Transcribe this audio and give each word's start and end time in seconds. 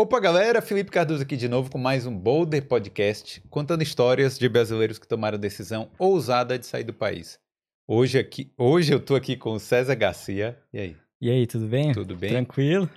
Opa, 0.00 0.18
galera! 0.18 0.62
Felipe 0.62 0.90
Cardoso 0.90 1.22
aqui 1.22 1.36
de 1.36 1.46
novo 1.46 1.70
com 1.70 1.76
mais 1.76 2.06
um 2.06 2.18
Boulder 2.18 2.66
Podcast, 2.66 3.38
contando 3.50 3.82
histórias 3.82 4.38
de 4.38 4.48
brasileiros 4.48 4.98
que 4.98 5.06
tomaram 5.06 5.36
a 5.36 5.38
decisão 5.38 5.90
ousada 5.98 6.58
de 6.58 6.64
sair 6.64 6.84
do 6.84 6.94
país. 6.94 7.38
Hoje, 7.86 8.18
aqui, 8.18 8.50
hoje 8.56 8.94
eu 8.94 8.98
tô 8.98 9.14
aqui 9.14 9.36
com 9.36 9.52
o 9.52 9.60
César 9.60 9.94
Garcia. 9.94 10.58
E 10.72 10.78
aí? 10.78 10.96
E 11.20 11.30
aí, 11.30 11.46
tudo 11.46 11.66
bem? 11.66 11.92
Tudo 11.92 12.16
bem? 12.16 12.30
Tranquilo? 12.30 12.88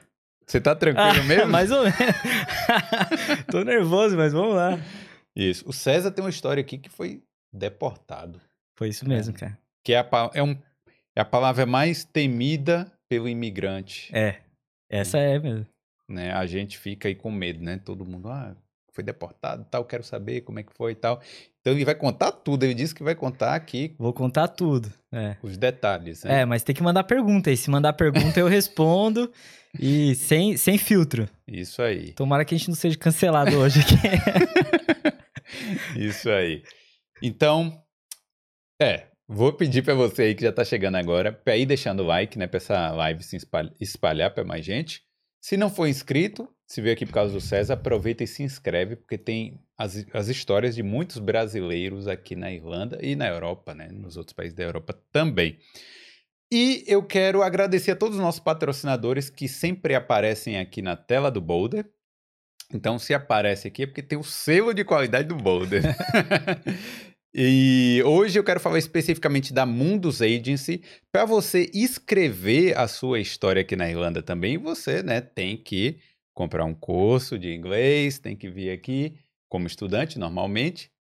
Você 0.48 0.62
tá 0.62 0.74
tranquilo 0.74 1.10
Ah, 1.10 1.24
mesmo? 1.24 1.48
Mais 1.52 1.72
ou 1.72 1.84
menos. 1.84 1.98
Tô 3.52 3.66
nervoso, 3.66 4.16
mas 4.16 4.32
vamos 4.32 4.56
lá. 4.56 4.80
Isso. 5.36 5.68
O 5.68 5.74
César 5.74 6.10
tem 6.10 6.24
uma 6.24 6.30
história 6.30 6.62
aqui 6.62 6.78
que 6.78 6.90
foi 6.90 7.22
deportado. 7.52 8.40
Foi 8.78 8.88
isso 8.88 9.06
mesmo, 9.06 9.34
cara. 9.34 9.60
Que 9.84 9.92
é 9.92 10.00
a, 10.00 10.32
é 10.34 10.42
um, 10.42 10.58
é 11.14 11.20
a 11.20 11.26
palavra 11.26 11.66
mais 11.66 12.06
temida 12.06 12.90
pelo 13.10 13.28
imigrante. 13.28 14.10
É. 14.16 14.38
Essa 14.90 15.18
é 15.18 15.38
mesmo. 15.38 15.68
Né? 16.14 16.32
A 16.32 16.46
gente 16.46 16.78
fica 16.78 17.08
aí 17.08 17.16
com 17.16 17.32
medo, 17.32 17.64
né? 17.64 17.80
Todo 17.84 18.06
mundo, 18.06 18.30
ah, 18.30 18.56
foi 18.94 19.04
deportado, 19.04 19.66
tal, 19.70 19.84
quero 19.84 20.04
saber 20.04 20.42
como 20.42 20.60
é 20.60 20.64
que 20.64 20.74
foi 20.74 20.92
e 20.92 20.96
tal. 20.96 21.20
Então 21.60 21.74
ele 21.74 21.84
vai 21.84 21.96
contar 21.96 22.32
tudo, 22.32 22.64
ele 22.64 22.74
disse 22.74 22.94
que 22.94 23.04
vai 23.04 23.16
contar 23.16 23.56
aqui 23.56 23.96
Vou 23.98 24.14
contar 24.14 24.50
tudo. 24.50 24.92
É. 25.12 25.38
os 25.42 25.58
detalhes, 25.58 26.24
né? 26.24 26.42
É, 26.42 26.46
mas 26.46 26.64
tem 26.64 26.76
que 26.76 26.84
mandar 26.84 27.04
pergunta. 27.04 27.50
E 27.52 27.58
se 27.58 27.70
mandar 27.70 27.94
pergunta, 27.94 28.40
eu 28.40 28.48
respondo. 28.48 29.32
E 29.80 30.14
sem, 30.16 30.56
sem 30.56 30.78
filtro. 30.78 31.28
Isso 31.48 31.82
aí, 31.82 32.12
Tomara 32.14 32.46
que 32.46 32.54
a 32.54 32.58
gente 32.58 32.68
não 32.68 32.76
seja 32.76 32.98
cancelado 32.98 33.58
hoje 33.58 33.80
aqui. 33.80 33.96
isso 35.98 36.30
aí. 36.30 36.64
Então, 37.22 37.82
é, 38.80 39.08
vou 39.28 39.54
pedir 39.54 39.82
pra 39.82 39.96
você 39.96 40.24
aí 40.24 40.36
que 40.36 40.44
já 40.44 40.52
tá 40.52 40.64
chegando 40.64 40.96
agora, 40.96 41.32
pra 41.32 41.58
ir 41.58 41.66
deixando 41.66 42.04
o 42.04 42.06
like, 42.06 42.38
né? 42.38 42.46
Pra 42.46 42.58
essa 42.58 42.92
live 42.92 43.24
se 43.24 43.38
espalhar, 43.38 43.74
espalhar 43.80 44.34
pra 44.34 44.44
mais 44.44 44.64
gente. 44.64 45.02
Se 45.44 45.58
não 45.58 45.70
for 45.70 45.88
inscrito, 45.88 46.48
se 46.66 46.80
veio 46.80 46.94
aqui 46.94 47.06
por 47.06 47.12
causa 47.12 47.34
do 47.34 47.42
César, 47.42 47.74
aproveita 47.74 48.24
e 48.24 48.28
se 48.28 48.44
inscreve, 48.44 48.96
porque 48.96 49.18
tem 49.18 49.60
as, 49.78 50.06
as 50.14 50.30
histórias 50.30 50.74
de 50.74 50.82
muitos 50.82 51.18
brasileiros 51.18 52.08
aqui 52.08 52.34
na 52.34 52.50
Irlanda 52.50 52.98
e 53.02 53.14
na 53.14 53.28
Europa, 53.28 53.76
né? 53.76 53.90
Nos 53.92 54.16
outros 54.16 54.32
países 54.34 54.56
da 54.56 54.64
Europa 54.64 54.98
também. 55.12 55.60
E 56.50 56.86
eu 56.88 57.04
quero 57.04 57.44
agradecer 57.44 57.92
a 57.92 57.96
todos 57.98 58.16
os 58.16 58.24
nossos 58.24 58.40
patrocinadores 58.40 59.30
que 59.30 59.50
sempre 59.50 59.96
aparecem 59.96 60.58
aqui 60.58 60.82
na 60.82 60.96
tela 60.96 61.30
do 61.30 61.42
Boulder. 61.42 61.92
Então, 62.74 62.98
se 62.98 63.14
aparece 63.14 63.68
aqui 63.68 63.84
é 63.84 63.86
porque 63.86 64.02
tem 64.02 64.18
o 64.18 64.24
selo 64.24 64.74
de 64.74 64.86
qualidade 64.86 65.28
do 65.28 65.36
Boulder. 65.36 65.84
e 67.36 68.04
hoje 68.06 68.38
eu 68.38 68.44
quero 68.44 68.60
falar 68.60 68.78
especificamente 68.78 69.52
da 69.52 69.66
Mundus 69.66 70.22
Agency. 70.22 70.84
Para 71.12 71.26
você 71.26 71.70
escrever 71.74 72.78
a 72.78 72.88
sua 72.88 73.20
história 73.20 73.62
aqui 73.62 73.76
na 73.76 73.90
Irlanda 73.90 74.22
também, 74.22 74.58
você 74.58 75.02
né, 75.02 75.20
tem 75.20 75.58
que 75.58 75.98
comprar 76.32 76.64
um 76.64 76.76
curso 76.76 77.40
de 77.40 77.54
inglês, 77.54 78.20
tem 78.20 78.36
que 78.36 78.50
vir 78.50 78.70
aqui 78.70 79.18
como 79.50 79.66
estudante 79.66 80.20
normalmente. 80.20 80.92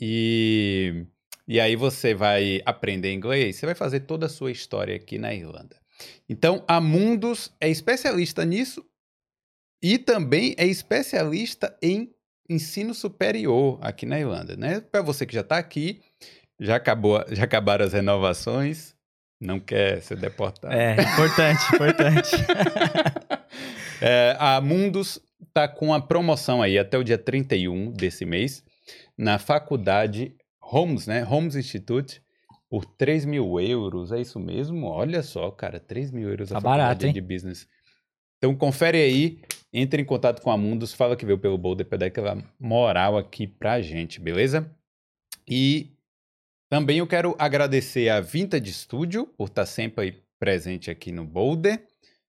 E, 0.00 1.06
e 1.46 1.58
aí 1.58 1.74
você 1.74 2.14
vai 2.14 2.62
aprender 2.64 3.12
inglês, 3.12 3.56
você 3.56 3.66
vai 3.66 3.74
fazer 3.74 4.00
toda 4.00 4.26
a 4.26 4.30
sua 4.30 4.52
história 4.52 4.94
aqui 4.94 5.18
na 5.18 5.34
Irlanda. 5.34 5.76
Então, 6.28 6.64
a 6.68 6.80
Mundus 6.80 7.52
é 7.60 7.68
especialista 7.68 8.44
nisso 8.44 8.84
e 9.82 9.98
também 9.98 10.54
é 10.56 10.66
especialista 10.66 11.76
em 11.82 12.14
ensino 12.50 12.92
superior 12.92 13.78
aqui 13.80 14.04
na 14.04 14.18
Irlanda, 14.18 14.56
né? 14.56 14.80
Para 14.80 15.00
você 15.02 15.24
que 15.24 15.32
já 15.34 15.40
está 15.40 15.56
aqui, 15.56 16.00
já 16.58 16.76
acabou, 16.76 17.24
já 17.30 17.44
acabaram 17.44 17.84
as 17.84 17.92
renovações, 17.92 18.94
não 19.40 19.58
quer 19.60 20.02
ser 20.02 20.16
deportado. 20.18 20.74
É, 20.74 21.00
importante, 21.00 21.74
importante. 21.74 22.30
É, 24.02 24.34
a 24.38 24.58
Mundus 24.62 25.20
tá 25.52 25.68
com 25.68 25.92
a 25.92 26.00
promoção 26.00 26.62
aí 26.62 26.78
até 26.78 26.96
o 26.96 27.04
dia 27.04 27.18
31 27.18 27.92
desse 27.92 28.24
mês 28.24 28.64
na 29.16 29.38
faculdade 29.38 30.34
Holmes, 30.58 31.06
né? 31.06 31.20
Holmes 31.20 31.54
Institute 31.54 32.22
por 32.70 32.86
3 32.86 33.26
mil 33.26 33.60
euros, 33.60 34.10
é 34.10 34.18
isso 34.18 34.40
mesmo? 34.40 34.86
Olha 34.86 35.22
só, 35.22 35.50
cara, 35.50 35.78
3 35.78 36.12
mil 36.12 36.30
euros 36.30 36.50
a 36.50 36.54
Tá 36.54 36.60
faculdade 36.62 36.82
barato, 36.82 37.06
hein? 37.06 37.12
de 37.12 37.20
business. 37.20 37.68
Então 38.38 38.54
confere 38.56 38.96
aí, 38.96 39.42
entre 39.72 40.02
em 40.02 40.04
contato 40.04 40.42
com 40.42 40.50
a 40.50 40.56
Mundus, 40.56 40.92
fala 40.92 41.16
que 41.16 41.24
veio 41.26 41.38
pelo 41.38 41.56
Boulder 41.58 41.86
para 41.86 41.98
dar 41.98 42.06
aquela 42.06 42.36
moral 42.58 43.16
aqui 43.16 43.46
pra 43.46 43.80
gente, 43.80 44.20
beleza? 44.20 44.70
E 45.48 45.92
também 46.70 46.98
eu 46.98 47.06
quero 47.06 47.34
agradecer 47.38 48.08
a 48.08 48.20
Vintage 48.20 48.72
Studio 48.72 49.26
por 49.26 49.48
estar 49.48 49.66
sempre 49.66 50.04
aí 50.04 50.14
presente 50.38 50.90
aqui 50.90 51.12
no 51.12 51.24
Boulder. 51.24 51.84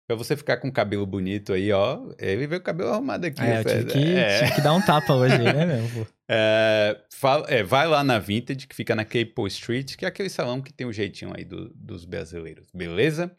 Pra 0.07 0.15
você 0.15 0.37
ficar 0.37 0.55
com 0.57 0.69
o 0.69 0.71
cabelo 0.71 1.05
bonito 1.05 1.51
aí, 1.51 1.69
ó. 1.73 1.99
Ele 2.17 2.47
veio 2.47 2.61
com 2.61 2.63
o 2.63 2.65
cabelo 2.65 2.91
arrumado 2.91 3.25
aqui. 3.25 3.41
É, 3.41 3.59
eu 3.59 3.63
tive 3.65 3.85
que, 3.85 4.15
É. 4.15 4.39
tive 4.39 4.55
que 4.55 4.61
dar 4.61 4.73
um 4.73 4.81
tapa 4.81 5.13
hoje, 5.13 5.37
né, 5.37 5.65
meu? 5.65 6.07
É, 6.29 6.99
fala- 7.09 7.45
é, 7.49 7.63
vai 7.63 7.87
lá 7.87 8.03
na 8.03 8.19
Vintage, 8.19 8.67
que 8.67 8.75
fica 8.75 8.93
na 8.93 9.05
Capel 9.05 9.47
Street, 9.47 9.95
que 9.95 10.03
é 10.03 10.09
aquele 10.09 10.29
salão 10.29 10.61
que 10.61 10.73
tem 10.73 10.85
o 10.85 10.91
jeitinho 10.91 11.31
aí 11.33 11.45
do- 11.45 11.69
dos 11.73 12.03
brasileiros, 12.03 12.67
beleza? 12.73 13.33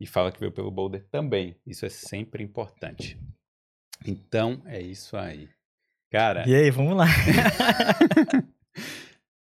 E 0.00 0.06
fala 0.06 0.32
que 0.32 0.40
veio 0.40 0.52
pelo 0.52 0.70
Boulder 0.70 1.04
também. 1.10 1.56
Isso 1.66 1.86
é 1.86 1.88
sempre 1.88 2.42
importante. 2.42 3.18
Então, 4.06 4.60
é 4.66 4.80
isso 4.80 5.16
aí. 5.16 5.48
Cara, 6.10 6.48
E 6.48 6.54
aí, 6.54 6.70
vamos 6.70 6.96
lá. 6.96 7.06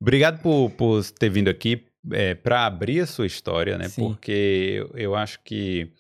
obrigado 0.01 0.41
por, 0.41 0.69
por 0.71 1.03
ter 1.11 1.29
vindo 1.29 1.49
aqui 1.49 1.85
é, 2.11 2.35
para 2.35 2.65
abrir 2.65 3.01
a 3.01 3.07
sua 3.07 3.25
história, 3.25 3.77
né? 3.77 3.89
Sim. 3.89 4.01
Porque 4.07 4.75
eu, 4.77 4.91
eu 4.97 5.15
acho 5.15 5.41
que 5.43 5.91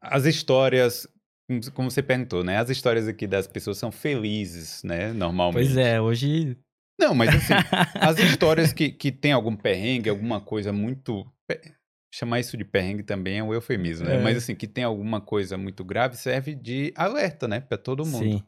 as 0.00 0.24
histórias, 0.24 1.06
como- 1.48 1.72
como 1.72 1.90
você 1.90 2.02
perguntou, 2.02 2.42
né? 2.42 2.58
As 2.58 2.70
histórias 2.70 3.06
aqui 3.06 3.26
das 3.26 3.46
pessoas 3.46 3.78
são 3.78 3.92
felizes, 3.92 4.82
né? 4.82 5.12
Normalmente. 5.12 5.66
Pois 5.66 5.76
é, 5.76 6.00
hoje. 6.00 6.56
Não, 7.00 7.14
mas 7.14 7.30
assim, 7.34 7.52
as 8.00 8.18
histórias 8.18 8.72
que, 8.72 8.90
que 8.90 9.12
tem 9.12 9.32
algum 9.32 9.54
perrengue, 9.54 10.10
alguma 10.10 10.40
coisa 10.40 10.72
muito. 10.72 11.24
Chamar 12.10 12.40
isso 12.40 12.56
de 12.56 12.64
perrengue 12.64 13.02
também 13.02 13.38
é 13.38 13.42
um 13.42 13.52
eufemismo, 13.52 14.06
né? 14.06 14.16
É. 14.16 14.22
Mas 14.22 14.38
assim, 14.38 14.54
que 14.54 14.66
tem 14.66 14.84
alguma 14.84 15.20
coisa 15.20 15.58
muito 15.58 15.84
grave, 15.84 16.16
serve 16.16 16.54
de 16.54 16.92
alerta, 16.96 17.46
né? 17.46 17.60
Pra 17.60 17.76
todo 17.76 18.06
mundo. 18.06 18.24
Sim. 18.24 18.42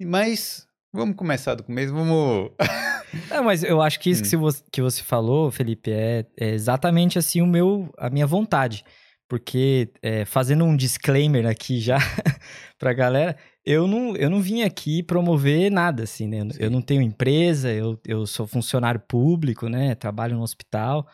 Mas 0.00 0.66
vamos 0.92 1.16
começar 1.16 1.54
do 1.54 1.64
começo, 1.64 1.92
vamos. 1.92 2.50
Mas 3.44 3.62
eu 3.62 3.80
acho 3.82 3.98
que 4.00 4.10
isso 4.10 4.22
Hum. 4.24 4.30
que, 4.30 4.36
você, 4.36 4.62
que 4.72 4.82
você 4.82 5.02
falou, 5.02 5.50
Felipe, 5.50 5.90
é, 5.90 6.24
é 6.38 6.50
exatamente 6.50 7.18
assim 7.18 7.40
o 7.40 7.46
meu, 7.46 7.92
a 7.98 8.08
minha 8.10 8.26
vontade. 8.26 8.84
Porque, 9.28 9.90
é, 10.02 10.24
fazendo 10.24 10.64
um 10.64 10.76
disclaimer 10.76 11.46
aqui 11.46 11.80
já 11.80 11.98
pra 12.78 12.92
galera, 12.92 13.36
eu 13.64 13.86
não, 13.86 14.14
eu 14.16 14.28
não 14.28 14.40
vim 14.40 14.62
aqui 14.62 15.02
promover 15.02 15.70
nada, 15.70 16.02
assim, 16.02 16.28
né? 16.28 16.40
Sim. 16.52 16.58
Eu 16.60 16.70
não 16.70 16.82
tenho 16.82 17.00
empresa, 17.02 17.72
eu, 17.72 17.98
eu 18.06 18.26
sou 18.26 18.46
funcionário 18.46 19.00
público, 19.00 19.68
né? 19.68 19.94
Trabalho 19.94 20.36
no 20.36 20.42
hospital. 20.42 21.08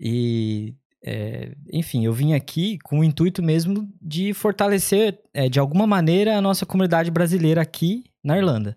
E, 0.00 0.74
é, 1.04 1.52
enfim, 1.72 2.04
eu 2.04 2.12
vim 2.12 2.34
aqui 2.34 2.78
com 2.78 3.00
o 3.00 3.04
intuito 3.04 3.42
mesmo 3.42 3.88
de 4.00 4.32
fortalecer, 4.34 5.18
é, 5.32 5.48
de 5.48 5.58
alguma 5.58 5.86
maneira, 5.86 6.36
a 6.36 6.40
nossa 6.40 6.66
comunidade 6.66 7.10
brasileira 7.10 7.60
aqui 7.60 8.04
na 8.22 8.36
Irlanda. 8.36 8.76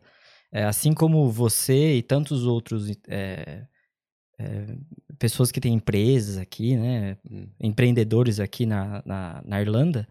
É, 0.52 0.64
assim 0.64 0.94
como 0.94 1.30
você 1.30 1.96
e 1.96 2.02
tantos 2.02 2.46
outros 2.46 2.90
é, 3.08 3.66
é, 4.40 4.66
pessoas 5.20 5.52
que 5.52 5.60
têm 5.60 5.74
empresas 5.74 6.38
aqui, 6.38 6.76
né? 6.76 7.18
Hum. 7.30 7.48
Empreendedores 7.60 8.40
aqui 8.40 8.66
na, 8.66 9.04
na, 9.06 9.44
na 9.46 9.62
Irlanda, 9.62 10.08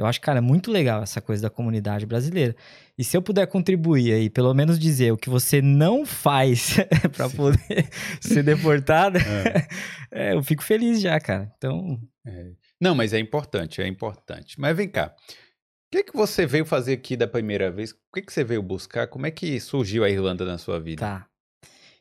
eu 0.00 0.06
acho, 0.06 0.20
cara, 0.20 0.40
muito 0.40 0.70
legal 0.70 1.02
essa 1.02 1.20
coisa 1.20 1.42
da 1.42 1.50
comunidade 1.50 2.06
brasileira. 2.06 2.56
E 2.96 3.04
se 3.04 3.16
eu 3.16 3.20
puder 3.22 3.46
contribuir 3.46 4.12
aí, 4.12 4.30
pelo 4.30 4.54
menos 4.54 4.78
dizer 4.78 5.12
o 5.12 5.16
que 5.16 5.28
você 5.28 5.60
não 5.60 6.06
faz 6.06 6.76
para 7.14 7.28
poder 7.28 7.88
ser 8.20 8.42
deportada, 8.42 9.18
É. 9.18 9.68
é, 10.30 10.34
eu 10.34 10.42
fico 10.42 10.62
feliz 10.62 11.00
já, 11.00 11.20
cara. 11.20 11.52
Então, 11.56 12.00
É. 12.26 12.52
Não, 12.80 12.94
mas 12.94 13.12
é 13.12 13.18
importante, 13.18 13.82
é 13.82 13.86
importante. 13.86 14.58
Mas 14.58 14.74
vem 14.74 14.88
cá. 14.88 15.14
O 15.28 15.90
que, 15.92 16.04
que 16.04 16.16
você 16.16 16.46
veio 16.46 16.64
fazer 16.64 16.94
aqui 16.94 17.16
da 17.16 17.26
primeira 17.28 17.70
vez? 17.70 17.90
O 17.90 17.96
que, 18.14 18.22
que 18.22 18.32
você 18.32 18.42
veio 18.42 18.62
buscar? 18.62 19.06
Como 19.06 19.26
é 19.26 19.30
que 19.30 19.60
surgiu 19.60 20.02
a 20.02 20.08
Irlanda 20.08 20.44
na 20.46 20.56
sua 20.56 20.80
vida? 20.80 21.00
Tá. 21.00 21.26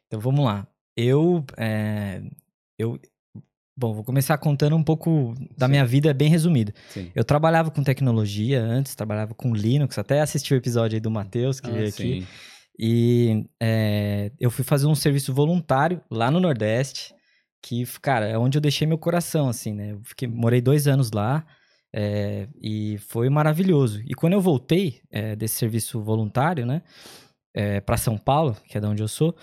Então 0.07 0.19
vamos 0.21 0.45
lá. 0.45 0.65
Eu. 0.95 1.43
é, 1.57 2.21
eu 2.77 2.97
bom, 3.79 3.93
vou 3.93 4.03
começar 4.03 4.37
contando 4.37 4.75
um 4.75 4.83
pouco 4.83 5.33
da 5.57 5.65
Sim. 5.65 5.71
minha 5.71 5.85
vida 5.85 6.13
bem 6.13 6.29
resumida. 6.29 6.73
Eu 7.15 7.23
trabalhava 7.23 7.71
com 7.71 7.81
tecnologia 7.81 8.61
antes, 8.61 8.93
trabalhava 8.93 9.33
com 9.33 9.53
Linux, 9.55 9.97
até 9.97 10.19
assisti 10.19 10.53
o 10.53 10.57
episódio 10.57 10.97
aí 10.97 10.99
do 10.99 11.09
Matheus, 11.09 11.59
que 11.59 11.69
Ah, 11.69 11.73
veio 11.73 11.87
aqui. 11.87 12.21
sim. 12.21 12.27
E 12.77 13.45
é, 13.61 14.31
eu 14.39 14.51
fui 14.51 14.63
fazer 14.63 14.87
um 14.87 14.95
serviço 14.95 15.33
voluntário 15.33 16.01
lá 16.11 16.29
no 16.29 16.39
Nordeste, 16.39 17.13
que, 17.61 17.85
cara, 18.01 18.25
é 18.27 18.37
onde 18.37 18.57
eu 18.57 18.61
deixei 18.61 18.87
meu 18.87 18.97
coração, 18.97 19.49
assim, 19.49 19.73
né? 19.73 19.91
Eu 19.91 20.01
fiquei, 20.03 20.27
morei 20.27 20.61
dois 20.61 20.87
anos 20.87 21.11
lá 21.11 21.45
é, 21.93 22.47
e 22.61 22.97
foi 22.99 23.29
maravilhoso. 23.29 24.01
E 24.05 24.13
quando 24.13 24.33
eu 24.33 24.41
voltei 24.41 25.01
é, 25.11 25.35
desse 25.35 25.55
serviço 25.55 26.01
voluntário, 26.01 26.65
né, 26.65 26.81
é, 27.53 27.81
para 27.81 27.97
São 27.97 28.17
Paulo, 28.17 28.55
que 28.65 28.77
é 28.77 28.81
da 28.81 28.89
onde 28.89 29.01
eu 29.03 29.07
sou, 29.07 29.35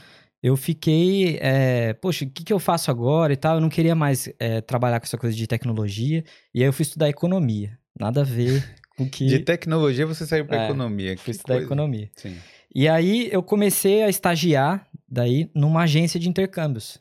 eu 0.47 0.57
fiquei, 0.57 1.39
é, 1.41 1.93
poxa, 1.95 2.25
o 2.25 2.31
que, 2.31 2.45
que 2.45 2.53
eu 2.53 2.61
faço 2.61 2.89
agora 2.89 3.33
e 3.33 3.37
tal? 3.37 3.57
Eu 3.57 3.61
não 3.61 3.69
queria 3.69 3.97
mais 3.97 4.33
é, 4.39 4.61
trabalhar 4.61 5.01
com 5.01 5.05
essa 5.05 5.19
coisa 5.19 5.37
de 5.37 5.45
tecnologia, 5.45 6.23
e 6.55 6.63
aí 6.63 6.69
eu 6.69 6.73
fui 6.73 6.85
estudar 6.85 7.09
economia. 7.09 7.77
Nada 7.99 8.21
a 8.21 8.25
ver 8.25 8.65
com 8.97 9.11
que... 9.11 9.27
De 9.27 9.41
tecnologia 9.41 10.07
você 10.07 10.25
saiu 10.25 10.47
para 10.47 10.63
É, 10.63 10.65
economia. 10.67 11.17
Fui 11.17 11.25
que 11.25 11.31
estudar 11.33 11.55
coisa. 11.55 11.67
economia. 11.67 12.09
Sim. 12.15 12.37
E 12.73 12.87
aí 12.89 13.29
eu 13.33 13.43
comecei 13.43 14.05
a 14.05 14.09
estagiar 14.09 14.87
daí 15.09 15.51
numa 15.53 15.83
agência 15.83 16.21
de 16.21 16.29
intercâmbios. 16.29 17.01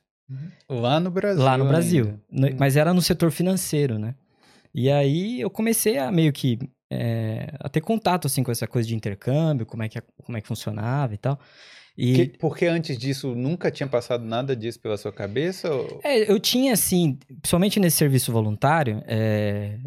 Lá 0.68 1.00
no 1.00 1.12
Brasil. 1.12 1.44
lá 1.44 1.56
no 1.56 1.68
Brasil. 1.68 2.20
ainda. 2.32 2.48
Hum. 2.48 2.58
Mas 2.58 2.76
era 2.76 2.96
no 2.96 3.02
setor 3.02 3.30
financeiro, 3.30 4.00
né? 4.00 4.16
E 4.74 4.90
aí 4.90 5.40
eu 5.40 5.52
comecei 5.52 6.00
a 6.00 6.12
meio 6.12 6.34
que 6.34 6.58
é, 6.92 7.54
a 7.60 7.70
ter 7.70 7.82
contato 7.82 8.26
assim 8.26 8.42
com 8.42 8.52
essa 8.52 8.66
coisa 8.66 8.88
de 8.88 8.96
intercâmbio, 8.96 9.68
como 9.68 9.84
é 9.84 9.90
que, 9.90 10.02
como 10.24 10.36
é 10.36 10.42
que 10.42 10.48
funcionava 10.48 11.14
e 11.14 11.18
tal. 11.18 11.40
E 11.98 12.14
Que- 12.28 12.38
porque 12.40 12.66
antes 12.66 12.98
disso 12.98 13.34
nunca 13.36 13.72
tinha 13.72 13.88
passado 13.88 14.24
nada 14.26 14.56
disso 14.56 14.80
pela 14.80 14.98
sua 14.98 15.12
cabeça? 15.14 15.72
ou- 15.74 16.00
é, 16.04 16.30
eu 16.30 16.40
tinha 16.40 16.74
assim, 16.74 17.18
principalmente 17.42 17.80
nesse 17.80 17.98
serviço 17.98 18.32
voluntário, 18.32 19.02
é, 19.08 19.78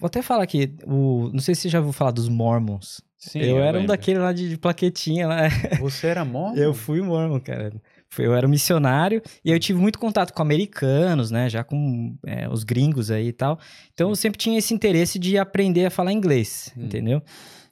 vou 0.00 0.06
até 0.06 0.22
falar 0.22 0.44
aqui, 0.44 0.74
o, 0.86 1.30
não 1.32 1.40
sei 1.40 1.54
se 1.54 1.62
você 1.62 1.68
já 1.68 1.78
ouviu 1.78 1.92
falar 1.92 2.10
dos 2.12 2.28
Mormons. 2.28 3.00
Sim, 3.18 3.38
eu, 3.40 3.58
era 3.62 3.78
um 3.78 3.86
daquele 3.86 4.18
lá 4.18 4.32
de, 4.32 4.48
de 4.48 4.58
plaquetinha 4.58 5.28
lá. 5.28 5.42
Você 5.80 6.08
era 6.08 6.24
mormon? 6.24 6.56
Eu 6.56 6.74
fui 6.74 7.00
mormon, 7.00 7.38
cara. 7.38 7.72
Eu 8.18 8.34
era 8.34 8.44
um 8.44 8.50
missionário 8.50 9.22
e 9.44 9.52
eu 9.52 9.60
tive 9.60 9.78
muito 9.78 9.96
contato 9.96 10.32
com 10.32 10.42
americanos, 10.42 11.30
né? 11.30 11.48
Já 11.48 11.62
com 11.62 12.16
é, 12.26 12.48
os 12.48 12.64
gringos 12.64 13.12
aí 13.12 13.28
e 13.28 13.32
tal. 13.32 13.60
Então 13.94 14.08
eu 14.08 14.16
sempre 14.16 14.38
tinha 14.38 14.58
esse 14.58 14.74
interesse 14.74 15.20
de 15.20 15.38
aprender 15.38 15.86
a 15.86 15.90
falar 15.90 16.10
inglês, 16.12 16.72
Hum. 16.76 16.84
entendeu? 16.86 17.22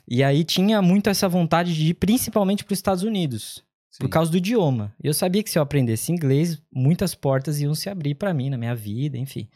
E 0.08 0.22
aí 0.22 0.44
tinha 0.44 0.80
muito 0.80 1.10
essa 1.10 1.28
vontade 1.28 1.74
de 1.74 1.88
ir 1.90 1.94
principalmente 1.94 2.64
para 2.64 2.72
os 2.72 2.78
Estados 2.78 3.02
Unidos, 3.02 3.64
por 3.98 4.06
Sim. 4.06 4.10
causa 4.10 4.30
do 4.30 4.36
idioma. 4.36 4.94
Eu 5.02 5.12
sabia 5.12 5.42
que 5.42 5.50
se 5.50 5.58
eu 5.58 5.62
aprendesse 5.62 6.12
inglês, 6.12 6.62
muitas 6.72 7.14
portas 7.14 7.60
iam 7.60 7.74
se 7.74 7.88
abrir 7.88 8.14
para 8.14 8.32
mim 8.32 8.50
na 8.50 8.58
minha 8.58 8.74
vida, 8.74 9.18
enfim. 9.18 9.48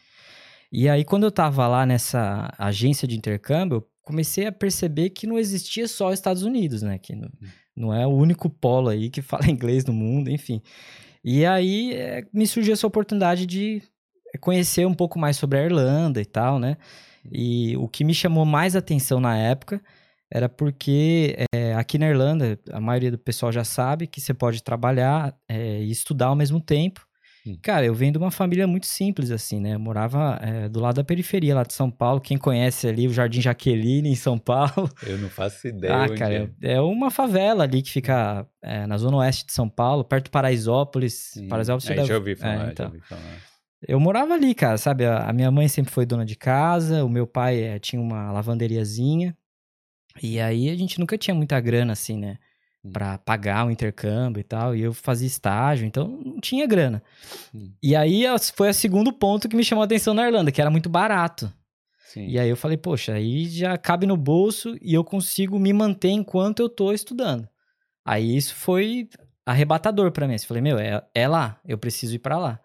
E 0.71 0.89
aí 0.89 1.05
quando 1.05 1.23
eu 1.23 1.31
tava 1.31 1.67
lá 1.67 1.85
nessa 1.85 2.53
agência 2.57 3.07
de 3.07 3.15
intercâmbio, 3.15 3.77
eu 3.77 3.87
comecei 4.03 4.45
a 4.45 4.51
perceber 4.51 5.11
que 5.11 5.25
não 5.25 5.39
existia 5.39 5.87
só 5.87 6.09
os 6.09 6.15
Estados 6.15 6.43
Unidos, 6.43 6.81
né? 6.81 6.97
Que 6.97 7.15
não, 7.15 7.29
não 7.75 7.93
é 7.93 8.05
o 8.05 8.11
único 8.11 8.49
polo 8.49 8.89
aí 8.89 9.09
que 9.09 9.21
fala 9.23 9.49
inglês 9.49 9.85
no 9.85 9.93
mundo, 9.93 10.29
enfim. 10.29 10.61
E 11.23 11.45
aí 11.45 11.93
é, 11.93 12.25
me 12.33 12.45
surgiu 12.45 12.73
essa 12.73 12.85
oportunidade 12.85 13.45
de 13.45 13.81
conhecer 14.41 14.85
um 14.85 14.93
pouco 14.93 15.17
mais 15.17 15.37
sobre 15.37 15.57
a 15.57 15.63
Irlanda 15.63 16.21
e 16.21 16.25
tal, 16.25 16.59
né? 16.59 16.77
E 17.31 17.75
o 17.77 17.87
que 17.87 18.03
me 18.03 18.13
chamou 18.13 18.45
mais 18.45 18.75
atenção 18.75 19.19
na 19.19 19.35
época 19.37 19.81
era 20.35 20.49
porque 20.49 21.35
é, 21.53 21.73
aqui 21.75 21.97
na 21.97 22.09
Irlanda, 22.09 22.59
a 22.71 22.81
maioria 22.81 23.09
do 23.09 23.17
pessoal 23.17 23.51
já 23.53 23.63
sabe 23.63 24.05
que 24.05 24.19
você 24.19 24.33
pode 24.33 24.61
trabalhar 24.61 25.33
é, 25.49 25.79
e 25.81 25.89
estudar 25.89 26.27
ao 26.27 26.35
mesmo 26.35 26.59
tempo. 26.59 27.05
Hum. 27.47 27.57
Cara, 27.61 27.85
eu 27.85 27.93
venho 27.93 28.11
de 28.11 28.17
uma 28.17 28.31
família 28.31 28.65
muito 28.67 28.85
simples, 28.87 29.31
assim, 29.31 29.61
né? 29.61 29.75
Eu 29.75 29.79
morava 29.79 30.37
é, 30.41 30.67
do 30.67 30.79
lado 30.79 30.95
da 30.95 31.03
periferia 31.03 31.55
lá 31.55 31.63
de 31.63 31.73
São 31.73 31.89
Paulo. 31.91 32.19
Quem 32.19 32.37
conhece 32.37 32.87
ali 32.87 33.07
o 33.07 33.13
Jardim 33.13 33.39
Jaqueline, 33.39 34.09
em 34.09 34.15
São 34.15 34.37
Paulo. 34.37 34.89
Eu 35.07 35.17
não 35.19 35.29
faço 35.29 35.67
ideia. 35.67 36.03
Ah, 36.03 36.09
cara, 36.17 36.51
é. 36.61 36.73
é 36.73 36.81
uma 36.81 37.09
favela 37.11 37.63
ali 37.63 37.81
que 37.81 37.91
fica 37.91 38.45
é, 38.63 38.85
na 38.87 38.97
zona 38.97 39.17
oeste 39.17 39.45
de 39.45 39.53
São 39.53 39.69
Paulo, 39.69 40.03
perto 40.03 40.25
de 40.25 40.31
Paraisópolis. 40.31 41.13
Sim. 41.33 41.47
Paraisópolis 41.47 41.87
Aí 41.89 41.95
deve- 41.97 42.07
já 42.07 42.15
ouvi 42.17 42.35
falar, 42.35 42.67
É, 42.67 42.71
então. 42.71 42.85
já 42.87 42.91
ouvi 42.91 43.01
falar. 43.07 43.41
Eu 43.87 43.99
morava 43.99 44.33
ali, 44.33 44.55
cara, 44.55 44.77
sabe? 44.79 45.05
A, 45.05 45.31
minha 45.31 45.51
mãe 45.51 45.67
sempre 45.67 45.93
foi 45.93 46.05
dona 46.05 46.25
de 46.25 46.35
casa, 46.35 47.05
o 47.05 47.09
meu 47.09 47.27
pai 47.27 47.61
eh, 47.61 47.79
tinha 47.79 48.01
uma 48.01 48.31
lavanderiazinha. 48.31 49.37
E 50.21 50.39
aí 50.39 50.69
a 50.69 50.75
gente 50.75 50.99
nunca 50.99 51.17
tinha 51.17 51.35
muita 51.35 51.59
grana, 51.59 51.93
assim, 51.93 52.17
né? 52.17 52.37
Hum. 52.83 52.91
Pra 52.91 53.17
pagar 53.17 53.65
o 53.65 53.71
intercâmbio 53.71 54.39
e 54.39 54.43
tal. 54.43 54.75
E 54.75 54.81
eu 54.81 54.93
fazia 54.93 55.27
estágio, 55.27 55.85
então 55.85 56.07
não 56.23 56.39
tinha 56.39 56.65
grana. 56.67 57.01
Hum. 57.53 57.71
E 57.81 57.95
aí 57.95 58.23
foi 58.55 58.69
o 58.69 58.73
segundo 58.73 59.11
ponto 59.11 59.49
que 59.49 59.55
me 59.55 59.63
chamou 59.63 59.81
a 59.81 59.85
atenção 59.85 60.13
na 60.13 60.25
Irlanda, 60.25 60.51
que 60.51 60.61
era 60.61 60.69
muito 60.69 60.89
barato. 60.89 61.51
Sim. 62.13 62.27
E 62.27 62.39
aí 62.39 62.47
eu 62.49 62.55
falei, 62.55 62.77
poxa, 62.77 63.13
aí 63.13 63.45
já 63.49 63.77
cabe 63.77 64.05
no 64.05 64.15
bolso 64.15 64.77
e 64.81 64.93
eu 64.93 65.03
consigo 65.03 65.59
me 65.59 65.73
manter 65.73 66.09
enquanto 66.11 66.61
eu 66.61 66.69
tô 66.69 66.93
estudando. 66.93 67.47
Aí 68.05 68.37
isso 68.37 68.55
foi 68.55 69.09
arrebatador 69.45 70.11
pra 70.11 70.27
mim. 70.27 70.33
Eu 70.35 70.39
falei, 70.39 70.61
meu, 70.63 70.77
é, 70.79 71.03
é 71.13 71.27
lá, 71.27 71.59
eu 71.65 71.77
preciso 71.77 72.15
ir 72.15 72.19
pra 72.19 72.37
lá. 72.37 72.59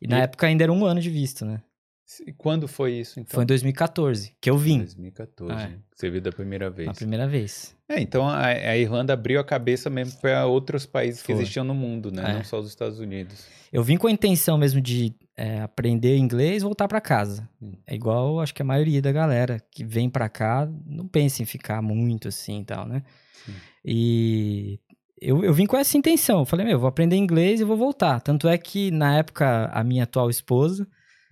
E 0.00 0.06
na 0.06 0.20
E- 0.20 0.22
época 0.22 0.46
ainda 0.46 0.62
era 0.64 0.72
um 0.72 0.84
ano 0.84 1.00
de 1.00 1.10
visto, 1.10 1.44
né? 1.44 1.60
E 2.26 2.32
quando 2.32 2.68
foi 2.68 2.92
isso, 2.92 3.18
então? 3.18 3.34
Foi 3.34 3.44
em 3.44 3.46
2014 3.46 4.36
que 4.40 4.50
eu 4.50 4.58
vim, 4.58 4.78
2014. 4.78 5.54
Ah, 5.54 5.62
é. 5.62 5.66
que 5.68 5.78
Você 5.96 6.10
viu 6.10 6.20
da 6.20 6.30
primeira 6.30 6.68
vez. 6.68 6.88
a 6.88 6.92
primeira 6.92 7.26
vez. 7.26 7.74
É, 7.88 8.00
então 8.00 8.28
a, 8.28 8.46
a 8.46 8.76
Irlanda 8.76 9.12
abriu 9.12 9.40
a 9.40 9.44
cabeça 9.44 9.88
mesmo 9.88 10.20
para 10.20 10.46
outros 10.46 10.84
países 10.86 11.20
que 11.22 11.32
Foi. 11.32 11.34
existiam 11.36 11.64
no 11.64 11.74
mundo, 11.74 12.10
né? 12.10 12.30
É. 12.30 12.34
Não 12.34 12.44
só 12.44 12.58
os 12.58 12.68
Estados 12.68 12.98
Unidos. 12.98 13.46
Eu 13.72 13.82
vim 13.82 13.96
com 13.96 14.06
a 14.06 14.10
intenção 14.10 14.56
mesmo 14.58 14.80
de 14.80 15.14
é, 15.36 15.60
aprender 15.60 16.16
inglês 16.16 16.62
e 16.62 16.64
voltar 16.64 16.86
pra 16.88 17.00
casa. 17.00 17.48
Hum. 17.60 17.72
É 17.86 17.94
igual, 17.94 18.40
acho 18.40 18.54
que 18.54 18.62
a 18.62 18.64
maioria 18.64 19.00
da 19.02 19.10
galera 19.10 19.60
que 19.70 19.84
vem 19.84 20.08
pra 20.08 20.28
cá 20.28 20.68
não 20.86 21.08
pensa 21.08 21.42
em 21.42 21.46
ficar 21.46 21.82
muito 21.82 22.28
assim 22.28 22.60
e 22.60 22.64
tal, 22.64 22.86
né? 22.86 23.02
Sim. 23.44 23.52
E 23.84 24.80
eu, 25.20 25.42
eu 25.42 25.52
vim 25.54 25.66
com 25.66 25.76
essa 25.76 25.96
intenção. 25.96 26.40
Eu 26.40 26.44
falei, 26.44 26.66
meu, 26.66 26.74
eu 26.74 26.78
vou 26.78 26.88
aprender 26.88 27.16
inglês 27.16 27.60
e 27.60 27.64
vou 27.64 27.76
voltar. 27.76 28.20
Tanto 28.20 28.46
é 28.46 28.56
que, 28.58 28.90
na 28.90 29.16
época, 29.18 29.66
a 29.72 29.82
minha 29.82 30.04
atual 30.04 30.28
esposa, 30.30 30.86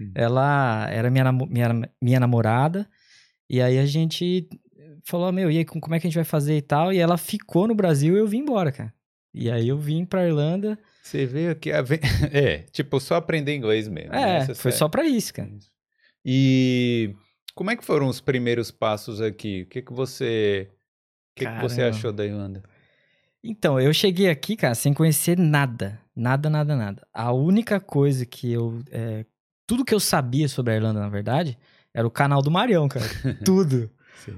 Hum. 0.04 0.12
ela 0.14 0.88
era 0.90 1.10
minha, 1.10 1.32
minha, 1.32 1.90
minha 2.00 2.20
namorada. 2.20 2.88
E 3.49 3.60
aí 3.60 3.78
a 3.78 3.87
gente 3.87 4.49
falou, 5.04 5.31
meu, 5.32 5.50
e 5.50 5.58
aí, 5.58 5.64
com- 5.64 5.81
como 5.81 5.94
é 5.94 6.00
que 6.00 6.06
a 6.06 6.10
gente 6.10 6.16
vai 6.16 6.25
fazer 6.25 6.56
e 6.56 6.62
tal? 6.62 6.93
E 6.93 6.99
ela 6.99 7.16
ficou 7.19 7.66
no 7.66 7.75
Brasil 7.75 8.16
e 8.16 8.19
eu 8.19 8.26
vim 8.26 8.38
embora, 8.38 8.70
cara. 8.72 8.93
E 9.34 9.50
aí 9.50 9.69
eu 9.69 9.78
vim 9.78 10.04
pra 10.04 10.26
Irlanda. 10.26 10.78
Você 11.02 11.26
veio 11.26 11.50
aqui. 11.50 11.70
É, 12.32 12.58
tipo, 12.70 13.00
só 13.00 13.16
aprender 13.16 13.54
inglês 13.54 13.88
mesmo. 13.88 14.14
É, 14.14 14.46
né? 14.46 14.54
Foi 14.54 14.70
é- 14.70 14.75
só 14.75 14.88
pra 14.88 15.04
isso, 15.04 15.32
cara. 15.34 15.50
E 16.25 17.14
como 17.54 17.70
é 17.70 17.76
que 17.76 17.84
foram 17.84 18.08
os 18.08 18.20
primeiros 18.20 18.70
passos 18.70 19.20
aqui? 19.20 19.62
O 19.62 19.66
que, 19.66 19.82
que 19.82 19.93
você. 19.93 20.69
O 20.70 21.34
que, 21.37 21.46
que 21.46 21.60
você 21.62 21.82
achou 21.82 22.12
da 22.12 22.25
Irlanda? 22.25 22.62
Então, 23.43 23.81
eu 23.81 23.93
cheguei 23.93 24.28
aqui, 24.28 24.54
cara, 24.54 24.75
sem 24.75 24.93
conhecer 24.94 25.37
nada. 25.37 26.00
Nada, 26.14 26.49
nada, 26.49 26.76
nada. 26.76 27.06
A 27.12 27.32
única 27.32 27.81
coisa 27.81 28.25
que 28.25 28.52
eu. 28.52 28.81
é, 28.90 29.25
tudo 29.72 29.86
que 29.86 29.94
eu 29.94 30.00
sabia 30.00 30.48
sobre 30.48 30.74
a 30.74 30.76
Irlanda, 30.76 31.00
na 31.00 31.08
verdade, 31.08 31.56
era 31.94 32.06
o 32.06 32.10
canal 32.10 32.42
do 32.42 32.50
Marião, 32.50 32.86
cara. 32.88 33.06
tudo. 33.42 33.90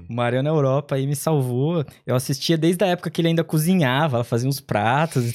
O 0.09 0.13
Marião 0.13 0.41
na 0.41 0.49
Europa 0.49 0.95
aí 0.95 1.05
me 1.05 1.13
salvou. 1.13 1.83
Eu 2.07 2.15
assistia 2.15 2.57
desde 2.57 2.85
a 2.85 2.87
época 2.87 3.09
que 3.09 3.19
ele 3.19 3.27
ainda 3.27 3.43
cozinhava, 3.43 4.23
fazia 4.23 4.47
uns 4.47 4.61
pratos. 4.61 5.33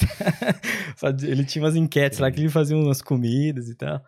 ele 1.21 1.45
tinha 1.45 1.63
umas 1.63 1.75
enquetes 1.75 2.17
lá 2.17 2.29
Sim. 2.29 2.33
que 2.33 2.41
ele 2.41 2.49
fazia 2.49 2.75
umas 2.75 2.99
comidas 2.99 3.69
e 3.69 3.75
tal. 3.75 4.03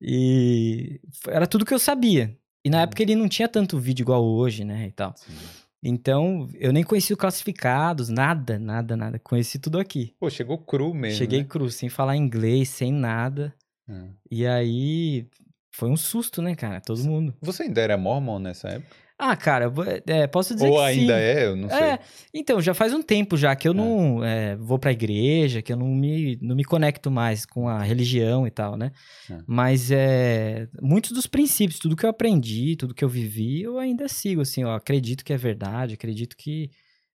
E 0.00 0.98
era 1.28 1.46
tudo 1.46 1.66
que 1.66 1.74
eu 1.74 1.78
sabia. 1.78 2.34
E 2.64 2.70
na 2.70 2.78
Hum. 2.78 2.80
época 2.84 3.02
ele 3.02 3.14
não 3.14 3.28
tinha 3.28 3.46
tanto 3.46 3.78
vídeo 3.78 4.02
igual 4.02 4.24
hoje, 4.24 4.64
né, 4.64 4.86
e 4.86 4.92
tal. 4.92 5.12
Sim. 5.14 5.30
Então, 5.86 6.48
eu 6.54 6.72
nem 6.72 6.82
conhecia 6.82 7.12
os 7.12 7.20
classificados, 7.20 8.08
nada, 8.08 8.58
nada, 8.58 8.96
nada. 8.96 9.18
Conheci 9.18 9.58
tudo 9.58 9.78
aqui. 9.78 10.14
Pô, 10.18 10.30
chegou 10.30 10.56
cru 10.56 10.94
mesmo. 10.94 11.18
Cheguei 11.18 11.40
né? 11.40 11.46
cru, 11.46 11.70
sem 11.70 11.90
falar 11.90 12.16
inglês, 12.16 12.70
sem 12.70 12.90
nada. 12.90 13.54
Ah. 13.88 14.08
E 14.30 14.46
aí, 14.46 15.26
foi 15.70 15.90
um 15.90 15.96
susto, 15.96 16.40
né, 16.40 16.54
cara? 16.54 16.80
Todo 16.80 17.02
mundo. 17.04 17.34
Você 17.42 17.64
ainda 17.64 17.80
era 17.80 17.96
mormon 17.96 18.38
nessa 18.38 18.68
época? 18.68 19.04
Ah, 19.16 19.36
cara, 19.36 19.72
é, 20.08 20.26
posso 20.26 20.54
dizer 20.54 20.68
Ou 20.68 20.76
que 20.76 20.82
ainda 20.82 21.14
sim. 21.14 21.20
é? 21.20 21.46
Eu 21.46 21.54
não 21.54 21.68
sei. 21.68 21.78
É, 21.78 21.98
então, 22.32 22.60
já 22.60 22.74
faz 22.74 22.92
um 22.92 23.00
tempo 23.00 23.36
já 23.36 23.54
que 23.54 23.68
eu 23.68 23.72
não 23.72 24.24
é, 24.24 24.56
vou 24.56 24.76
pra 24.76 24.90
igreja, 24.90 25.62
que 25.62 25.72
eu 25.72 25.76
não 25.76 25.86
me, 25.86 26.36
não 26.42 26.56
me 26.56 26.64
conecto 26.64 27.12
mais 27.12 27.46
com 27.46 27.68
a 27.68 27.80
religião 27.80 28.44
e 28.44 28.50
tal, 28.50 28.76
né? 28.76 28.90
É. 29.30 29.38
Mas 29.46 29.90
é, 29.92 30.68
muitos 30.82 31.12
dos 31.12 31.28
princípios, 31.28 31.78
tudo 31.78 31.94
que 31.94 32.04
eu 32.04 32.10
aprendi, 32.10 32.74
tudo 32.74 32.94
que 32.94 33.04
eu 33.04 33.08
vivi, 33.08 33.62
eu 33.62 33.78
ainda 33.78 34.08
sigo, 34.08 34.42
assim, 34.42 34.62
eu 34.62 34.70
acredito 34.72 35.24
que 35.24 35.32
é 35.32 35.36
verdade, 35.36 35.94
acredito 35.94 36.36
que 36.36 36.70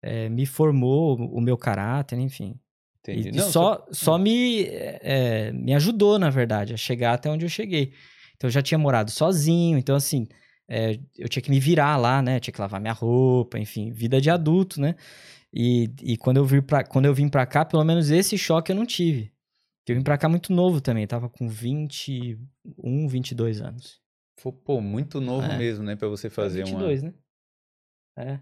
é, 0.02 0.28
me 0.28 0.46
formou 0.46 1.16
o 1.18 1.40
meu 1.40 1.58
caráter, 1.58 2.20
enfim. 2.20 2.60
Entendi. 3.12 3.30
E, 3.30 3.32
Não, 3.32 3.50
só, 3.52 3.86
só 3.92 4.18
me, 4.18 4.64
é, 4.66 5.52
me 5.52 5.74
ajudou, 5.76 6.18
na 6.20 6.30
verdade, 6.30 6.74
a 6.74 6.78
chegar 6.78 7.14
até 7.14 7.30
onde 7.30 7.46
eu 7.46 7.50
cheguei. 7.50 7.94
Então, 8.36 8.48
eu 8.48 8.52
já 8.52 8.62
tinha 8.62 8.78
morado 8.78 9.12
sozinho, 9.12 9.78
então, 9.78 9.96
assim, 9.96 10.28
é, 10.68 11.00
eu 11.18 11.30
tinha 11.30 11.42
que 11.42 11.50
me 11.50 11.60
virar 11.60 11.96
lá, 11.98 12.22
né? 12.22 12.40
Tinha 12.40 12.54
que 12.54 12.60
lavar 12.60 12.82
minha 12.82 12.94
roupa, 12.94 13.58
enfim, 13.60 13.92
vida 13.92 14.20
de 14.20 14.30
adulto, 14.30 14.82
né? 14.82 14.96
E, 15.54 15.90
e 16.02 16.18
quando, 16.18 16.38
eu 16.38 16.46
vim 16.46 16.62
pra, 16.62 16.84
quando 16.84 17.06
eu 17.06 17.14
vim 17.14 17.30
pra 17.30 17.46
cá, 17.46 17.64
pelo 17.64 17.84
menos 17.84 18.10
esse 18.12 18.38
choque 18.38 18.72
eu 18.72 18.76
não 18.76 18.86
tive. 18.86 19.32
Eu 19.88 19.96
vim 19.96 20.02
pra 20.02 20.18
cá 20.18 20.28
muito 20.28 20.52
novo 20.52 20.82
também, 20.82 21.06
tava 21.06 21.30
com 21.30 21.48
21, 21.48 23.08
22 23.08 23.62
anos. 23.62 24.02
Foi, 24.40 24.52
pô, 24.52 24.82
muito 24.82 25.22
novo 25.22 25.46
É. 25.46 25.58
mesmo, 25.58 25.84
né? 25.86 25.96
Pra 25.96 26.08
você 26.08 26.30
fazer 26.30 26.66
22, 26.66 27.04
né? 27.04 27.14
É. 28.18 28.40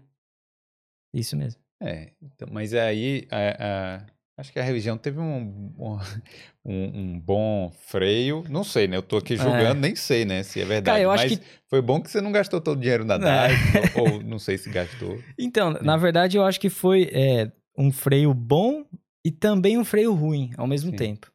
Isso 1.12 1.36
mesmo. 1.36 1.60
uma... 1.80 1.88
É, 1.90 2.12
então, 2.22 2.48
mas 2.50 2.72
aí, 2.74 3.26
a- 3.30 3.96
a- 3.98 4.06
acho 4.36 4.52
que 4.52 4.58
a 4.58 4.62
religião 4.62 4.96
teve 4.98 5.18
um, 5.20 5.72
um, 6.64 6.72
um- 6.72 7.20
bom 7.20 7.70
freio. 7.86 8.44
Não 8.48 8.64
sei, 8.64 8.86
né? 8.88 8.96
Eu 8.96 9.02
tô 9.02 9.16
aqui 9.16 9.36
julgando, 9.36 9.80
nem 9.80 9.94
sei, 9.96 10.24
né? 10.24 10.42
Se 10.42 10.60
é 10.60 10.64
verdade. 10.64 10.84
Cara, 10.96 11.00
eu 11.02 11.10
acho 11.10 11.24
mas 11.28 11.38
que 11.38 11.44
foi 11.68 11.80
bom 11.82 12.00
que 12.00 12.10
você 12.10 12.20
não 12.20 12.32
gastou 12.32 12.60
todo 12.60 12.76
o 12.78 12.80
dinheiro 12.80 13.04
na 13.04 13.14
É. 13.14 13.18
DAI, 13.18 13.52
ou, 13.96 14.12
ou 14.14 14.22
não 14.22 14.38
sei 14.38 14.58
se 14.58 14.70
gastou. 14.70 15.18
Então, 15.38 15.72
na 15.82 15.96
verdade, 15.96 16.36
eu 16.36 16.44
acho 16.44 16.60
que 16.60 16.70
foi 16.70 17.08
é, 17.12 17.50
um 17.76 17.90
freio 17.90 18.32
bom 18.32 18.84
e 19.24 19.30
também 19.30 19.76
um 19.78 19.84
freio 19.84 20.12
ruim 20.14 20.50
ao 20.56 20.66
mesmo 20.66 20.90
Sim. 20.90 20.96
tempo. 20.96 21.30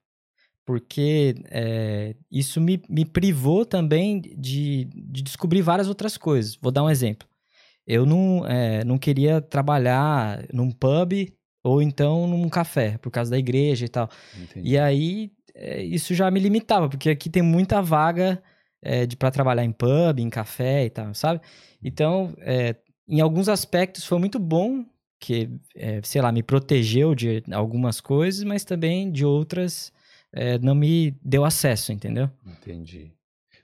Porque 0.65 1.35
é, 1.49 2.15
isso 2.31 2.61
me, 2.61 2.81
me 2.87 3.03
privou 3.03 3.65
também 3.65 4.21
de, 4.21 4.85
de 4.85 5.21
descobrir 5.23 5.61
várias 5.61 5.87
outras 5.87 6.15
coisas. 6.15 6.55
Vou 6.61 6.71
dar 6.71 6.83
um 6.83 6.89
exemplo. 6.89 7.27
eu 7.87 8.05
não, 8.05 8.45
é, 8.45 8.83
não 8.83 8.97
queria 8.99 9.41
trabalhar 9.41 10.45
num 10.53 10.69
pub 10.71 11.11
ou 11.63 11.81
então 11.81 12.27
num 12.27 12.49
café, 12.49 12.97
por 12.97 13.11
causa 13.11 13.31
da 13.31 13.37
igreja 13.37 13.85
e 13.85 13.89
tal. 13.89 14.09
Entendi. 14.37 14.69
E 14.69 14.77
aí, 14.77 15.31
é, 15.53 15.83
isso 15.83 16.13
já 16.13 16.29
me 16.31 16.39
limitava, 16.39 16.89
porque 16.89 17.09
aqui 17.09 17.29
tem 17.29 17.41
muita 17.41 17.81
vaga 17.81 18.41
é, 18.81 19.05
de 19.05 19.15
para 19.15 19.31
trabalhar 19.31 19.63
em 19.63 19.71
pub, 19.71 20.19
em 20.19 20.29
café 20.29 20.85
e 20.85 20.89
tal, 20.89 21.13
sabe? 21.13 21.41
Então, 21.83 22.33
é, 22.39 22.75
em 23.07 23.21
alguns 23.21 23.49
aspectos 23.49 24.05
foi 24.05 24.19
muito 24.19 24.39
bom, 24.39 24.85
que, 25.19 25.49
é, 25.75 25.99
sei 26.03 26.21
lá, 26.21 26.31
me 26.31 26.41
protegeu 26.41 27.13
de 27.13 27.43
algumas 27.51 27.99
coisas, 27.99 28.43
mas 28.43 28.63
também 28.63 29.11
de 29.11 29.25
outras 29.25 29.91
é, 30.31 30.57
não 30.59 30.73
me 30.73 31.11
deu 31.21 31.43
acesso, 31.43 31.91
entendeu? 31.91 32.29
Entendi. 32.45 33.11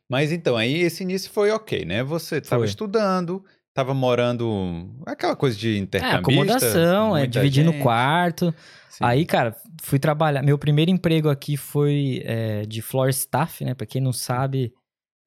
Mas 0.10 0.32
então, 0.32 0.56
aí 0.56 0.82
esse 0.82 1.04
início 1.04 1.32
foi 1.32 1.50
ok, 1.52 1.86
né? 1.86 2.04
Você 2.04 2.38
estava 2.38 2.66
estudando, 2.66 3.44
estava 3.76 3.94
morando. 3.94 4.90
Aquela 5.06 5.36
coisa 5.36 5.58
de 5.58 5.76
É, 5.76 5.78
intercambista. 5.78 6.18
acomodação, 6.20 7.18
é 7.18 7.28
dividindo 7.28 7.74
gente. 7.74 7.82
quarto. 7.84 8.56
Sim. 8.90 9.04
Aí, 9.04 9.26
cara, 9.26 9.54
fui 9.84 10.00
trabalhar. 10.00 10.42
Meu 10.42 10.58
primeiro 10.58 10.90
emprego 10.90 11.30
aqui 11.30 11.58
foi 11.58 12.22
é, 12.24 12.62
de 12.66 12.82
floor 12.82 13.10
staff, 13.10 13.66
né? 13.66 13.74
Pra 13.74 13.86
quem 13.86 14.02
não 14.02 14.14
sabe, 14.14 14.72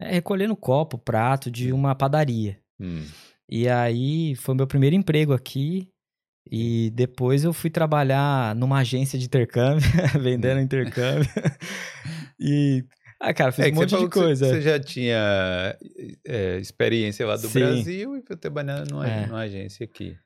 é 0.01 0.15
recolhendo 0.15 0.57
copo, 0.57 0.97
prato 0.97 1.51
de 1.51 1.71
uma 1.73 1.95
padaria. 1.95 2.59
Hum, 2.81 3.05
E 3.51 3.69
aí 3.69 4.35
foi 4.37 4.55
meu 4.55 4.67
primeiro 4.67 4.97
emprego 4.97 5.35
aqui. 5.35 5.89
E 6.51 6.91
depois 6.95 7.45
eu 7.45 7.53
fui 7.53 7.69
trabalhar 7.69 8.55
numa 8.55 8.79
agência 8.79 9.19
de 9.19 9.27
intercâmbio, 9.27 9.83
vendendo 10.19 10.59
intercâmbio. 10.63 11.29
e, 12.41 12.83
ah, 13.21 13.35
cara, 13.35 13.53
fiz 13.53 13.65
É 13.67 13.69
um 13.71 13.75
monte 13.75 13.91
de 13.91 13.97
que 13.97 14.01
você- 14.03 14.09
coisa. 14.09 14.49
Você 14.49 14.61
já 14.63 14.79
tinha 14.81 15.77
é, 16.27 16.59
experiência 16.59 17.27
lá 17.27 17.37
do 17.37 17.49
Sim. 17.49 17.59
Brasil 17.61 18.17
e 18.17 18.23
foi 18.23 18.37
trabalhando 18.37 18.91
numa, 18.91 19.09
É. 19.09 19.27
numa 19.27 19.41
agência 19.41 19.85
aqui. 19.85 20.17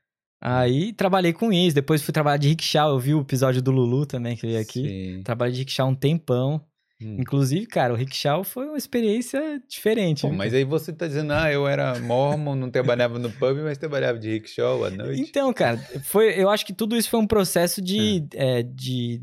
Aí 0.44 0.92
trabalhei 0.92 1.32
com 1.32 1.52
isso. 1.52 1.74
Depois 1.74 2.02
fui 2.02 2.12
trabalhar 2.12 2.36
de 2.36 2.48
rickshaw. 2.48 2.90
Eu 2.90 2.98
vi 2.98 3.14
o 3.14 3.20
episódio 3.20 3.62
do 3.62 3.70
Lulu 3.70 4.04
também 4.06 4.36
que 4.36 4.46
veio 4.46 4.60
aqui. 4.60 4.88
Sim. 5.16 5.22
Trabalhei 5.22 5.54
de 5.54 5.60
rickshaw 5.60 5.88
um 5.88 5.94
tempão. 5.94 6.60
Hum. 7.00 7.16
Inclusive, 7.20 7.66
cara, 7.66 7.92
o 7.92 7.96
rickshaw 7.96 8.42
foi 8.44 8.66
uma 8.66 8.76
experiência 8.76 9.60
diferente. 9.68 10.22
Pô, 10.22 10.28
viu, 10.28 10.36
mas 10.38 10.52
aí 10.54 10.62
você 10.64 10.92
tá 10.92 11.06
dizendo, 11.06 11.32
ah, 11.32 11.50
eu 11.52 11.66
era 11.66 11.98
mormon, 12.00 12.54
não 12.54 12.70
trabalhava 12.70 13.18
no 13.18 13.30
pub, 13.30 13.56
mas 13.62 13.76
trabalhava 13.78 14.18
de 14.18 14.30
rickshaw 14.30 14.84
à 14.84 14.90
noite. 14.90 15.20
Então, 15.20 15.52
cara, 15.52 15.78
foi, 16.04 16.40
eu 16.40 16.48
acho 16.48 16.64
que 16.66 16.72
tudo 16.72 16.96
isso 16.96 17.08
foi 17.10 17.18
um 17.18 17.26
processo 17.26 17.80
de, 17.82 18.24
é, 18.34 18.62
de, 18.62 19.20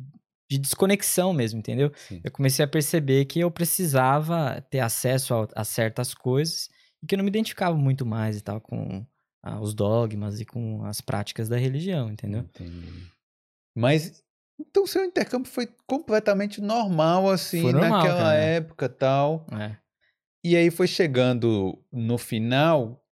de 0.49 0.57
desconexão 0.57 1.31
mesmo, 1.31 1.59
entendeu? 1.59 1.91
Sim. 2.07 2.21
Eu 2.23 2.31
comecei 2.31 2.65
a 2.65 2.67
perceber 2.67 3.25
que 3.25 3.39
eu 3.39 3.51
precisava 3.51 4.61
ter 4.69 4.79
acesso 4.79 5.33
a, 5.35 5.47
a 5.61 5.63
certas 5.63 6.13
coisas 6.13 6.69
e 7.03 7.07
que 7.07 7.15
eu 7.15 7.17
não 7.17 7.23
me 7.23 7.29
identificava 7.29 7.77
muito 7.77 8.05
mais 8.05 8.37
e 8.37 8.41
tal 8.41 8.59
com 8.59 9.05
ah, 9.43 9.59
os 9.59 9.73
dogmas 9.73 10.39
e 10.39 10.45
com 10.45 10.83
as 10.85 11.01
práticas 11.01 11.47
da 11.47 11.57
religião, 11.57 12.11
entendeu? 12.11 12.41
Entendi. 12.41 13.07
Mas, 13.75 14.23
então 14.59 14.85
seu 14.87 15.05
intercâmbio 15.05 15.49
foi 15.51 15.67
completamente 15.85 16.59
normal, 16.59 17.29
assim, 17.29 17.61
normal, 17.61 17.89
naquela 17.89 18.23
cara. 18.23 18.35
época 18.35 18.89
tal. 18.89 19.45
É. 19.51 19.77
E 20.43 20.55
aí 20.55 20.71
foi 20.71 20.87
chegando 20.87 21.77
no 21.91 22.17
final, 22.17 23.03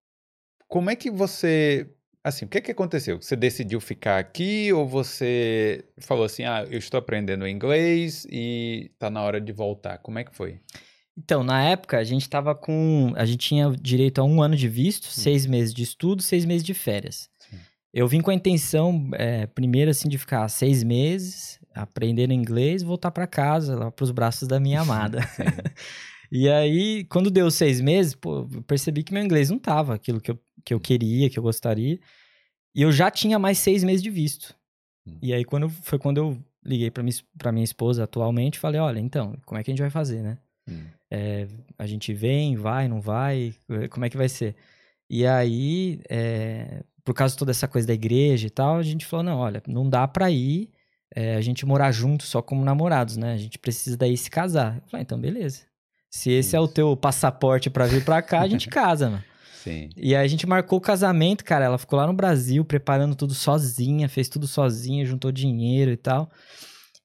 como 0.66 0.90
é 0.90 0.96
que 0.96 1.10
você. 1.10 1.94
Assim, 2.28 2.44
o 2.44 2.48
que 2.48 2.58
é 2.58 2.60
que 2.60 2.70
aconteceu? 2.70 3.20
Você 3.20 3.34
decidiu 3.34 3.80
ficar 3.80 4.18
aqui 4.18 4.72
ou 4.72 4.86
você 4.86 5.84
falou 5.98 6.24
assim, 6.24 6.44
ah, 6.44 6.66
eu 6.70 6.78
estou 6.78 6.98
aprendendo 6.98 7.48
inglês 7.48 8.26
e 8.30 8.90
tá 8.98 9.10
na 9.10 9.22
hora 9.22 9.40
de 9.40 9.52
voltar? 9.52 9.98
Como 9.98 10.18
é 10.18 10.24
que 10.24 10.34
foi? 10.34 10.60
Então, 11.18 11.42
na 11.42 11.60
época, 11.64 11.98
a 11.98 12.04
gente 12.04 12.28
tava 12.28 12.54
com. 12.54 13.12
A 13.16 13.24
gente 13.24 13.48
tinha 13.48 13.70
direito 13.70 14.20
a 14.20 14.24
um 14.24 14.40
ano 14.40 14.54
de 14.54 14.68
visto, 14.68 15.08
seis 15.08 15.46
meses 15.46 15.74
de 15.74 15.82
estudo, 15.82 16.22
seis 16.22 16.44
meses 16.44 16.62
de 16.62 16.72
férias. 16.74 17.28
Sim. 17.40 17.56
Eu 17.92 18.06
vim 18.06 18.20
com 18.20 18.30
a 18.30 18.34
intenção, 18.34 19.10
é, 19.14 19.46
primeiro, 19.46 19.90
assim, 19.90 20.08
de 20.08 20.16
ficar 20.16 20.48
seis 20.48 20.84
meses, 20.84 21.58
aprendendo 21.74 22.32
inglês, 22.32 22.84
voltar 22.84 23.10
para 23.10 23.26
casa, 23.26 23.74
lá 23.74 23.90
pros 23.90 24.12
braços 24.12 24.46
da 24.46 24.60
minha 24.60 24.80
amada. 24.82 25.22
Sim. 25.22 25.42
e 26.30 26.48
aí, 26.48 27.04
quando 27.06 27.32
deu 27.32 27.50
seis 27.50 27.80
meses, 27.80 28.14
pô, 28.14 28.48
eu 28.52 28.62
percebi 28.62 29.02
que 29.02 29.12
meu 29.12 29.22
inglês 29.24 29.50
não 29.50 29.58
tava 29.58 29.94
aquilo 29.94 30.20
que 30.20 30.30
eu, 30.30 30.38
que 30.68 30.74
eu 30.74 30.80
queria, 30.80 31.30
que 31.30 31.38
eu 31.38 31.42
gostaria. 31.42 31.98
E 32.74 32.82
eu 32.82 32.92
já 32.92 33.10
tinha 33.10 33.38
mais 33.38 33.56
seis 33.56 33.82
meses 33.82 34.02
de 34.02 34.10
visto. 34.10 34.54
Hum. 35.06 35.16
E 35.22 35.32
aí, 35.32 35.42
quando, 35.42 35.70
foi 35.70 35.98
quando 35.98 36.18
eu 36.18 36.38
liguei 36.62 36.90
pra 36.90 37.02
minha, 37.02 37.14
minha 37.52 37.64
esposa 37.64 38.04
atualmente, 38.04 38.58
falei, 38.58 38.78
olha, 38.78 39.00
então, 39.00 39.34
como 39.46 39.58
é 39.58 39.64
que 39.64 39.70
a 39.70 39.72
gente 39.72 39.80
vai 39.80 39.88
fazer, 39.88 40.22
né? 40.22 40.38
Hum. 40.70 40.84
a 41.78 41.86
gente 41.86 42.12
vem, 42.12 42.54
vai, 42.54 42.88
não 42.88 43.00
vai, 43.00 43.54
eh, 43.70 43.88
como 43.88 44.04
é 44.04 44.10
que 44.10 44.18
vai 44.18 44.28
ser? 44.28 44.54
E 45.08 45.26
aí, 45.26 46.02
eh, 46.10 46.82
por 47.02 47.14
causa 47.14 47.32
de 47.32 47.38
toda 47.38 47.52
essa 47.52 47.66
coisa 47.66 47.88
da 47.88 47.94
igreja 47.94 48.46
e 48.46 48.50
tal, 48.50 48.76
a 48.76 48.82
gente 48.82 49.06
falou, 49.06 49.24
não, 49.24 49.38
olha, 49.38 49.62
não 49.66 49.88
dá 49.88 50.06
pra 50.06 50.30
ir 50.30 50.70
eh, 51.16 51.36
a 51.36 51.40
gente 51.40 51.64
morar 51.64 51.90
junto 51.90 52.24
só 52.24 52.42
como 52.42 52.62
namorados, 52.62 53.16
né? 53.16 53.32
A 53.32 53.38
gente 53.38 53.58
precisa 53.58 53.96
daí 53.96 54.14
se 54.14 54.30
casar. 54.30 54.76
Eu 54.76 54.88
falei, 54.90 55.04
então 55.04 55.18
beleza. 55.18 55.62
Se 56.10 56.30
esse 56.30 56.54
é 56.54 56.60
o 56.60 56.64
Isso. 56.64 56.74
teu 56.74 56.94
passaporte 56.94 57.70
pra 57.70 57.86
vir 57.86 58.04
pra 58.04 58.20
cá, 58.20 58.42
a 58.42 58.48
gente 58.48 58.68
casa, 58.68 59.08
mano. 59.08 59.24
Sim. 59.68 59.90
E 59.96 60.14
aí 60.14 60.24
a 60.24 60.28
gente 60.28 60.46
marcou 60.46 60.78
o 60.78 60.82
casamento, 60.82 61.44
cara. 61.44 61.64
Ela 61.64 61.78
ficou 61.78 61.98
lá 61.98 62.06
no 62.06 62.12
Brasil 62.12 62.64
preparando 62.64 63.14
tudo 63.14 63.34
sozinha, 63.34 64.08
fez 64.08 64.28
tudo 64.28 64.46
sozinha, 64.46 65.04
juntou 65.04 65.30
dinheiro 65.32 65.90
e 65.90 65.96
tal. 65.96 66.30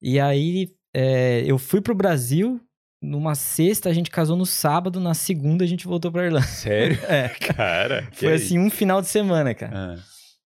E 0.02 0.20
aí 0.20 0.70
é, 0.94 1.44
eu 1.46 1.58
fui 1.58 1.82
pro 1.82 1.96
Brasil. 1.96 2.60
Numa 3.02 3.36
sexta 3.36 3.90
a 3.90 3.94
gente 3.94 4.10
casou 4.10 4.38
no 4.38 4.46
sábado, 4.46 4.98
na 4.98 5.14
segunda 5.14 5.66
a 5.66 5.68
gente 5.68 5.86
voltou 5.86 6.10
pra 6.10 6.26
Irlanda. 6.26 6.46
Sério? 6.48 6.98
É, 7.10 7.28
Cara, 7.28 8.08
foi 8.14 8.32
é 8.32 8.36
assim 8.36 8.58
um 8.58 8.70
final 8.70 9.02
de 9.02 9.08
semana, 9.10 9.54
cara. 9.54 9.74
Ah, 9.76 9.96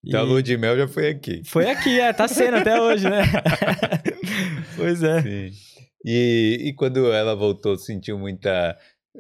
E 0.04 0.10
então 0.10 0.22
a 0.22 0.24
lua 0.24 0.42
de 0.42 0.58
mel 0.58 0.76
já 0.76 0.88
foi 0.88 1.10
aqui. 1.10 1.44
Foi 1.46 1.70
aqui, 1.70 2.00
é, 2.00 2.12
tá 2.14 2.28
sendo 2.28 2.58
até 2.58 2.82
hoje, 2.82 3.08
né? 3.08 3.22
pois 4.76 5.04
é. 5.04 5.22
Sim. 5.22 5.52
E, 6.04 6.70
e 6.70 6.74
quando 6.74 7.12
ela 7.12 7.36
voltou, 7.36 7.78
sentiu 7.78 8.18
muita. 8.18 8.78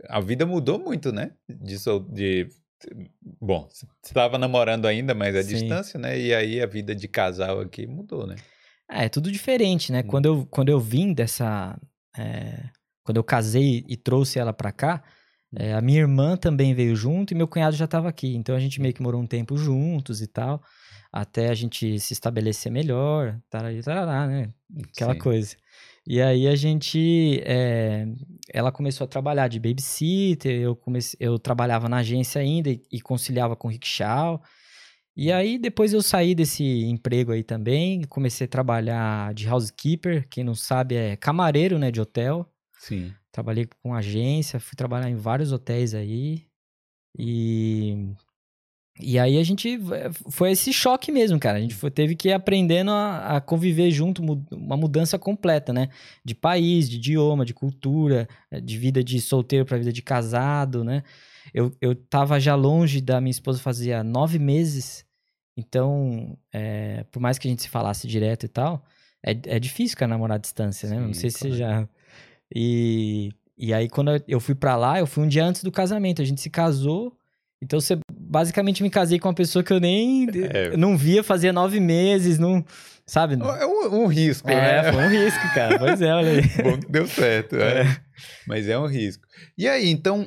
A 0.09 0.19
vida 0.19 0.45
mudou 0.45 0.79
muito, 0.79 1.11
né? 1.11 1.31
De, 1.47 1.75
de... 2.13 2.47
Bom, 3.41 3.67
você 3.69 3.85
estava 4.03 4.37
namorando 4.37 4.85
ainda, 4.85 5.13
mas 5.13 5.35
à 5.35 5.41
Sim. 5.41 5.55
distância, 5.55 5.99
né? 5.99 6.19
E 6.19 6.33
aí 6.33 6.61
a 6.61 6.65
vida 6.65 6.93
de 6.93 7.07
casal 7.07 7.59
aqui 7.59 7.87
mudou, 7.87 8.27
né? 8.27 8.35
É, 8.89 9.05
é 9.05 9.09
tudo 9.09 9.31
diferente, 9.31 9.91
né? 9.91 9.99
Hum. 9.99 10.07
Quando 10.07 10.25
eu, 10.25 10.47
quando 10.49 10.69
eu 10.69 10.79
vim 10.79 11.13
dessa. 11.13 11.79
é, 12.17 12.69
quando 13.03 13.17
eu 13.17 13.23
casei 13.23 13.85
e 13.87 13.95
trouxe 13.95 14.37
ela 14.37 14.51
pra 14.51 14.71
cá, 14.71 15.01
é, 15.55 15.73
a 15.73 15.81
minha 15.81 15.99
irmã 15.99 16.35
também 16.35 16.73
veio 16.73 16.95
junto 16.95 17.33
e 17.33 17.35
meu 17.35 17.47
cunhado 17.47 17.75
já 17.75 17.87
tava 17.87 18.09
aqui. 18.09 18.35
Então 18.35 18.55
a 18.55 18.59
gente 18.59 18.81
meio 18.81 18.93
que 18.93 19.01
morou 19.01 19.21
um 19.21 19.27
tempo 19.27 19.57
juntos 19.57 20.21
e 20.21 20.27
tal, 20.27 20.61
até 21.11 21.49
a 21.49 21.53
gente 21.53 21.99
se 21.99 22.13
estabelecer 22.13 22.71
melhor, 22.71 23.39
tarari, 23.49 23.81
tarará, 23.81 24.27
né? 24.27 24.53
Aquela 24.93 25.13
Sim. 25.13 25.19
coisa. 25.19 25.55
E 26.09 26.21
aí 26.21 26.47
a 26.47 26.55
gente. 26.55 27.41
é, 27.43 28.07
ela 28.53 28.71
começou 28.71 29.03
a 29.03 29.07
trabalhar 29.09 29.49
de 29.49 29.59
babysitter, 29.59 30.61
eu, 30.61 30.73
comecei, 30.73 31.17
eu 31.19 31.37
trabalhava 31.37 31.89
na 31.89 31.97
agência 31.97 32.39
ainda 32.39 32.69
e, 32.69 32.81
e 32.89 33.01
conciliava 33.01 33.57
com 33.57 33.67
o 33.67 33.71
rickshaw. 33.71 34.41
E 35.17 35.33
aí 35.33 35.57
depois 35.57 35.91
eu 35.91 36.01
saí 36.01 36.33
desse 36.33 36.63
emprego 36.85 37.33
aí 37.33 37.43
também, 37.43 38.03
comecei 38.03 38.45
a 38.45 38.49
trabalhar 38.49 39.33
de 39.33 39.49
housekeeper, 39.49 40.25
quem 40.29 40.45
não 40.45 40.55
sabe 40.55 40.95
é 40.95 41.17
camareiro, 41.17 41.77
né, 41.77 41.91
de 41.91 41.99
hotel. 41.99 42.49
Sim. 42.79 43.13
Trabalhei 43.29 43.67
com 43.83 43.93
agência, 43.93 44.61
fui 44.61 44.77
trabalhar 44.77 45.09
em 45.09 45.15
vários 45.15 45.51
hotéis 45.51 45.93
aí. 45.93 46.47
E 47.19 48.13
e 48.99 49.17
aí 49.19 49.37
a 49.37 49.43
gente 49.43 49.79
foi 50.29 50.51
esse 50.51 50.71
choque 50.73 51.11
mesmo, 51.11 51.39
cara. 51.39 51.57
A 51.57 51.61
gente 51.61 51.75
foi- 51.75 51.91
teve 51.91 52.15
que 52.15 52.29
ir 52.29 52.33
aprendendo 52.33 52.91
a, 52.91 53.37
a 53.37 53.41
conviver 53.41 53.91
junto, 53.91 54.21
uma 54.51 54.75
mudança 54.77 55.19
completa, 55.19 55.71
né? 55.71 55.89
De 56.25 56.33
país, 56.33 56.89
de 56.89 56.97
idioma, 56.97 57.45
de 57.45 57.53
cultura, 57.53 58.27
eh, 58.51 58.59
de 58.61 58.77
vida 58.77 59.03
de 59.03 59.19
solteiro 59.21 59.65
para 59.65 59.77
vida 59.77 59.93
de 59.93 60.01
casado, 60.01 60.83
né? 60.83 61.03
Eu, 61.53 61.71
eu 61.81 61.95
tava 61.95 62.39
já 62.39 62.55
longe 62.55 62.99
da 63.01 63.21
minha 63.21 63.31
esposa 63.31 63.59
fazia 63.59 64.03
nove 64.03 64.37
meses, 64.39 65.05
então, 65.55 66.37
eh, 66.53 67.05
por 67.11 67.19
mais 67.19 67.37
que 67.39 67.47
a 67.47 67.51
gente 67.51 67.61
se 67.63 67.69
falasse 67.69 68.07
direto 68.07 68.45
e 68.45 68.49
tal, 68.49 68.83
é, 69.25 69.31
é 69.45 69.59
difícil, 69.59 69.97
cara, 69.97 70.09
namorar 70.09 70.35
à 70.35 70.39
distância, 70.39 70.87
né? 70.89 70.99
Não 70.99 71.13
Sim, 71.13 71.19
sei 71.21 71.29
se 71.31 71.37
você 71.39 71.47
claro. 71.49 71.57
já. 71.57 71.89
E, 72.53 73.31
e 73.57 73.73
aí, 73.73 73.89
quando 73.89 74.11
eu- 74.11 74.21
eu 74.27 74.39
fui 74.39 74.55
pra 74.55 74.75
lá, 74.75 74.99
eu 74.99 75.07
fui 75.07 75.23
um 75.23 75.27
dia 75.27 75.43
antes 75.45 75.63
do 75.63 75.71
casamento. 75.71 76.21
A 76.21 76.25
gente 76.25 76.41
se 76.41 76.49
casou. 76.49 77.17
Então, 77.61 77.79
você 77.81 77.97
basicamente 78.29 78.83
me 78.83 78.89
casei 78.89 79.19
com 79.19 79.27
uma 79.27 79.33
pessoa 79.33 79.63
que 79.63 79.71
eu 79.73 79.79
nem 79.79 80.27
É. 80.51 80.75
não 80.77 80.97
via 80.97 81.23
fazia 81.23 81.51
nove 81.53 81.79
meses, 81.79 82.37
não. 82.37 82.63
Sabe? 83.09 83.35
É 83.41 83.65
um, 83.65 84.03
um 84.03 84.07
risco, 84.07 84.49
É, 84.49 84.83
né? 84.83 84.91
foi 84.91 85.03
um 85.05 85.09
risco, 85.09 85.53
cara. 85.53 85.79
Pois 85.79 86.01
é, 86.01 86.13
olha 86.13 86.31
aí. 86.31 86.41
Bom 86.61 86.77
que 86.77 86.91
deu 86.91 87.07
certo, 87.07 87.55
é. 87.55 87.85
Mas 88.45 88.67
é 88.67 88.77
um 88.77 88.85
risco. 88.85 89.23
E 89.57 89.65
aí, 89.67 89.89
então. 89.89 90.25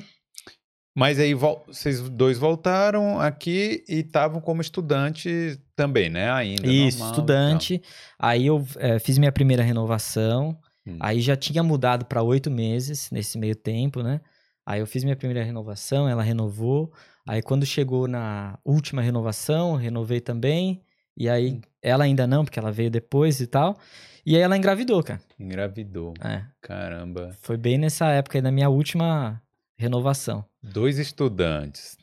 Mas 0.97 1.19
aí 1.21 1.35
vocês 1.35 2.01
dois 2.09 2.39
voltaram 2.39 3.21
aqui 3.21 3.85
e 3.89 3.97
estavam 4.01 4.41
como 4.41 4.61
estudante 4.61 5.59
também, 5.77 6.09
né? 6.09 6.31
Ainda. 6.33 6.67
Isso, 6.67 6.99
normal 6.99 7.11
estudante. 7.13 7.83
Aí 8.19 8.47
eu 8.47 8.67
eh, 8.79 8.99
fiz 8.99 9.19
minha 9.19 9.31
primeira 9.31 9.63
renovação. 9.63 10.59
Hum. 10.87 10.97
Aí 11.01 11.21
já 11.21 11.37
tinha 11.37 11.63
mudado 11.63 12.07
para 12.07 12.23
oito 12.23 12.51
meses 12.51 13.09
nesse 13.13 13.39
meio 13.39 13.55
tempo, 13.55 14.03
né? 14.03 14.21
Aí 14.67 14.81
eu 14.81 14.87
fiz 14.87 15.05
minha 15.05 15.17
primeira 15.17 15.45
renovação, 15.45 16.09
ela 16.09 16.23
renovou. 16.23 16.93
Aí 17.31 17.41
quando 17.41 17.65
chegou 17.65 18.09
na 18.09 18.59
última 18.65 19.01
renovação, 19.01 19.77
renovei 19.77 20.21
também. 20.21 20.83
E 21.17 21.29
aí 21.29 21.53
Hum. 21.53 21.61
ela 21.81 22.03
ainda 22.03 22.27
não, 22.27 22.45
porque 22.45 22.59
ela 22.59 22.73
veio 22.73 22.91
depois 22.91 23.39
e 23.41 23.47
tal. 23.47 23.79
E 24.27 24.35
aí 24.35 24.43
ela 24.43 24.57
engravidou, 24.57 25.01
cara. 25.01 25.21
Engravidou. 25.39 26.13
É, 26.25 26.43
Caramba. 26.61 27.31
foi 27.41 27.57
bem 27.57 27.79
nessa 27.79 28.09
época 28.09 28.37
aí, 28.37 28.43
na 28.43 28.51
minha 28.51 28.69
última 28.69 29.41
renovação. 29.79 30.45
Dois 30.61 30.99
estudantes, 30.99 31.97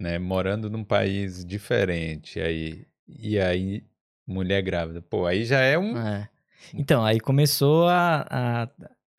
né, 0.00 0.18
morando 0.18 0.70
num 0.70 0.82
país 0.82 1.44
diferente, 1.44 2.40
aí 2.40 2.86
e 3.06 3.38
aí 3.38 3.84
mulher 4.26 4.62
grávida. 4.62 5.02
Pô, 5.02 5.26
aí 5.26 5.44
já 5.44 5.60
é 5.60 5.78
um 5.78 5.94
É. 5.98 6.26
Então, 6.72 7.04
aí 7.04 7.20
começou 7.20 7.86
a, 7.86 8.26
a- 8.30 8.68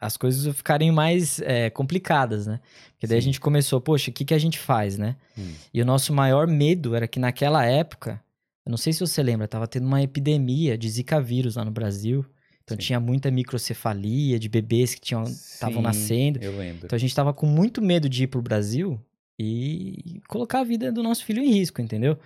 as 0.05 0.17
coisas 0.17 0.55
ficarem 0.55 0.91
mais 0.91 1.39
é, 1.41 1.69
complicadas, 1.69 2.47
né? 2.47 2.59
Porque 2.91 3.07
daí 3.07 3.17
a 3.17 3.21
Sim. 3.21 3.25
gente 3.25 3.39
começou, 3.39 3.81
poxa, 3.81 4.09
o 4.09 4.13
que, 4.13 4.25
que 4.25 4.33
a 4.33 4.37
gente 4.37 4.59
faz, 4.59 4.97
né? 4.97 5.15
Hum. 5.37 5.53
E 5.73 5.81
o 5.81 5.85
nosso 5.85 6.13
maior 6.13 6.47
medo 6.47 6.95
era 6.95 7.07
que 7.07 7.19
naquela 7.19 7.65
época, 7.65 8.21
eu 8.65 8.69
não 8.69 8.77
sei 8.77 8.93
se 8.93 8.99
você 8.99 9.21
lembra, 9.21 9.47
tava 9.47 9.67
tendo 9.67 9.85
uma 9.85 10.01
epidemia 10.01 10.77
de 10.77 10.89
Zika 10.89 11.19
vírus 11.19 11.55
lá 11.55 11.65
no 11.65 11.71
Brasil. 11.71 12.25
Então 12.63 12.75
Sim. 12.75 12.87
tinha 12.87 12.99
muita 12.99 13.29
microcefalia 13.29 14.39
de 14.39 14.49
bebês 14.49 14.95
que 14.95 15.13
estavam 15.27 15.81
nascendo. 15.81 16.39
Eu 16.41 16.57
lembro. 16.57 16.85
Então 16.85 16.95
a 16.95 16.99
gente 16.99 17.13
tava 17.13 17.33
com 17.33 17.45
muito 17.45 17.81
medo 17.81 18.09
de 18.09 18.23
ir 18.23 18.27
pro 18.27 18.41
Brasil 18.41 18.99
e 19.37 20.21
colocar 20.27 20.61
a 20.61 20.63
vida 20.63 20.91
do 20.91 21.03
nosso 21.03 21.23
filho 21.25 21.43
em 21.43 21.51
risco, 21.51 21.81
entendeu? 21.81 22.17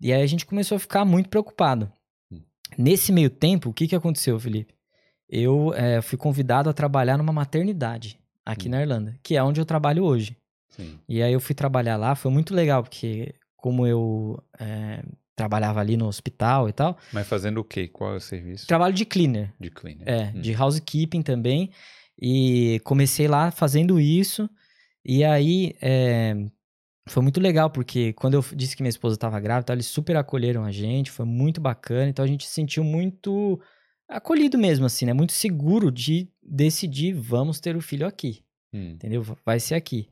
E 0.00 0.12
aí 0.12 0.22
a 0.22 0.26
gente 0.26 0.46
começou 0.46 0.76
a 0.76 0.78
ficar 0.78 1.04
muito 1.04 1.28
preocupado. 1.28 1.90
Hum. 2.30 2.40
Nesse 2.78 3.12
meio 3.12 3.28
tempo, 3.28 3.70
o 3.70 3.72
que, 3.72 3.88
que 3.88 3.96
aconteceu, 3.96 4.38
Felipe? 4.38 4.75
Eu 5.28 5.72
eh, 5.74 6.00
fui 6.02 6.16
convidado 6.18 6.70
a 6.70 6.72
trabalhar 6.72 7.16
numa 7.18 7.32
maternidade 7.32 8.18
aqui 8.44 8.68
Hum. 8.68 8.72
na 8.72 8.80
Irlanda, 8.82 9.18
que 9.22 9.36
é 9.36 9.42
onde 9.42 9.60
eu 9.60 9.64
trabalho 9.64 10.04
hoje. 10.04 10.36
Sim. 10.68 10.98
E 11.08 11.22
aí 11.22 11.32
eu 11.32 11.40
fui 11.40 11.54
trabalhar 11.54 11.96
lá, 11.96 12.14
foi 12.14 12.30
muito 12.30 12.54
legal, 12.54 12.82
porque 12.82 13.34
como 13.56 13.86
eu 13.86 14.42
eh, 14.60 15.02
trabalhava 15.34 15.80
ali 15.80 15.96
no 15.96 16.06
hospital 16.06 16.68
e 16.68 16.72
tal, 16.72 16.96
Mas 17.12 17.26
fazendo 17.26 17.58
o 17.58 17.64
quê? 17.64 17.88
Qual 17.88 18.14
é 18.14 18.16
o 18.16 18.20
serviço? 18.20 18.66
trabalho 18.66 18.94
de 18.94 19.04
cleaner, 19.04 19.52
De 19.58 19.70
cleaner. 19.70 20.08
é, 20.08 20.32
Hum. 20.34 20.40
de 20.40 20.54
housekeeping 20.54 21.22
também. 21.22 21.70
E 22.20 22.80
comecei 22.84 23.28
lá 23.28 23.50
fazendo 23.50 24.00
isso. 24.00 24.48
E 25.04 25.22
aí 25.24 25.74
é, 25.82 26.34
foi 27.08 27.22
muito 27.22 27.40
legal, 27.40 27.68
porque 27.70 28.12
quando 28.14 28.34
eu 28.34 28.44
disse 28.54 28.74
que 28.76 28.82
minha 28.82 28.88
esposa 28.90 29.14
estava 29.16 29.38
grávida, 29.40 29.72
eles 29.72 29.86
super 29.86 30.16
acolheram 30.16 30.64
a 30.64 30.70
gente, 30.72 31.10
foi 31.10 31.26
muito 31.26 31.60
bacana. 31.60 32.08
Então 32.08 32.24
a 32.24 32.28
gente 32.28 32.46
se 32.46 32.52
sentiu 32.54 32.82
muito 32.84 33.60
acolhido 34.08 34.56
mesmo, 34.58 34.86
assim, 34.86 35.06
né? 35.06 35.12
Muito 35.12 35.32
seguro 35.32 35.90
de 35.90 36.28
decidir, 36.42 37.12
vamos 37.12 37.60
ter 37.60 37.76
o 37.76 37.80
filho 37.80 38.06
aqui, 38.06 38.42
Hum. 38.72 38.90
entendeu? 38.94 39.24
Vai 39.44 39.58
ser 39.60 39.74
aqui. 39.74 40.08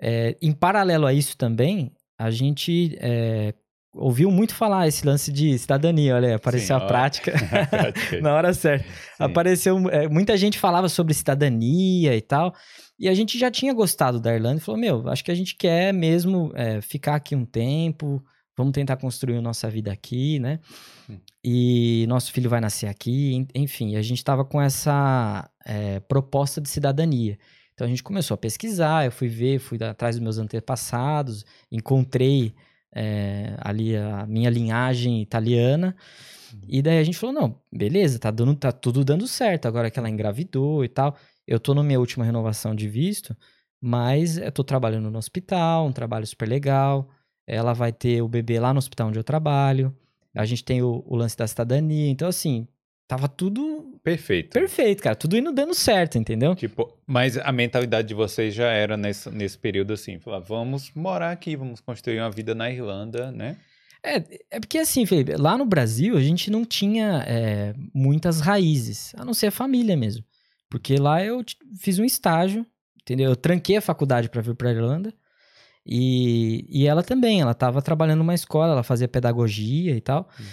É, 0.00 0.36
em 0.40 0.52
paralelo 0.52 1.06
a 1.06 1.12
isso 1.12 1.36
também, 1.36 1.92
a 2.18 2.30
gente 2.30 2.96
é, 3.00 3.52
ouviu 3.94 4.30
muito 4.30 4.54
falar 4.54 4.88
esse 4.88 5.04
lance 5.06 5.30
de 5.32 5.58
cidadania, 5.58 6.14
olha, 6.16 6.36
apareceu 6.36 6.76
Sim, 6.76 6.82
a 6.82 6.84
ó. 6.84 6.88
prática. 6.88 7.32
Prática. 7.70 8.20
Na 8.22 8.34
hora 8.34 8.52
certa. 8.54 8.84
Sim. 8.84 8.90
Apareceu. 9.18 9.90
é, 9.90 10.08
muita 10.08 10.36
gente 10.36 10.58
falava 10.58 10.88
sobre 10.88 11.12
cidadania 11.14 12.16
e 12.16 12.20
tal. 12.20 12.54
E 12.98 13.08
a 13.08 13.14
gente 13.14 13.38
já 13.38 13.50
tinha 13.50 13.72
gostado 13.72 14.20
da 14.20 14.34
Irlanda 14.34 14.58
e 14.58 14.64
falou: 14.64 14.80
Meu, 14.80 15.08
acho 15.08 15.24
que 15.24 15.30
a 15.30 15.34
gente 15.34 15.54
quer 15.56 15.92
mesmo 15.92 16.52
é, 16.54 16.80
ficar 16.80 17.14
aqui 17.16 17.34
um 17.34 17.44
tempo. 17.46 18.22
Vamos 18.60 18.72
tentar 18.72 18.96
construir 18.96 19.36
a 19.36 19.42
nossa 19.42 19.68
vida 19.70 19.90
aqui, 19.90 20.38
né? 20.38 20.60
Hum. 21.08 21.18
E 21.42 22.04
nosso 22.08 22.30
filho 22.32 22.50
vai 22.50 22.60
nascer 22.60 22.86
aqui. 22.86 23.34
en- 23.34 23.48
Enfim, 23.54 23.96
a 23.96 24.02
gente 24.02 24.18
estava 24.18 24.44
com 24.44 24.60
essa 24.60 25.50
é, 25.64 26.00
proposta 26.00 26.60
de 26.60 26.68
cidadania. 26.68 27.38
Então 27.72 27.86
a 27.86 27.88
gente 27.90 28.02
começou 28.02 28.34
a 28.34 28.38
pesquisar. 28.38 29.06
Eu 29.06 29.12
fui 29.12 29.28
ver, 29.28 29.58
fui 29.58 29.82
atrás 29.82 30.16
dos 30.16 30.22
meus 30.22 30.36
antepassados, 30.38 31.44
encontrei 31.72 32.54
é, 32.94 33.54
ali 33.60 33.96
a 33.96 34.26
minha 34.26 34.50
linhagem 34.50 35.22
italiana. 35.22 35.96
E 36.68 36.82
daí 36.82 36.98
a 36.98 37.04
gente 37.04 37.16
falou, 37.16 37.34
não, 37.34 37.60
beleza, 37.72 38.18
tá, 38.18 38.30
dando, 38.30 38.54
tá 38.54 38.70
tudo 38.72 39.04
dando 39.04 39.26
certo, 39.26 39.66
agora 39.66 39.90
que 39.90 39.98
ela 39.98 40.10
engravidou 40.10 40.84
e 40.84 40.88
tal. 40.88 41.16
Eu 41.46 41.58
tô 41.58 41.72
na 41.74 41.82
minha 41.82 41.98
última 41.98 42.24
renovação 42.24 42.74
de 42.74 42.88
visto, 42.88 43.36
mas 43.80 44.36
eu 44.36 44.52
tô 44.52 44.62
trabalhando 44.62 45.10
no 45.10 45.18
hospital, 45.18 45.86
um 45.86 45.92
trabalho 45.92 46.26
super 46.26 46.48
legal. 46.48 47.08
Ela 47.52 47.72
vai 47.72 47.92
ter 47.92 48.22
o 48.22 48.28
bebê 48.28 48.60
lá 48.60 48.72
no 48.72 48.78
hospital 48.78 49.08
onde 49.08 49.18
eu 49.18 49.24
trabalho. 49.24 49.92
A 50.34 50.44
gente 50.44 50.64
tem 50.64 50.82
o, 50.82 51.02
o 51.04 51.16
lance 51.16 51.36
da 51.36 51.46
cidadania. 51.46 52.08
Então, 52.08 52.28
assim, 52.28 52.68
tava 53.08 53.28
tudo 53.28 53.98
Perfeito. 54.04 54.50
perfeito, 54.50 55.02
cara. 55.02 55.16
Tudo 55.16 55.36
indo 55.36 55.50
dando 55.50 55.74
certo, 55.74 56.16
entendeu? 56.16 56.54
Tipo, 56.54 56.96
mas 57.04 57.36
a 57.36 57.50
mentalidade 57.50 58.06
de 58.06 58.14
vocês 58.14 58.54
já 58.54 58.70
era 58.70 58.96
nesse, 58.96 59.28
nesse 59.30 59.58
período 59.58 59.92
assim, 59.92 60.20
falar, 60.20 60.38
vamos 60.38 60.92
morar 60.94 61.32
aqui, 61.32 61.56
vamos 61.56 61.80
construir 61.80 62.20
uma 62.20 62.30
vida 62.30 62.54
na 62.54 62.70
Irlanda, 62.70 63.32
né? 63.32 63.56
É, 64.02 64.16
é 64.50 64.60
porque 64.60 64.78
assim, 64.78 65.04
Felipe, 65.04 65.34
lá 65.36 65.58
no 65.58 65.66
Brasil 65.66 66.16
a 66.16 66.20
gente 66.20 66.50
não 66.50 66.64
tinha 66.64 67.24
é, 67.26 67.74
muitas 67.92 68.40
raízes, 68.40 69.12
a 69.16 69.24
não 69.24 69.34
ser 69.34 69.48
a 69.48 69.52
família 69.52 69.96
mesmo. 69.96 70.24
Porque 70.70 70.96
lá 70.96 71.22
eu 71.22 71.44
fiz 71.80 71.98
um 71.98 72.04
estágio, 72.04 72.64
entendeu? 73.02 73.30
Eu 73.30 73.36
tranquei 73.36 73.76
a 73.76 73.82
faculdade 73.82 74.30
para 74.30 74.40
vir 74.40 74.54
para 74.54 74.70
Irlanda. 74.70 75.12
E, 75.86 76.66
e 76.68 76.86
ela 76.86 77.02
também, 77.02 77.40
ela 77.40 77.52
estava 77.52 77.80
trabalhando 77.82 78.18
numa 78.18 78.34
escola, 78.34 78.72
ela 78.72 78.82
fazia 78.82 79.08
pedagogia 79.08 79.96
e 79.96 80.00
tal. 80.00 80.28
Hum. 80.38 80.44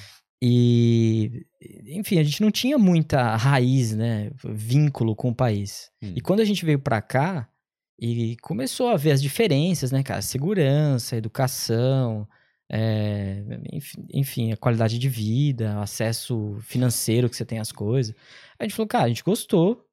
E, 0.42 1.46
enfim, 1.88 2.20
a 2.20 2.24
gente 2.24 2.42
não 2.42 2.52
tinha 2.52 2.78
muita 2.78 3.36
raiz, 3.36 3.96
né? 3.96 4.32
Vínculo 4.44 5.16
com 5.16 5.30
o 5.30 5.36
país. 5.36 5.90
Hum. 6.02 6.14
E 6.16 6.22
quando 6.22 6.42
a 6.42 6.46
gente 6.46 6.64
veio 6.64 6.80
pra 6.80 7.02
cá 7.02 7.50
e 8.00 8.38
começou 8.42 8.90
a 8.90 8.98
ver 8.98 9.12
as 9.12 9.22
diferenças, 9.22 9.92
né, 9.92 10.04
cara? 10.04 10.22
Segurança, 10.22 11.16
educação, 11.16 12.28
é, 12.70 13.44
enfim, 13.72 14.08
enfim, 14.14 14.52
a 14.52 14.58
qualidade 14.58 15.00
de 15.00 15.10
vida, 15.10 15.78
o 15.78 15.82
acesso 15.82 16.58
financeiro 16.62 17.30
que 17.30 17.36
você 17.36 17.46
tem 17.46 17.60
às 17.60 17.72
coisas. 17.72 18.16
A 18.60 18.64
gente 18.64 18.76
falou, 18.76 18.88
cara, 18.88 19.06
a 19.06 19.10
gente 19.10 19.24
gostou. 19.24 19.87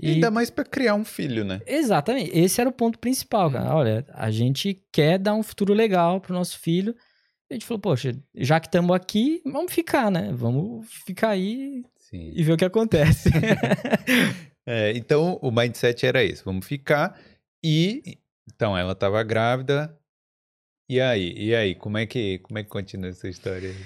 E 0.00 0.10
ainda 0.10 0.30
mais 0.30 0.50
pra 0.50 0.64
criar 0.64 0.94
um 0.94 1.04
filho, 1.04 1.44
né? 1.44 1.60
Exatamente, 1.66 2.30
esse 2.36 2.60
era 2.60 2.68
o 2.68 2.72
ponto 2.72 2.98
principal, 2.98 3.50
cara. 3.50 3.74
Olha, 3.74 4.04
a 4.10 4.30
gente 4.30 4.82
quer 4.90 5.18
dar 5.18 5.34
um 5.34 5.42
futuro 5.42 5.72
legal 5.72 6.20
pro 6.20 6.34
nosso 6.34 6.58
filho. 6.58 6.94
A 7.50 7.54
gente 7.54 7.66
falou, 7.66 7.80
poxa, 7.80 8.16
já 8.34 8.58
que 8.58 8.66
estamos 8.66 8.96
aqui, 8.96 9.42
vamos 9.44 9.72
ficar, 9.72 10.10
né? 10.10 10.32
Vamos 10.32 10.86
ficar 11.04 11.30
aí 11.30 11.84
Sim. 11.98 12.32
e 12.34 12.42
ver 12.42 12.52
o 12.52 12.56
que 12.56 12.64
acontece. 12.64 13.30
É, 14.64 14.92
então, 14.92 15.40
o 15.42 15.50
mindset 15.50 16.06
era 16.06 16.22
esse, 16.22 16.44
vamos 16.44 16.64
ficar. 16.64 17.20
E, 17.64 18.18
então, 18.46 18.78
ela 18.78 18.94
tava 18.94 19.20
grávida. 19.24 19.98
E 20.88 21.00
aí? 21.00 21.34
E 21.36 21.52
aí? 21.52 21.74
Como 21.74 21.98
é 21.98 22.06
que, 22.06 22.38
como 22.38 22.60
é 22.60 22.62
que 22.62 22.68
continua 22.68 23.10
essa 23.10 23.28
história? 23.28 23.70
aí? 23.70 23.76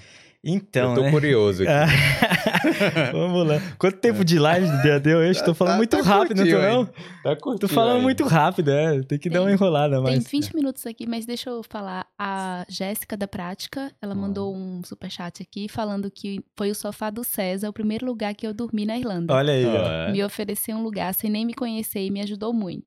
Então, 0.44 0.90
Eu 0.90 0.94
tô 0.96 1.02
né? 1.02 1.10
curioso 1.10 1.62
aqui. 1.62 1.72
Vamos 3.12 3.46
lá. 3.46 3.60
Quanto 3.78 3.98
tempo 3.98 4.24
de 4.24 4.38
live 4.38 4.66
deu- 4.82 5.00
deu 5.00 5.18
hoje? 5.18 5.40
Tô 5.44 5.46
Tá- 5.46 5.54
falando 5.54 5.72
tá- 5.72 5.76
muito 5.78 5.96
tá 5.96 6.02
rápido, 6.02 6.38
não 6.44 6.50
tô 6.50 6.58
não? 6.62 6.84
Tá 6.86 7.36
Tô 7.36 7.42
curtinho 7.42 7.68
falando 7.68 8.02
muito 8.02 8.24
rápido, 8.24 8.70
é. 8.70 9.02
Tem 9.02 9.18
que 9.18 9.28
dar 9.30 9.40
uma 9.40 9.46
Tem- 9.46 9.54
enrolada 9.54 9.94
Tem 9.96 10.02
mais. 10.02 10.28
20 10.30 10.54
minutos 10.54 10.86
aqui, 10.86 11.06
mas 11.06 11.26
deixa 11.26 11.50
eu 11.50 11.62
falar. 11.62 12.06
A 12.18 12.64
Jéssica 12.68 13.16
da 13.16 13.26
Prática, 13.28 13.92
ela 14.00 14.12
Ó. 14.14 14.16
mandou 14.16 14.54
um 14.54 14.82
superchat 14.84 15.42
aqui 15.42 15.68
falando 15.68 16.10
que 16.10 16.40
foi 16.56 16.70
o 16.70 16.74
sofá 16.74 17.10
do 17.10 17.22
César 17.24 17.68
o 17.68 17.72
primeiro 17.72 18.06
lugar 18.06 18.34
que 18.34 18.46
eu 18.46 18.54
dormi 18.54 18.84
na 18.86 18.96
Irlanda. 18.98 19.32
Olha 19.34 19.52
aí, 19.52 19.66
ó. 19.66 19.76
Ah, 19.84 20.06
é? 20.08 20.12
Me 20.12 20.24
ofereceu 20.24 20.76
um 20.76 20.82
lugar 20.82 21.12
sem 21.14 21.30
nem 21.30 21.44
me 21.44 21.54
conhecer 21.54 22.00
e 22.04 22.10
me 22.10 22.20
ajudou 22.20 22.52
muito. 22.52 22.84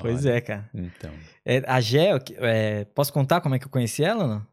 Pois 0.00 0.24
Olha, 0.24 0.34
é, 0.34 0.40
cara. 0.40 0.68
Então. 0.74 1.10
É, 1.44 1.62
a 1.66 1.80
Gé, 1.80 2.18
é, 2.38 2.84
posso 2.94 3.12
contar 3.12 3.40
como 3.40 3.54
é 3.54 3.58
que 3.58 3.66
eu 3.66 3.70
conheci 3.70 4.02
ela 4.02 4.22
ou 4.24 4.28
não? 4.28 4.46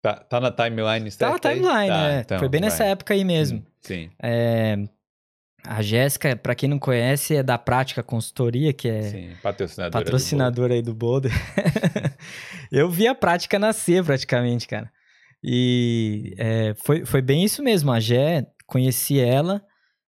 Tá, 0.00 0.14
tá 0.14 0.40
na 0.40 0.50
timeline 0.50 1.10
Tá 1.12 1.30
na 1.30 1.38
timeline, 1.38 1.88
Tá, 1.88 2.08
né? 2.08 2.20
então, 2.24 2.38
Foi 2.38 2.48
bem 2.48 2.60
nessa 2.60 2.84
vai. 2.84 2.92
época 2.92 3.14
aí 3.14 3.24
mesmo. 3.24 3.58
Hum, 3.58 3.62
Sim, 3.80 4.10
É, 4.22 4.76
a 5.66 5.82
Jéssica, 5.82 6.36
pra 6.36 6.54
quem 6.54 6.68
não 6.68 6.78
conhece, 6.78 7.36
é 7.36 7.42
da 7.42 7.58
Prática 7.58 8.02
Consultoria, 8.02 8.72
que 8.72 8.88
é 8.88 9.02
sim. 9.02 9.30
Patrocinadora. 9.42 9.90
do 9.90 10.04
patrocinadora 10.04 10.74
aí 10.74 10.82
do 10.82 10.94
Boulder. 10.94 11.32
eu 12.70 12.88
vi 12.90 13.06
a 13.08 13.14
prática 13.14 13.58
nascer 13.58 14.04
praticamente, 14.04 14.66
cara. 14.66 14.90
E 15.42 16.34
é, 16.38 16.74
foi, 16.84 17.04
foi 17.04 17.22
bem 17.22 17.44
isso 17.44 17.62
mesmo. 17.62 17.92
A 17.92 18.00
Gé, 18.00 18.46
conheci 18.66 19.18
ela 19.20 19.62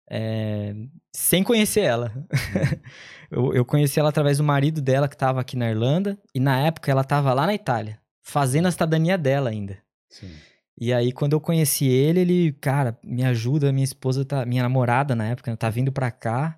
é, 0.10 0.74
sem 1.16 1.44
conhecer 1.44 1.82
ela. 1.82 2.12
eu, 3.32 3.54
eu 3.54 3.66
conheci 3.66 4.00
ela 4.00 4.10
através 4.10 4.38
do 4.40 4.44
marido 4.44 4.82
dela 4.82 5.08
que 5.08 5.16
estava 5.16 5.40
aqui 5.42 5.56
na 5.56 5.70
Irlanda. 5.70 6.18
E 6.34 6.40
na 6.40 6.60
época 6.60 6.92
ela 6.92 7.02
estava 7.02 7.34
lá 7.34 7.46
na 7.46 7.54
Itália, 7.54 8.00
fazendo 8.30 8.68
a 8.68 8.72
cidadania 8.72 9.18
dela 9.18 9.50
ainda. 9.50 9.78
Sim. 10.10 10.32
E 10.80 10.94
aí, 10.94 11.12
quando 11.12 11.34
eu 11.34 11.42
conheci 11.42 11.86
ele, 11.88 12.22
ele, 12.22 12.54
cara, 12.54 12.98
me 13.04 13.26
ajuda, 13.26 13.74
minha 13.74 13.84
esposa 13.84 14.24
tá, 14.24 14.46
minha 14.46 14.64
namorada 14.64 15.14
na 15.14 15.28
época, 15.28 15.56
tá 15.58 15.70
vindo 15.70 15.92
pra 15.92 16.10
cá. 16.10 16.58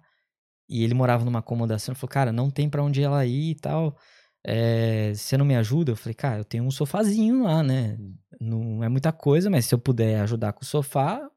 E 0.70 0.84
ele 0.84 0.94
morava 0.94 1.26
numa 1.26 1.40
acomodação. 1.40 1.92
Ele 1.92 2.00
falou, 2.00 2.12
cara, 2.12 2.32
não 2.32 2.52
tem 2.52 2.70
pra 2.70 2.84
onde 2.84 3.02
ela 3.02 3.26
ir 3.26 3.52
e 3.52 3.56
tal. 3.56 3.98
É, 4.46 5.12
você 5.14 5.36
não 5.38 5.46
me 5.46 5.56
ajuda? 5.56 5.92
Eu 5.92 5.96
falei, 5.96 6.14
cara, 6.14 6.38
eu 6.40 6.46
tenho 6.46 6.64
um 6.64 6.72
sofazinho 6.72 7.44
lá, 7.44 7.64
né? 7.64 7.98
Não 8.40 8.84
é 8.84 8.90
muita 8.90 9.12
coisa, 9.12 9.50
mas 9.50 9.66
se 9.66 9.74
eu 9.74 9.80
puder 9.80 10.22
ajudar 10.22 10.54
com 10.54 10.62
o 10.62 10.66
sofá, 10.66 11.28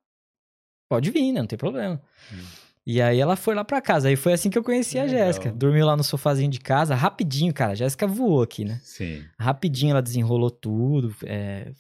pode 0.89 1.11
vir, 1.11 1.33
né? 1.33 1.41
Não 1.41 1.47
tem 1.47 1.59
problema. 1.59 2.01
Hum. 2.33 2.45
E 2.87 3.01
aí 3.01 3.19
ela 3.19 3.35
foi 3.35 3.55
lá 3.55 3.65
pra 3.65 3.81
casa. 3.81 4.09
Aí 4.09 4.17
foi 4.17 4.35
assim 4.35 4.51
que 4.51 4.59
eu 4.59 4.63
conheci 4.63 4.99
a 4.99 5.05
Legal. 5.05 5.27
Jéssica. 5.27 5.51
Dormiu 5.51 5.87
lá 5.87 5.97
no 5.97 6.05
sofazinho 6.05 6.51
de 6.51 6.61
casa, 6.61 6.95
rapidinho, 6.95 7.53
cara. 7.53 7.73
A 7.73 7.75
Jéssica 7.75 8.07
voou 8.07 8.43
aqui, 8.43 8.65
né? 8.65 8.79
Sim. 8.83 9.25
Rapidinho 9.39 9.93
ela 9.93 10.03
desenrolou 10.03 10.51
tudo, 10.51 11.15
é, 11.25 11.73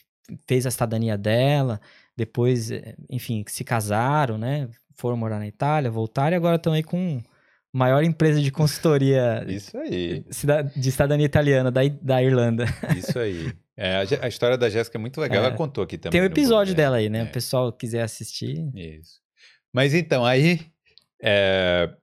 fez 0.46 0.66
a 0.66 0.70
cidadania 0.70 1.18
dela, 1.18 1.78
depois, 2.16 2.70
é, 2.70 2.94
enfim, 3.10 3.44
se 3.48 3.64
casaram, 3.64 4.38
né? 4.38 4.68
Foram 4.94 5.16
morar 5.16 5.38
na 5.38 5.46
Itália, 5.46 5.90
voltaram 5.90 6.32
e 6.34 6.36
agora 6.36 6.56
estão 6.56 6.72
aí 6.72 6.82
com 6.82 7.20
a 7.74 7.78
maior 7.78 8.02
empresa 8.02 8.40
de 8.40 8.50
consultoria 8.50 9.44
Isso 9.48 9.76
aí. 9.76 10.24
de 10.74 10.90
cidadania 10.90 11.26
italiana 11.26 11.70
da, 11.70 11.82
da 12.00 12.22
Irlanda. 12.22 12.64
Isso 12.96 13.18
aí. 13.18 13.52
É, 13.76 13.96
a, 13.96 14.24
a 14.24 14.28
história 14.28 14.56
da 14.56 14.70
Jéssica 14.70 14.96
é 14.96 15.00
muito 15.00 15.20
legal. 15.20 15.42
É. 15.42 15.46
Ela 15.48 15.56
contou 15.56 15.84
aqui 15.84 15.98
também. 15.98 16.12
Tem 16.12 16.22
um 16.22 16.32
episódio 16.32 16.72
Bookcast. 16.72 16.76
dela 16.76 16.96
aí, 16.96 17.10
né? 17.10 17.20
É. 17.20 17.24
O 17.24 17.32
pessoal 17.32 17.72
quiser 17.72 18.02
assistir. 18.02 18.70
Isso. 18.74 19.20
Mas 19.72 19.92
então, 19.92 20.24
aí. 20.24 20.60
É, 21.24 21.96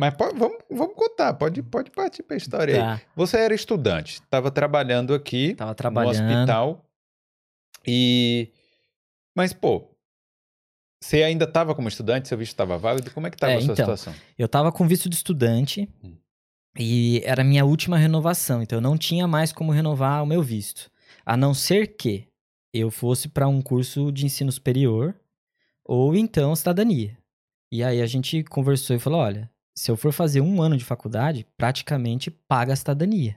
Mas 0.00 0.14
pode- 0.14 0.38
vamos, 0.38 0.58
vamos 0.70 0.94
contar, 0.94 1.34
pode, 1.34 1.62
pode 1.62 1.90
partir 1.90 2.22
para 2.22 2.36
a 2.36 2.38
história 2.38 2.74
aí. 2.74 2.80
Tá, 2.98 3.02
Você 3.16 3.36
era 3.38 3.54
estudante, 3.54 4.14
estava 4.14 4.50
trabalhando 4.50 5.12
aqui 5.14 5.54
tava 5.54 5.70
no 5.70 5.74
trabalhando. 5.74 6.30
hospital. 6.30 6.84
E. 7.86 8.52
Mas, 9.36 9.52
pô, 9.52 9.88
você 11.02 11.22
ainda 11.22 11.44
estava 11.44 11.74
como 11.74 11.88
estudante, 11.88 12.28
seu 12.28 12.36
visto 12.38 12.52
estava 12.52 12.76
válido? 12.78 13.10
Como 13.10 13.26
é 13.26 13.30
que 13.30 13.36
estava 13.36 13.52
É, 13.52 13.56
a 13.56 13.60
sua 13.60 13.72
então. 13.72 13.76
situação? 13.96 14.14
Eu 14.38 14.48
tava 14.48 14.70
com 14.72 14.86
visto 14.86 15.08
de 15.08 15.16
estudante 15.16 15.88
Hum. 16.02 16.16
e 16.78 17.20
era 17.24 17.42
a 17.42 17.44
minha 17.44 17.64
última 17.64 17.96
renovação, 17.96 18.62
então 18.62 18.78
eu 18.78 18.82
não 18.82 18.96
tinha 18.98 19.26
mais 19.26 19.52
como 19.52 19.72
renovar 19.72 20.22
o 20.22 20.26
meu 20.26 20.42
visto. 20.42 20.90
A 21.26 21.36
não 21.36 21.54
ser 21.54 21.96
que 21.96 22.26
eu 22.72 22.90
fosse 22.90 23.28
para 23.28 23.48
um 23.48 23.60
curso 23.62 24.12
de 24.12 24.26
ensino 24.26 24.50
superior 24.52 25.14
ou 25.84 26.14
então 26.14 26.54
cidadania. 26.54 27.17
E 27.70 27.82
aí 27.82 28.00
a 28.00 28.06
gente 28.06 28.42
conversou 28.44 28.96
e 28.96 28.98
falou: 28.98 29.20
olha, 29.20 29.50
se 29.76 29.90
eu 29.90 29.96
for 29.96 30.12
fazer 30.12 30.40
um 30.40 30.60
ano 30.62 30.76
de 30.76 30.84
faculdade, 30.84 31.46
praticamente 31.56 32.30
paga 32.30 32.72
a 32.72 32.76
cidadania. 32.76 33.36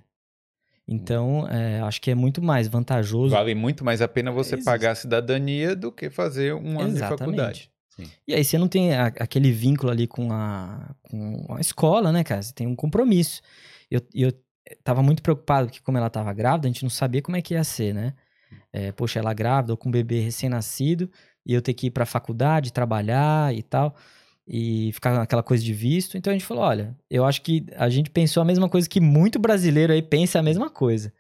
Então, 0.88 1.48
é, 1.48 1.80
acho 1.82 2.02
que 2.02 2.12
é 2.12 2.16
muito 2.16 2.42
mais 2.42 2.68
vantajoso. 2.68 3.34
Vale 3.34 3.56
muito 3.56 3.84
mais 3.84 4.02
a 4.02 4.08
pena 4.08 4.32
você 4.32 4.56
Existe. 4.56 4.66
pagar 4.66 4.92
a 4.92 4.96
cidadania 4.96 5.76
do 5.76 5.92
que 5.92 6.10
fazer 6.10 6.54
um 6.54 6.80
ano 6.82 6.94
de 6.94 7.00
faculdade. 7.00 7.72
Sim. 7.96 8.04
E 8.28 8.34
aí 8.34 8.44
você 8.44 8.58
não 8.58 8.68
tem 8.68 8.94
a- 8.94 9.08
aquele 9.20 9.52
vínculo 9.52 9.92
ali 9.92 10.08
com 10.08 10.32
a, 10.32 10.94
com 11.04 11.46
a 11.56 11.62
escola, 11.62 12.12
né, 12.12 12.24
cara? 12.24 12.42
Você 12.42 12.54
tem 12.54 12.68
um 12.68 12.76
compromisso. 12.76 13.42
Eu, 13.90 14.02
e 14.14 14.24
eu 14.24 14.34
tava 14.84 15.04
muito 15.04 15.22
preocupado 15.22 15.70
que 15.70 15.82
como 15.82 15.98
ela 15.98 16.10
tava 16.10 16.34
grávida, 16.34 16.68
a 16.68 16.72
gente 16.72 16.84
não 16.84 16.90
sabia 16.90 17.22
como 17.22 17.38
é 17.38 17.42
que 17.42 17.54
ia 17.54 17.64
ser, 17.64 17.94
né? 17.94 18.14
É, 18.74 18.92
poxa, 18.92 19.20
ela 19.20 19.34
grávida 19.34 19.74
ou 19.74 19.78
com 19.78 19.90
um 19.90 19.92
bebê 19.92 20.20
recém-nascido, 20.22 21.10
e 21.46 21.54
eu 21.54 21.62
ter 21.62 21.74
que 21.74 21.88
ir 21.88 21.92
pra 21.92 22.06
faculdade, 22.06 22.72
trabalhar 22.74 23.54
e 23.54 23.62
tal, 23.62 23.96
e 24.54 24.92
ficar 24.92 25.14
naquela 25.14 25.42
coisa 25.42 25.64
de 25.64 25.72
visto. 25.74 26.18
Então 26.18 26.30
a 26.30 26.34
gente 26.34 26.46
falou, 26.46 26.64
olha, 26.66 26.94
eu 27.10 27.24
acho 27.24 27.42
que 27.42 27.66
a 27.78 27.90
gente 27.90 28.10
pensou 28.10 28.42
a 28.42 28.46
mesma 28.46 28.68
coisa 28.68 28.90
que 28.90 29.00
muito 29.00 29.40
brasileiro 29.40 29.94
aí 29.94 30.02
pensa 30.02 30.40
a 30.40 30.44
mesma 30.44 30.70
coisa. 30.70 31.14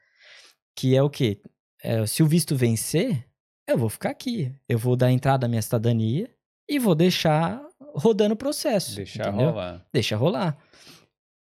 Que 0.76 0.96
é 0.98 1.02
o 1.02 1.10
quê? 1.10 1.40
É, 1.82 2.06
se 2.06 2.22
o 2.22 2.28
visto 2.28 2.56
vencer, 2.58 3.26
eu 3.68 3.78
vou 3.78 3.88
ficar 3.90 4.10
aqui. 4.10 4.54
Eu 4.68 4.78
vou 4.78 4.98
dar 4.98 5.12
entrada 5.12 5.46
à 5.46 5.50
minha 5.50 5.62
cidadania 5.62 6.30
e 6.70 6.78
vou 6.78 6.94
deixar 6.94 7.62
rodando 7.96 8.34
o 8.34 8.38
processo. 8.38 8.96
Deixar 8.96 9.30
entendeu? 9.30 9.52
rolar. 9.52 9.86
Deixa 9.94 10.16
rolar. 10.18 10.58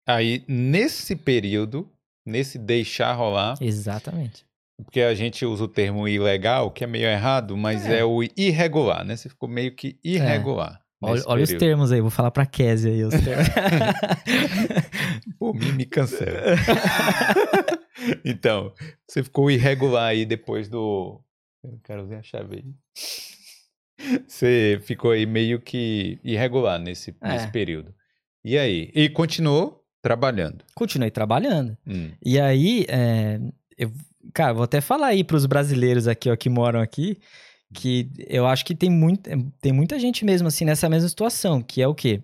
Aí, 0.06 0.42
nesse 0.48 1.14
período, 1.16 1.90
nesse 2.26 2.58
deixar 2.58 3.12
rolar, 3.12 3.56
Exatamente. 3.60 4.44
porque 4.76 5.00
a 5.00 5.14
gente 5.14 5.44
usa 5.46 5.64
o 5.64 5.68
termo 5.68 6.06
ilegal, 6.08 6.70
que 6.70 6.84
é 6.84 6.86
meio 6.86 7.06
errado, 7.06 7.56
mas 7.56 7.86
é, 7.86 7.98
É. 8.00 8.04
o 8.04 8.22
irregular, 8.36 9.04
né? 9.04 9.16
Você 9.16 9.28
ficou 9.28 9.48
meio 9.48 9.74
que 9.74 9.98
irregular. 10.04 10.83
Olha, 11.02 11.22
olha 11.26 11.44
os 11.44 11.52
termos 11.52 11.92
aí, 11.92 12.00
vou 12.00 12.10
falar 12.10 12.30
pra 12.30 12.46
Kézia 12.46 12.90
aí 12.92 13.04
os 13.04 13.12
termos. 13.22 13.46
Por 15.38 15.54
mim, 15.54 15.72
me 15.72 15.84
cancela. 15.84 16.40
então, 18.24 18.72
você 19.08 19.22
ficou 19.22 19.50
irregular 19.50 20.08
aí 20.08 20.24
depois 20.24 20.68
do. 20.68 21.20
Eu 21.62 21.78
quero 21.82 22.06
ver 22.06 22.16
a 22.16 22.22
chave 22.22 22.56
aí. 22.56 22.74
Você 24.26 24.80
ficou 24.84 25.10
aí 25.12 25.24
meio 25.26 25.60
que 25.60 26.18
irregular 26.22 26.78
nesse, 26.78 27.14
É. 27.22 27.28
nesse 27.32 27.50
período. 27.50 27.94
E 28.44 28.58
aí? 28.58 28.90
E 28.94 29.08
continuou 29.08 29.82
trabalhando. 30.02 30.64
Continuei 30.74 31.10
trabalhando. 31.10 31.76
Hum. 31.86 32.10
E 32.24 32.38
aí, 32.38 32.84
é, 32.88 33.40
eu, 33.78 33.90
cara, 34.34 34.52
vou 34.52 34.64
até 34.64 34.80
falar 34.80 35.08
aí 35.08 35.24
pros 35.24 35.46
brasileiros 35.46 36.06
aqui, 36.06 36.30
ó, 36.30 36.36
que 36.36 36.50
moram 36.50 36.80
aqui, 36.80 37.18
que 37.74 38.08
eu 38.28 38.46
acho 38.46 38.64
que 38.64 38.74
tem, 38.74 38.88
muito, 38.88 39.28
tem 39.60 39.72
muita 39.72 39.98
gente 39.98 40.24
mesmo 40.24 40.48
assim 40.48 40.64
nessa 40.64 40.88
mesma 40.88 41.08
situação, 41.08 41.60
que 41.60 41.82
é 41.82 41.88
o 41.88 41.94
quê? 41.94 42.22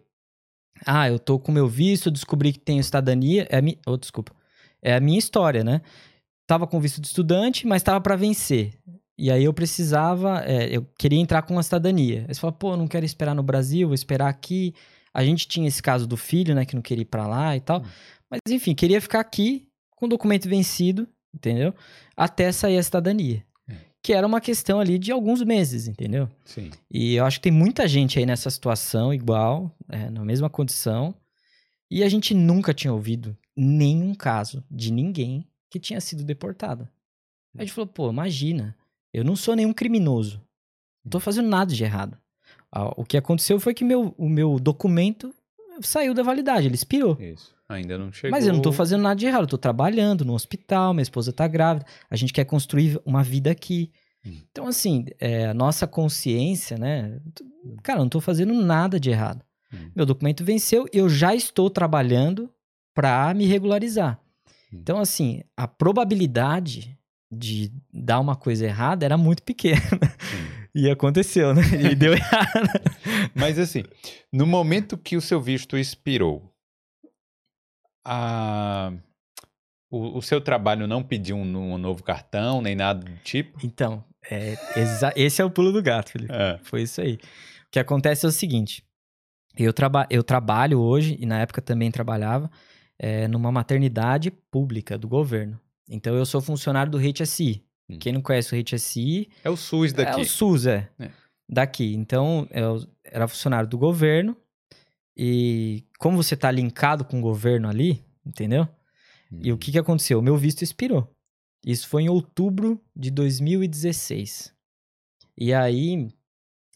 Ah, 0.86 1.08
eu 1.08 1.18
tô 1.18 1.38
com 1.38 1.52
meu 1.52 1.68
visto, 1.68 2.10
descobri 2.10 2.52
que 2.52 2.58
tenho 2.58 2.82
cidadania, 2.82 3.46
é 3.50 3.58
a 3.58 3.62
mi... 3.62 3.78
oh, 3.86 3.96
desculpa, 3.96 4.32
é 4.80 4.94
a 4.94 5.00
minha 5.00 5.18
história, 5.18 5.62
né? 5.62 5.82
Tava 6.46 6.66
com 6.66 6.80
visto 6.80 7.00
de 7.00 7.08
estudante, 7.08 7.66
mas 7.66 7.82
tava 7.82 8.00
para 8.00 8.16
vencer. 8.16 8.78
E 9.18 9.30
aí 9.30 9.44
eu 9.44 9.52
precisava, 9.52 10.42
é, 10.46 10.74
eu 10.74 10.86
queria 10.98 11.18
entrar 11.18 11.42
com 11.42 11.58
a 11.58 11.62
cidadania. 11.62 12.24
Aí 12.26 12.34
você 12.34 12.40
fala, 12.40 12.52
pô, 12.52 12.76
não 12.76 12.88
quero 12.88 13.04
esperar 13.04 13.34
no 13.34 13.42
Brasil, 13.42 13.88
vou 13.88 13.94
esperar 13.94 14.28
aqui. 14.28 14.74
A 15.12 15.22
gente 15.22 15.46
tinha 15.46 15.68
esse 15.68 15.82
caso 15.82 16.06
do 16.06 16.16
filho, 16.16 16.54
né, 16.54 16.64
que 16.64 16.74
não 16.74 16.82
queria 16.82 17.02
ir 17.02 17.06
pra 17.06 17.26
lá 17.26 17.54
e 17.54 17.60
tal. 17.60 17.84
Mas 18.30 18.40
enfim, 18.48 18.74
queria 18.74 19.00
ficar 19.00 19.20
aqui 19.20 19.68
com 19.94 20.06
o 20.06 20.08
documento 20.08 20.48
vencido, 20.48 21.06
entendeu? 21.34 21.74
Até 22.16 22.50
sair 22.50 22.78
a 22.78 22.82
cidadania. 22.82 23.44
Que 24.02 24.12
era 24.12 24.26
uma 24.26 24.40
questão 24.40 24.80
ali 24.80 24.98
de 24.98 25.12
alguns 25.12 25.42
meses, 25.42 25.86
entendeu? 25.86 26.28
Sim. 26.44 26.70
E 26.90 27.14
eu 27.16 27.24
acho 27.24 27.38
que 27.38 27.44
tem 27.44 27.52
muita 27.52 27.86
gente 27.86 28.18
aí 28.18 28.24
nessa 28.24 28.48
situação 28.50 29.12
igual, 29.12 29.74
é, 29.88 30.08
na 30.08 30.24
mesma 30.24 30.48
condição. 30.48 31.14
E 31.90 32.02
a 32.02 32.08
gente 32.08 32.32
nunca 32.32 32.72
tinha 32.72 32.92
ouvido 32.92 33.36
nenhum 33.56 34.14
caso 34.14 34.64
de 34.70 34.90
ninguém 34.92 35.46
que 35.68 35.78
tinha 35.78 36.00
sido 36.00 36.24
deportado. 36.24 36.88
Aí 37.54 37.62
a 37.62 37.64
gente 37.64 37.74
falou, 37.74 37.88
pô, 37.88 38.08
imagina, 38.08 38.76
eu 39.12 39.22
não 39.24 39.36
sou 39.36 39.54
nenhum 39.54 39.72
criminoso. 39.72 40.40
Não 41.04 41.10
tô 41.10 41.20
fazendo 41.20 41.48
nada 41.48 41.74
de 41.74 41.82
errado. 41.84 42.16
O 42.96 43.04
que 43.04 43.16
aconteceu 43.16 43.58
foi 43.60 43.74
que 43.74 43.84
meu, 43.84 44.14
o 44.16 44.28
meu 44.28 44.58
documento 44.58 45.34
saiu 45.82 46.14
da 46.14 46.22
validade, 46.22 46.66
ele 46.66 46.74
expirou. 46.74 47.20
Isso. 47.20 47.54
Ainda 47.70 47.96
não 47.96 48.10
chegou. 48.10 48.32
Mas 48.32 48.48
eu 48.48 48.52
não 48.52 48.60
tô 48.60 48.72
fazendo 48.72 49.02
nada 49.02 49.14
de 49.14 49.26
errado, 49.26 49.42
eu 49.42 49.46
tô 49.46 49.56
trabalhando 49.56 50.24
no 50.24 50.34
hospital, 50.34 50.92
minha 50.92 51.04
esposa 51.04 51.32
tá 51.32 51.46
grávida, 51.46 51.86
a 52.10 52.16
gente 52.16 52.32
quer 52.32 52.44
construir 52.44 53.00
uma 53.04 53.22
vida 53.22 53.48
aqui. 53.48 53.92
Hum. 54.26 54.38
Então, 54.50 54.66
assim, 54.66 55.06
é, 55.20 55.46
a 55.46 55.54
nossa 55.54 55.86
consciência, 55.86 56.76
né? 56.76 57.20
Cara, 57.80 58.00
eu 58.00 58.02
não 58.02 58.08
tô 58.08 58.20
fazendo 58.20 58.52
nada 58.52 58.98
de 58.98 59.10
errado. 59.10 59.44
Hum. 59.72 59.88
Meu 59.94 60.04
documento 60.04 60.44
venceu, 60.44 60.84
eu 60.92 61.08
já 61.08 61.32
estou 61.32 61.70
trabalhando 61.70 62.50
pra 62.92 63.32
me 63.34 63.46
regularizar. 63.46 64.20
Hum. 64.72 64.78
Então, 64.82 64.98
assim, 64.98 65.42
a 65.56 65.68
probabilidade 65.68 66.98
de 67.30 67.70
dar 67.94 68.18
uma 68.18 68.34
coisa 68.34 68.66
errada 68.66 69.04
era 69.04 69.16
muito 69.16 69.44
pequena. 69.44 69.80
Sim. 69.80 70.60
E 70.72 70.88
aconteceu, 70.88 71.52
né? 71.52 71.62
E 71.90 71.96
deu 71.96 72.12
errado. 72.14 72.80
Mas 73.34 73.58
assim, 73.58 73.82
no 74.32 74.46
momento 74.46 74.96
que 74.96 75.16
o 75.16 75.20
seu 75.20 75.40
visto 75.40 75.76
expirou, 75.76 76.49
a- 78.04 78.92
o, 79.90 80.18
o 80.18 80.22
seu 80.22 80.40
trabalho 80.40 80.86
não 80.86 81.02
pediu 81.02 81.36
um, 81.36 81.72
um 81.74 81.78
novo 81.78 82.02
cartão, 82.02 82.60
nem 82.62 82.74
nada 82.76 83.00
do 83.04 83.16
tipo? 83.18 83.58
Então, 83.64 84.04
é, 84.30 84.54
esse 85.16 85.42
é 85.42 85.44
o 85.44 85.50
pulo 85.50 85.72
do 85.72 85.82
gato, 85.82 86.10
Felipe. 86.12 86.32
É. 86.32 86.58
Foi 86.62 86.82
isso 86.82 87.00
aí. 87.00 87.14
O 87.14 87.70
que 87.72 87.78
acontece 87.78 88.24
é 88.24 88.28
o 88.28 88.32
seguinte: 88.32 88.84
eu, 89.56 89.72
traba 89.72 90.06
eu 90.10 90.22
trabalho 90.22 90.78
hoje, 90.80 91.16
e 91.20 91.26
na 91.26 91.40
época 91.40 91.60
também 91.60 91.90
trabalhava, 91.90 92.50
é, 92.98 93.26
numa 93.28 93.50
maternidade 93.50 94.30
pública 94.30 94.96
do 94.96 95.08
governo. 95.08 95.58
Então 95.88 96.14
eu 96.14 96.24
sou 96.24 96.40
funcionário 96.40 96.92
do 96.92 96.98
HSI. 96.98 97.64
Hum. 97.88 97.98
Quem 97.98 98.12
não 98.12 98.22
conhece 98.22 98.54
o 98.54 98.62
HSI, 98.62 99.28
É 99.42 99.50
o 99.50 99.56
SUS 99.56 99.92
daqui. 99.92 100.20
é 100.20 100.22
o 100.22 100.24
SUS, 100.24 100.66
é. 100.66 100.88
É. 101.00 101.10
Daqui. 101.48 101.94
Então, 101.96 102.46
eu 102.52 102.86
era 103.04 103.26
funcionário 103.26 103.68
do 103.68 103.76
governo. 103.76 104.36
E 105.16 105.82
como 106.00 106.16
você 106.16 106.34
tá 106.34 106.50
linkado 106.50 107.04
com 107.04 107.18
o 107.18 107.22
governo 107.22 107.68
ali, 107.68 108.02
entendeu? 108.24 108.66
E 109.30 109.52
o 109.52 109.58
que, 109.58 109.70
que 109.70 109.78
aconteceu? 109.78 110.18
O 110.18 110.22
meu 110.22 110.34
visto 110.34 110.62
expirou. 110.62 111.14
Isso 111.64 111.86
foi 111.86 112.04
em 112.04 112.08
outubro 112.08 112.80
de 112.96 113.10
2016. 113.10 114.52
E 115.36 115.52
aí, 115.52 116.08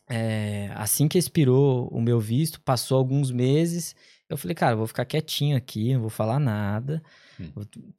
é, 0.09 0.71
assim 0.75 1.09
que 1.09 1.17
expirou 1.17 1.89
o 1.89 2.03
meu 2.03 2.21
visto, 2.21 2.61
passou 2.61 2.99
alguns 2.99 3.31
meses. 3.31 3.97
Eu 4.29 4.37
falei, 4.37 4.55
cara, 4.55 4.75
eu 4.75 4.79
vou 4.79 4.87
ficar 4.87 5.07
quietinho 5.07 5.57
aqui, 5.57 5.95
não 5.95 6.03
vou 6.03 6.11
falar 6.11 6.39
nada. 6.39 7.03
Hum. 7.41 7.51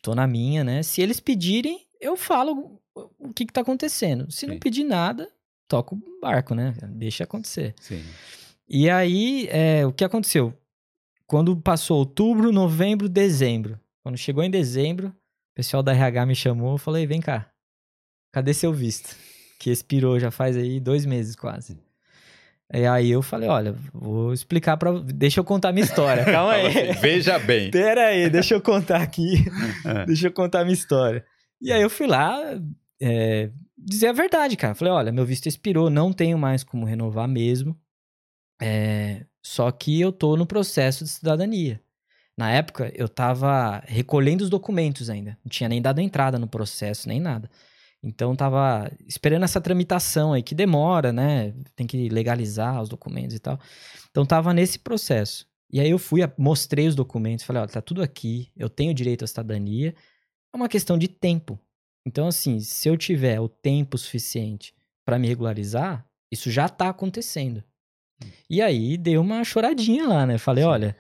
tô 0.04 0.14
na 0.14 0.28
minha, 0.28 0.64
né? 0.64 0.84
Se 0.84 1.02
eles 1.02 1.20
pedirem, 1.20 1.88
eu 2.00 2.16
falo 2.16 2.80
o 3.18 3.34
que, 3.34 3.48
que 3.48 3.52
tá 3.52 3.62
acontecendo. 3.62 4.32
Se 4.32 4.46
não 4.46 4.54
Sim. 4.54 4.60
pedir 4.60 4.84
nada, 4.84 5.28
toca 5.68 5.96
o 5.96 6.02
barco, 6.22 6.54
né? 6.54 6.76
Deixa 6.90 7.24
acontecer. 7.24 7.74
Sim. 7.82 8.04
E 8.70 8.92
aí, 8.92 9.48
é, 9.50 9.86
o 9.88 9.92
que 9.92 10.04
aconteceu? 10.04 10.54
Quando 11.28 11.56
passou 11.58 11.98
outubro, 12.00 12.52
novembro, 12.52 13.10
dezembro. 13.10 13.80
Quando 14.04 14.18
chegou 14.18 14.44
em 14.44 14.50
dezembro, 14.52 15.08
o 15.08 15.56
pessoal 15.56 15.82
da 15.82 15.92
RH 15.94 16.26
me 16.26 16.36
chamou, 16.36 16.74
eu 16.74 16.78
falei, 16.78 17.08
vem 17.08 17.20
cá, 17.20 17.50
cadê 18.32 18.54
seu 18.54 18.74
visto? 18.74 19.16
Que 19.58 19.72
expirou 19.72 20.20
já 20.20 20.30
faz 20.30 20.58
aí 20.58 20.82
dois 20.82 21.06
meses 21.06 21.34
quase. 21.34 21.80
E 22.72 22.86
aí 22.86 23.10
eu 23.10 23.22
falei, 23.22 23.48
olha, 23.48 23.74
vou 23.94 24.34
explicar 24.34 24.76
pra... 24.76 24.92
Deixa 25.00 25.40
eu 25.40 25.46
contar 25.46 25.72
minha 25.72 25.86
história, 25.86 26.26
calma 26.26 26.52
aí. 26.54 26.90
assim, 26.90 27.00
Veja 27.00 27.40
bem. 27.40 27.72
Pera 27.72 28.08
aí, 28.08 28.30
deixa 28.30 28.54
eu 28.54 28.62
contar 28.62 29.02
aqui. 29.02 29.46
É. 29.86 30.06
deixa 30.06 30.28
eu 30.28 30.32
contar 30.32 30.66
minha 30.66 30.74
história. 30.74 31.26
E 31.62 31.72
aí 31.72 31.82
eu 31.82 31.90
fui 31.90 32.06
lá 32.06 32.38
é, 33.02 33.50
dizer 33.78 34.08
a 34.08 34.14
verdade, 34.14 34.58
cara. 34.58 34.76
Falei, 34.76 34.94
olha, 34.94 35.12
meu 35.12 35.26
visto 35.26 35.48
expirou, 35.48 35.90
não 35.90 36.12
tenho 36.12 36.38
mais 36.38 36.64
como 36.64 36.86
renovar 36.86 37.28
mesmo. 37.28 37.80
É, 38.62 39.26
só 39.46 39.72
que 39.72 40.02
eu 40.02 40.12
tô 40.12 40.36
no 40.36 40.44
processo 40.44 41.04
de 41.04 41.10
cidadania. 41.12 41.80
Na 42.36 42.50
época, 42.50 42.92
eu 42.96 43.08
tava 43.08 43.80
recolhendo 43.86 44.44
os 44.44 44.50
documentos 44.50 45.08
ainda. 45.08 45.38
Não 45.46 45.52
tinha 45.52 45.70
nem 45.70 45.80
dado 45.80 46.02
entrada 46.02 46.40
no 46.40 46.48
processo, 46.48 47.08
nem 47.08 47.20
nada. 47.20 47.48
Então, 48.02 48.36
tava 48.36 48.92
esperando 49.08 49.44
essa 49.44 49.62
tramitação 49.62 50.34
aí, 50.34 50.42
que 50.42 50.56
demora, 50.56 51.14
né? 51.14 51.54
Tem 51.76 51.86
que 51.86 52.10
legalizar 52.10 52.82
os 52.82 52.90
documentos 52.90 53.36
e 53.36 53.40
tal. 53.40 53.60
Então, 54.10 54.26
tava 54.26 54.52
nesse 54.52 54.80
processo. 54.80 55.48
E 55.72 55.80
aí 55.80 55.92
eu 55.92 56.00
fui, 56.00 56.22
mostrei 56.40 56.88
os 56.88 56.96
documentos, 56.96 57.46
falei, 57.46 57.62
olha, 57.62 57.72
tá 57.72 57.84
tudo 57.84 58.02
aqui, 58.02 58.52
eu 58.58 58.68
tenho 58.68 58.96
direito 58.96 59.24
à 59.24 59.28
cidadania. 59.28 59.94
É 60.52 60.58
uma 60.58 60.68
questão 60.68 60.98
de 60.98 61.08
tempo. 61.08 61.60
Então, 62.04 62.28
assim, 62.28 62.60
se 62.60 62.90
eu 62.90 62.98
tiver 62.98 63.40
o 63.40 63.48
tempo 63.48 63.96
suficiente 63.96 64.74
para 65.06 65.20
me 65.20 65.28
regularizar, 65.28 66.04
isso 66.32 66.50
já 66.50 66.68
tá 66.68 66.90
acontecendo. 66.90 67.64
E 68.50 68.62
aí 68.62 68.98
dei 68.98 69.18
uma 69.18 69.44
choradinha 69.44 70.08
lá, 70.08 70.26
né? 70.26 70.38
Falei, 70.38 70.64
Sim. 70.64 70.70
olha, 70.70 70.96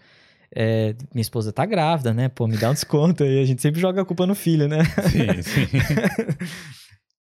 é, 0.54 0.95
minha 1.13 1.21
esposa 1.21 1.51
tá 1.51 1.65
grávida, 1.65 2.13
né? 2.13 2.30
Pô, 2.30 2.47
me 2.47 2.58
dá 2.58 2.69
um 2.69 2.73
desconto 2.73 3.23
aí. 3.23 3.39
A 3.39 3.45
gente 3.45 3.62
sempre 3.62 3.80
joga 3.80 4.01
a 4.01 4.06
culpa 4.06 4.25
no 4.25 4.36
filho, 4.36 4.67
né? 4.67 4.80
Sim, 5.10 5.41
sim. 5.43 5.67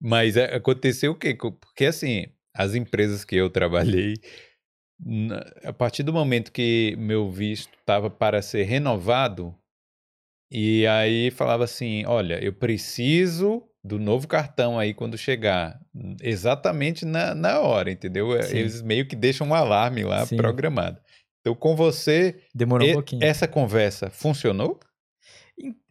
Mas 0.02 0.38
é, 0.38 0.56
aconteceu 0.56 1.12
o 1.12 1.15
quê? 1.15 1.36
Porque 1.36 1.86
assim, 1.86 2.26
as 2.54 2.76
empresas 2.76 3.26
que 3.26 3.36
eu 3.36 3.50
trabalhei, 3.50 4.15
a 5.63 5.73
partir 5.73 6.04
do 6.04 6.13
momento 6.13 6.52
que 6.52 6.95
meu 6.97 7.30
visto 7.30 7.78
estava 7.80 8.10
para 8.10 8.41
ser 8.41 8.63
renovado, 8.63 9.54
e 10.52 10.88
aí 10.88 11.30
falava 11.32 11.63
assim: 11.63 12.06
olha, 12.06 12.43
eu 12.43 12.54
preciso 12.54 13.66
do 13.88 13.97
novo 13.97 14.28
cartão 14.28 14.78
aí 14.78 14.93
quando 14.93 15.17
chegar, 15.17 15.80
exatamente 16.21 17.06
na, 17.06 17.34
na 17.34 17.60
hora, 17.60 17.89
entendeu? 17.89 18.36
É, 18.36 18.43
Sim. 18.43 18.58
Eles 18.58 18.82
meio 18.82 19.08
que 19.08 19.15
deixam 19.15 19.47
um 19.47 19.54
alarme 19.54 20.04
lá 20.04 20.26
Sim. 20.26 20.38
programado. 20.38 21.00
Então, 21.41 21.56
com 21.56 21.76
você, 21.76 22.36
Demorou 22.54 22.86
um 22.86 22.91
e- 22.91 22.93
pouquinho. 22.93 23.23
essa 23.23 23.47
conversa 23.47 24.10
funcionou? 24.10 24.80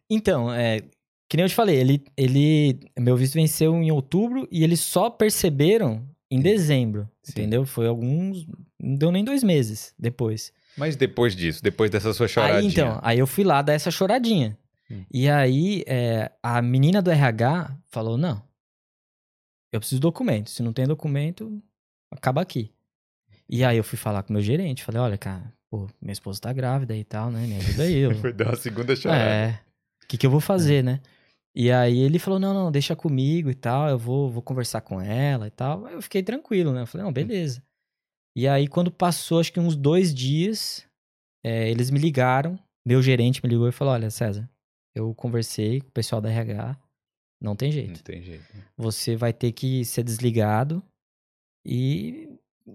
Então, 0.09 0.53
é, 0.53 0.81
que 1.29 1.35
nem 1.35 1.43
eu 1.43 1.49
te 1.49 1.55
falei, 1.55 1.77
ele, 1.77 2.03
ele, 2.15 2.79
meu 2.97 3.17
visto 3.17 3.33
venceu 3.33 3.75
em 3.75 3.91
outubro 3.91 4.47
e 4.51 4.63
eles 4.63 4.79
só 4.79 5.09
perceberam 5.09 6.07
em 6.31 6.39
dezembro, 6.39 7.09
Sim. 7.23 7.31
entendeu? 7.31 7.65
Foi 7.65 7.87
alguns, 7.87 8.45
não 8.79 8.95
deu 8.95 9.11
nem 9.11 9.23
dois 9.23 9.43
meses 9.43 9.93
depois. 9.97 10.53
Mas 10.77 10.95
depois 10.95 11.35
disso, 11.35 11.61
depois 11.63 11.89
dessa 11.89 12.13
sua 12.13 12.27
choradinha. 12.27 12.59
Aí 12.59 12.67
então, 12.67 12.99
aí 13.01 13.19
eu 13.19 13.27
fui 13.27 13.43
lá 13.43 13.61
dar 13.61 13.73
essa 13.73 13.89
choradinha. 13.89 14.57
Hum. 14.89 15.05
E 15.11 15.29
aí 15.29 15.83
é, 15.87 16.31
a 16.41 16.61
menina 16.61 17.01
do 17.01 17.11
RH 17.11 17.77
falou: 17.89 18.17
não, 18.17 18.41
eu 19.71 19.79
preciso 19.79 19.99
de 19.99 20.01
documento. 20.01 20.49
Se 20.49 20.63
não 20.63 20.73
tem 20.73 20.85
documento, 20.85 21.61
acaba 22.11 22.41
aqui. 22.41 22.71
E 23.49 23.63
aí 23.63 23.77
eu 23.77 23.83
fui 23.83 23.97
falar 23.97 24.23
com 24.23 24.29
o 24.29 24.33
meu 24.33 24.41
gerente, 24.41 24.83
falei, 24.83 25.01
olha, 25.01 25.17
cara, 25.17 25.53
pô, 25.69 25.87
minha 26.01 26.11
esposa 26.11 26.41
tá 26.41 26.51
grávida 26.51 26.95
e 26.95 27.03
tal, 27.03 27.31
né? 27.31 27.45
Me 27.47 27.55
ajuda 27.55 27.83
aí. 27.83 27.95
Eu... 27.95 28.15
Foi 28.19 28.33
dar 28.33 28.47
uma 28.47 28.55
segunda 28.55 28.95
chorada. 28.95 29.23
É. 29.23 29.61
O 30.03 30.07
que, 30.07 30.17
que 30.17 30.25
eu 30.25 30.31
vou 30.31 30.41
fazer, 30.41 30.83
né? 30.83 31.01
E 31.55 31.71
aí 31.71 31.97
ele 31.99 32.19
falou: 32.19 32.39
não, 32.39 32.53
não, 32.53 32.71
deixa 32.71 32.95
comigo 32.95 33.49
e 33.49 33.55
tal, 33.55 33.89
eu 33.89 33.97
vou, 33.97 34.29
vou 34.29 34.41
conversar 34.41 34.81
com 34.81 35.01
ela 35.01 35.47
e 35.47 35.51
tal. 35.51 35.87
Eu 35.87 36.01
fiquei 36.01 36.21
tranquilo, 36.21 36.73
né? 36.73 36.81
Eu 36.81 36.87
falei, 36.87 37.05
não, 37.05 37.11
beleza. 37.11 37.63
E 38.35 38.47
aí, 38.47 38.67
quando 38.67 38.91
passou, 38.91 39.39
acho 39.39 39.51
que 39.51 39.59
uns 39.59 39.75
dois 39.75 40.13
dias, 40.13 40.85
é, 41.43 41.69
eles 41.71 41.89
me 41.89 41.97
ligaram, 41.97 42.59
meu 42.85 43.01
gerente 43.01 43.41
me 43.43 43.49
ligou 43.49 43.67
e 43.67 43.71
falou: 43.71 43.93
olha, 43.93 44.11
César, 44.11 44.47
eu 44.97 45.13
conversei 45.15 45.81
com 45.81 45.87
o 45.87 45.91
pessoal 45.91 46.21
da 46.21 46.29
RH, 46.29 46.77
não 47.41 47.55
tem 47.55 47.69
Não 47.69 47.73
jeito. 47.73 48.03
tem 48.03 48.21
jeito. 48.21 48.43
né? 48.55 48.63
Você 48.77 49.15
vai 49.15 49.31
ter 49.33 49.51
que 49.51 49.85
ser 49.85 50.03
desligado 50.03 50.81
e, 51.65 52.29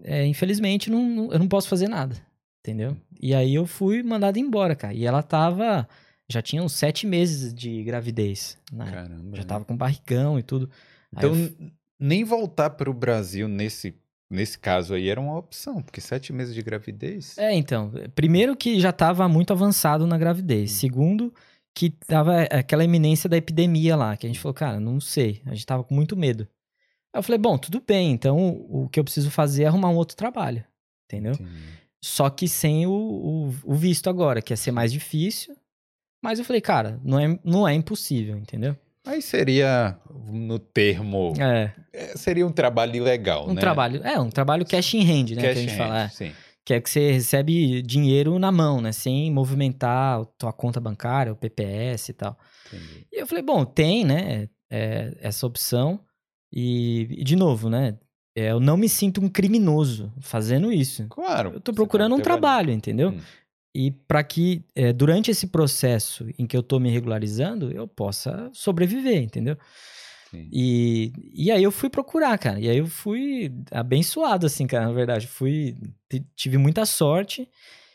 é, 0.05 0.25
infelizmente, 0.27 0.91
não, 0.91 1.03
não- 1.09 1.33
eu 1.33 1.39
não 1.39 1.49
posso 1.49 1.69
fazer 1.69 1.89
nada, 1.89 2.17
entendeu? 2.61 2.97
E 3.21 3.35
aí 3.35 3.55
eu 3.55 3.67
fui 3.67 4.03
mandado 4.03 4.39
embora, 4.39 4.75
cara. 4.77 4.95
E 4.95 5.05
ela 5.05 5.23
tava. 5.23 5.89
Já 6.31 6.41
tinha 6.41 6.63
uns 6.63 6.73
sete 6.73 7.07
meses 7.07 7.53
de 7.53 7.83
gravidez. 7.85 8.57
Né? 8.73 8.91
Caramba. 8.91 9.37
Já 9.37 9.43
né? 9.43 9.49
tava 9.49 9.65
com 9.65 9.77
barrigão 9.77 10.39
e 10.39 10.43
tudo. 10.43 10.71
Então, 11.13 11.35
eu 11.35 11.53
nem 12.01 12.25
voltar 12.25 12.71
para 12.71 12.89
o 12.91 12.95
Brasil 12.95 13.47
nesse, 13.49 13.95
nesse 14.31 14.59
caso 14.59 14.95
aí 14.95 15.09
era 15.09 15.21
uma 15.21 15.37
opção, 15.37 15.83
porque 15.83 16.01
sete 16.01 16.33
meses 16.33 16.55
de 16.55 16.63
gravidez. 16.63 17.37
É, 17.37 17.53
então. 17.55 17.93
Primeiro 18.15 18.57
que 18.57 18.81
já 18.81 18.93
tava 18.93 19.29
muito 19.29 19.53
avançado 19.53 20.07
na 20.07 20.17
gravidez. 20.17 20.71
Hum. 20.73 20.75
Segundo, 20.75 21.35
que 21.75 21.91
tava 21.91 22.43
aquela 22.43 22.85
iminência 22.85 23.29
da 23.29 23.37
epidemia 23.37 23.97
lá, 23.97 24.17
que 24.17 24.27
a 24.27 24.29
gente 24.29 24.39
falou, 24.41 24.55
cara, 24.55 24.79
não 24.79 25.01
sei. 25.01 25.41
A 25.47 25.55
gente 25.55 25.67
tava 25.67 25.83
com 25.85 25.95
muito 25.95 26.17
medo. 26.17 26.47
Aí 27.13 27.19
eu 27.19 27.23
falei, 27.23 27.39
bom, 27.39 27.57
tudo 27.59 27.83
bem, 27.87 28.11
então 28.13 28.65
o 28.69 28.89
que 28.89 28.99
eu 29.01 29.05
preciso 29.05 29.31
fazer 29.31 29.65
é 29.65 29.67
arrumar 29.67 29.89
um 29.91 29.97
outro 29.97 30.17
trabalho. 30.17 30.65
Entendeu? 31.07 31.35
Só 32.03 32.29
que 32.31 32.49
sem 32.49 32.87
o, 32.87 32.91
o, 32.93 33.55
o 33.65 33.75
visto 33.75 34.09
agora, 34.11 34.41
que 34.43 34.53
ia 34.53 34.57
ser 34.57 34.73
mais 34.73 34.93
difícil. 34.93 35.55
Mas 36.23 36.39
eu 36.39 36.45
falei, 36.45 36.61
cara, 36.61 37.01
não 37.05 37.19
é, 37.19 37.39
não 37.45 37.69
é 37.69 37.75
impossível, 37.75 38.37
entendeu? 38.37 38.77
Aí 39.05 39.21
seria, 39.21 39.99
no 40.29 40.59
termo, 40.59 41.33
É, 41.39 41.73
é, 41.93 42.17
seria 42.17 42.47
um 42.47 42.53
trabalho 42.53 42.95
ilegal, 42.97 43.49
um 43.49 43.55
né? 43.55 43.61
trabalho. 43.61 44.01
É, 44.05 44.19
um 44.21 44.31
trabalho 44.31 44.65
cash 44.65 44.95
in 44.95 45.01
hand, 45.03 45.31
né? 45.31 45.43
Cash 45.43 45.43
que 45.43 45.47
a 45.49 45.55
gente 45.55 45.73
hand, 45.73 45.77
fala. 45.77 46.03
é. 46.05 46.09
Sim. 46.09 46.33
Que 46.65 46.75
é 46.75 46.81
que 46.81 46.89
você 46.89 47.13
recebe 47.13 47.83
dinheiro 47.83 48.39
na 48.39 48.53
mão, 48.53 48.81
né? 48.81 48.93
Sem 48.93 49.31
movimentar 49.31 50.21
a 50.21 50.25
tua 50.25 50.53
conta 50.53 50.81
bancária, 50.81 51.33
o 51.33 51.37
PPS 51.37 52.11
e 52.11 52.13
tal. 52.13 52.39
Entendi. 52.67 53.07
E 53.13 53.21
eu 53.21 53.27
falei, 53.27 53.43
bom, 53.43 53.65
tem, 53.65 54.05
né? 54.05 54.49
é, 54.73 55.15
essa 55.21 55.47
opção. 55.47 56.01
E, 56.51 57.07
e, 57.11 57.25
de 57.25 57.37
novo, 57.37 57.69
né? 57.69 57.99
é, 58.35 58.51
eu 58.51 58.59
não 58.59 58.77
me 58.77 58.89
sinto 58.89 59.21
um 59.21 59.29
criminoso 59.29 60.11
fazendo 60.21 60.73
isso. 60.73 61.07
Claro. 61.09 61.53
Eu 61.55 61.61
tô 61.61 61.73
procurando 61.73 62.15
um 62.15 62.21
trabalho, 62.21 62.73
entendeu? 62.73 63.11
Hum. 63.11 63.21
E 63.75 63.91
para 63.91 64.23
que 64.25 64.65
é, 64.75 64.93
durante 64.93 65.31
esse 65.31 65.47
processo 65.47 66.27
em 66.39 66.47
que 66.47 66.57
eu 66.57 66.63
tô 66.63 66.79
me 66.79 66.91
regularizando, 66.91 67.71
eu 67.71 67.87
possa 67.87 68.51
sobreviver, 68.53 69.23
entendeu? 69.23 69.57
Sim. 70.33 70.49
E, 70.51 71.13
e 71.35 71.51
aí 71.53 71.63
eu 71.63 71.71
fui 71.71 71.89
procurar, 71.89 72.37
cara. 72.39 72.59
E 72.59 72.69
aí 72.69 72.79
eu 72.79 72.87
fui 72.87 73.53
abençoado, 73.71 74.47
assim, 74.47 74.67
cara, 74.67 74.87
na 74.87 74.93
verdade. 74.93 75.27
Fui. 75.29 75.77
Tive 76.35 76.57
muita 76.59 76.85
sorte. 76.87 77.47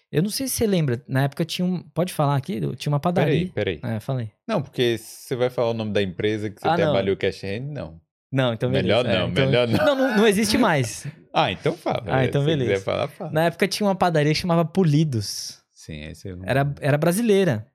Eu 0.09 0.23
não 0.23 0.29
sei 0.29 0.47
se 0.47 0.53
você 0.53 0.65
lembra, 0.67 1.03
na 1.07 1.23
época 1.23 1.43
tinha 1.43 1.65
um. 1.65 1.81
Pode 1.81 2.13
falar 2.13 2.37
aqui? 2.37 2.61
Tinha 2.77 2.93
uma 2.93 2.99
Peraí, 2.99 3.49
padaria. 3.49 3.51
peraí. 3.53 3.79
É, 3.83 3.99
falei. 3.99 4.31
Não, 4.47 4.61
porque 4.61 4.97
você 4.97 5.35
vai 5.35 5.49
falar 5.49 5.71
o 5.71 5.73
nome 5.73 5.91
da 5.91 6.01
empresa 6.01 6.49
que 6.49 6.61
você 6.61 6.67
Ah, 6.67 6.75
trabalhou 6.75 7.17
cash 7.17 7.43
hand, 7.43 7.63
não. 7.73 7.99
Não, 8.31 8.53
então 8.53 8.69
beleza. 8.71 8.87
Melhor 9.03 9.05
É, 9.05 9.19
não, 9.19 9.29
então- 9.29 9.45
melhor 9.45 9.67
não. 9.67 9.85
Não, 9.85 9.95
não, 9.95 10.17
não 10.17 10.27
existe 10.27 10.57
mais. 10.57 11.05
Ah, 11.39 11.51
então 11.51 11.77
fala. 11.77 12.03
Ah, 12.07 12.25
então 12.25 12.41
Se 12.41 12.47
beleza. 12.47 12.71
quiser 12.71 12.83
falar, 12.83 13.07
fala. 13.09 13.29
Na 13.31 13.43
época 13.45 13.67
tinha 13.67 13.85
uma 13.85 13.93
padaria 13.93 14.33
que 14.33 14.39
chamava 14.39 14.65
Polidos. 14.65 15.61
Sim, 15.71 16.01
esse 16.05 16.27
eu 16.29 16.35
não... 16.35 16.43
Era, 16.47 16.73
era 16.81 16.97
brasileira. 16.97 17.67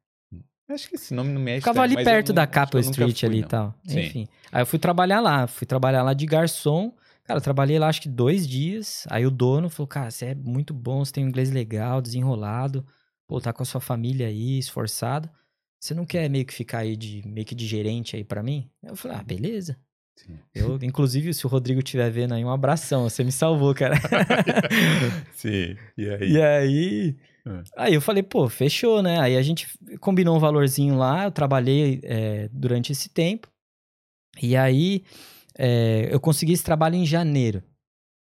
Acho 0.74 0.88
que 0.88 0.96
esse 0.96 1.12
nome 1.14 1.30
não 1.30 1.40
me 1.40 1.52
é 1.52 1.58
Ficava 1.58 1.82
ali 1.82 1.94
perto 1.94 2.28
não- 2.28 2.34
da 2.34 2.46
nunca 2.46 2.90
Street 2.90 3.20
fui, 3.20 3.28
ali 3.28 3.38
e 3.40 3.44
tal. 3.44 3.74
Sim. 3.86 4.00
Enfim. 4.00 4.28
Aí 4.50 4.62
eu 4.62 4.66
fui 4.66 4.78
trabalhar 4.78 5.20
lá. 5.20 5.46
Fui 5.46 5.66
trabalhar 5.66 6.02
lá 6.02 6.12
de 6.14 6.26
garçom. 6.26 6.92
Cara, 7.24 7.38
eu 7.38 7.42
trabalhei 7.42 7.78
lá 7.78 7.88
acho 7.88 8.02
que 8.02 8.08
dois 8.08 8.46
dias. 8.48 9.06
Aí 9.08 9.24
o 9.24 9.30
dono 9.30 9.68
falou, 9.70 9.86
cara, 9.86 10.10
você 10.10 10.26
é 10.26 10.34
muito 10.34 10.74
bom, 10.74 11.04
você 11.04 11.12
tem 11.12 11.24
um 11.24 11.28
inglês 11.28 11.50
legal, 11.50 12.00
desenrolado. 12.00 12.84
Pô, 13.26 13.40
tá 13.40 13.52
com 13.52 13.62
a 13.62 13.66
sua 13.66 13.80
família 13.80 14.26
aí, 14.26 14.58
esforçado. 14.58 15.30
Você 15.80 15.94
não 15.94 16.04
quer 16.04 16.28
meio 16.28 16.44
que 16.44 16.52
ficar 16.52 16.78
aí 16.78 16.96
de 16.96 17.22
meio 17.26 17.46
que 17.46 17.54
de 17.54 17.66
gerente 17.66 18.14
aí 18.16 18.24
pra 18.24 18.42
mim? 18.42 18.68
Eu 18.82 18.94
falei, 18.96 19.16
ah, 19.16 19.22
beleza. 19.22 19.76
Sim. 20.16 20.38
Eu, 20.54 20.78
inclusive, 20.82 21.32
se 21.34 21.44
o 21.46 21.48
Rodrigo 21.48 21.80
estiver 21.80 22.10
vendo 22.10 22.34
aí, 22.34 22.44
um 22.44 22.50
abração. 22.50 23.08
Você 23.08 23.24
me 23.24 23.32
salvou, 23.32 23.74
cara. 23.74 23.96
Sim, 25.34 25.76
e 25.96 26.08
aí? 26.08 26.32
E 26.32 26.42
aí. 26.42 27.16
É. 27.46 27.62
Aí 27.76 27.94
eu 27.94 28.00
falei, 28.00 28.22
pô, 28.22 28.48
fechou, 28.48 29.02
né? 29.02 29.18
Aí 29.20 29.36
a 29.36 29.42
gente 29.42 29.66
combinou 30.00 30.36
um 30.36 30.40
valorzinho 30.40 30.96
lá, 30.96 31.24
eu 31.24 31.30
trabalhei 31.32 32.00
é, 32.04 32.48
durante 32.52 32.92
esse 32.92 33.08
tempo. 33.08 33.48
E 34.40 34.56
aí 34.56 35.02
é, 35.58 36.08
eu 36.10 36.20
consegui 36.20 36.52
esse 36.52 36.64
trabalho 36.64 36.94
em 36.94 37.04
janeiro. 37.04 37.62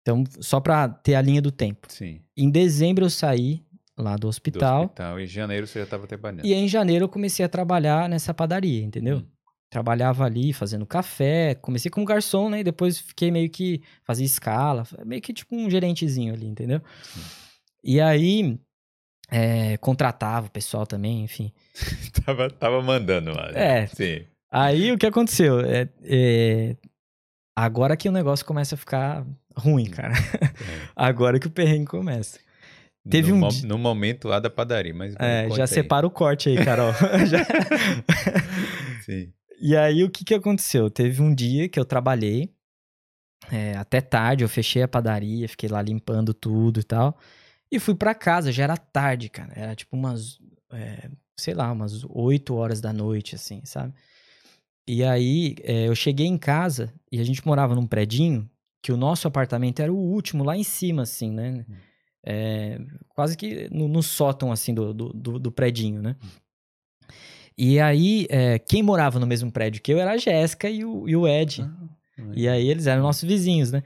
Então, 0.02 0.23
só 0.39 0.60
pra 0.60 0.88
ter 0.88 1.15
a 1.15 1.21
linha 1.21 1.41
do 1.41 1.52
tempo. 1.52 1.88
Sim, 1.91 2.21
Em 2.36 2.50
dezembro 2.50 3.06
eu 3.06 3.10
saí 3.10 3.65
lá 3.97 4.15
do 4.15 4.21
do 4.21 4.28
hospital. 4.28 4.84
hospital. 4.86 5.19
Em 5.19 5.26
janeiro 5.28 5.67
você 5.67 5.80
já 5.80 5.86
estava 5.86 6.08
trabalhando. 6.08 6.45
E 6.45 6.54
em 6.54 6.67
janeiro 6.67 7.06
eu 7.06 7.10
comecei 7.10 7.43
a 7.43 7.50
trabalhar 7.50 8.08
nessa 8.08 8.34
padaria, 8.34 8.84
entendeu? 8.84 9.17
Hum. 9.17 9.26
Trabalhava 9.69 10.23
ali 10.23 10.53
fazendo 10.53 10.86
café, 10.86 11.56
comecei 11.56 11.91
como 11.91 12.06
garçom, 12.06 12.49
né? 12.49 12.62
E 12.62 12.63
depois 12.63 12.97
fiquei 12.99 13.30
meio 13.32 13.49
que 13.49 13.82
fazia 14.03 14.25
escala, 14.25 14.84
meio 15.06 15.21
que 15.21 15.34
tipo 15.34 15.56
um 15.56 15.69
gerentezinho 15.69 16.34
ali, 16.34 16.45
entendeu? 16.47 16.82
Sim. 17.03 17.21
E 17.84 17.99
aí 18.01 18.58
é, 19.30 19.75
contratava 19.77 20.47
o 20.47 20.51
pessoal 20.51 20.88
também, 20.88 21.23
enfim. 21.23 21.51
tava, 22.25 22.49
tava 22.49 22.82
mandando 22.82 23.32
lá. 23.36 23.51
né? 23.51 23.82
É. 23.84 23.88
Sim. 23.88 24.25
Aí 24.49 24.91
o 24.93 24.97
que 24.97 25.06
aconteceu? 25.06 25.60
É, 25.60 25.89
é, 26.03 26.75
Agora 27.53 27.97
que 27.97 28.08
o 28.08 28.12
negócio 28.12 28.45
começa 28.45 28.75
a 28.75 28.77
ficar 28.77 29.25
ruim, 29.56 29.89
cara. 29.89 30.13
É. 30.13 30.88
Agora 30.95 31.39
que 31.39 31.47
o 31.47 31.51
perrengue 31.51 31.88
começa. 31.88 32.39
Teve 33.10 33.32
no, 33.32 33.47
um 33.47 33.49
no 33.63 33.77
momento 33.77 34.27
lá 34.27 34.39
da 34.39 34.49
padaria, 34.49 34.93
mas 34.93 35.15
É, 35.19 35.49
já 35.49 35.63
aí. 35.63 35.67
separa 35.67 36.06
o 36.06 36.12
corte 36.12 36.49
aí, 36.49 36.63
Carol. 36.63 36.93
Já- 37.27 37.45
Sim. 39.06 39.32
E 39.60 39.76
aí, 39.76 40.04
o 40.04 40.10
que 40.10 40.24
que 40.24 40.34
aconteceu? 40.34 40.89
Teve 40.89 41.22
um 41.22 41.34
dia 41.34 41.67
que 41.67 41.80
eu 41.80 41.86
trabalhei 41.86 42.54
é, 43.52 43.76
até 43.76 44.02
tarde, 44.02 44.43
eu 44.43 44.50
fechei 44.50 44.82
a 44.82 44.88
padaria, 44.88 45.48
fiquei 45.48 45.70
lá 45.70 45.82
limpando 45.82 46.34
tudo 46.34 46.80
e 46.80 46.84
tal. 46.84 47.17
E 47.72 47.80
fui 47.80 47.96
pra 47.96 48.15
casa, 48.15 48.52
já 48.52 48.63
era 48.63 48.78
tarde, 48.78 49.30
cara. 49.30 49.54
Era 49.56 49.76
tipo 49.76 49.96
umas, 49.96 50.39
é, 50.72 51.10
sei 51.39 51.54
lá, 51.54 51.72
umas 51.72 52.04
8 52.10 52.56
horas 52.56 52.82
da 52.82 52.91
noite, 52.93 53.36
assim, 53.36 53.62
sabe? 53.65 53.93
E 54.88 55.04
aí, 55.04 55.56
é, 55.63 55.88
eu 55.88 55.96
cheguei 55.96 56.26
em 56.26 56.38
casa 56.38 56.93
e 57.12 57.20
a 57.20 57.24
gente 57.24 57.46
morava 57.46 57.76
num 57.76 57.86
predinho 57.86 58.50
que 58.82 58.91
o 58.91 58.98
nosso 58.98 59.28
apartamento 59.28 59.82
era 59.82 59.91
o 59.91 59.98
último, 59.98 60.43
lá 60.43 60.56
em 60.56 60.63
cima, 60.63 61.02
assim, 61.02 61.32
né? 61.32 61.65
É, 62.26 62.80
quase 63.10 63.36
que 63.38 63.70
no, 63.70 63.88
no 63.88 64.02
sótão, 64.02 64.52
assim, 64.52 64.74
do, 64.74 64.93
do, 64.93 65.13
do, 65.13 65.39
do 65.39 65.52
predinho, 65.52 66.02
né? 66.02 66.15
E 67.58 67.80
aí, 67.80 68.28
é, 68.30 68.60
quem 68.60 68.84
morava 68.84 69.20
no 69.20 69.26
mesmo 69.26 69.52
prédio 69.52 69.82
que 69.82 69.91
eu 69.91 69.98
era 70.00 70.12
a 70.12 70.17
Jéssica 70.17 70.70
e 70.70 70.86
o, 70.86 71.10
e 71.10 71.15
o 71.15 71.28
Ed. 71.28 71.63
Ah, 71.63 72.32
E 72.36 72.48
aí 72.48 72.67
eles 72.70 72.86
eram 72.86 73.02
nossos 73.02 73.24
vizinhos, 73.24 73.72
né? 73.72 73.82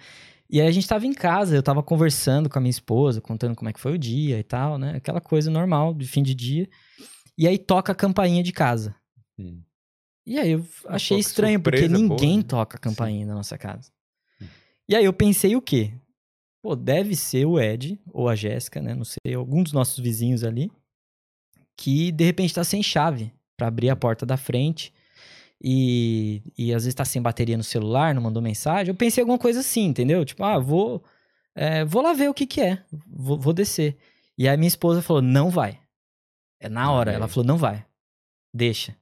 E 0.50 0.60
aí 0.60 0.68
a 0.68 0.72
gente 0.72 0.88
tava 0.88 1.06
em 1.08 1.14
casa, 1.14 1.56
eu 1.56 1.64
tava 1.64 1.82
conversando 1.82 2.50
com 2.50 2.58
a 2.58 2.62
minha 2.62 2.70
esposa, 2.70 3.22
contando 3.22 3.56
como 3.56 3.70
é 3.70 3.74
que 3.74 3.80
foi 3.80 3.94
o 3.94 3.98
dia 3.98 4.38
e 4.38 4.44
tal, 4.44 4.78
né? 4.78 4.96
Aquela 4.98 5.22
coisa 5.22 5.50
normal 5.50 5.94
de 5.94 6.06
fim 6.06 6.22
de 6.22 6.36
dia. 6.36 6.70
E 7.38 7.48
aí 7.48 7.58
toca 7.58 7.94
a 7.94 7.96
campainha 7.96 8.44
de 8.44 8.52
casa. 8.52 8.94
Hum. 9.40 9.62
E 10.26 10.38
aí 10.38 10.52
eu 10.52 10.66
achei 10.88 11.18
estranho, 11.18 11.60
porque 11.62 11.80
surpresa 11.80 12.08
boa, 12.08 12.10
ninguém 12.10 12.38
né? 12.38 12.44
toca 12.44 12.76
a 12.76 12.80
campainha 12.80 13.26
na 13.26 13.34
nossa 13.36 13.58
casa. 13.58 13.90
Hum. 14.42 14.48
E 14.90 14.96
aí 14.98 15.06
eu 15.06 15.14
pensei 15.14 15.56
o 15.56 15.62
quê? 15.62 15.94
Pô, 16.62 16.76
deve 16.76 17.16
ser 17.16 17.46
o 17.46 17.58
Ed 17.58 17.98
ou 18.12 18.28
a 18.28 18.36
Jéssica, 18.36 18.82
né? 18.82 18.94
Não 18.94 19.06
sei, 19.06 19.34
algum 19.34 19.64
dos 19.64 19.72
nossos 19.72 19.98
vizinhos 19.98 20.44
ali, 20.44 20.70
que 21.78 22.12
de 22.12 22.26
repente 22.26 22.54
tá 22.54 22.66
sem 22.66 22.84
chave 22.84 23.34
pra 23.62 23.68
abrir 23.68 23.92
a 23.92 23.96
porta 23.96 24.26
da 24.26 24.38
frente. 24.38 24.92
E, 25.64 26.42
e 26.58 26.74
às 26.74 26.84
vezes 26.84 26.96
tá 26.96 27.06
sem 27.06 27.22
bateria 27.22 27.56
no 27.56 27.64
celular, 27.64 28.16
não 28.16 28.22
mandou 28.24 28.42
mensagem. 28.42 28.92
Eu 28.92 28.96
pensei 28.96 29.22
alguma 29.22 29.38
coisa 29.38 29.60
assim, 29.60 29.86
entendeu? 29.86 30.26
Tipo, 30.26 30.44
ah, 30.44 30.58
vou, 30.58 31.04
é, 31.54 31.86
vou 31.86 32.02
lá 32.02 32.14
ver 32.14 32.28
o 32.28 32.34
que 32.34 32.48
que 32.48 32.60
é. 32.60 32.84
Vou, 33.06 33.40
vou 33.40 33.54
descer. 33.54 33.96
E 34.36 34.50
aí 34.50 34.58
minha 34.58 34.68
esposa 34.68 35.04
falou, 35.04 35.22
não 35.22 35.52
vai. 35.52 35.80
É 36.60 36.68
na 36.68 36.92
hora. 36.92 37.12
Ela 37.12 37.28
falou, 37.28 37.46
não 37.46 37.58
vai. 37.58 37.86
Deixa. 38.52 38.96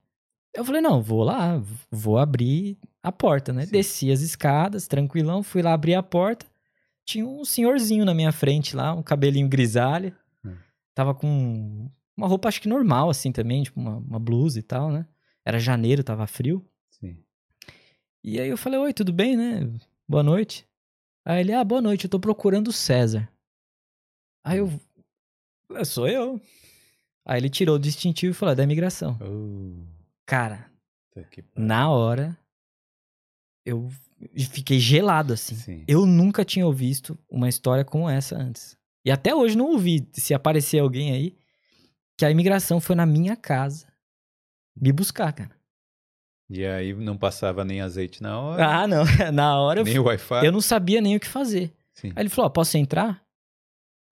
Eu 0.52 0.62
falei, 0.62 0.82
não, 0.82 1.00
vou 1.00 1.24
lá, 1.24 1.62
vou 1.90 2.18
abrir 2.18 2.76
a 3.02 3.10
porta, 3.10 3.54
né? 3.54 3.64
Sim. 3.64 3.72
Desci 3.72 4.12
as 4.12 4.20
escadas, 4.20 4.86
tranquilão, 4.86 5.42
fui 5.42 5.62
lá 5.62 5.72
abrir 5.72 5.94
a 5.94 6.02
porta. 6.02 6.44
Tinha 7.06 7.26
um 7.26 7.42
senhorzinho 7.46 8.04
na 8.04 8.12
minha 8.12 8.32
frente 8.32 8.76
lá, 8.76 8.92
um 8.92 9.02
cabelinho 9.02 9.48
grisalho. 9.48 10.14
Hum. 10.44 10.56
Tava 10.94 11.14
com 11.14 11.88
uma 12.20 12.28
roupa, 12.28 12.48
acho 12.48 12.60
que 12.60 12.68
normal, 12.68 13.10
assim 13.10 13.32
também, 13.32 13.62
tipo 13.62 13.80
uma, 13.80 13.96
uma 13.96 14.18
blusa 14.18 14.58
e 14.58 14.62
tal, 14.62 14.90
né? 14.90 15.06
Era 15.44 15.58
janeiro, 15.58 16.04
tava 16.04 16.26
frio. 16.26 16.64
Sim. 16.90 17.16
E 18.22 18.38
aí 18.38 18.48
eu 18.48 18.58
falei, 18.58 18.78
oi, 18.78 18.92
tudo 18.92 19.12
bem, 19.12 19.36
né? 19.36 19.60
Boa 20.08 20.22
noite. 20.22 20.68
Aí 21.24 21.40
ele, 21.40 21.52
ah, 21.52 21.64
boa 21.64 21.80
noite, 21.80 22.04
eu 22.04 22.10
tô 22.10 22.20
procurando 22.20 22.68
o 22.68 22.72
César. 22.72 23.28
Aí 24.44 24.58
eu, 24.58 24.70
"É, 25.72 25.84
sou 25.84 26.06
eu. 26.08 26.40
Aí 27.24 27.40
ele 27.40 27.48
tirou 27.50 27.76
o 27.76 27.78
distintivo 27.78 28.32
e 28.32 28.34
falou, 28.34 28.52
é 28.52 28.56
da 28.56 28.64
imigração. 28.64 29.18
Oh, 29.22 29.86
Cara, 30.26 30.70
na 31.56 31.90
hora, 31.90 32.38
eu 33.64 33.88
fiquei 34.52 34.78
gelado, 34.78 35.32
assim. 35.32 35.54
Sim. 35.54 35.84
Eu 35.88 36.06
nunca 36.06 36.44
tinha 36.44 36.70
visto 36.72 37.18
uma 37.30 37.48
história 37.48 37.84
como 37.84 38.08
essa 38.08 38.36
antes. 38.36 38.76
E 39.04 39.10
até 39.10 39.34
hoje 39.34 39.56
não 39.56 39.70
ouvi, 39.72 40.08
se 40.12 40.34
aparecer 40.34 40.78
alguém 40.78 41.12
aí, 41.12 41.36
que 42.20 42.24
a 42.26 42.30
imigração 42.30 42.78
foi 42.82 42.94
na 42.94 43.06
minha 43.06 43.34
casa 43.34 43.86
me 44.78 44.92
buscar, 44.92 45.32
cara. 45.32 45.50
E 46.50 46.66
aí 46.66 46.92
não 46.92 47.16
passava 47.16 47.64
nem 47.64 47.80
azeite 47.80 48.22
na 48.22 48.38
hora, 48.38 48.66
Ah, 48.66 48.86
não. 48.86 49.04
Na 49.32 49.58
hora 49.58 49.80
eu, 49.80 49.84
nem 49.84 49.98
o 49.98 50.04
Wi-Fi. 50.04 50.44
eu 50.44 50.52
não 50.52 50.60
sabia 50.60 51.00
nem 51.00 51.16
o 51.16 51.20
que 51.20 51.26
fazer. 51.26 51.72
Sim. 51.94 52.08
Aí 52.14 52.22
ele 52.22 52.28
falou, 52.28 52.46
ó, 52.46 52.50
posso 52.50 52.76
entrar? 52.76 53.22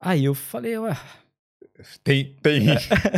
Aí 0.00 0.24
eu 0.24 0.34
falei, 0.34 0.78
ué, 0.78 0.96
Tem, 2.02 2.34
tem, 2.36 2.64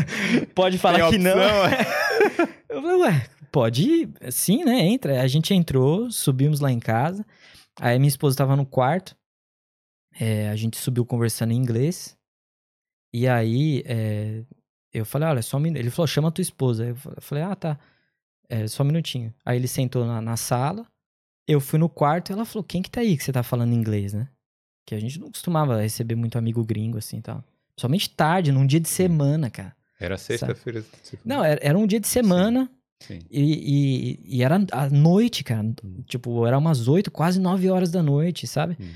pode 0.57 0.77
falar 0.77 0.99
tem 1.09 1.11
que 1.11 1.19
não. 1.19 1.33
opção, 1.33 1.67
é? 1.67 2.57
Eu 2.69 2.83
falei, 2.83 2.97
ué, 2.97 3.31
pode 3.53 3.83
ir? 3.89 4.33
Sim, 4.33 4.65
né? 4.65 4.81
Entra. 4.81 5.23
A 5.23 5.27
gente 5.29 5.55
entrou, 5.55 6.11
subimos 6.11 6.59
lá 6.59 6.71
em 6.73 6.81
casa. 6.81 7.25
Aí 7.81 7.97
minha 7.99 8.09
esposa 8.09 8.37
tava 8.39 8.57
no 8.57 8.67
quarto. 8.67 9.17
É, 10.19 10.49
a 10.49 10.57
gente 10.57 10.77
subiu 10.79 11.07
conversando 11.07 11.53
em 11.53 11.57
inglês. 11.57 12.17
E 13.15 13.29
aí 13.29 13.83
é, 13.87 14.43
eu 14.93 15.05
falei, 15.05 15.29
olha, 15.29 15.43
só 15.43 15.57
um 15.57 15.61
minuto. 15.61 15.79
Ele 15.81 15.91
falou, 15.91 16.07
chama 16.07 16.29
a 16.29 16.31
tua 16.31 16.43
esposa. 16.43 16.85
Eu 16.87 16.97
fa- 16.97 17.13
eu 17.17 17.23
falei, 17.23 17.45
ah, 17.45 17.55
tá. 17.57 17.79
É, 18.49 18.67
só 18.67 18.83
um 18.83 18.87
minutinho. 18.87 19.33
Aí 19.45 19.57
ele 19.57 19.69
sentou 19.69 20.05
na, 20.05 20.21
na 20.21 20.37
sala. 20.37 20.87
Eu 21.47 21.61
fui 21.61 21.79
no 21.79 21.89
quarto 21.89 22.31
e 22.31 22.33
ela 22.33 22.45
falou, 22.45 22.65
quem 22.65 22.83
que 22.83 22.91
tá 22.91 23.01
aí 23.01 23.17
que 23.17 23.23
você 23.25 23.33
tá 23.33 23.43
falando 23.43 23.73
inglês, 23.73 24.13
né? 24.13 24.29
Que 24.87 24.95
a 24.95 25.01
gente 25.01 25.19
não 25.21 25.31
costumava 25.31 25.81
receber 25.81 26.15
muito 26.17 26.37
amigo 26.39 26.65
gringo 26.65 26.99
assim 26.99 27.19
e 27.19 27.23
tal. 27.23 27.45
Somente 27.77 28.11
tarde, 28.11 28.51
num 28.53 28.67
dia 28.67 28.81
de 28.81 28.89
semana, 28.89 29.49
cara. 29.51 29.75
Era 29.99 30.17
sexta-feira. 30.19 30.85
você- 31.03 31.19
Não, 31.25 31.45
era, 31.45 31.61
era 31.63 31.79
um 31.79 31.87
dia 31.87 32.01
de 32.01 32.09
semana. 32.09 32.71
Sim. 33.03 33.21
E, 33.31 34.19
e, 34.29 34.37
e 34.39 34.43
era 34.43 34.59
à 34.73 34.91
noite, 34.91 35.43
cara. 35.45 35.65
Tipo, 36.07 36.45
era 36.47 36.59
umas 36.59 36.89
oito, 36.89 37.11
quase 37.11 37.41
nove 37.41 37.71
horas 37.71 37.91
da 37.91 38.03
noite, 38.03 38.47
sabe? 38.47 38.77
Hum. 38.81 38.93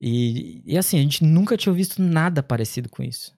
E, 0.00 0.62
e 0.66 0.76
assim, 0.78 0.98
a 0.98 1.02
gente 1.02 1.24
nunca 1.24 1.56
tinha 1.56 1.72
visto 1.72 2.02
nada 2.02 2.42
parecido 2.42 2.88
com 2.88 3.02
isso. 3.02 3.32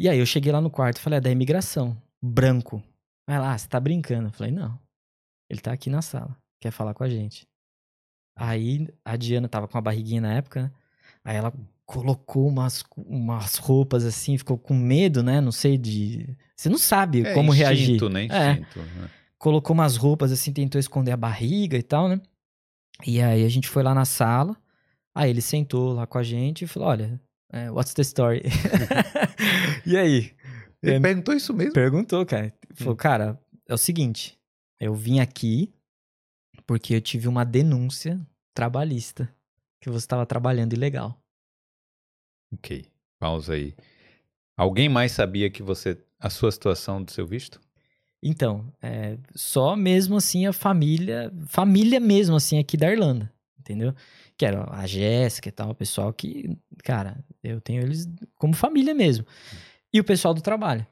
E 0.00 0.08
aí 0.08 0.18
eu 0.18 0.24
cheguei 0.24 0.50
lá 0.50 0.62
no 0.62 0.70
quarto 0.70 0.96
e 0.96 1.00
falei, 1.00 1.18
é 1.18 1.20
da 1.20 1.30
imigração. 1.30 1.94
Branco. 2.22 2.82
Vai 3.28 3.38
lá, 3.38 3.56
você 3.56 3.68
tá 3.68 3.78
brincando. 3.78 4.28
Eu 4.28 4.32
falei, 4.32 4.50
não. 4.50 4.78
Ele 5.50 5.60
tá 5.60 5.72
aqui 5.72 5.90
na 5.90 6.00
sala. 6.00 6.34
Quer 6.58 6.70
falar 6.70 6.94
com 6.94 7.04
a 7.04 7.08
gente. 7.08 7.46
Aí 8.34 8.88
a 9.04 9.14
Diana 9.16 9.46
tava 9.46 9.68
com 9.68 9.76
a 9.76 9.80
barriguinha 9.82 10.22
na 10.22 10.32
época, 10.32 10.62
né? 10.62 10.70
Aí 11.22 11.36
ela 11.36 11.52
colocou 11.84 12.48
umas, 12.48 12.82
umas 12.96 13.56
roupas 13.56 14.06
assim, 14.06 14.38
ficou 14.38 14.56
com 14.56 14.72
medo, 14.72 15.22
né? 15.22 15.38
Não 15.38 15.52
sei 15.52 15.76
de. 15.76 16.34
Você 16.56 16.70
não 16.70 16.78
sabe 16.78 17.26
É, 17.26 17.34
como 17.34 17.52
reagir. 17.52 17.82
instinto, 17.96 18.08
né? 18.08 18.26
É 18.30 18.52
Instinto, 18.52 18.78
né? 18.80 19.10
colocou 19.36 19.74
umas 19.74 19.96
roupas 19.96 20.32
assim, 20.32 20.50
tentou 20.50 20.78
esconder 20.78 21.12
a 21.12 21.16
barriga 21.16 21.76
e 21.76 21.82
tal, 21.82 22.08
né? 22.08 22.20
E 23.06 23.20
aí 23.20 23.44
a 23.44 23.48
gente 23.50 23.68
foi 23.68 23.82
lá 23.82 23.94
na 23.94 24.06
sala, 24.06 24.56
aí 25.14 25.28
ele 25.28 25.42
sentou 25.42 25.92
lá 25.92 26.06
com 26.06 26.16
a 26.16 26.22
gente 26.22 26.64
e 26.64 26.66
falou: 26.66 26.88
Olha, 26.88 27.20
é, 27.52 27.70
what's 27.70 27.94
the 27.94 28.02
story? 28.02 28.42
e 29.86 29.96
aí? 29.96 30.32
Ele 30.82 30.94
É, 30.94 31.00
perguntou 31.00 31.34
isso 31.34 31.52
mesmo? 31.52 31.72
Perguntou, 31.72 32.24
cara. 32.24 32.52
Falou, 32.74 32.94
Hum. 32.94 32.96
cara, 32.96 33.40
é 33.68 33.74
o 33.74 33.78
seguinte, 33.78 34.38
eu 34.78 34.94
vim 34.94 35.20
aqui 35.20 35.72
porque 36.66 36.94
eu 36.94 37.00
tive 37.00 37.28
uma 37.28 37.44
denúncia 37.44 38.18
trabalhista 38.54 39.28
que 39.80 39.90
você 39.90 40.04
estava 40.04 40.24
trabalhando 40.26 40.72
ilegal. 40.74 41.20
Ok, 42.52 42.86
pausa 43.18 43.54
aí. 43.54 43.74
Alguém 44.56 44.88
mais 44.88 45.12
sabia 45.12 45.50
que 45.50 45.62
você. 45.62 45.98
a 46.18 46.28
sua 46.28 46.52
situação 46.52 47.02
do 47.02 47.10
seu 47.10 47.26
visto? 47.26 47.60
Então, 48.22 48.70
é, 48.82 49.16
só 49.34 49.74
mesmo 49.74 50.16
assim 50.16 50.46
a 50.46 50.52
família, 50.52 51.32
família 51.46 51.98
mesmo 51.98 52.36
assim 52.36 52.58
aqui 52.58 52.76
da 52.76 52.90
Irlanda, 52.92 53.32
entendeu? 53.58 53.94
Que 54.40 54.46
era 54.46 54.66
a 54.72 54.86
Jéssica 54.86 55.50
e 55.50 55.52
tal, 55.52 55.68
o 55.68 55.74
pessoal 55.74 56.14
que, 56.14 56.56
cara, 56.82 57.22
eu 57.44 57.60
tenho 57.60 57.82
eles 57.82 58.08
como 58.36 58.54
família 58.54 58.94
mesmo. 58.94 59.26
E 59.92 60.00
o 60.00 60.04
pessoal 60.04 60.32
do 60.32 60.40
trabalho. 60.40 60.86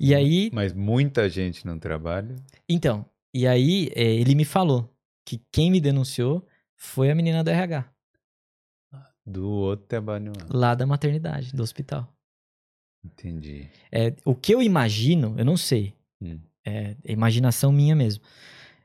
E 0.00 0.14
aí, 0.14 0.48
Mas 0.54 0.72
muita 0.72 1.28
gente 1.28 1.66
não 1.66 1.78
trabalha. 1.78 2.34
então, 2.66 3.04
e 3.34 3.46
aí 3.46 3.90
é, 3.94 4.02
ele 4.02 4.34
me 4.34 4.46
falou 4.46 4.90
que 5.22 5.38
quem 5.52 5.70
me 5.70 5.82
denunciou 5.82 6.46
foi 6.74 7.10
a 7.10 7.14
menina 7.14 7.44
do 7.44 7.50
RH, 7.50 7.84
Do 9.26 9.50
outro 9.50 9.86
trabalho. 9.86 10.32
lá. 10.48 10.74
da 10.74 10.86
maternidade, 10.86 11.52
do 11.54 11.62
hospital. 11.62 12.10
Entendi. 13.04 13.68
É, 13.90 14.14
o 14.24 14.34
que 14.34 14.54
eu 14.54 14.62
imagino, 14.62 15.34
eu 15.36 15.44
não 15.44 15.58
sei, 15.58 15.92
Hum. 16.22 16.40
é 16.64 16.96
é 17.04 17.12
imaginação 17.12 17.70
minha 17.70 17.94
mesmo, 17.94 18.24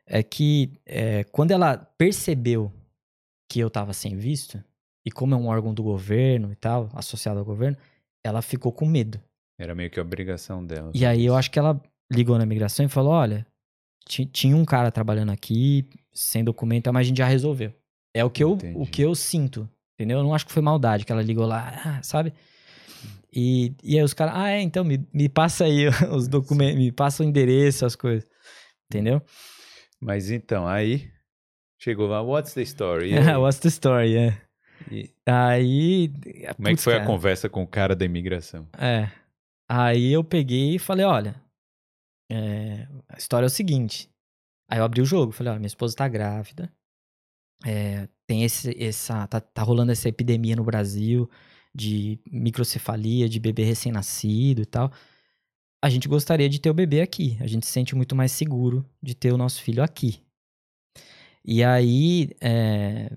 é 0.05 0.21
que 0.21 0.73
é, 0.85 1.23
quando 1.25 1.51
ela 1.51 1.77
percebeu 1.77 2.69
que 3.49 3.59
eu 3.59 3.69
tava 3.69 3.93
sem 3.93 4.15
visto, 4.15 4.61
e 5.05 5.11
como 5.11 5.33
é 5.33 5.37
um 5.37 5.47
órgão 5.47 5.73
do 5.73 5.83
governo 5.83 6.51
e 6.51 6.55
tal, 6.55 6.89
associado 6.93 7.39
ao 7.39 7.45
governo, 7.45 7.77
ela 8.25 8.41
ficou 8.41 8.71
com 8.71 8.85
medo. 8.85 9.19
Era 9.59 9.73
meio 9.73 9.89
que 9.89 9.99
obrigação 9.99 10.65
dela. 10.65 10.91
E 10.93 11.05
aí 11.05 11.25
eu 11.25 11.35
acho 11.35 11.49
que 11.49 11.57
ela 11.57 11.81
ligou 12.11 12.37
na 12.37 12.45
migração 12.45 12.85
e 12.85 12.89
falou: 12.89 13.11
olha, 13.13 13.45
ti- 14.07 14.25
tinha 14.25 14.55
um 14.55 14.65
cara 14.65 14.91
trabalhando 14.91 15.31
aqui, 15.31 15.87
sem 16.13 16.43
documento, 16.43 16.91
mas 16.93 17.05
a 17.05 17.07
gente 17.07 17.17
já 17.17 17.25
resolveu. 17.27 17.73
É 18.13 18.23
o 18.23 18.29
que, 18.29 18.43
eu, 18.43 18.57
o 18.75 18.85
que 18.85 19.01
eu 19.01 19.15
sinto, 19.15 19.69
entendeu? 19.97 20.19
Eu 20.19 20.23
não 20.23 20.33
acho 20.33 20.45
que 20.45 20.51
foi 20.51 20.61
maldade 20.61 21.05
que 21.05 21.11
ela 21.11 21.21
ligou 21.21 21.45
lá, 21.45 21.73
ah, 21.85 22.03
sabe? 22.03 22.33
E, 23.31 23.73
e 23.83 23.97
aí 23.97 24.03
os 24.03 24.13
caras, 24.13 24.33
ah, 24.35 24.49
é, 24.49 24.61
então 24.61 24.83
me, 24.83 25.05
me 25.13 25.29
passa 25.29 25.65
aí 25.65 25.87
os 26.11 26.27
documentos, 26.27 26.77
me 26.77 26.91
passa 26.91 27.23
o 27.23 27.25
endereço, 27.25 27.85
as 27.85 27.95
coisas, 27.95 28.27
entendeu? 28.89 29.21
Mas 29.99 30.29
então, 30.31 30.67
aí. 30.67 31.09
Chegou 31.79 32.07
lá, 32.07 32.21
what's 32.21 32.53
the 32.53 32.61
story? 32.63 33.11
What's 33.37 33.59
the 33.59 33.69
story, 33.69 34.17
é. 34.17 34.41
E 34.91 35.09
Aí. 35.25 36.09
como 36.55 36.67
é 36.67 36.71
que 36.71 36.77
putz, 36.77 36.83
foi 36.83 36.93
a 36.93 36.97
cara, 36.97 37.07
conversa 37.07 37.49
com 37.49 37.63
o 37.63 37.67
cara 37.67 37.95
da 37.95 38.05
imigração? 38.05 38.67
É. 38.77 39.09
Aí 39.69 40.11
eu 40.13 40.23
peguei 40.23 40.75
e 40.75 40.79
falei, 40.79 41.05
olha, 41.05 41.35
é, 42.31 42.87
a 43.09 43.17
história 43.17 43.45
é 43.45 43.47
o 43.47 43.49
seguinte. 43.49 44.09
Aí 44.69 44.79
eu 44.79 44.83
abri 44.83 45.01
o 45.01 45.05
jogo, 45.05 45.31
falei, 45.31 45.51
olha, 45.51 45.59
minha 45.59 45.67
esposa 45.67 45.95
tá 45.95 46.07
grávida. 46.07 46.71
é, 47.65 48.07
tem 48.27 48.43
esse, 48.43 48.75
essa. 48.81 49.25
Tá, 49.27 49.39
tá 49.39 49.63
rolando 49.63 49.91
essa 49.91 50.09
epidemia 50.09 50.55
no 50.55 50.63
Brasil 50.63 51.29
de 51.73 52.19
microcefalia, 52.31 53.29
de 53.29 53.39
bebê 53.39 53.63
recém-nascido 53.63 54.61
e 54.61 54.65
tal. 54.65 54.91
A 55.83 55.89
gente 55.89 56.07
gostaria 56.07 56.49
de 56.49 56.59
ter 56.59 56.69
o 56.69 56.73
bebê 56.73 57.01
aqui. 57.01 57.37
A 57.39 57.47
gente 57.47 57.65
se 57.65 57.71
sente 57.71 57.95
muito 57.95 58.15
mais 58.15 58.31
seguro 58.31 58.85
de 59.01 59.15
ter 59.15 59.31
o 59.31 59.37
nosso 59.37 59.61
filho 59.61 59.83
aqui. 59.83 60.21
E 61.47 61.63
aí, 61.63 62.31
é, 62.41 63.09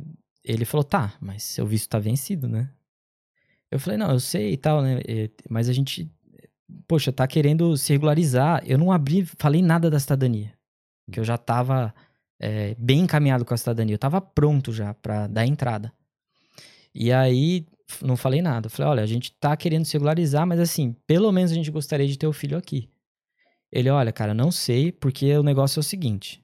ele 0.45 0.65
falou, 0.65 0.85
tá, 0.85 1.15
mas 1.21 1.43
seu 1.43 1.67
visto 1.67 1.89
tá 1.89 1.99
vencido, 1.99 2.49
né? 2.49 2.71
Eu 3.69 3.81
falei, 3.81 3.99
não, 3.99 4.13
eu 4.13 4.21
sei 4.21 4.53
e 4.53 4.57
tal, 4.57 4.81
né? 4.83 5.01
é, 5.07 5.29
Mas 5.49 5.69
a 5.69 5.73
gente, 5.73 6.09
poxa, 6.87 7.13
tá 7.13 7.27
querendo 7.27 7.77
se 7.77 7.93
regularizar. 7.93 8.63
Eu 8.65 8.79
não 8.79 8.93
abri, 8.93 9.25
falei 9.37 9.61
nada 9.63 9.91
da 9.91 9.99
cidadania. 9.99 10.55
Que 11.11 11.19
eu 11.19 11.25
já 11.25 11.37
tava 11.37 11.93
é, 12.39 12.77
bem 12.79 13.01
encaminhado 13.01 13.45
com 13.45 13.53
a 13.53 13.57
cidadania. 13.57 13.95
Eu 13.95 13.99
tava 13.99 14.21
pronto 14.21 14.73
já 14.73 14.95
pra 14.95 15.27
dar 15.27 15.45
entrada. 15.45 15.93
E 16.95 17.13
aí, 17.13 17.67
não 18.01 18.17
falei 18.17 18.41
nada. 18.41 18.69
Falei, 18.69 18.93
olha, 18.93 19.03
a 19.03 19.07
gente 19.07 19.33
tá 19.41 19.57
querendo 19.57 19.85
se 19.85 19.95
regularizar, 19.95 20.47
mas 20.47 20.61
assim, 20.61 20.95
pelo 21.05 21.33
menos 21.33 21.51
a 21.51 21.55
gente 21.55 21.71
gostaria 21.71 22.07
de 22.07 22.17
ter 22.17 22.29
o 22.29 22.33
filho 22.33 22.57
aqui. 22.57 22.89
Ele, 23.73 23.91
olha, 23.91 24.13
cara, 24.13 24.35
não 24.35 24.53
sei, 24.53 24.93
porque 24.93 25.37
o 25.37 25.43
negócio 25.43 25.79
é 25.79 25.81
o 25.81 25.85
seguinte. 25.85 26.43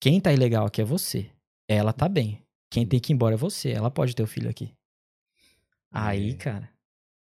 Quem 0.00 0.20
tá 0.20 0.32
ilegal 0.32 0.66
aqui 0.66 0.80
é 0.80 0.84
você. 0.84 1.30
Ela 1.68 1.92
tá 1.92 2.08
bem. 2.08 2.42
Quem 2.70 2.86
tem 2.86 3.00
que 3.00 3.12
ir 3.12 3.14
embora 3.14 3.34
é 3.34 3.38
você. 3.38 3.70
Ela 3.70 3.90
pode 3.90 4.14
ter 4.14 4.22
o 4.22 4.26
filho 4.26 4.48
aqui. 4.50 4.72
Aí, 5.92 6.30
É. 6.30 6.34
cara. 6.34 6.68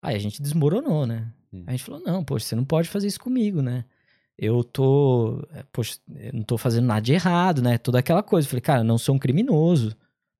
Aí 0.04 0.16
a 0.16 0.20
gente 0.20 0.42
desmoronou, 0.42 1.06
né? 1.06 1.32
Hum. 1.54 1.64
A 1.68 1.72
gente 1.72 1.84
falou: 1.84 2.02
não, 2.02 2.24
poxa, 2.24 2.46
você 2.46 2.56
não 2.56 2.66
pode 2.66 2.90
fazer 2.90 3.08
isso 3.08 3.20
comigo, 3.20 3.62
né? 3.62 3.86
Eu 4.38 4.64
tô. 4.64 5.42
eh, 5.52 5.64
Poxa, 5.72 5.98
eu 6.16 6.34
não 6.34 6.44
tô 6.44 6.58
fazendo 6.58 6.86
nada 6.86 7.02
de 7.02 7.14
errado, 7.14 7.62
né? 7.62 7.78
Toda 7.78 8.00
aquela 8.00 8.22
coisa. 8.22 8.46
Eu 8.46 8.50
falei, 8.50 8.62
cara, 8.62 8.80
eu 8.82 8.86
não 8.86 8.98
sou 8.98 9.16
um 9.16 9.20
criminoso. 9.20 9.96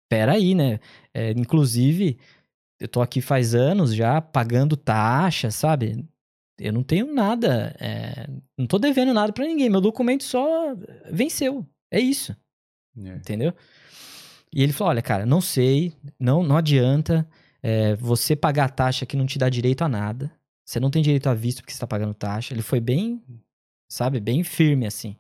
Pera 0.10 0.34
aí, 0.34 0.54
né? 0.54 0.80
É, 1.14 1.32
inclusive, 1.32 2.18
eu 2.80 2.88
tô 2.88 3.02
aqui 3.02 3.22
faz 3.22 3.56
anos 3.56 3.94
já 3.96 4.22
pagando 4.22 4.78
taxa, 4.78 5.50
sabe? 5.52 6.06
Eu 6.60 6.72
não 6.74 6.84
tenho 6.84 7.14
nada. 7.14 7.76
é, 7.80 8.28
não 8.58 8.68
tô 8.68 8.78
devendo 8.80 9.14
nada 9.14 9.34
pra 9.34 9.46
ninguém. 9.46 9.70
Meu 9.70 9.82
documento 9.82 10.24
só 10.24 10.76
venceu. 11.12 11.66
É 11.92 12.00
isso 12.00 12.36
É. 12.98 13.10
entendeu? 13.16 13.54
E 14.54 14.64
ele 14.64 14.74
falou: 14.74 14.92
olha, 14.92 15.02
cara, 15.02 15.26
não 15.26 15.42
sei, 15.42 15.94
não, 16.20 16.42
não 16.44 16.58
adianta. 16.58 17.28
é, 17.62 17.96
você 17.96 18.36
pagar 18.36 18.66
a 18.66 18.70
taxa 18.70 19.06
que 19.06 19.18
não 19.18 19.26
te 19.26 19.38
dá 19.38 19.50
direito 19.50 19.82
a 19.84 19.90
nada. 19.90 20.32
Você 20.66 20.80
não 20.80 20.90
tem 20.92 21.02
direito 21.02 21.28
a 21.28 21.34
visto 21.34 21.60
porque 21.62 21.74
você 21.74 21.80
tá 21.80 21.88
pagando 21.88 22.14
taxa. 22.14 22.54
Ele 22.54 22.62
foi 22.62 22.80
bem, 22.80 23.22
sabe, 23.90 24.20
bem 24.20 24.44
firme 24.44 24.86
assim. 24.86 25.18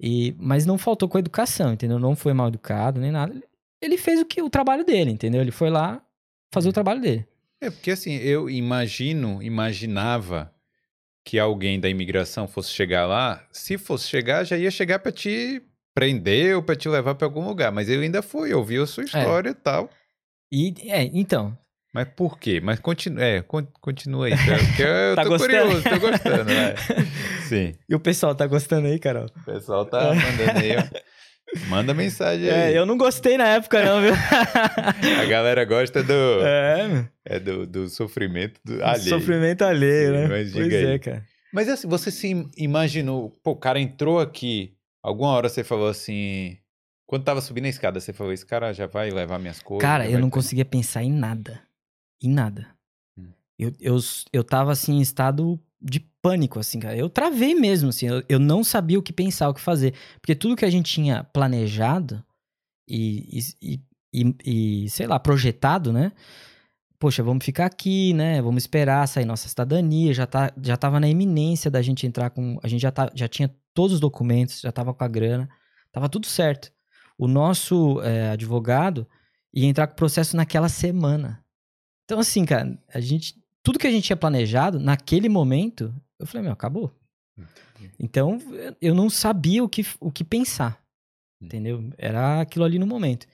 E, 0.00 0.34
mas 0.38 0.64
não 0.66 0.78
faltou 0.78 1.08
com 1.08 1.16
a 1.16 1.20
educação, 1.20 1.72
entendeu? 1.72 1.98
Não 1.98 2.14
foi 2.16 2.32
mal 2.32 2.48
educado 2.48 3.00
nem 3.00 3.10
nada. 3.10 3.32
Ele- 3.34 3.44
Ele 3.82 3.98
fez 3.98 4.20
o 4.20 4.24
que 4.24 4.40
o 4.40 4.48
trabalho 4.48 4.84
dele, 4.84 5.10
entendeu? 5.10 5.40
Ele 5.40 5.50
foi 5.50 5.68
lá 5.70 6.00
fazer 6.52 6.68
o 6.68 6.72
trabalho 6.72 7.00
dele. 7.00 7.26
É, 7.60 7.68
porque 7.70 7.90
assim, 7.90 8.12
eu 8.14 8.48
imagino, 8.48 9.42
imaginava 9.42 10.52
que 11.24 11.38
alguém 11.38 11.78
da 11.80 11.88
imigração 11.88 12.48
fosse 12.48 12.70
chegar 12.70 13.06
lá. 13.06 13.46
Se 13.52 13.78
fosse 13.78 14.08
chegar, 14.08 14.44
já 14.44 14.56
ia 14.56 14.70
chegar 14.70 14.98
pra 14.98 15.12
te 15.12 15.62
prender 15.94 16.56
ou 16.56 16.62
pra 16.62 16.74
te 16.76 16.88
levar 16.88 17.14
pra 17.14 17.26
algum 17.26 17.46
lugar. 17.46 17.70
Mas 17.70 17.88
ele 17.88 18.04
ainda 18.04 18.22
foi, 18.22 18.52
ouviu 18.52 18.82
a 18.82 18.86
sua 18.86 19.04
história 19.04 19.50
e 19.50 19.54
tal. 19.54 19.88
E 20.50 20.74
é, 20.90 21.04
então, 21.04 21.56
Mas 21.94 22.08
por 22.16 22.38
quê? 22.38 22.60
Mas 22.62 22.80
continua, 22.80 23.22
é, 23.22 23.42
con- 23.42 23.66
continua 23.80 24.26
aí, 24.26 24.32
cara, 24.36 24.58
porque 24.64 24.82
eu 24.82 25.14
Tá 25.16 25.22
tô 25.24 25.28
gostando? 25.30 25.50
curioso, 25.62 25.82
tô 25.88 26.00
gostando, 26.00 26.44
né? 26.44 26.74
Sim, 27.48 27.74
e 27.88 27.94
o 27.94 28.00
pessoal 28.00 28.34
tá 28.34 28.46
gostando 28.46 28.86
aí, 28.86 28.98
Carol? 28.98 29.26
o 29.26 29.44
pessoal 29.44 29.84
tá 29.86 30.14
mandando 30.14 30.58
aí, 30.58 30.76
ó. 30.76 30.82
Manda 31.68 31.92
mensagem 31.92 32.48
aí. 32.48 32.72
É, 32.74 32.78
eu 32.78 32.86
não 32.86 32.96
gostei 32.96 33.36
na 33.36 33.46
época 33.48 33.84
não, 33.84 34.00
viu? 34.00 34.12
A 35.20 35.24
galera 35.26 35.64
gosta 35.64 36.02
do, 36.02 36.12
é, 36.42 36.88
meu. 36.88 37.08
é 37.24 37.38
do, 37.38 37.66
do 37.66 37.88
sofrimento 37.88 38.60
do 38.64 38.82
alheio. 38.84 39.08
Sofrimento 39.08 39.62
alheio, 39.62 40.12
né? 40.12 40.28
mas 40.28 40.52
pois 40.52 40.72
aí. 40.72 40.84
é, 40.86 40.98
cara. 40.98 41.24
Mas 41.52 41.68
assim, 41.68 41.86
você 41.86 42.10
se 42.10 42.28
im- 42.28 42.50
imaginou, 42.56 43.30
pô, 43.42 43.50
o 43.50 43.56
cara 43.56 43.78
entrou 43.78 44.18
aqui, 44.18 44.74
alguma 45.02 45.30
hora 45.32 45.48
você 45.48 45.62
falou 45.62 45.88
assim, 45.88 46.56
quando 47.06 47.24
tava 47.24 47.42
subindo 47.42 47.66
a 47.66 47.68
escada, 47.68 48.00
você 48.00 48.12
falou, 48.12 48.32
esse 48.32 48.46
cara 48.46 48.72
já 48.72 48.86
vai 48.86 49.10
levar 49.10 49.38
minhas 49.38 49.60
coisas. 49.60 49.82
Cara, 49.82 50.08
eu 50.08 50.18
não 50.18 50.30
ter-" 50.30 50.34
conseguia 50.34 50.64
pensar 50.64 51.02
em 51.02 51.12
nada. 51.12 51.60
Em 52.22 52.30
nada. 52.30 52.66
Hum. 53.18 53.26
Eu, 53.58 53.72
eu, 53.78 53.98
eu 54.32 54.42
tava, 54.42 54.72
assim, 54.72 54.94
em 54.94 55.00
estado 55.02 55.60
de 55.80 56.00
pânico, 56.22 56.60
assim, 56.60 56.78
cara. 56.78 56.96
Eu 56.96 57.10
travei 57.10 57.54
mesmo, 57.54 57.88
assim. 57.90 58.06
Eu, 58.06 58.22
eu 58.28 58.38
não 58.38 58.62
sabia 58.62 58.98
o 58.98 59.02
que 59.02 59.12
pensar, 59.12 59.48
o 59.48 59.54
que 59.54 59.60
fazer. 59.60 59.94
Porque 60.20 60.34
tudo 60.34 60.56
que 60.56 60.64
a 60.64 60.70
gente 60.70 60.90
tinha 60.92 61.24
planejado 61.24 62.24
e, 62.88 63.40
e, 63.60 63.80
e, 64.12 64.36
e, 64.84 64.90
sei 64.90 65.06
lá, 65.06 65.18
projetado, 65.18 65.92
né? 65.92 66.12
Poxa, 66.98 67.22
vamos 67.22 67.44
ficar 67.44 67.66
aqui, 67.66 68.14
né? 68.14 68.40
Vamos 68.40 68.62
esperar 68.62 69.06
sair 69.08 69.24
nossa 69.24 69.48
cidadania. 69.48 70.14
Já, 70.14 70.26
tá, 70.26 70.52
já 70.62 70.76
tava 70.76 71.00
na 71.00 71.08
iminência 71.08 71.70
da 71.70 71.82
gente 71.82 72.06
entrar 72.06 72.30
com... 72.30 72.58
A 72.62 72.68
gente 72.68 72.80
já, 72.80 72.92
tá, 72.92 73.10
já 73.14 73.26
tinha 73.26 73.52
todos 73.74 73.94
os 73.94 74.00
documentos, 74.00 74.60
já 74.60 74.70
tava 74.70 74.94
com 74.94 75.02
a 75.02 75.08
grana. 75.08 75.48
Tava 75.90 76.08
tudo 76.08 76.26
certo. 76.26 76.72
O 77.18 77.26
nosso 77.26 78.00
eh, 78.02 78.30
advogado 78.30 79.06
ia 79.52 79.66
entrar 79.66 79.86
com 79.86 79.92
o 79.92 79.96
processo 79.96 80.36
naquela 80.36 80.68
semana. 80.68 81.44
Então, 82.04 82.18
assim, 82.18 82.44
cara, 82.44 82.78
a 82.92 83.00
gente. 83.00 83.34
Tudo 83.62 83.78
que 83.78 83.86
a 83.86 83.90
gente 83.90 84.04
tinha 84.04 84.16
planejado, 84.16 84.80
naquele 84.80 85.28
momento, 85.28 85.94
eu 86.24 86.26
falei, 86.28 86.42
meu, 86.44 86.52
acabou. 86.52 86.90
Então, 87.98 88.38
eu 88.80 88.94
não 88.94 89.08
sabia 89.10 89.62
o 89.64 89.68
que, 89.68 89.84
o 90.00 90.10
que 90.10 90.22
pensar. 90.24 90.80
Hum. 91.40 91.46
Entendeu? 91.46 91.90
Era 91.98 92.40
aquilo 92.40 92.64
ali 92.64 92.78
no 92.78 92.86
momento. 92.86 93.26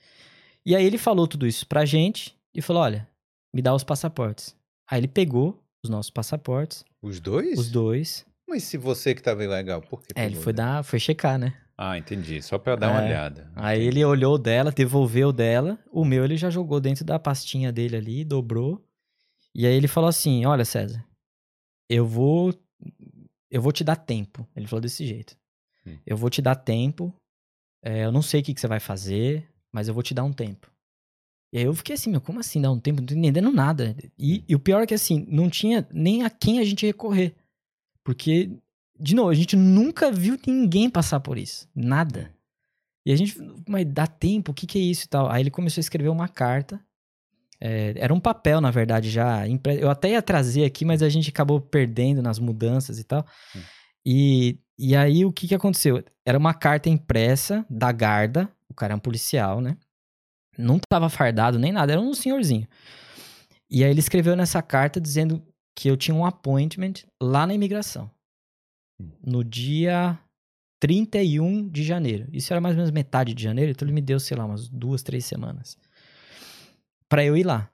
E 0.65 0.75
aí 0.75 0.85
ele 0.85 0.97
falou 0.97 1.27
tudo 1.27 1.45
isso 1.47 1.67
pra 1.67 1.85
gente 1.85 2.35
e 2.53 2.61
falou: 2.61 2.81
olha, 2.83 3.07
me 3.53 3.61
dá 3.61 3.73
os 3.73 3.83
passaportes. 3.83 4.55
Aí 4.89 4.99
ele 4.99 5.07
pegou 5.07 5.61
os 5.83 5.89
nossos 5.89 6.09
passaportes, 6.09 6.83
Os 7.01 7.19
dois? 7.19 7.57
os 7.59 7.69
dois. 7.69 8.25
Mas 8.47 8.63
se 8.63 8.77
você 8.77 9.13
que 9.13 9.21
tava 9.21 9.43
ilegal, 9.43 9.81
por 9.81 10.01
que 10.01 10.07
É, 10.15 10.25
ele 10.25 10.35
foi 10.35 10.51
dar, 10.53 10.83
foi 10.83 10.99
checar, 10.99 11.37
né? 11.37 11.53
Ah, 11.77 11.97
entendi, 11.97 12.41
só 12.41 12.57
pra 12.57 12.75
dar 12.75 12.89
uma 12.89 13.01
É. 13.01 13.05
olhada. 13.05 13.49
Aí 13.55 13.81
ele 13.83 14.03
olhou 14.03 14.37
dela, 14.37 14.71
devolveu 14.71 15.31
dela. 15.31 15.77
O 15.91 16.03
meu 16.03 16.25
ele 16.25 16.35
já 16.35 16.49
jogou 16.49 16.79
dentro 16.81 17.05
da 17.05 17.17
pastinha 17.19 17.71
dele 17.71 17.95
ali, 17.95 18.25
dobrou. 18.25 18.83
E 19.55 19.65
aí 19.65 19.73
ele 19.73 19.87
falou 19.87 20.09
assim: 20.09 20.45
"Olha, 20.45 20.65
César, 20.65 21.05
eu 21.89 22.05
vou 22.05 22.53
eu 23.51 23.61
vou 23.61 23.71
te 23.71 23.83
dar 23.83 23.95
tempo". 23.95 24.47
Ele 24.55 24.67
falou 24.67 24.81
desse 24.81 25.05
jeito. 25.05 25.37
Hum. 25.85 25.97
Eu 26.05 26.17
vou 26.17 26.29
te 26.29 26.41
dar 26.41 26.55
tempo. 26.55 27.13
é, 27.83 28.05
eu 28.05 28.11
não 28.11 28.21
sei 28.21 28.41
o 28.41 28.43
que, 28.43 28.53
que 28.53 28.59
você 28.61 28.67
vai 28.67 28.79
fazer, 28.79 29.47
mas 29.71 29.87
eu 29.87 29.93
vou 29.93 30.03
te 30.03 30.13
dar 30.13 30.23
um 30.23 30.33
tempo. 30.33 30.69
E 31.53 31.57
aí 31.57 31.63
eu 31.63 31.73
fiquei 31.73 31.95
assim, 31.95 32.11
meu, 32.11 32.21
como 32.21 32.39
assim 32.39 32.61
dar 32.61 32.71
um 32.71 32.79
tempo? 32.79 33.01
Não 33.01 33.07
tô 33.07 33.15
entendendo 33.15 33.51
nada. 33.51 33.95
E, 34.17 34.43
e 34.47 34.55
o 34.55 34.59
pior 34.59 34.83
é 34.83 34.85
que 34.85 34.93
assim, 34.93 35.25
não 35.29 35.49
tinha 35.49 35.87
nem 35.91 36.23
a 36.23 36.29
quem 36.29 36.59
a 36.59 36.63
gente 36.63 36.85
recorrer. 36.85 37.35
Porque, 38.03 38.51
de 38.99 39.15
novo, 39.15 39.29
a 39.29 39.35
gente 39.35 39.55
nunca 39.55 40.11
viu 40.11 40.37
ninguém 40.45 40.89
passar 40.89 41.19
por 41.19 41.37
isso. 41.37 41.67
Nada. 41.73 42.33
E 43.05 43.11
a 43.11 43.15
gente, 43.15 43.35
mas 43.67 43.85
dá 43.85 44.05
tempo, 44.05 44.51
o 44.51 44.53
que, 44.53 44.67
que 44.67 44.77
é 44.77 44.81
isso 44.81 45.05
e 45.05 45.09
tal? 45.09 45.29
Aí 45.29 45.41
ele 45.41 45.49
começou 45.49 45.79
a 45.79 45.81
escrever 45.81 46.09
uma 46.09 46.27
carta. 46.27 46.79
É, 47.61 47.93
era 47.97 48.13
um 48.13 48.19
papel, 48.19 48.61
na 48.61 48.71
verdade, 48.71 49.09
já. 49.09 49.43
Eu 49.79 49.89
até 49.89 50.11
ia 50.11 50.21
trazer 50.21 50.63
aqui, 50.63 50.85
mas 50.85 51.03
a 51.03 51.09
gente 51.09 51.29
acabou 51.29 51.59
perdendo 51.59 52.21
nas 52.21 52.39
mudanças 52.39 52.99
e 52.99 53.03
tal. 53.03 53.25
Hum. 53.55 53.61
E, 54.05 54.59
e 54.77 54.95
aí 54.95 55.25
o 55.25 55.31
que, 55.31 55.47
que 55.47 55.55
aconteceu? 55.55 56.03
Era 56.25 56.37
uma 56.37 56.53
carta 56.53 56.89
impressa 56.89 57.65
da 57.69 57.91
Garda, 57.91 58.49
o 58.69 58.73
cara 58.73 58.93
é 58.93 58.95
um 58.95 58.99
policial, 58.99 59.59
né? 59.59 59.77
Não 60.57 60.79
tava 60.79 61.09
fardado 61.09 61.59
nem 61.59 61.71
nada, 61.71 61.91
era 61.91 62.01
um 62.01 62.13
senhorzinho. 62.13 62.67
E 63.69 63.83
aí 63.83 63.91
ele 63.91 63.99
escreveu 63.99 64.35
nessa 64.35 64.61
carta 64.61 64.99
dizendo 64.99 65.43
que 65.75 65.89
eu 65.89 65.97
tinha 65.97 66.15
um 66.15 66.25
appointment 66.25 66.93
lá 67.21 67.45
na 67.45 67.53
imigração. 67.53 68.09
Hum. 69.01 69.11
No 69.25 69.43
dia 69.43 70.17
31 70.79 71.67
de 71.67 71.83
janeiro. 71.83 72.27
Isso 72.31 72.53
era 72.53 72.61
mais 72.61 72.73
ou 72.73 72.77
menos 72.77 72.91
metade 72.91 73.33
de 73.33 73.43
janeiro, 73.43 73.71
então 73.71 73.85
ele 73.85 73.93
me 73.93 74.01
deu, 74.01 74.19
sei 74.19 74.37
lá, 74.37 74.45
umas 74.45 74.69
duas, 74.69 75.03
três 75.03 75.25
semanas. 75.25 75.77
Pra 77.09 77.25
eu 77.25 77.35
ir 77.35 77.43
lá. 77.45 77.69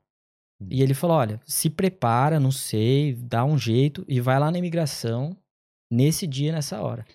Hum. 0.61 0.67
E 0.71 0.81
ele 0.81 0.93
falou: 0.93 1.17
olha, 1.17 1.39
se 1.45 1.69
prepara, 1.69 2.39
não 2.39 2.51
sei, 2.51 3.13
dá 3.13 3.43
um 3.45 3.57
jeito 3.57 4.05
e 4.07 4.19
vai 4.21 4.39
lá 4.39 4.49
na 4.49 4.57
imigração 4.57 5.38
nesse 5.91 6.25
dia, 6.25 6.51
nessa 6.51 6.81
hora. 6.81 7.05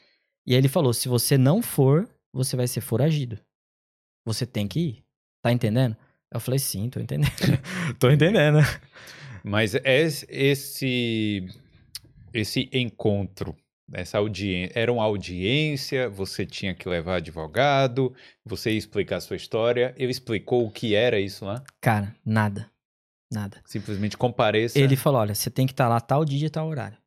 E 0.47 0.53
aí 0.53 0.59
ele 0.59 0.69
falou: 0.69 0.93
se 0.93 1.09
você 1.09 1.37
não 1.39 1.63
for, 1.63 2.09
você 2.33 2.57
vai 2.57 2.67
ser 2.69 2.81
foragido. 2.83 3.39
Você 4.27 4.47
tem 4.47 4.69
que 4.69 4.81
ir. 4.81 5.05
Tá 5.43 5.51
entendendo? 5.51 5.97
Eu 6.33 6.39
falei: 6.39 6.59
sim, 6.59 6.89
tô 6.91 7.01
entendendo. 7.01 7.33
tô 7.99 8.11
entendendo. 8.11 8.59
Mas 9.43 9.75
es- 9.75 10.27
esse 10.29 11.49
esse 12.33 12.69
encontro 12.73 13.57
essa 13.93 14.19
audiência, 14.19 14.73
era 14.79 14.93
uma 14.93 15.05
audiência, 15.05 16.09
você 16.09 16.47
tinha 16.47 16.75
que 16.75 16.89
levar 16.89 17.17
advogado, 17.17 18.15
você 18.45 18.71
ia 18.73 18.79
explicar 18.79 19.17
a 19.17 19.21
sua 19.21 19.37
história. 19.37 19.95
Ele 19.97 20.11
explicou 20.11 20.67
o 20.67 20.71
que 20.71 20.95
era 20.95 21.19
isso 21.19 21.45
lá? 21.45 21.63
Cara, 21.81 22.15
nada. 22.25 22.71
Nada. 23.33 23.61
Simplesmente 23.65 24.17
compareça. 24.17 24.79
Ele 24.79 24.97
falou: 24.97 25.21
olha, 25.21 25.35
você 25.35 25.51
tem 25.51 25.67
que 25.67 25.73
estar 25.73 25.89
lá 25.89 26.01
tal 26.01 26.25
dia 26.25 26.47
e 26.47 26.51
tal 26.51 26.69
horário. 26.69 26.99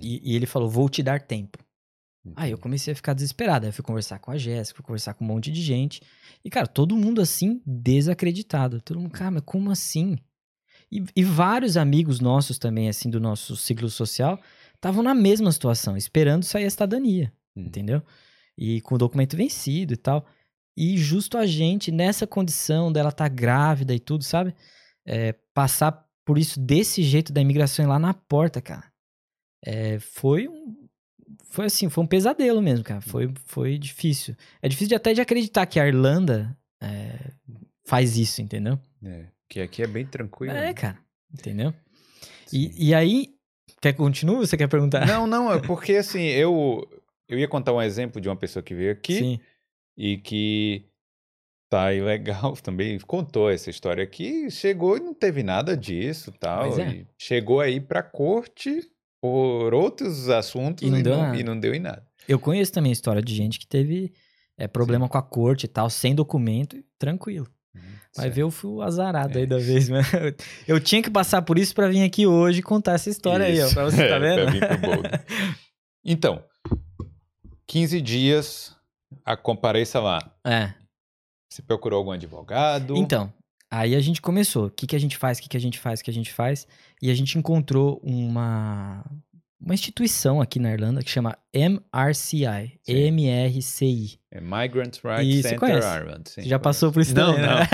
E, 0.00 0.32
e 0.32 0.36
ele 0.36 0.46
falou: 0.46 0.68
vou 0.68 0.88
te 0.88 1.02
dar 1.02 1.20
tempo. 1.20 1.58
Aí 2.34 2.50
eu 2.50 2.58
comecei 2.58 2.92
a 2.92 2.96
ficar 2.96 3.12
desesperado. 3.12 3.66
Aí 3.66 3.68
eu 3.68 3.72
fui 3.72 3.84
conversar 3.84 4.18
com 4.18 4.30
a 4.30 4.38
Jéssica, 4.38 4.78
fui 4.78 4.84
conversar 4.84 5.14
com 5.14 5.24
um 5.24 5.28
monte 5.28 5.50
de 5.52 5.62
gente. 5.62 6.00
E, 6.44 6.50
cara, 6.50 6.66
todo 6.66 6.96
mundo 6.96 7.20
assim, 7.20 7.60
desacreditado. 7.64 8.80
Todo 8.80 8.98
mundo, 8.98 9.12
cara, 9.12 9.30
mas 9.30 9.42
como 9.44 9.70
assim? 9.70 10.16
E, 10.90 11.04
e 11.14 11.24
vários 11.24 11.76
amigos 11.76 12.20
nossos 12.20 12.58
também, 12.58 12.88
assim, 12.88 13.10
do 13.10 13.20
nosso 13.20 13.56
ciclo 13.56 13.88
social, 13.88 14.40
estavam 14.76 15.02
na 15.02 15.14
mesma 15.14 15.50
situação, 15.50 15.96
esperando 15.96 16.44
sair 16.44 16.64
a 16.64 16.70
cidadania, 16.70 17.32
Hum. 17.56 17.64
entendeu? 17.66 18.02
E 18.56 18.80
com 18.82 18.94
o 18.94 18.98
documento 18.98 19.36
vencido 19.36 19.92
e 19.92 19.96
tal. 19.96 20.26
E 20.76 20.96
justo 20.98 21.36
a 21.38 21.46
gente, 21.46 21.90
nessa 21.90 22.26
condição 22.26 22.92
dela 22.92 23.08
estar 23.08 23.28
grávida 23.28 23.94
e 23.94 23.98
tudo, 23.98 24.22
sabe? 24.24 24.54
É, 25.06 25.32
passar 25.54 26.06
por 26.24 26.38
isso 26.38 26.60
desse 26.60 27.02
jeito 27.02 27.32
da 27.32 27.40
imigração 27.40 27.86
lá 27.86 27.98
na 27.98 28.12
porta, 28.12 28.60
cara. 28.60 28.84
É, 29.64 29.98
foi 29.98 30.48
um. 30.48 30.86
Foi 31.50 31.66
assim, 31.66 31.88
foi 31.88 32.04
um 32.04 32.06
pesadelo 32.06 32.60
mesmo, 32.60 32.84
cara. 32.84 33.00
Foi, 33.00 33.32
foi 33.46 33.78
difícil. 33.78 34.36
É 34.60 34.68
difícil 34.68 34.88
de 34.88 34.94
até 34.94 35.14
de 35.14 35.20
acreditar 35.20 35.64
que 35.66 35.80
a 35.80 35.86
Irlanda 35.86 36.56
é, 36.80 37.30
faz 37.86 38.16
isso, 38.16 38.42
entendeu? 38.42 38.78
É, 39.02 39.26
que 39.48 39.60
aqui 39.60 39.82
é 39.82 39.86
bem 39.86 40.04
tranquilo. 40.06 40.52
É, 40.52 40.66
né? 40.66 40.74
cara. 40.74 40.98
Entendeu? 41.32 41.72
E, 42.52 42.88
e 42.88 42.94
aí. 42.94 43.34
Quer 43.80 43.92
que 43.92 43.98
continue 43.98 44.36
ou 44.36 44.46
você 44.46 44.56
quer 44.56 44.68
perguntar? 44.68 45.06
Não, 45.06 45.26
não, 45.26 45.52
é 45.52 45.60
porque 45.66 45.96
assim, 45.96 46.22
eu, 46.22 46.86
eu 47.28 47.38
ia 47.38 47.48
contar 47.48 47.72
um 47.72 47.82
exemplo 47.82 48.20
de 48.20 48.28
uma 48.28 48.36
pessoa 48.36 48.62
que 48.62 48.74
veio 48.74 48.92
aqui 48.92 49.18
Sim. 49.18 49.40
e 49.96 50.16
que 50.18 50.86
tá 51.68 51.92
ilegal 51.92 52.56
também, 52.62 52.98
contou 53.00 53.50
essa 53.50 53.70
história 53.70 54.02
aqui, 54.02 54.50
chegou 54.50 54.96
e 54.96 55.00
não 55.00 55.14
teve 55.14 55.42
nada 55.42 55.76
disso 55.76 56.32
tal. 56.32 56.78
É. 56.78 56.88
e 56.90 57.06
chegou 57.18 57.60
aí 57.60 57.80
pra 57.80 58.02
corte 58.02 58.80
por 59.20 59.74
outros 59.74 60.28
assuntos 60.28 60.86
E 60.86 60.90
não 60.90 61.02
deu 61.02 61.16
nada. 61.16 61.36
e 61.36 61.42
não 61.42 61.58
deu 61.58 61.74
em 61.74 61.80
nada. 61.80 62.06
Eu 62.28 62.38
conheço 62.38 62.72
também 62.72 62.90
a 62.90 62.92
história 62.92 63.22
de 63.22 63.34
gente 63.34 63.58
que 63.58 63.66
teve 63.66 64.12
é, 64.58 64.66
problema 64.66 65.08
com 65.08 65.18
a 65.18 65.22
corte 65.22 65.64
e 65.64 65.68
tal, 65.68 65.88
sem 65.90 66.14
documento, 66.14 66.76
e 66.76 66.84
tranquilo. 66.98 67.46
Vai 68.16 68.24
Certo. 68.24 68.34
ver, 68.34 68.42
eu 68.42 68.50
fui 68.50 68.70
o 68.70 68.82
azarado 68.82 69.36
É. 69.36 69.42
aí 69.42 69.46
da 69.46 69.58
vez, 69.58 69.88
mas 69.90 70.06
eu 70.66 70.80
tinha 70.80 71.02
que 71.02 71.10
passar 71.10 71.42
por 71.42 71.58
isso 71.58 71.74
pra 71.74 71.88
vir 71.88 72.02
aqui 72.02 72.26
hoje 72.26 72.62
contar 72.62 72.92
essa 72.94 73.10
história 73.10 73.44
aí, 73.46 73.60
ó, 73.60 73.66
Isso. 73.66 73.74
pra 73.74 73.84
você, 73.84 74.08
tá 74.08 74.16
É, 74.16 74.18
vendo? 74.18 74.58
pro 74.58 74.78
bolo. 74.78 75.02
Então, 76.08 76.42
15 77.66 78.00
dias, 78.00 78.76
a 79.24 79.36
compareça 79.36 80.00
lá. 80.00 80.18
É. 80.46 80.72
Você 81.52 81.62
procurou 81.62 81.98
algum 81.98 82.12
advogado? 82.12 82.96
Então, 82.96 83.32
aí 83.70 83.94
a 83.94 84.00
gente 84.00 84.22
começou. 84.22 84.66
O 84.66 84.70
que, 84.70 84.86
que 84.86 84.96
a 84.96 85.00
gente 85.00 85.16
faz, 85.16 85.38
o 85.38 85.42
que, 85.42 85.48
que 85.48 85.56
a 85.56 85.60
gente 85.60 85.78
faz, 85.78 86.00
o 86.00 86.04
que 86.04 86.10
a 86.10 86.14
gente 86.14 86.32
faz. 86.32 86.66
E 87.02 87.10
a 87.10 87.14
gente 87.14 87.36
encontrou 87.38 88.00
uma, 88.02 89.04
uma 89.60 89.74
instituição 89.74 90.40
aqui 90.40 90.58
na 90.58 90.72
Irlanda 90.72 91.02
que 91.02 91.10
chama 91.10 91.36
MRCI. 91.54 92.78
Sim. 92.82 92.92
M-R-C-I. 92.92 94.18
É 94.30 94.40
Migrant 94.40 94.98
Rights 95.02 95.42
Center 95.42 95.58
conhece? 95.58 95.88
Ireland. 95.88 96.28
sim, 96.28 96.42
Você 96.42 96.48
já 96.48 96.58
conheço. 96.58 96.62
passou 96.62 96.92
por 96.92 97.00
isso 97.00 97.14
Não, 97.14 97.34
também, 97.34 97.46
né? 97.48 97.68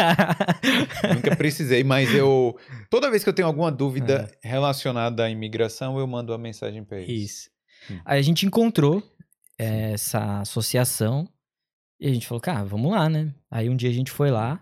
Nunca 1.14 1.36
precisei, 1.36 1.82
mas 1.82 2.14
eu. 2.14 2.56
Toda 2.88 3.10
vez 3.10 3.22
que 3.24 3.28
eu 3.28 3.34
tenho 3.34 3.48
alguma 3.48 3.70
dúvida 3.72 4.30
É. 4.42 4.48
relacionada 4.48 5.24
à 5.24 5.30
imigração, 5.30 5.98
eu 5.98 6.06
mando 6.06 6.32
uma 6.32 6.38
mensagem 6.38 6.84
pra 6.84 7.00
eles. 7.00 7.30
Isso. 7.32 7.50
Hum. 7.90 8.00
Aí 8.04 8.18
a 8.18 8.22
gente 8.22 8.46
encontrou 8.46 9.02
eh, 9.58 9.92
essa 9.92 10.40
associação 10.40 11.28
e 12.00 12.06
a 12.08 12.12
gente 12.14 12.26
falou, 12.26 12.40
cara, 12.40 12.64
vamos 12.64 12.92
lá, 12.92 13.08
né? 13.08 13.34
Aí 13.50 13.68
um 13.68 13.74
dia 13.76 13.90
a 13.90 13.92
gente 13.92 14.10
foi 14.10 14.30
lá 14.30 14.60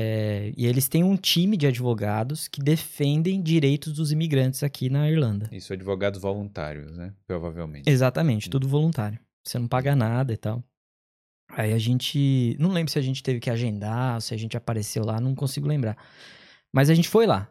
eh, 0.00 0.52
e 0.56 0.64
eles 0.64 0.86
têm 0.86 1.02
um 1.02 1.16
time 1.16 1.56
de 1.56 1.66
advogados 1.66 2.46
que 2.46 2.62
defendem 2.62 3.42
direitos 3.42 3.94
dos 3.94 4.12
imigrantes 4.12 4.62
aqui 4.62 4.88
na 4.88 5.10
Irlanda. 5.10 5.48
Isso, 5.50 5.72
advogados 5.72 6.20
voluntários, 6.20 6.96
né? 6.96 7.12
Provavelmente. 7.26 7.90
Exatamente, 7.90 8.48
tudo 8.48 8.68
voluntário. 8.68 9.18
Você 9.44 9.58
não 9.58 9.66
paga 9.66 9.96
nada 9.96 10.32
e 10.32 10.36
tal. 10.36 10.62
Aí 11.50 11.72
a 11.72 11.78
gente. 11.78 12.56
Não 12.60 12.70
lembro 12.70 12.92
se 12.92 12.98
a 12.98 13.02
gente 13.02 13.24
teve 13.24 13.40
que 13.40 13.50
agendar, 13.50 14.22
se 14.22 14.32
a 14.32 14.36
gente 14.36 14.56
apareceu 14.56 15.04
lá, 15.04 15.20
não 15.20 15.34
consigo 15.34 15.66
lembrar. 15.66 15.96
Mas 16.72 16.90
a 16.90 16.94
gente 16.94 17.08
foi 17.08 17.26
lá. 17.26 17.50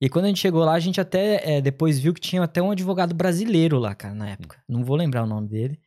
E 0.00 0.08
quando 0.08 0.24
a 0.24 0.28
gente 0.28 0.40
chegou 0.40 0.64
lá, 0.64 0.72
a 0.72 0.80
gente 0.80 0.98
até 0.98 1.56
eh, 1.56 1.60
depois 1.60 1.98
viu 1.98 2.14
que 2.14 2.20
tinha 2.22 2.42
até 2.42 2.62
um 2.62 2.70
advogado 2.70 3.14
brasileiro 3.14 3.78
lá, 3.78 3.94
cara, 3.94 4.14
na 4.14 4.30
época. 4.30 4.62
Não 4.66 4.82
vou 4.82 4.96
lembrar 4.96 5.24
o 5.24 5.26
nome 5.26 5.46
dele. 5.46 5.78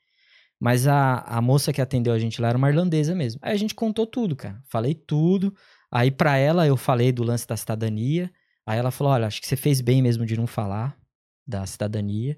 Mas 0.60 0.86
a, 0.86 1.20
a 1.22 1.42
moça 1.42 1.74
que 1.74 1.82
atendeu 1.82 2.14
a 2.14 2.20
gente 2.20 2.40
lá 2.40 2.50
era 2.50 2.58
uma 2.58 2.70
irlandesa 2.70 3.16
mesmo. 3.16 3.40
Aí 3.42 3.54
a 3.54 3.58
gente 3.58 3.74
contou 3.74 4.06
tudo, 4.06 4.36
cara. 4.36 4.62
Falei 4.70 4.94
tudo. 4.94 5.52
Aí 5.92 6.12
pra 6.12 6.38
ela 6.38 6.68
eu 6.68 6.78
falei 6.78 7.12
do 7.12 7.24
lance 7.24 7.48
da 7.48 7.58
cidadania. 7.58 8.32
Aí 8.66 8.78
ela 8.78 8.92
falou: 8.92 9.14
olha, 9.14 9.28
acho 9.28 9.42
que 9.42 9.48
você 9.48 9.56
fez 9.56 9.82
bem 9.82 10.02
mesmo 10.02 10.26
de 10.26 10.38
não 10.38 10.48
falar 10.48 10.98
da 11.48 11.66
cidadania 11.66 12.38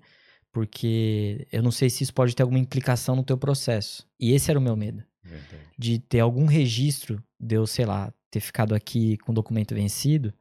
porque 0.57 1.47
eu 1.51 1.61
não 1.61 1.69
sei 1.69 1.87
se 1.87 2.03
isso 2.03 2.11
pode 2.11 2.35
ter 2.35 2.41
alguma 2.41 2.57
implicação 2.57 3.15
no 3.15 3.23
teu 3.23 3.37
processo. 3.37 4.07
E 4.19 4.31
esse 4.31 4.49
era 4.49 4.59
o 4.59 4.61
meu 4.61 4.75
medo, 4.75 5.03
Verdade. 5.23 5.67
de 5.77 5.99
ter 5.99 6.19
algum 6.19 6.45
registro 6.47 7.23
de 7.39 7.53
eu, 7.53 7.67
sei 7.67 7.85
lá, 7.85 8.11
ter 8.31 8.39
ficado 8.39 8.73
aqui 8.73 9.17
com 9.17 9.31
o 9.31 9.35
documento 9.35 9.75
vencido 9.75 10.33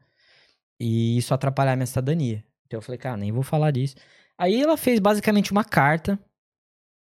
e 0.81 1.19
isso 1.19 1.35
atrapalhar 1.35 1.77
minha 1.77 1.87
cidadania. 1.87 2.43
Então 2.67 2.79
eu 2.79 2.83
falei, 2.83 2.99
cara, 2.99 3.19
nem 3.19 3.31
vou 3.31 3.43
falar 3.43 3.71
disso. 3.73 3.97
Aí 4.39 4.59
ela 4.59 4.79
fez 4.79 4.99
basicamente 5.01 5.53
uma 5.53 5.65
carta 5.65 6.19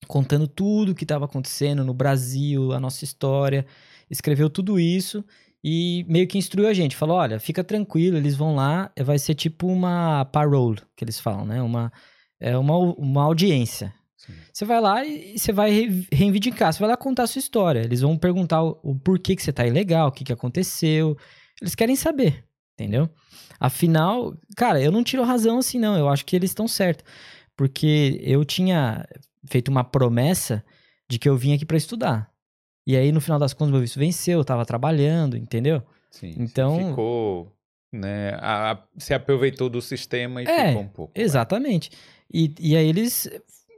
contando 0.07 0.47
tudo 0.47 0.93
o 0.93 0.95
que 0.95 1.05
estava 1.05 1.24
acontecendo 1.24 1.84
no 1.84 1.93
Brasil, 1.95 2.72
a 2.72 2.78
nossa 2.78 3.03
história, 3.03 3.66
escreveu 4.09 4.49
tudo 4.49 4.78
isso 4.78 5.24
e 5.62 6.04
meio 6.08 6.26
que 6.26 6.38
instruiu 6.38 6.68
a 6.68 6.74
gente. 6.74 6.96
Falou, 6.96 7.16
olha, 7.16 7.38
fica 7.38 7.62
tranquilo, 7.62 8.16
eles 8.16 8.34
vão 8.34 8.54
lá, 8.54 8.90
vai 9.00 9.18
ser 9.18 9.34
tipo 9.34 9.66
uma 9.66 10.24
parole, 10.26 10.80
que 10.96 11.04
eles 11.04 11.20
falam, 11.20 11.44
né? 11.44 11.62
Uma, 11.62 11.92
é 12.40 12.56
uma, 12.56 12.76
uma 12.76 13.22
audiência. 13.22 13.94
Sim. 14.16 14.32
Você 14.52 14.64
vai 14.64 14.80
lá 14.80 15.04
e 15.04 15.38
você 15.38 15.52
vai 15.52 15.70
re- 15.70 16.06
reivindicar, 16.12 16.72
você 16.72 16.78
vai 16.78 16.88
lá 16.88 16.96
contar 16.96 17.24
a 17.24 17.26
sua 17.26 17.40
história. 17.40 17.80
Eles 17.80 18.00
vão 18.00 18.16
perguntar 18.16 18.62
o, 18.62 18.78
o 18.82 18.94
porquê 18.94 19.34
que 19.34 19.42
você 19.42 19.52
tá 19.52 19.66
ilegal, 19.66 20.08
o 20.08 20.12
que, 20.12 20.24
que 20.24 20.32
aconteceu. 20.32 21.16
Eles 21.60 21.74
querem 21.74 21.96
saber, 21.96 22.44
entendeu? 22.78 23.08
Afinal, 23.58 24.36
cara, 24.56 24.80
eu 24.80 24.90
não 24.90 25.04
tiro 25.04 25.22
razão 25.22 25.58
assim, 25.58 25.78
não. 25.78 25.96
Eu 25.96 26.08
acho 26.08 26.24
que 26.24 26.34
eles 26.34 26.50
estão 26.50 26.66
certos. 26.66 27.04
Porque 27.56 28.20
eu 28.22 28.44
tinha 28.44 29.06
feito 29.48 29.68
uma 29.68 29.84
promessa 29.84 30.64
de 31.08 31.18
que 31.18 31.28
eu 31.28 31.36
vim 31.36 31.52
aqui 31.52 31.64
pra 31.66 31.76
estudar. 31.76 32.32
E 32.87 32.97
aí, 32.97 33.12
no 33.12 33.20
final 33.20 33.39
das 33.39 33.53
contas, 33.55 33.70
meu 33.72 33.80
visto 33.80 33.99
venceu, 33.99 34.41
eu 34.41 34.45
tava 34.45 34.64
trabalhando, 34.66 35.37
entendeu? 35.37 35.83
Sim. 36.11 36.35
Então- 36.39 36.89
ficou. 36.91 37.53
Né, 37.95 38.30
a, 38.41 38.70
a- 38.72 38.83
se 38.97 39.12
aproveitou 39.12 39.68
do 39.68 39.83
sistema 39.83 40.43
e 40.43 40.47
É, 40.47 40.68
ficou 40.68 40.83
um 40.83 40.89
pouco. 40.89 41.12
Exatamente. 41.14 41.91
E, 42.33 42.51
e 42.59 42.74
aí 42.74 42.89
eles 42.89 43.28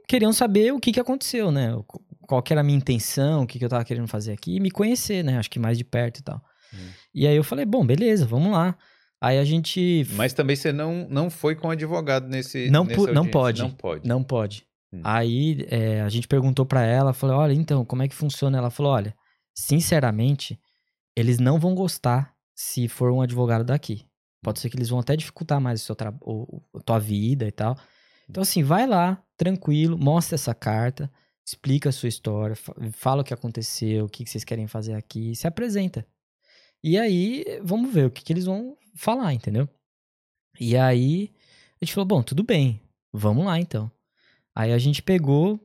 queriam 0.07 0.31
saber 0.31 0.71
o 0.71 0.79
que, 0.79 0.93
que 0.93 0.99
aconteceu, 1.01 1.51
né? 1.51 1.77
Qual 2.21 2.41
que 2.41 2.53
era 2.53 2.61
a 2.61 2.63
minha 2.63 2.77
intenção, 2.77 3.43
o 3.43 3.47
que, 3.47 3.59
que 3.59 3.65
eu 3.65 3.69
tava 3.69 3.83
querendo 3.83 4.07
fazer 4.07 4.31
aqui 4.31 4.55
e 4.55 4.59
me 4.61 4.71
conhecer, 4.71 5.21
né? 5.21 5.37
Acho 5.37 5.49
que 5.51 5.59
mais 5.59 5.77
de 5.77 5.83
perto 5.83 6.19
e 6.19 6.23
tal. 6.23 6.41
Hum. 6.73 6.77
E 7.13 7.27
aí 7.27 7.35
eu 7.35 7.43
falei, 7.43 7.65
bom, 7.65 7.85
beleza, 7.85 8.25
vamos 8.25 8.53
lá. 8.53 8.77
Aí 9.19 9.37
a 9.37 9.43
gente. 9.43 10.07
Mas 10.13 10.31
também 10.31 10.55
você 10.55 10.71
não, 10.71 11.05
não 11.09 11.29
foi 11.29 11.53
com 11.55 11.69
advogado 11.69 12.27
nesse. 12.29 12.69
Não 12.69 12.85
nessa 12.85 13.11
não 13.11 13.27
pode. 13.27 13.61
Não 13.61 13.71
pode. 13.71 14.07
Não 14.07 14.23
pode. 14.23 14.65
Hum. 14.95 15.01
Aí 15.03 15.65
é, 15.69 16.01
a 16.01 16.09
gente 16.09 16.27
perguntou 16.27 16.65
pra 16.65 16.83
ela, 16.83 17.13
falou, 17.13 17.37
olha, 17.37 17.53
então, 17.53 17.83
como 17.85 18.03
é 18.03 18.07
que 18.07 18.15
funciona? 18.15 18.57
Ela 18.57 18.69
falou, 18.69 18.91
olha, 18.93 19.15
sinceramente, 19.53 20.59
eles 21.15 21.39
não 21.39 21.59
vão 21.59 21.75
gostar 21.75 22.33
se 22.55 22.87
for 22.87 23.11
um 23.11 23.21
advogado 23.21 23.63
daqui. 23.63 24.05
Pode 24.43 24.59
ser 24.59 24.69
que 24.69 24.77
eles 24.77 24.89
vão 24.89 24.99
até 24.99 25.15
dificultar 25.15 25.59
mais 25.59 25.81
o 25.81 25.85
seu 25.85 25.95
tra- 25.95 26.13
o- 26.21 26.61
a 26.75 26.79
tua 26.81 26.99
vida 26.99 27.47
e 27.47 27.51
tal. 27.51 27.77
Então, 28.29 28.41
assim, 28.41 28.63
vai 28.63 28.87
lá, 28.87 29.21
tranquilo, 29.37 29.97
mostra 29.97 30.35
essa 30.35 30.53
carta, 30.53 31.11
explica 31.45 31.89
a 31.89 31.91
sua 31.91 32.09
história, 32.09 32.55
fa- 32.55 32.73
fala 32.91 33.21
o 33.21 33.25
que 33.25 33.33
aconteceu, 33.33 34.05
o 34.05 34.09
que 34.09 34.23
que 34.23 34.29
vocês 34.29 34.43
querem 34.43 34.67
fazer 34.67 34.93
aqui, 34.93 35.35
se 35.35 35.47
apresenta. 35.47 36.05
E 36.83 36.97
aí, 36.97 37.43
vamos 37.63 37.93
ver 37.93 38.05
o 38.07 38.11
que, 38.11 38.23
que 38.23 38.31
eles 38.33 38.45
vão 38.45 38.77
falar, 38.95 39.33
entendeu? 39.33 39.67
E 40.59 40.77
aí, 40.77 41.33
a 41.81 41.85
gente 41.85 41.93
falou, 41.93 42.05
bom, 42.07 42.23
tudo 42.23 42.43
bem, 42.43 42.81
vamos 43.11 43.45
lá 43.45 43.59
então. 43.59 43.91
Aí 44.55 44.71
a 44.71 44.77
gente 44.77 45.01
pegou, 45.01 45.59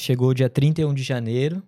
chegou 0.00 0.32
dia 0.32 0.48
31 0.48 0.94
de 0.94 1.02
janeiro 1.02 1.62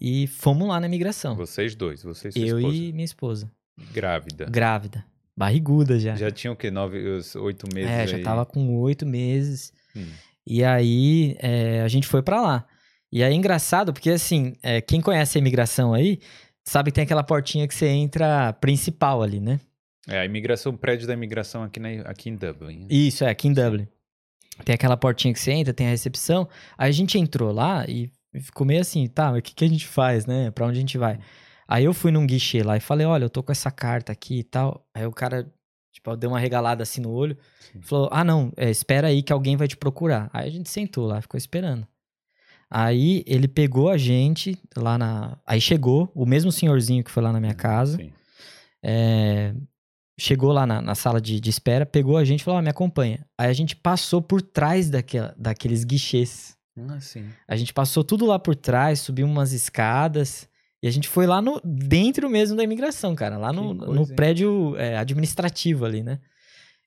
e 0.00 0.26
fomos 0.26 0.68
lá 0.68 0.78
na 0.78 0.86
imigração. 0.86 1.34
Vocês 1.34 1.74
dois, 1.74 2.02
você 2.02 2.30
sua 2.30 2.40
Eu 2.40 2.58
esposa. 2.58 2.76
e 2.76 2.92
minha 2.92 3.04
esposa. 3.04 3.50
Grávida. 3.92 4.44
Grávida. 4.46 5.04
Barriguda 5.36 5.98
já. 5.98 6.14
Já 6.14 6.30
tinha 6.30 6.52
o 6.52 6.56
quê? 6.56 6.70
Nove, 6.70 6.98
oito 7.36 7.66
meses 7.74 7.90
é, 7.90 8.06
já 8.06 8.16
aí? 8.18 8.22
tava 8.22 8.44
com 8.46 8.76
oito 8.76 9.04
meses. 9.04 9.72
Hum. 9.96 10.06
E 10.46 10.62
aí 10.62 11.36
é, 11.40 11.80
a 11.80 11.88
gente 11.88 12.06
foi 12.06 12.22
pra 12.22 12.40
lá. 12.40 12.66
E 13.10 13.22
aí 13.22 13.32
é 13.32 13.34
engraçado, 13.36 13.92
porque 13.92 14.10
assim, 14.10 14.54
é, 14.62 14.80
quem 14.80 15.00
conhece 15.00 15.38
a 15.38 15.40
imigração 15.40 15.94
aí, 15.94 16.20
sabe 16.64 16.90
que 16.90 16.96
tem 16.96 17.04
aquela 17.04 17.22
portinha 17.22 17.66
que 17.66 17.74
você 17.74 17.86
entra 17.86 18.52
principal 18.54 19.22
ali, 19.22 19.40
né? 19.40 19.58
É, 20.06 20.18
a 20.18 20.24
imigração, 20.24 20.72
o 20.72 20.76
prédio 20.76 21.06
da 21.06 21.14
imigração 21.14 21.62
aqui, 21.62 21.80
na, 21.80 21.88
aqui 22.02 22.28
em 22.28 22.36
Dublin. 22.36 22.80
né? 22.80 22.86
Isso, 22.90 23.24
é, 23.24 23.30
aqui 23.30 23.48
em 23.48 23.52
Dublin. 23.52 23.88
Tem 24.64 24.74
aquela 24.74 24.96
portinha 24.96 25.32
que 25.32 25.40
você 25.40 25.52
entra, 25.52 25.72
tem 25.72 25.86
a 25.86 25.90
recepção. 25.90 26.48
Aí 26.76 26.88
a 26.88 26.92
gente 26.92 27.18
entrou 27.18 27.52
lá 27.52 27.84
e 27.88 28.10
ficou 28.40 28.66
meio 28.66 28.80
assim, 28.80 29.06
tá, 29.06 29.30
mas 29.30 29.40
o 29.40 29.42
que, 29.42 29.54
que 29.54 29.64
a 29.64 29.68
gente 29.68 29.86
faz, 29.86 30.26
né? 30.26 30.50
Pra 30.50 30.66
onde 30.66 30.78
a 30.78 30.80
gente 30.80 30.98
vai? 30.98 31.18
Aí 31.66 31.84
eu 31.84 31.94
fui 31.94 32.10
num 32.10 32.26
guichê 32.26 32.62
lá 32.62 32.76
e 32.76 32.80
falei, 32.80 33.06
olha, 33.06 33.24
eu 33.24 33.30
tô 33.30 33.42
com 33.42 33.52
essa 33.52 33.70
carta 33.70 34.12
aqui 34.12 34.40
e 34.40 34.44
tal. 34.44 34.86
Aí 34.94 35.06
o 35.06 35.12
cara, 35.12 35.50
tipo, 35.92 36.16
deu 36.16 36.30
uma 36.30 36.38
regalada 36.38 36.82
assim 36.82 37.00
no 37.00 37.10
olho. 37.10 37.36
Falou, 37.82 38.08
ah, 38.12 38.22
não, 38.22 38.52
é, 38.56 38.70
espera 38.70 39.08
aí 39.08 39.22
que 39.22 39.32
alguém 39.32 39.56
vai 39.56 39.66
te 39.66 39.76
procurar. 39.76 40.30
Aí 40.32 40.48
a 40.48 40.52
gente 40.52 40.68
sentou 40.68 41.06
lá, 41.06 41.20
ficou 41.20 41.38
esperando. 41.38 41.86
Aí 42.70 43.22
ele 43.26 43.48
pegou 43.48 43.88
a 43.88 43.96
gente 43.96 44.58
lá 44.76 44.98
na. 44.98 45.38
Aí 45.46 45.60
chegou 45.60 46.10
o 46.14 46.26
mesmo 46.26 46.50
senhorzinho 46.50 47.04
que 47.04 47.10
foi 47.10 47.22
lá 47.22 47.32
na 47.32 47.40
minha 47.40 47.54
casa. 47.54 47.96
Sim. 47.96 48.12
é, 48.82 49.54
chegou 50.18 50.52
lá 50.52 50.66
na, 50.66 50.80
na 50.80 50.94
sala 50.94 51.20
de, 51.20 51.40
de 51.40 51.50
espera, 51.50 51.84
pegou 51.84 52.16
a 52.16 52.24
gente 52.24 52.40
e 52.40 52.44
falou: 52.44 52.58
ah, 52.58 52.62
me 52.62 52.70
acompanha. 52.70 53.24
Aí 53.38 53.48
a 53.48 53.52
gente 53.52 53.76
passou 53.76 54.22
por 54.22 54.40
trás 54.42 54.88
daquela, 54.90 55.34
daqueles 55.38 55.84
guichês. 55.84 56.56
Ah, 56.88 57.00
sim. 57.00 57.24
A 57.46 57.56
gente 57.56 57.72
passou 57.72 58.02
tudo 58.02 58.26
lá 58.26 58.38
por 58.38 58.56
trás, 58.56 59.00
subiu 59.00 59.26
umas 59.26 59.52
escadas. 59.52 60.48
E 60.82 60.86
a 60.86 60.90
gente 60.90 61.08
foi 61.08 61.26
lá 61.26 61.40
no 61.40 61.60
dentro 61.64 62.28
mesmo 62.28 62.56
da 62.56 62.62
imigração, 62.62 63.14
cara. 63.14 63.38
Lá 63.38 63.52
no, 63.52 63.72
no 63.72 63.86
coisa, 63.86 64.10
hein? 64.10 64.16
prédio 64.16 64.76
é, 64.76 64.98
administrativo 64.98 65.84
ali, 65.84 66.02
né? 66.02 66.18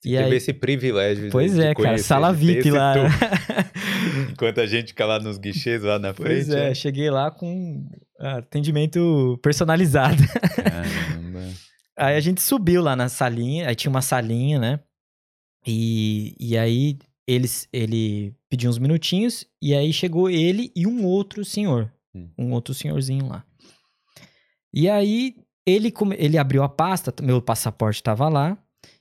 E 0.05 0.11
Teve 0.11 0.23
aí, 0.23 0.35
esse 0.35 0.53
privilégio. 0.53 1.25
de- 1.25 1.31
pois 1.31 1.55
de 1.55 1.61
é, 1.61 1.73
cara, 1.73 1.89
conhecer, 1.89 2.03
sala 2.03 2.31
de 2.31 2.45
VIP 2.45 2.69
lá. 2.69 2.93
Enquanto 4.31 4.61
a 4.61 4.67
gente 4.67 4.89
fica 4.89 5.05
lá 5.05 5.19
nos 5.19 5.39
guichês 5.39 5.81
lá 5.81 5.97
na 5.97 6.13
frente. 6.13 6.27
pois 6.27 6.49
é, 6.49 6.69
né? 6.69 6.75
cheguei 6.75 7.09
lá 7.09 7.31
com 7.31 7.89
atendimento 8.19 9.39
personalizado. 9.41 10.21
Caramba. 10.55 11.47
Aí 11.97 12.15
a 12.15 12.19
gente 12.19 12.41
subiu 12.41 12.81
lá 12.81 12.95
na 12.95 13.09
salinha, 13.09 13.67
aí 13.67 13.75
tinha 13.75 13.89
uma 13.89 14.01
salinha, 14.01 14.59
né? 14.59 14.79
E, 15.65 16.35
e 16.39 16.57
aí 16.57 16.99
eles, 17.27 17.67
ele 17.73 18.35
pediu 18.49 18.69
uns 18.69 18.77
minutinhos, 18.77 19.45
e 19.61 19.73
aí 19.73 19.91
chegou 19.91 20.29
ele 20.29 20.71
e 20.75 20.85
um 20.85 21.03
outro 21.05 21.43
senhor. 21.43 21.91
Hum. 22.15 22.29
Um 22.37 22.53
outro 22.53 22.73
senhorzinho 22.73 23.27
lá. 23.27 23.43
E 24.73 24.87
aí 24.89 25.35
ele, 25.65 25.91
ele 26.17 26.37
abriu 26.37 26.63
a 26.63 26.69
pasta, 26.69 27.13
meu 27.21 27.41
passaporte 27.41 28.01
tava 28.01 28.29
lá, 28.29 28.57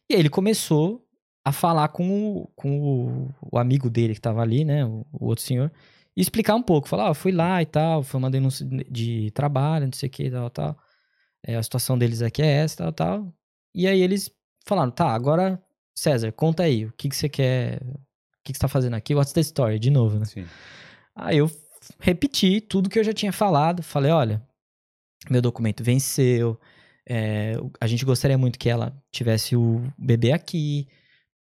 e 0.08 0.14
aí 0.14 0.20
ele 0.20 0.30
começou 0.30 1.06
a 1.44 1.52
falar 1.52 1.88
com 1.88 2.38
o, 2.38 2.46
com 2.56 2.80
o, 2.80 3.34
o 3.52 3.58
amigo 3.58 3.88
dele 3.88 4.14
que 4.14 4.20
tava 4.20 4.42
ali, 4.42 4.64
né? 4.64 4.84
O, 4.84 5.06
o 5.12 5.26
outro 5.26 5.44
senhor. 5.44 5.70
E 6.16 6.20
explicar 6.20 6.54
um 6.56 6.62
pouco. 6.62 6.88
Falar, 6.88 7.10
ó, 7.10 7.14
fui 7.14 7.30
lá 7.30 7.62
e 7.62 7.66
tal, 7.66 8.02
foi 8.02 8.18
uma 8.18 8.30
denúncia 8.30 8.66
de 8.90 9.30
trabalho, 9.32 9.84
não 9.84 9.92
sei 9.92 10.08
o 10.08 10.10
que, 10.10 10.30
tal, 10.30 10.50
tal. 10.50 10.76
É, 11.46 11.54
a 11.54 11.62
situação 11.62 11.96
deles 11.96 12.22
aqui 12.22 12.42
é 12.42 12.46
essa, 12.46 12.76
tal, 12.76 12.92
tal. 12.92 13.34
E 13.72 13.86
aí 13.86 14.00
eles 14.00 14.30
falaram, 14.66 14.90
tá, 14.90 15.08
agora, 15.10 15.62
César, 15.94 16.32
conta 16.32 16.64
aí, 16.64 16.86
o 16.86 16.92
que, 16.92 17.08
que 17.08 17.16
você 17.16 17.28
quer, 17.28 17.80
o 17.82 18.42
que, 18.42 18.52
que 18.52 18.54
você 18.54 18.60
tá 18.60 18.68
fazendo 18.68 18.94
aqui? 18.94 19.14
What's 19.14 19.32
the 19.32 19.40
story? 19.40 19.78
De 19.78 19.90
novo, 19.90 20.18
né? 20.18 20.24
Sim. 20.24 20.44
Aí 21.14 21.38
eu 21.38 21.50
repeti 22.00 22.60
tudo 22.60 22.90
que 22.90 22.98
eu 22.98 23.04
já 23.04 23.12
tinha 23.12 23.32
falado. 23.32 23.82
Falei, 23.82 24.10
olha, 24.10 24.42
meu 25.30 25.40
documento 25.40 25.84
venceu. 25.84 26.58
é, 27.08 27.54
a 27.80 27.86
gente 27.86 28.04
gostaria 28.04 28.36
muito 28.36 28.58
que 28.58 28.68
ela 28.68 28.92
tivesse 29.12 29.54
o 29.54 29.82
bebê 29.96 30.32
aqui, 30.32 30.88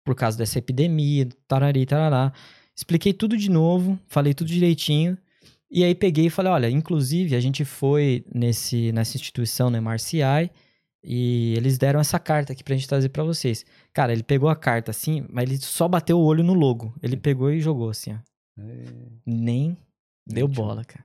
por 0.04 0.14
causa 0.14 0.36
dessa 0.36 0.58
epidemia, 0.58 1.28
tarari, 1.48 1.86
tarará. 1.86 2.32
Expliquei 2.76 3.14
tudo 3.14 3.36
de 3.36 3.50
novo, 3.50 3.98
falei 4.06 4.34
tudo 4.34 4.48
direitinho. 4.48 5.16
E 5.74 5.82
aí 5.82 5.92
peguei 5.92 6.26
e 6.26 6.30
falei, 6.30 6.52
olha, 6.52 6.70
inclusive 6.70 7.34
a 7.34 7.40
gente 7.40 7.64
foi 7.64 8.24
nesse, 8.32 8.92
nessa 8.92 9.16
instituição, 9.16 9.70
né, 9.70 9.80
Marciai, 9.80 10.48
e 11.02 11.52
eles 11.56 11.76
deram 11.76 11.98
essa 11.98 12.16
carta 12.16 12.52
aqui 12.52 12.62
pra 12.62 12.76
gente 12.76 12.86
trazer 12.86 13.08
pra 13.08 13.24
vocês. 13.24 13.66
Cara, 13.92 14.12
ele 14.12 14.22
pegou 14.22 14.48
a 14.48 14.54
carta 14.54 14.92
assim, 14.92 15.26
mas 15.28 15.50
ele 15.50 15.58
só 15.58 15.88
bateu 15.88 16.16
o 16.16 16.24
olho 16.24 16.44
no 16.44 16.54
logo. 16.54 16.94
Ele 17.02 17.16
pegou 17.16 17.50
e 17.50 17.60
jogou 17.60 17.90
assim, 17.90 18.12
ó. 18.12 18.18
É, 18.56 18.84
Nem 19.26 19.76
deu 20.24 20.46
Gente, 20.46 20.56
bola, 20.56 20.84
cara. 20.84 21.04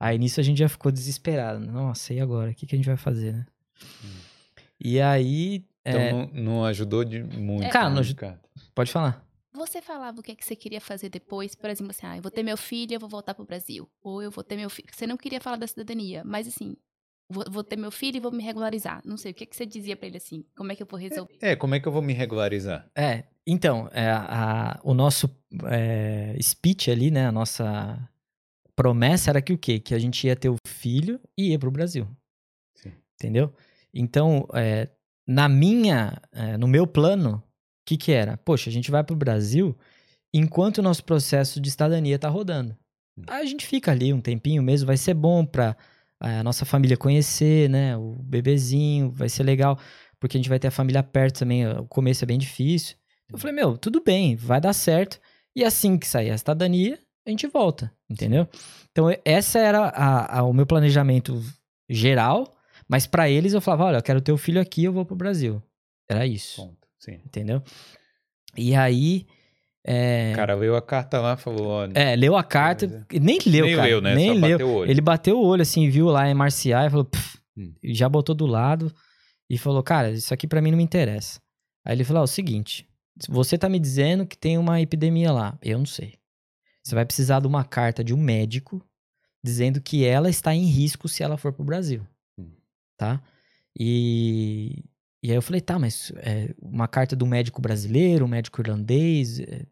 Aí 0.00 0.16
nisso 0.16 0.40
a 0.40 0.42
gente 0.42 0.58
já 0.58 0.68
ficou 0.68 0.90
desesperado. 0.90 1.60
Nossa, 1.60 2.14
e 2.14 2.18
agora? 2.18 2.52
O 2.52 2.54
que, 2.54 2.64
que 2.64 2.74
a 2.74 2.78
gente 2.78 2.86
vai 2.86 2.96
fazer, 2.96 3.34
né? 3.34 3.46
E 4.80 4.98
aí. 4.98 5.66
Então 5.84 6.00
é, 6.00 6.12
não, 6.12 6.26
não 6.32 6.64
ajudou 6.64 7.04
de 7.04 7.22
muito. 7.22 7.70
Cara, 7.70 7.90
né, 7.90 7.96
não 7.96 8.02
Ricardo? 8.02 8.40
Pode 8.74 8.90
falar. 8.90 9.25
Você 9.56 9.80
falava 9.80 10.20
o 10.20 10.22
que, 10.22 10.32
é 10.32 10.34
que 10.34 10.44
você 10.44 10.54
queria 10.54 10.80
fazer 10.80 11.08
depois, 11.08 11.54
por 11.54 11.70
exemplo, 11.70 11.90
assim, 11.90 12.06
ah, 12.06 12.16
eu 12.16 12.22
vou 12.22 12.30
ter 12.30 12.42
meu 12.42 12.56
filho, 12.56 12.94
eu 12.94 13.00
vou 13.00 13.08
voltar 13.08 13.34
pro 13.34 13.44
Brasil. 13.44 13.88
Ou 14.02 14.22
eu 14.22 14.30
vou 14.30 14.44
ter 14.44 14.56
meu 14.56 14.68
filho. 14.70 14.88
Você 14.92 15.06
não 15.06 15.16
queria 15.16 15.40
falar 15.40 15.56
da 15.56 15.66
cidadania, 15.66 16.22
mas 16.24 16.46
assim, 16.46 16.76
vou, 17.28 17.44
vou 17.50 17.64
ter 17.64 17.76
meu 17.76 17.90
filho 17.90 18.18
e 18.18 18.20
vou 18.20 18.30
me 18.30 18.42
regularizar. 18.42 19.00
Não 19.04 19.16
sei, 19.16 19.32
o 19.32 19.34
que, 19.34 19.46
que 19.46 19.56
você 19.56 19.64
dizia 19.64 19.96
pra 19.96 20.06
ele 20.06 20.18
assim? 20.18 20.44
Como 20.54 20.70
é 20.70 20.76
que 20.76 20.82
eu 20.82 20.86
vou 20.86 20.98
resolver? 21.00 21.36
É, 21.40 21.56
como 21.56 21.74
é 21.74 21.80
que 21.80 21.88
eu 21.88 21.92
vou 21.92 22.02
me 22.02 22.12
regularizar? 22.12 22.86
É, 22.94 23.24
então, 23.46 23.88
é, 23.92 24.10
a- 24.10 24.78
o 24.84 24.92
nosso 24.92 25.28
é, 25.64 26.36
speech 26.42 26.90
ali, 26.90 27.10
né? 27.10 27.26
A 27.26 27.32
nossa 27.32 28.08
promessa 28.74 29.30
era 29.30 29.40
que 29.42 29.52
o 29.52 29.58
quê? 29.58 29.78
Que 29.80 29.94
a 29.94 29.98
gente 29.98 30.26
ia 30.26 30.36
ter 30.36 30.50
o 30.50 30.56
filho 30.66 31.18
e 31.36 31.50
ia 31.52 31.58
pro 31.58 31.70
Brasil. 31.70 32.06
Sim. 32.74 32.92
Entendeu? 33.14 33.52
Então, 33.94 34.46
é, 34.52 34.90
na 35.26 35.48
minha, 35.48 36.20
é, 36.32 36.56
no 36.58 36.68
meu 36.68 36.86
plano, 36.86 37.42
que 37.86 37.96
que 37.96 38.12
era? 38.12 38.36
Poxa, 38.38 38.68
a 38.68 38.72
gente 38.72 38.90
vai 38.90 39.02
pro 39.04 39.16
Brasil 39.16 39.74
enquanto 40.34 40.78
o 40.78 40.82
nosso 40.82 41.04
processo 41.04 41.60
de 41.60 41.70
cidadania 41.70 42.18
tá 42.18 42.28
rodando. 42.28 42.76
Hum. 43.16 43.22
Aí 43.28 43.42
a 43.42 43.46
gente 43.46 43.64
fica 43.66 43.90
ali 43.92 44.12
um 44.12 44.20
tempinho 44.20 44.62
mesmo, 44.62 44.86
vai 44.86 44.96
ser 44.96 45.14
bom 45.14 45.46
pra 45.46 45.76
é, 46.22 46.38
a 46.38 46.44
nossa 46.44 46.64
família 46.64 46.96
conhecer, 46.96 47.70
né? 47.70 47.96
O 47.96 48.16
bebezinho, 48.20 49.10
vai 49.10 49.28
ser 49.28 49.42
legal, 49.44 49.78
porque 50.20 50.36
a 50.36 50.40
gente 50.40 50.48
vai 50.48 50.58
ter 50.58 50.68
a 50.68 50.72
família 50.72 51.02
perto 51.02 51.38
também, 51.40 51.66
o 51.66 51.86
começo 51.86 52.24
é 52.24 52.26
bem 52.26 52.38
difícil. 52.38 52.96
Eu 53.32 53.38
falei, 53.38 53.54
meu, 53.56 53.76
tudo 53.78 54.02
bem, 54.04 54.36
vai 54.36 54.60
dar 54.60 54.72
certo. 54.72 55.18
E 55.54 55.64
assim 55.64 55.96
que 55.98 56.06
sair 56.06 56.30
a 56.30 56.38
cidadania, 56.38 56.98
a 57.26 57.30
gente 57.30 57.46
volta, 57.46 57.92
entendeu? 58.10 58.46
Então, 58.92 59.06
essa 59.24 59.58
era 59.58 59.86
a- 59.88 60.38
a- 60.38 60.42
o 60.44 60.52
meu 60.52 60.66
planejamento 60.66 61.42
geral, 61.88 62.56
mas 62.88 63.06
pra 63.06 63.28
eles 63.28 63.52
eu 63.52 63.60
falava, 63.60 63.84
olha, 63.84 63.96
eu 63.98 64.02
quero 64.02 64.20
ter 64.20 64.32
o 64.32 64.36
filho 64.38 64.60
aqui, 64.60 64.84
eu 64.84 64.92
vou 64.92 65.04
pro 65.04 65.16
Brasil. 65.16 65.62
Era 66.08 66.24
isso, 66.26 66.62
Ponto. 66.62 66.75
Sim. 66.98 67.20
entendeu? 67.24 67.62
E 68.56 68.74
aí, 68.74 69.26
é, 69.84 70.32
O 70.32 70.36
cara 70.36 70.56
veio 70.56 70.74
a 70.76 70.82
carta 70.82 71.20
lá 71.20 71.36
falou: 71.36 71.66
ó, 71.68 71.88
é, 71.94 72.16
leu 72.16 72.36
a 72.36 72.42
carta, 72.44 73.06
Pois 73.08 73.20
nem 73.22 73.38
leu, 73.46 73.66
nem 73.66 73.76
cara, 73.76 73.88
leu, 73.88 74.00
né? 74.00 74.14
nem 74.14 74.28
Só 74.28 74.46
leu. 74.46 74.58
bateu 74.58 74.68
o 74.68 74.74
olho. 74.74 74.90
Ele 74.90 75.00
bateu 75.00 75.38
o 75.38 75.44
olho, 75.44 75.62
assim, 75.62 75.88
viu 75.90 76.06
lá 76.06 76.28
em 76.28 76.34
Marcial 76.34 76.86
e 76.86 76.90
falou, 76.90 77.04
"Pff", 77.04 77.38
Hum. 77.56 77.72
já 77.84 78.08
botou 78.08 78.34
do 78.34 78.46
lado 78.46 78.92
e 79.48 79.56
falou, 79.56 79.82
cara, 79.82 80.10
isso 80.10 80.34
aqui 80.34 80.46
pra 80.46 80.60
mim 80.60 80.70
não 80.70 80.78
me 80.78 80.84
interessa. 80.84 81.40
Aí 81.84 81.94
ele 81.94 82.04
falou, 82.04 82.20
ó, 82.22 82.24
o 82.24 82.28
seguinte, 82.28 82.86
você 83.28 83.56
tá 83.56 83.68
me 83.68 83.78
dizendo 83.78 84.26
que 84.26 84.36
tem 84.36 84.58
uma 84.58 84.80
epidemia 84.80 85.32
lá, 85.32 85.56
eu 85.62 85.78
não 85.78 85.86
sei. 85.86 86.14
Você 86.82 86.94
vai 86.94 87.04
precisar 87.06 87.40
de 87.40 87.46
uma 87.46 87.64
carta 87.64 88.02
de 88.04 88.12
um 88.12 88.16
médico 88.18 88.84
dizendo 89.42 89.80
que 89.80 90.04
ela 90.04 90.28
está 90.28 90.52
em 90.54 90.64
risco 90.66 91.08
se 91.08 91.22
ela 91.22 91.36
for 91.38 91.52
pro 91.52 91.64
Brasil, 91.64 92.04
Hum. 92.38 92.50
tá? 92.98 93.22
E, 93.78 94.82
e 95.26 95.30
aí 95.30 95.36
eu 95.36 95.42
falei, 95.42 95.60
tá, 95.60 95.76
mas 95.76 96.12
é, 96.18 96.54
uma 96.62 96.86
carta 96.86 97.16
do 97.16 97.26
médico 97.26 97.60
brasileiro, 97.60 98.24
um 98.24 98.28
médico 98.28 98.60
irlandês, 98.60 99.40
é, 99.40 99.66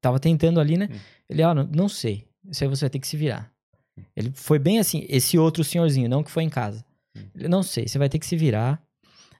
tava 0.00 0.18
tentando 0.18 0.58
ali, 0.58 0.78
né? 0.78 0.88
Hum. 0.90 0.98
Ele, 1.28 1.42
ó, 1.42 1.52
não, 1.52 1.64
não 1.64 1.90
sei, 1.90 2.26
isso 2.50 2.64
aí 2.64 2.70
você 2.70 2.86
vai 2.86 2.90
ter 2.90 2.98
que 2.98 3.06
se 3.06 3.14
virar. 3.14 3.52
Ele 4.16 4.32
foi 4.34 4.58
bem 4.58 4.78
assim, 4.78 5.04
esse 5.06 5.38
outro 5.38 5.62
senhorzinho, 5.62 6.08
não 6.08 6.22
que 6.22 6.30
foi 6.30 6.42
em 6.42 6.48
casa. 6.48 6.82
Hum. 7.14 7.20
Ele, 7.34 7.48
não 7.48 7.62
sei, 7.62 7.86
você 7.86 7.98
vai 7.98 8.08
ter 8.08 8.18
que 8.18 8.24
se 8.24 8.34
virar. 8.34 8.82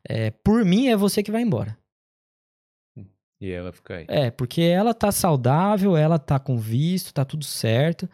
É, 0.06 0.30
por 0.30 0.62
mim, 0.66 0.88
é 0.88 0.96
você 0.96 1.22
que 1.22 1.32
vai 1.32 1.40
embora. 1.40 1.74
E 3.40 3.50
ela 3.50 3.72
fica 3.72 3.96
aí. 3.96 4.04
É, 4.06 4.30
porque 4.30 4.60
ela 4.60 4.92
tá 4.92 5.10
saudável, 5.10 5.96
ela 5.96 6.18
tá 6.18 6.38
com 6.38 6.58
visto, 6.58 7.14
tá 7.14 7.24
tudo 7.24 7.44
certo. 7.46 8.06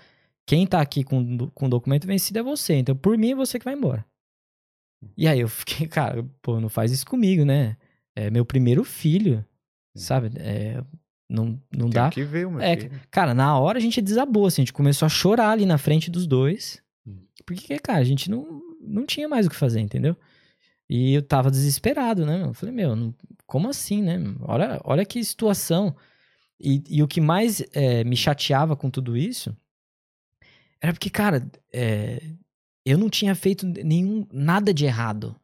Quem 0.47 0.69
tá 0.69 0.81
aqui 0.81 1.03
com, 1.03 1.49
com 1.49 1.69
documento 1.69 2.07
vencido 2.07 2.39
é 2.39 2.43
você. 2.45 2.75
Então, 2.75 2.95
por 2.95 3.19
mim, 3.19 3.33
é 3.33 3.35
você 3.35 3.59
que 3.59 3.65
vai 3.65 3.75
embora. 3.75 4.05
E 5.17 5.27
aí 5.27 5.41
eu 5.41 5.49
fiquei, 5.49 5.87
cara, 5.89 6.25
pô, 6.43 6.61
não 6.61 6.69
faz 6.69 6.93
isso 6.93 7.07
comigo, 7.07 7.45
né? 7.45 7.77
É 8.15 8.31
meu 8.31 8.45
primeiro 8.45 8.85
filho, 8.85 9.45
sabe? 9.95 10.31
É, 10.39 10.83
não 11.29 11.61
não 11.73 11.89
Tem 11.89 12.03
dá. 12.03 12.11
que 12.11 12.23
ver 12.25 12.47
o 12.47 12.51
meu 12.51 12.61
É, 12.61 12.77
filho. 12.77 13.01
Cara, 13.11 13.33
na 13.35 13.59
hora 13.59 13.79
a 13.79 13.81
gente 13.81 14.01
desabou, 14.03 14.47
assim, 14.47 14.63
a 14.63 14.65
gente 14.65 14.73
começou 14.73 15.07
a 15.07 15.09
chorar 15.09 15.51
ali 15.51 15.65
na 15.65 15.79
frente 15.79 16.11
dos 16.11 16.27
dois. 16.27 16.83
Hum. 17.07 17.23
Porque, 17.47 17.79
cara, 17.79 17.99
a 18.01 18.05
gente 18.05 18.31
não, 18.31 18.61
não 18.81 19.07
tinha 19.07 19.29
mais 19.29 19.47
o 19.47 19.51
que 19.51 19.57
fazer, 19.57 19.81
entendeu? 19.81 20.17
E 20.89 21.15
eu 21.15 21.23
tava 21.23 21.51
desesperado, 21.51 22.27
né? 22.27 22.43
Eu 22.43 22.53
falei, 22.53 22.75
meu, 22.75 22.97
não- 22.97 23.15
como 23.47 23.69
assim, 23.69 24.03
né? 24.03 24.19
Olha, 24.43 24.81
olha 24.85 25.05
que 25.07 25.23
situação. 25.25 25.95
E, 26.61 26.83
e 26.89 27.03
o 27.03 27.09
que 27.09 27.21
mais 27.21 27.63
é, 27.73 28.05
me 28.05 28.17
chateava 28.17 28.77
com 28.77 28.91
tudo 28.91 29.17
isso 29.17 29.57
era 30.81 30.93
porque, 30.93 31.11
cara, 31.11 31.47
é, 31.73 32.23
eu 32.91 32.99
não 32.99 33.09
tinha 33.09 33.35
feito 33.35 33.67
nenhum, 33.67 34.27
nada 34.33 34.73
de 34.73 34.85
errado. 34.85 35.37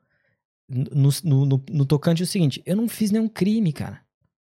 No, 0.68 1.10
no, 1.22 1.46
no, 1.46 1.64
no 1.70 1.86
tocante 1.86 2.22
ao 2.22 2.26
seguinte, 2.26 2.60
eu 2.66 2.74
não 2.74 2.88
fiz 2.88 3.10
nenhum 3.10 3.28
crime, 3.28 3.72
cara. 3.72 4.04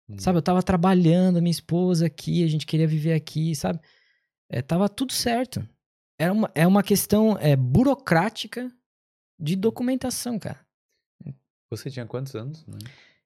Hum. 0.08 0.18
Sabe, 0.18 0.38
eu 0.38 0.42
tava 0.42 0.62
trabalhando, 0.62 1.40
minha 1.40 1.50
esposa 1.50 2.06
aqui, 2.06 2.44
a 2.44 2.46
gente 2.46 2.66
queria 2.66 2.86
viver 2.86 3.14
aqui, 3.14 3.54
sabe? 3.54 3.80
É, 4.48 4.60
tava 4.60 4.88
tudo 4.88 5.12
certo. 5.12 5.66
Era 6.18 6.32
uma, 6.32 6.50
é 6.54 6.66
uma 6.66 6.82
questão 6.82 7.38
é, 7.38 7.56
burocrática 7.56 8.70
de 9.38 9.56
documentação, 9.56 10.38
cara. 10.38 10.60
Você 11.70 11.90
tinha 11.90 12.04
quantos 12.04 12.34
anos? 12.34 12.66
né? 12.66 12.78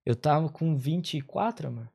Eu 0.05 0.15
tava 0.15 0.49
com 0.49 0.77
24, 0.77 1.67
amor. 1.67 1.91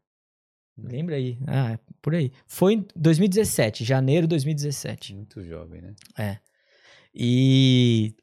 Lembra 0.78 1.16
aí? 1.16 1.38
Ah, 1.48 1.80
por 2.02 2.14
aí. 2.14 2.32
Foi 2.46 2.74
em 2.74 2.86
2017, 2.96 3.86
janeiro 3.86 4.28
de 4.28 4.32
2017. 4.32 5.16
Muito 5.16 5.44
jovem, 5.44 5.82
né? 5.82 5.96
É. 6.18 6.40
E, 7.14 8.16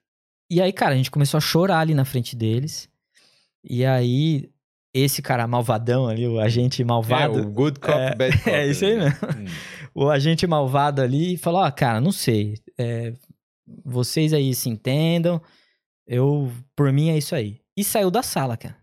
e 0.50 0.60
aí, 0.60 0.72
cara, 0.72 0.94
a 0.94 0.96
gente 0.96 1.10
começou 1.10 1.38
a 1.38 1.42
chorar 1.42 1.80
ali 1.80 1.94
na 1.94 2.04
frente 2.04 2.34
deles. 2.34 2.88
E 3.62 3.84
aí, 3.84 4.50
esse 4.94 5.20
cara 5.20 5.46
malvadão 5.46 6.08
ali, 6.08 6.26
o 6.26 6.40
agente 6.40 6.82
malvado. 6.82 7.38
É, 7.38 7.42
o 7.42 7.50
good 7.50 7.78
cop, 7.80 7.92
É, 7.92 8.14
bad 8.14 8.38
cop. 8.38 8.50
é 8.50 8.66
isso 8.66 8.84
aí 8.84 8.96
né? 8.96 9.04
mesmo. 9.04 9.28
Hum. 9.28 9.52
o 9.94 10.10
agente 10.10 10.46
malvado 10.46 11.02
ali 11.02 11.36
falou: 11.36 11.60
Ó, 11.60 11.70
cara, 11.70 12.00
não 12.00 12.12
sei. 12.12 12.56
é, 12.78 13.12
vocês 13.84 14.32
aí 14.32 14.54
se 14.54 14.68
entendam. 14.68 15.40
Eu, 16.06 16.50
por 16.74 16.90
mim, 16.90 17.10
é 17.10 17.18
isso 17.18 17.34
aí. 17.34 17.60
E 17.76 17.84
saiu 17.84 18.10
da 18.10 18.22
sala, 18.22 18.56
cara. 18.56 18.76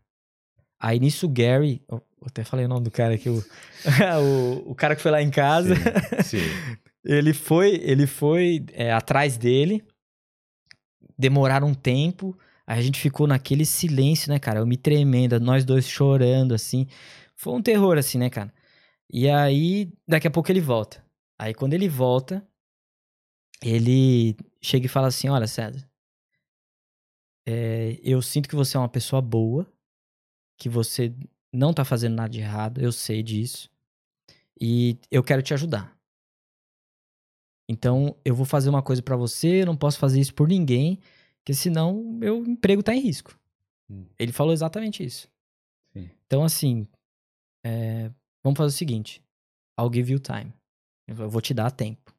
Aí 0.80 1.00
nisso 1.00 1.26
o 1.26 1.30
Gary. 1.30 1.82
Eu 1.90 2.04
até 2.24 2.44
falei 2.44 2.66
o 2.66 2.70
nome 2.70 2.84
do 2.84 2.92
cara 2.92 3.16
aqui, 3.16 3.30
o, 3.30 3.44
o, 4.64 4.72
o 4.72 4.76
cara 4.76 4.96
que 4.96 5.02
foi 5.02 5.12
lá 5.12 5.22
em 5.22 5.32
casa. 5.32 5.76
Sim, 6.24 6.40
sim. 6.40 6.46
Ele 7.08 7.34
foi, 7.34 7.76
ele 7.84 8.08
foi 8.08 8.66
é, 8.74 8.92
atrás 8.92 9.38
dele. 9.38 9.84
Demoraram 11.18 11.68
um 11.68 11.74
tempo. 11.74 12.38
A 12.68 12.82
gente 12.82 13.00
ficou 13.00 13.28
naquele 13.28 13.66
silêncio, 13.66 14.30
né, 14.30 14.40
cara? 14.40 14.60
Eu 14.60 14.66
me 14.68 14.78
tremendo, 14.78 15.40
nós 15.40 15.64
dois 15.66 15.88
chorando, 15.88 16.54
assim. 16.54 16.88
Foi 17.36 17.54
um 17.54 17.62
terror, 17.62 17.98
assim, 17.98 18.18
né, 18.18 18.30
cara? 18.30 18.54
E 19.12 19.30
aí, 19.30 19.92
daqui 20.08 20.28
a 20.28 20.32
pouco 20.32 20.52
ele 20.52 20.62
volta. 20.62 21.04
Aí 21.40 21.54
quando 21.54 21.74
ele 21.74 21.88
volta, 21.90 22.46
ele 23.62 24.36
chega 24.62 24.86
e 24.86 24.90
fala 24.90 25.08
assim: 25.08 25.30
Olha, 25.30 25.48
César, 25.48 25.88
é, 27.46 28.00
eu 28.04 28.22
sinto 28.22 28.50
que 28.50 28.56
você 28.56 28.78
é 28.78 28.80
uma 28.80 28.90
pessoa 28.90 29.22
boa, 29.22 29.72
que 30.58 30.70
você 30.70 31.14
não 31.54 31.74
tá 31.74 31.86
fazendo 31.86 32.16
nada 32.16 32.30
de 32.30 32.40
errado, 32.40 32.82
eu 32.82 32.92
sei 32.92 33.24
disso. 33.24 33.70
E 34.60 34.98
eu 35.12 35.24
quero 35.24 35.42
te 35.42 35.54
ajudar. 35.54 35.95
Então, 37.68 38.16
eu 38.24 38.36
vou 38.36 38.46
fazer 38.46 38.70
uma 38.70 38.82
coisa 38.84 39.02
pra 39.02 39.16
você, 39.16 39.62
eu 39.62 39.66
não 39.66 39.76
posso 39.76 39.98
fazer 39.98 40.20
isso 40.20 40.34
por 40.34 40.48
ninguém, 40.48 41.00
porque 41.40 41.54
senão 41.54 42.04
meu 42.04 42.46
emprego 42.46 42.84
tá 42.84 42.94
em 42.94 43.00
risco. 43.00 43.38
Hum. 43.90 44.06
Ele 44.20 44.32
falou 44.32 44.54
exatamente 44.54 45.04
isso. 45.04 45.28
Sim. 45.94 46.10
Então, 46.28 46.44
assim, 46.44 46.88
é, 47.66 48.12
vamos 48.44 48.58
fazer 48.58 48.74
o 48.76 48.78
seguinte: 48.78 49.24
I'll 49.80 49.92
give 49.94 50.12
you 50.12 50.20
time. 50.20 50.54
Eu 51.08 51.30
vou- 51.30 51.42
te 51.42 51.54
dar 51.54 51.70
tempo. 51.72 52.14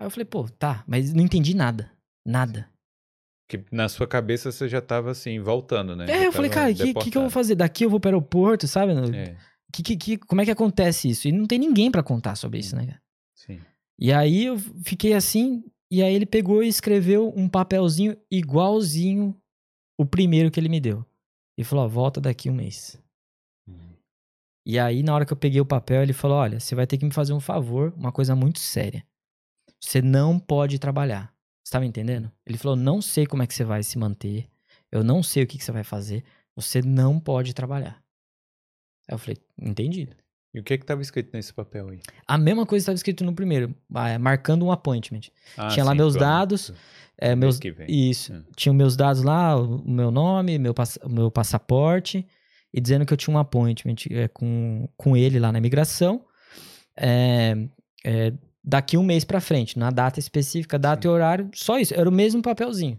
Aí 0.00 0.06
eu 0.06 0.10
falei, 0.10 0.24
pô, 0.24 0.48
tá, 0.48 0.82
mas 0.86 1.12
não 1.12 1.22
entendi 1.24 1.54
nada. 1.54 1.90
Nada. 2.26 2.68
Que 3.48 3.62
na 3.70 3.88
sua 3.88 4.06
cabeça 4.08 4.50
você 4.50 4.68
já 4.68 4.80
tava 4.80 5.10
assim, 5.10 5.38
voltando, 5.38 5.94
né? 5.94 6.04
É, 6.04 6.18
Já 6.18 6.24
eu 6.24 6.32
falei, 6.32 6.50
cara, 6.50 6.70
o 6.72 6.74
que, 6.74 6.94
que, 6.94 7.10
que 7.10 7.16
eu 7.18 7.22
vou 7.22 7.30
fazer? 7.30 7.54
Daqui 7.54 7.84
eu 7.84 7.90
vou 7.90 8.00
pro 8.00 8.08
aeroporto, 8.08 8.66
sabe? 8.66 8.92
É, 9.16 9.36
Que, 9.72 9.82
que, 9.82 9.96
que- 9.96 10.18
como 10.18 10.40
é 10.40 10.44
que 10.44 10.50
acontece 10.50 11.08
isso? 11.08 11.28
E 11.28 11.32
não 11.32 11.46
tem 11.46 11.58
ninguém 11.58 11.90
pra 11.90 12.02
contar 12.02 12.34
sobre 12.36 12.58
isso, 12.58 12.74
né, 12.74 12.86
cara? 12.86 12.98
sim. 12.98 13.03
E 13.98 14.12
aí 14.12 14.44
eu 14.44 14.58
fiquei 14.84 15.14
assim, 15.14 15.64
e 15.90 16.02
aí 16.02 16.14
ele 16.14 16.26
pegou 16.26 16.62
e 16.62 16.68
escreveu 16.68 17.32
um 17.36 17.48
papelzinho 17.48 18.16
igualzinho 18.30 19.36
o 19.98 20.04
primeiro 20.04 20.50
que 20.50 20.58
ele 20.58 20.68
me 20.68 20.80
deu. 20.80 21.04
E 21.56 21.62
falou, 21.62 21.84
ó, 21.84 21.88
volta 21.88 22.20
daqui 22.20 22.50
um 22.50 22.54
mês. 22.54 23.00
Hum. 23.68 23.94
E 24.66 24.78
aí, 24.78 25.02
na 25.02 25.14
hora 25.14 25.24
que 25.24 25.32
eu 25.32 25.36
peguei 25.36 25.60
o 25.60 25.66
papel, 25.66 26.02
ele 26.02 26.12
falou, 26.12 26.38
olha, 26.38 26.58
você 26.58 26.74
vai 26.74 26.86
ter 26.86 26.98
que 26.98 27.04
me 27.04 27.12
fazer 27.12 27.32
um 27.32 27.40
favor, 27.40 27.92
uma 27.96 28.10
coisa 28.10 28.34
muito 28.34 28.58
séria. 28.58 29.06
Você 29.80 30.02
não 30.02 30.38
pode 30.38 30.78
trabalhar. 30.78 31.32
Você 31.64 31.72
tá 31.72 31.80
me 31.80 31.86
entendendo? 31.86 32.30
Ele 32.44 32.58
falou, 32.58 32.76
não 32.76 33.00
sei 33.00 33.26
como 33.26 33.42
é 33.42 33.46
que 33.46 33.54
você 33.54 33.64
vai 33.64 33.82
se 33.82 33.98
manter, 33.98 34.50
eu 34.90 35.04
não 35.04 35.22
sei 35.22 35.44
o 35.44 35.46
que, 35.46 35.58
que 35.58 35.64
você 35.64 35.72
vai 35.72 35.84
fazer, 35.84 36.24
você 36.56 36.82
não 36.82 37.20
pode 37.20 37.54
trabalhar. 37.54 38.02
Aí 39.08 39.14
eu 39.14 39.18
falei, 39.18 39.36
entendido. 39.58 40.16
E 40.54 40.60
o 40.60 40.62
que 40.62 40.78
que 40.78 40.86
tava 40.86 41.02
escrito 41.02 41.30
nesse 41.34 41.52
papel 41.52 41.88
aí? 41.88 41.98
A 42.28 42.38
mesma 42.38 42.64
coisa 42.64 42.82
estava 42.84 42.94
escrito 42.94 43.24
no 43.24 43.34
primeiro, 43.34 43.74
ah, 43.92 44.16
marcando 44.18 44.64
um 44.64 44.70
appointment. 44.70 45.22
Ah, 45.56 45.66
Tinha 45.68 45.84
lá 45.84 45.90
sim, 45.90 45.96
meus 45.98 46.14
claro. 46.16 46.30
dados, 46.32 46.72
É, 47.18 47.34
meus, 47.34 47.58
isso. 47.88 48.32
Hum. 48.32 48.44
Tinha 48.56 48.72
meus 48.72 48.96
dados 48.96 49.22
lá, 49.22 49.56
o 49.60 49.82
meu 49.84 50.10
nome, 50.12 50.56
meu, 50.58 50.72
pass- 50.72 50.98
o 51.02 51.08
meu 51.08 51.30
passaporte, 51.30 52.24
e 52.72 52.80
dizendo 52.80 53.04
que 53.04 53.12
eu 53.12 53.16
tinha 53.16 53.34
um 53.34 53.38
appointment 53.38 53.96
é, 54.10 54.28
com, 54.28 54.88
com 54.96 55.16
ele 55.16 55.38
lá 55.40 55.50
na 55.50 55.58
imigração. 55.58 56.24
é, 56.96 57.56
é, 58.04 58.32
daqui 58.62 58.96
um 58.96 59.02
mês 59.02 59.24
pra 59.24 59.40
frente, 59.40 59.78
na 59.78 59.90
data 59.90 60.18
específica, 60.18 60.78
data 60.78 61.02
Sim. 61.02 61.08
e 61.08 61.10
horário, 61.10 61.50
só 61.54 61.78
isso. 61.78 61.92
Era 61.94 62.08
o 62.08 62.12
mesmo 62.12 62.40
papelzinho. 62.42 62.98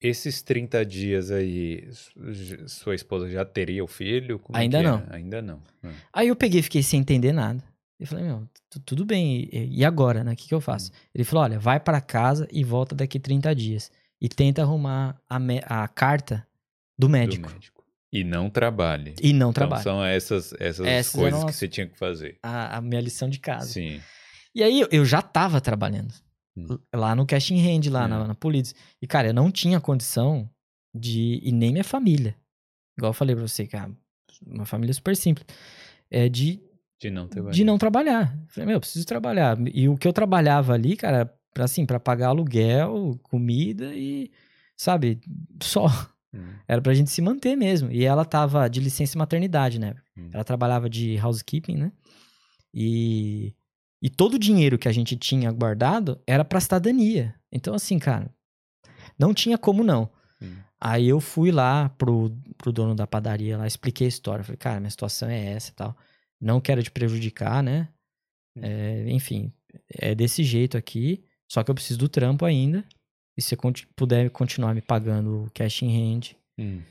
Esses 0.00 0.42
30 0.42 0.84
dias 0.86 1.30
aí, 1.30 1.88
su- 1.92 2.68
sua 2.68 2.94
esposa 2.94 3.28
já 3.28 3.44
teria 3.44 3.82
o 3.82 3.88
filho? 3.88 4.38
Como 4.38 4.56
é 4.56 4.60
Ainda 4.62 4.78
é? 4.78 4.82
não. 4.82 5.02
Ainda 5.10 5.42
não. 5.42 5.60
Hum. 5.82 5.90
Aí 6.12 6.28
eu 6.28 6.36
peguei 6.36 6.60
e 6.60 6.62
fiquei 6.62 6.82
sem 6.82 7.00
entender 7.00 7.32
nada. 7.32 7.62
Eu 7.98 8.06
falei, 8.06 8.24
meu, 8.24 8.48
tu- 8.70 8.78
tudo 8.80 9.04
bem, 9.04 9.48
e, 9.52 9.78
e 9.80 9.84
agora, 9.84 10.22
né? 10.22 10.32
O 10.32 10.36
que, 10.36 10.46
que 10.46 10.54
eu 10.54 10.60
faço? 10.60 10.92
Ele 11.12 11.24
falou, 11.24 11.42
olha, 11.44 11.58
vai 11.58 11.80
pra 11.80 12.00
casa 12.00 12.46
e 12.52 12.62
volta 12.62 12.94
daqui 12.94 13.18
30 13.18 13.52
dias. 13.56 13.90
E 14.20 14.28
tenta 14.28 14.62
arrumar 14.62 15.20
a, 15.28 15.36
a 15.82 15.88
carta 15.88 16.46
do 16.96 17.06
Do 17.06 17.10
médico. 17.10 17.50
médico. 17.50 17.82
E 18.12 18.22
não 18.24 18.48
trabalhe. 18.48 19.14
E 19.20 19.32
não 19.32 19.50
Então 19.50 19.52
trabalha. 19.52 19.82
são 19.82 20.04
essas, 20.04 20.52
essas, 20.60 20.86
Essas 20.86 21.12
coisas 21.14 21.44
que 21.44 21.52
você 21.52 21.66
tinha 21.68 21.86
que 21.88 21.98
fazer. 21.98 22.38
A, 22.42 22.76
a 22.76 22.80
minha 22.80 23.00
lição 23.00 23.28
de 23.28 23.38
casa. 23.40 23.66
Sim. 23.66 24.00
E 24.54 24.62
aí 24.62 24.86
eu, 24.92 25.04
já 25.04 25.20
tava 25.20 25.60
trabalhando 25.60 26.12
Hum. 26.12 26.27
Lá 26.94 27.14
no 27.14 27.26
cash 27.26 27.50
in 27.50 27.58
hand, 27.60 27.90
lá 27.90 28.04
É. 28.04 28.08
na, 28.08 28.26
na 28.28 28.34
Polides. 28.34 28.74
E, 29.00 29.06
cara, 29.06 29.28
eu 29.28 29.34
não 29.34 29.50
tinha 29.50 29.80
condição 29.80 30.48
de. 30.94 31.40
E 31.42 31.52
nem 31.52 31.72
minha 31.72 31.84
família. 31.84 32.34
Igual 32.96 33.10
eu 33.10 33.14
falei 33.14 33.34
pra 33.36 33.46
você, 33.46 33.66
cara, 33.66 33.90
uma 34.46 34.64
família 34.66 34.92
super 34.94 35.16
simples. 35.16 35.46
É 36.10 36.28
de, 36.28 36.60
De 37.00 37.10
não 37.10 37.28
trabalhar. 37.28 37.54
de 37.54 37.64
não 37.64 37.78
trabalhar. 37.78 38.34
Eu 38.42 38.48
Falei, 38.48 38.66
meu, 38.66 38.76
eu 38.76 38.80
preciso 38.80 39.06
trabalhar. 39.06 39.56
E 39.74 39.88
o 39.88 39.96
que 39.96 40.08
eu 40.08 40.12
trabalhava 40.12 40.72
ali, 40.72 40.96
cara, 40.96 41.32
pra, 41.54 41.64
assim, 41.64 41.84
pra 41.86 42.00
pagar 42.00 42.28
aluguel, 42.28 43.18
comida 43.22 43.94
e, 43.94 44.30
sabe, 44.76 45.20
só. 45.62 45.86
Hum. 46.34 46.54
Era 46.66 46.82
pra 46.82 46.92
gente 46.94 47.10
se 47.10 47.22
manter 47.22 47.56
mesmo. 47.56 47.90
E 47.90 48.04
ela 48.04 48.24
tava 48.24 48.68
de 48.68 48.80
licença 48.80 49.18
maternidade, 49.18 49.78
né? 49.78 49.94
Hum. 50.16 50.28
Ela 50.32 50.44
trabalhava 50.44 50.88
de 50.90 51.16
housekeeping, 51.18 51.76
né? 51.76 51.92
E, 52.74 53.54
e 54.02 54.08
todo 54.08 54.34
o 54.34 54.38
dinheiro 54.38 54.78
que 54.78 54.88
a 54.88 54.92
gente 54.92 55.16
tinha 55.16 55.50
guardado 55.50 56.20
era 56.26 56.44
pra 56.44 56.60
cidadania. 56.60 57.34
Então, 57.52 57.74
assim, 57.74 57.98
cara, 57.98 58.30
não 59.18 59.34
tinha 59.34 59.58
como 59.58 59.82
não. 59.82 60.10
Hum. 60.40 60.56
Aí 60.80 61.08
eu 61.08 61.20
fui 61.20 61.50
lá 61.50 61.88
pro, 61.90 62.30
pro 62.56 62.72
dono 62.72 62.94
da 62.94 63.06
padaria 63.06 63.56
lá, 63.58 63.66
expliquei 63.66 64.06
a 64.06 64.08
história. 64.08 64.44
Falei, 64.44 64.56
cara, 64.56 64.80
minha 64.80 64.90
situação 64.90 65.28
é 65.28 65.52
essa 65.52 65.70
e 65.70 65.74
tal. 65.74 65.96
Não 66.40 66.60
quero 66.60 66.82
te 66.82 66.90
prejudicar, 66.90 67.62
né? 67.62 67.88
Hum. 68.56 68.60
É, 68.62 69.10
enfim, 69.10 69.52
é 69.90 70.14
desse 70.14 70.44
jeito 70.44 70.76
aqui. 70.76 71.24
Só 71.50 71.64
que 71.64 71.70
eu 71.70 71.74
preciso 71.74 71.98
do 71.98 72.08
trampo 72.08 72.44
ainda. 72.44 72.84
E 73.36 73.42
se 73.42 73.56
você 73.56 73.84
puder 73.96 74.30
continuar 74.30 74.74
me 74.74 74.82
pagando 74.82 75.44
o 75.44 75.50
cash 75.52 75.82
in 75.82 76.16
hand, 76.16 76.34
Hum. 76.60 76.82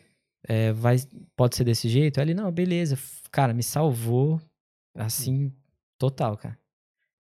é, 0.48 0.72
vai, 0.72 0.96
pode 1.36 1.58
ser 1.58 1.66
desse 1.66 1.90
jeito? 1.90 2.20
Aí 2.20 2.26
ele, 2.26 2.34
não, 2.34 2.50
beleza. 2.52 2.98
Cara, 3.32 3.54
me 3.54 3.62
salvou, 3.62 4.42
assim, 4.96 5.54
total, 6.00 6.38
cara. 6.38 6.58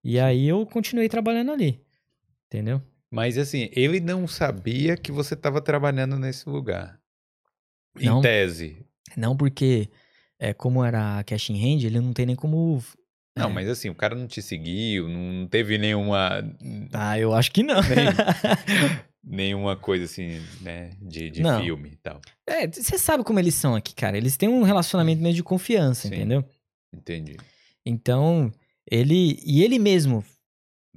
E 0.04 0.20
aí 0.20 0.48
eu 0.48 0.66
continuei 0.66 1.10
trabalhando 1.10 1.52
ali, 1.52 1.82
entendeu? 2.48 2.82
Mas 3.10 3.38
assim, 3.38 3.70
ele 3.72 4.00
não 4.00 4.28
sabia 4.28 4.98
que 4.98 5.12
você 5.12 5.34
estava 5.34 5.62
trabalhando 5.62 6.18
nesse 6.18 6.48
lugar. 6.50 7.00
Em 8.00 8.06
Não. 8.06 8.22
tese. 8.22 8.86
Não 9.16 9.36
porque, 9.36 9.90
é, 10.38 10.54
como 10.54 10.84
era 10.84 11.24
cash 11.24 11.50
in 11.50 11.56
hand, 11.56 11.84
ele 11.84 12.00
não 12.00 12.14
tem 12.14 12.26
nem 12.26 12.36
como... 12.36 12.84
Não, 13.36 13.50
é. 13.50 13.54
mas 13.54 13.70
assim, 13.70 13.90
o 13.90 13.96
cara 13.96 14.16
não 14.16 14.28
te 14.28 14.42
seguiu, 14.42 15.08
não 15.08 15.48
teve 15.48 15.78
nenhuma. 15.78 16.44
Ah, 16.92 17.18
eu 17.20 17.34
acho 17.34 17.52
que 17.52 17.64
não. 17.64 17.80
nenhuma 19.28 19.76
coisa 19.76 20.06
assim, 20.06 20.42
né? 20.62 20.92
De, 21.02 21.30
de 21.30 21.42
Não. 21.42 21.62
filme 21.62 21.90
e 21.90 21.96
tal. 21.98 22.22
É, 22.48 22.66
você 22.68 22.98
sabe 22.98 23.24
como 23.24 23.40
eles 23.40 23.54
são 23.56 23.76
aqui, 23.76 23.94
cara. 23.94 24.18
Eles 24.18 24.38
têm 24.38 24.50
um 24.50 24.64
relacionamento 24.64 25.22
meio 25.22 25.36
de 25.36 25.44
confiança, 25.44 26.08
Sim. 26.08 26.16
entendeu? 26.16 26.46
Entendi. 26.94 27.38
Então, 27.86 28.52
ele. 28.90 29.40
E 29.46 29.64
ele 29.64 29.80
mesmo 29.80 30.24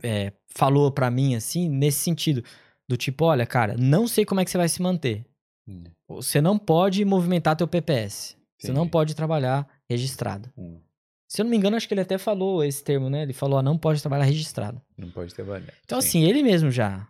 é, 0.02 0.32
falou 0.48 0.90
pra 0.90 1.10
mim, 1.10 1.34
assim, 1.34 1.68
nesse 1.68 1.98
sentido: 1.98 2.42
do 2.88 2.96
tipo, 2.96 3.24
olha, 3.24 3.46
cara, 3.46 3.76
não 3.76 4.06
sei 4.06 4.24
como 4.24 4.40
é 4.40 4.44
que 4.44 4.50
você 4.50 4.58
vai 4.58 4.68
se 4.68 4.82
manter. 4.82 5.24
Hum. 5.68 5.84
Você 6.08 6.40
não 6.40 6.58
pode 6.58 7.04
movimentar 7.04 7.56
teu 7.56 7.68
PPS. 7.68 8.36
Você 8.58 8.72
não 8.72 8.86
pode 8.86 9.14
trabalhar 9.14 9.66
registrado. 9.88 10.52
Hum. 10.56 10.80
Se 11.26 11.40
eu 11.40 11.44
não 11.44 11.50
me 11.50 11.56
engano, 11.56 11.76
acho 11.76 11.86
que 11.86 11.94
ele 11.94 12.00
até 12.00 12.18
falou 12.18 12.62
esse 12.62 12.82
termo, 12.82 13.08
né? 13.08 13.22
Ele 13.22 13.32
falou, 13.32 13.58
ah, 13.58 13.62
não 13.62 13.78
pode 13.78 14.00
trabalhar 14.02 14.24
registrado. 14.24 14.82
Não 14.98 15.10
pode 15.10 15.32
trabalhar. 15.32 15.72
Então, 15.84 16.00
Sim, 16.00 16.08
assim, 16.08 16.24
ele 16.24 16.42
mesmo 16.42 16.70
já. 16.70 17.08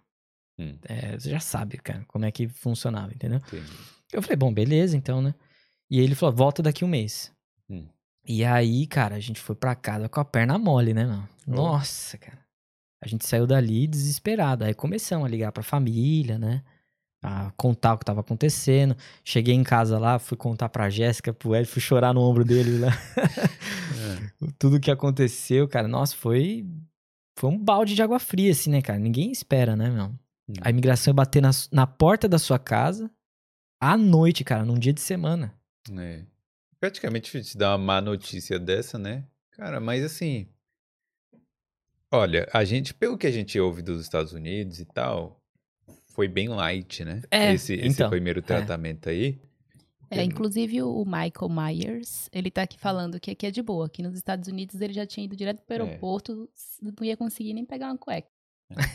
Hum. 0.59 0.77
é, 0.85 1.19
você 1.19 1.31
já 1.31 1.41
sabe, 1.41 1.79
cara, 1.79 2.05
como 2.07 2.27
é 2.27 2.31
que 2.31 2.47
funcionava, 2.47 3.13
entendeu? 3.13 3.39
entendi. 3.39 3.73
Eu 4.13 4.21
falei, 4.21 4.37
bom, 4.37 4.53
beleza, 4.53 4.97
então, 4.97 5.23
né? 5.23 5.35
E 5.91 5.99
ele 5.99 6.15
falou, 6.15 6.35
volta 6.35 6.63
daqui 6.63 6.85
um 6.85 6.89
mês. 6.89 7.33
E 8.27 8.45
aí, 8.45 8.87
cara, 8.87 9.17
a 9.17 9.21
gente 9.21 9.41
foi 9.41 9.55
pra 9.57 9.75
casa 9.75 10.09
com 10.09 10.21
a 10.21 10.25
perna 10.25 10.59
mole, 10.59 10.95
né, 10.95 11.05
mano? 11.05 11.29
Nossa, 11.47 12.19
cara. 12.19 12.39
A 13.03 13.09
gente 13.09 13.27
saiu 13.27 13.47
dali 13.47 13.87
desesperado. 13.87 14.65
Aí 14.65 14.75
começamos 14.75 15.27
a 15.27 15.31
ligar 15.31 15.53
pra 15.53 15.63
família, 15.63 16.39
né? 16.39 16.63
A 17.23 17.51
contar 17.57 17.95
o 17.95 17.99
que 17.99 18.05
tava 18.05 18.21
acontecendo. 18.21 18.97
Cheguei 19.25 19.55
em 19.55 19.65
casa 19.65 19.99
lá, 19.99 20.19
fui 20.19 20.37
contar 20.37 20.69
pra 20.69 20.91
Jéssica, 20.91 21.33
pro 21.33 21.55
Ed, 21.55 21.67
fui 21.67 21.81
chorar 21.81 22.13
no 22.13 22.21
ombro 22.21 22.45
dele 22.45 22.79
lá. 22.79 22.91
tudo 24.59 24.81
que 24.81 24.91
aconteceu, 24.91 25.67
cara, 25.69 25.89
nossa, 25.89 26.15
foi 26.17 26.67
foi 27.39 27.49
um 27.49 27.59
balde 27.59 27.95
de 27.95 28.03
água 28.03 28.19
fria, 28.19 28.53
assim, 28.53 28.71
né, 28.71 28.83
cara? 28.83 28.99
Ninguém 28.99 29.33
espera, 29.33 29.75
né, 29.75 29.89
meu? 29.89 30.13
A 30.61 30.71
imigração 30.71 31.13
é 31.13 31.15
bater 31.15 31.41
na, 31.41 31.51
na 31.73 31.87
porta 31.87 32.29
da 32.29 32.39
sua 32.39 32.59
casa 32.59 33.11
à 33.81 33.97
noite, 33.97 34.45
cara, 34.45 34.65
num 34.65 34.79
dia 34.79 34.93
de 34.93 35.01
semana. 35.01 35.55
É. 35.97 36.25
Praticamente 36.81 37.43
te 37.43 37.59
dar 37.59 37.71
uma 37.73 37.79
má 37.79 38.01
notícia 38.01 38.59
dessa, 38.59 38.99
né? 38.99 39.25
Cara, 39.53 39.79
mas 39.81 40.03
assim. 40.03 40.49
Olha, 42.11 42.49
a 42.53 42.65
gente, 42.65 42.93
pelo 42.95 43.17
que 43.19 43.27
a 43.27 43.31
gente 43.31 43.59
ouve 43.61 43.83
dos 43.83 44.01
Estados 44.03 44.33
Unidos 44.33 44.81
e 44.81 44.85
tal, 44.85 45.41
foi 46.09 46.27
bem 46.27 46.49
light, 46.49 47.05
né? 47.05 47.23
É, 47.31 47.53
esse, 47.53 47.75
esse 47.75 47.87
então, 47.87 48.11
primeiro 48.11 48.43
tratamento 48.43 49.09
aí. 49.09 49.39
É, 50.11 50.25
inclusive 50.25 50.83
o 50.83 51.05
Michael 51.05 51.49
Myers, 51.49 52.29
ele 52.33 52.51
tá 52.51 52.63
aqui 52.63 52.77
falando 52.77 53.21
que 53.21 53.31
aqui 53.31 53.47
é 53.47 53.51
de 53.53 53.63
boa. 53.63 53.87
Aqui 53.87 54.03
nos 54.03 54.17
Estados 54.17 54.49
Unidos 54.49 54.81
ele 54.81 54.93
já 54.93 55.07
tinha 55.07 55.25
ido 55.25 55.37
direto 55.37 55.63
pro 55.65 55.77
É. 55.77 55.81
aeroporto, 55.83 56.51
não 56.83 56.93
ia 57.07 57.17
conseguir 57.17 57.55
nem 57.55 57.65
pegar 57.65 57.87
uma 57.87 57.99
cueca. 57.99 58.27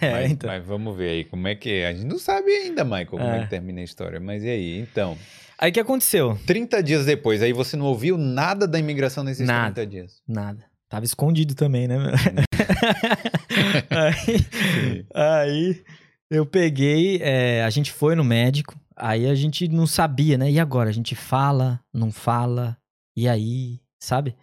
É, 0.01 0.11
mas, 0.11 0.31
então. 0.31 0.49
mas 0.49 0.65
vamos 0.65 0.93
ver 0.97 1.09
aí 1.11 1.23
como 1.23 1.47
é 1.47 1.55
que 1.55 1.69
é. 1.69 1.87
A 1.87 1.93
gente 1.93 2.05
não 2.05 2.19
sabe 2.19 2.51
ainda, 2.51 2.83
Michael, 2.83 3.07
como 3.07 3.23
é 3.23 3.39
É. 3.39 3.43
que 3.43 3.49
termina 3.49 3.79
a 3.79 3.83
história. 3.85 4.19
Mas 4.19 4.43
e 4.43 4.49
aí? 4.49 4.77
Então, 4.79 5.17
Aí 5.57 5.71
o 5.71 5.73
que 5.73 5.79
aconteceu? 5.79 6.37
30 6.45 6.83
dias 6.83 7.05
depois, 7.05 7.41
aí 7.41 7.53
você 7.53 7.77
não 7.77 7.85
ouviu 7.85 8.17
nada 8.17 8.67
da 8.67 8.77
imigração 8.77 9.23
nesses 9.23 9.47
Nada. 9.47 9.75
30 9.75 9.89
dias. 9.89 10.21
Nada. 10.27 10.65
Tava 10.89 11.05
escondido 11.05 11.55
também, 11.55 11.87
né, 11.87 11.97
meu? 11.97 12.11
aí, 15.13 15.13
aí 15.13 15.83
eu 16.29 16.45
peguei, 16.45 17.19
é, 17.21 17.63
a 17.63 17.69
gente 17.69 17.91
foi 17.91 18.15
no 18.15 18.23
médico, 18.23 18.79
aí 18.95 19.27
a 19.27 19.35
gente 19.35 19.67
não 19.67 19.87
sabia, 19.87 20.37
né? 20.37 20.51
E 20.51 20.59
agora? 20.59 20.89
A 20.89 20.93
gente 20.93 21.15
fala, 21.15 21.79
não 21.93 22.11
fala, 22.11 22.77
e 23.15 23.27
aí, 23.27 23.79
sabe? 23.99 24.35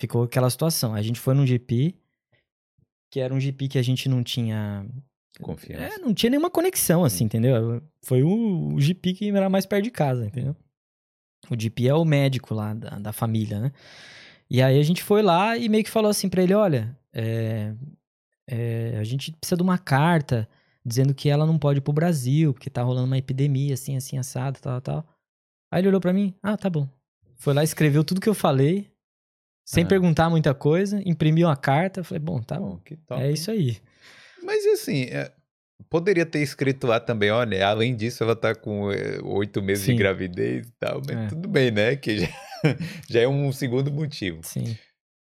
Ficou 0.00 0.24
aquela 0.24 0.50
situação. 0.50 0.94
A 0.94 1.02
gente 1.02 1.20
foi 1.20 1.34
num 1.34 1.46
GP, 1.46 1.94
que 3.10 3.20
era 3.20 3.32
um 3.32 3.40
GP 3.40 3.68
que 3.68 3.78
a 3.78 3.82
gente 3.82 4.08
não 4.08 4.22
tinha. 4.22 4.86
Confiança. 5.40 5.96
É, 5.96 5.98
não 5.98 6.14
tinha 6.14 6.30
nenhuma 6.30 6.50
conexão, 6.50 7.04
assim, 7.04 7.24
entendeu? 7.24 7.82
Foi 8.02 8.22
o, 8.22 8.74
o 8.74 8.80
GP 8.80 9.14
que 9.14 9.28
era 9.30 9.48
mais 9.50 9.66
perto 9.66 9.84
de 9.84 9.90
casa, 9.90 10.26
entendeu? 10.26 10.54
O 11.50 11.60
GP 11.60 11.88
é 11.88 11.94
o 11.94 12.04
médico 12.04 12.54
lá 12.54 12.72
da, 12.72 12.90
da 12.98 13.12
família, 13.12 13.60
né? 13.60 13.72
E 14.48 14.62
aí 14.62 14.78
a 14.78 14.82
gente 14.82 15.02
foi 15.02 15.22
lá 15.22 15.56
e 15.56 15.68
meio 15.68 15.82
que 15.84 15.90
falou 15.90 16.10
assim 16.10 16.28
pra 16.28 16.42
ele, 16.42 16.54
olha, 16.54 16.96
é, 17.12 17.74
é, 18.48 18.96
a 18.98 19.04
gente 19.04 19.32
precisa 19.32 19.56
de 19.56 19.62
uma 19.62 19.78
carta 19.78 20.48
dizendo 20.84 21.14
que 21.14 21.28
ela 21.28 21.46
não 21.46 21.58
pode 21.58 21.78
ir 21.78 21.82
pro 21.82 21.92
Brasil, 21.92 22.52
porque 22.52 22.70
tá 22.70 22.82
rolando 22.82 23.06
uma 23.06 23.18
epidemia, 23.18 23.74
assim, 23.74 23.96
assim, 23.96 24.18
assado, 24.18 24.60
tal, 24.60 24.80
tal. 24.80 25.06
Aí 25.72 25.80
ele 25.80 25.88
olhou 25.88 26.00
pra 26.00 26.12
mim, 26.12 26.34
ah, 26.42 26.56
tá 26.56 26.68
bom. 26.70 26.88
Foi 27.36 27.52
lá, 27.54 27.64
escreveu 27.64 28.04
tudo 28.04 28.20
que 28.20 28.28
eu 28.28 28.34
falei, 28.34 28.90
sem 29.66 29.84
Ah. 29.84 29.88
perguntar 29.88 30.30
muita 30.30 30.54
coisa, 30.54 31.02
imprimiu 31.04 31.48
a 31.48 31.56
carta, 31.56 32.04
falei, 32.04 32.20
bom, 32.20 32.40
tá 32.40 32.58
bom, 32.60 32.78
Bom, 33.08 33.16
é 33.16 33.32
isso 33.32 33.50
aí. 33.50 33.78
Mas 34.44 34.64
assim, 34.66 35.04
é, 35.04 35.32
poderia 35.88 36.26
ter 36.26 36.40
escrito 36.40 36.86
lá 36.86 37.00
também, 37.00 37.30
olha, 37.30 37.66
além 37.66 37.94
disso, 37.96 38.22
ela 38.22 38.36
tá 38.36 38.54
com 38.54 38.90
é, 38.92 39.18
oito 39.22 39.62
meses 39.62 39.84
Sim. 39.84 39.92
de 39.92 39.98
gravidez 39.98 40.66
e 40.66 40.72
tal, 40.78 41.00
mas 41.06 41.16
É. 41.16 41.26
tudo 41.28 41.48
bem, 41.48 41.70
né? 41.70 41.96
Que 41.96 42.18
já, 42.20 42.28
já 43.08 43.20
é 43.22 43.28
um 43.28 43.50
segundo 43.52 43.90
motivo. 43.92 44.40
Sim. 44.42 44.76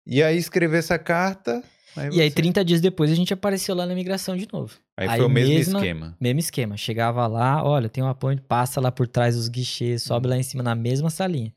E 0.07 0.23
aí 0.23 0.37
escrever 0.37 0.79
essa 0.79 0.99
carta. 0.99 1.63
Aí 1.97 2.11
E 2.13 2.21
aí, 2.21 2.29
você- 2.31 2.35
30 2.37 2.65
dias 2.65 2.81
depois, 2.81 3.11
a 3.11 3.15
gente 3.15 3.33
apareceu 3.33 3.75
lá 3.75 3.85
na 3.87 3.93
imigração 3.93 4.37
de 4.37 4.47
novo. 4.53 4.75
Aí 4.97 5.09
aí 5.09 5.17
foi 5.19 5.27
o 5.27 5.29
mesmo 5.29 5.55
mesma- 5.55 5.79
esquema. 5.79 6.17
Mesmo 6.21 6.41
esquema. 6.41 6.77
Chegava 6.77 7.27
lá, 7.27 7.63
olha, 7.65 7.89
tem 7.89 8.03
um 8.05 8.09
apoio, 8.09 8.41
passa 8.43 8.81
lá 8.81 8.93
por 8.93 9.07
trás 9.09 9.35
dos 9.37 9.49
guichês, 9.49 10.03
sobe 10.03 10.27
Hum. 10.27 10.31
lá 10.31 10.37
em 10.37 10.43
cima 10.43 10.63
na 10.63 10.75
mesma 10.75 11.11
salinha. 11.11 11.53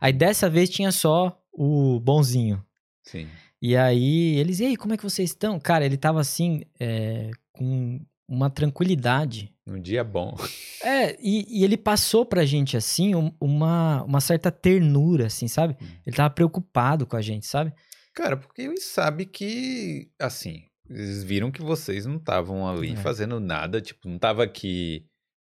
Aí 0.00 0.12
dessa 0.12 0.48
vez 0.50 0.68
tinha 0.70 0.90
só 0.92 1.38
o 1.52 2.00
bonzinho. 2.00 2.64
Sim. 3.02 3.28
E 3.66 3.74
aí 3.78 4.36
eles, 4.38 4.60
e 4.60 4.66
aí, 4.66 4.76
como 4.76 4.92
é 4.92 4.96
que 4.98 5.02
vocês 5.02 5.30
estão? 5.30 5.58
Cara, 5.58 5.86
ele 5.86 5.96
tava 5.96 6.20
assim, 6.20 6.64
é, 6.78 7.30
com 7.50 7.98
uma 8.28 8.50
tranquilidade. 8.50 9.50
Um 9.66 9.80
dia 9.80 10.04
bom. 10.04 10.36
É, 10.82 11.16
e, 11.18 11.46
e 11.60 11.64
ele 11.64 11.78
passou 11.78 12.26
pra 12.26 12.44
gente, 12.44 12.76
assim, 12.76 13.14
um- 13.14 13.32
uma, 13.40 14.02
uma 14.02 14.20
certa 14.20 14.50
ternura, 14.52 15.28
assim, 15.28 15.48
sabe? 15.48 15.74
Hum. 15.80 15.86
Ele 16.06 16.14
tava 16.14 16.28
preocupado 16.28 17.06
com 17.06 17.16
a 17.16 17.22
gente, 17.22 17.46
sabe? 17.46 17.72
Cara, 18.14 18.36
porque 18.36 18.60
eles 18.60 18.84
sabem 18.84 19.26
que, 19.26 20.10
assim, 20.20 20.64
eles 20.90 21.24
viram 21.24 21.50
que 21.50 21.62
vocês 21.62 22.04
não 22.04 22.16
estavam 22.16 22.68
ali 22.68 22.92
É. 22.92 22.96
fazendo 22.96 23.40
nada, 23.40 23.80
tipo, 23.80 24.06
não 24.06 24.18
tava 24.18 24.44
aqui 24.44 25.06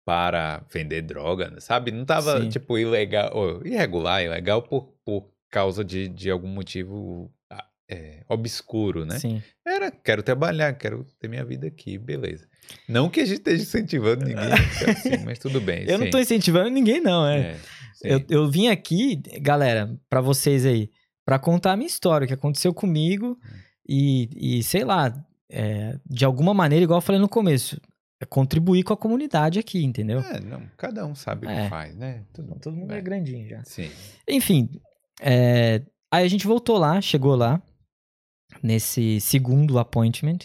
para 0.06 0.64
vender 0.72 1.02
droga, 1.02 1.50
né, 1.50 1.58
sabe? 1.58 1.90
Não 1.90 2.04
tava, 2.04 2.40
Sim. 2.40 2.48
tipo, 2.50 2.78
ilegal, 2.78 3.32
ou 3.36 3.66
irregular, 3.66 4.22
ilegal 4.22 4.62
por, 4.62 4.94
por 5.04 5.28
causa 5.50 5.84
de, 5.84 6.08
de 6.08 6.30
algum 6.30 6.46
motivo 6.48 7.32
é, 7.88 8.24
obscuro, 8.28 9.04
né? 9.04 9.18
Sim. 9.18 9.42
Era, 9.64 9.90
quero 9.90 10.22
trabalhar, 10.22 10.72
quero 10.74 11.04
ter 11.20 11.28
minha 11.28 11.44
vida 11.44 11.66
aqui, 11.66 11.96
beleza. 11.98 12.46
Não 12.88 13.08
que 13.08 13.20
a 13.20 13.24
gente 13.24 13.38
esteja 13.38 13.62
incentivando 13.62 14.24
ninguém 14.24 14.52
assim, 14.52 15.16
mas 15.24 15.38
tudo 15.38 15.60
bem. 15.60 15.84
Eu 15.88 15.98
não 15.98 16.06
sim. 16.06 16.10
tô 16.10 16.18
incentivando 16.18 16.70
ninguém, 16.70 17.00
não, 17.00 17.26
é. 17.26 17.38
É. 17.38 17.56
Eu, 18.02 18.24
eu 18.28 18.50
vim 18.50 18.68
aqui, 18.68 19.16
galera, 19.40 19.96
pra 20.08 20.20
vocês 20.20 20.66
aí, 20.66 20.90
pra 21.24 21.38
contar 21.38 21.72
a 21.72 21.76
minha 21.76 21.86
história, 21.86 22.24
o 22.24 22.28
que 22.28 22.34
aconteceu 22.34 22.74
comigo 22.74 23.38
e, 23.88 24.58
e 24.58 24.62
sei 24.62 24.84
lá, 24.84 25.14
é, 25.50 25.98
de 26.04 26.24
alguma 26.24 26.52
maneira, 26.52 26.82
igual 26.84 26.98
eu 26.98 27.02
falei 27.02 27.20
no 27.20 27.28
começo, 27.28 27.80
é 28.20 28.26
contribuir 28.26 28.82
com 28.82 28.92
a 28.92 28.96
comunidade 28.96 29.58
aqui, 29.58 29.84
entendeu? 29.84 30.20
É, 30.20 30.40
não, 30.40 30.62
cada 30.76 31.06
um 31.06 31.14
sabe 31.14 31.46
o 31.46 31.50
É. 31.50 31.64
que 31.64 31.70
faz, 31.70 31.94
né? 31.94 32.24
Tudo, 32.32 32.58
Todo 32.60 32.76
mundo 32.76 32.92
é 32.92 32.98
é. 32.98 33.00
grandinho 33.00 33.48
já. 33.48 33.62
Sim. 33.64 33.90
Enfim, 34.28 34.68
é, 35.20 35.82
aí 36.10 36.24
a 36.24 36.28
gente 36.28 36.46
voltou 36.46 36.78
lá, 36.78 37.00
chegou 37.00 37.34
lá, 37.36 37.62
nesse 38.62 39.20
segundo 39.20 39.78
appointment. 39.78 40.38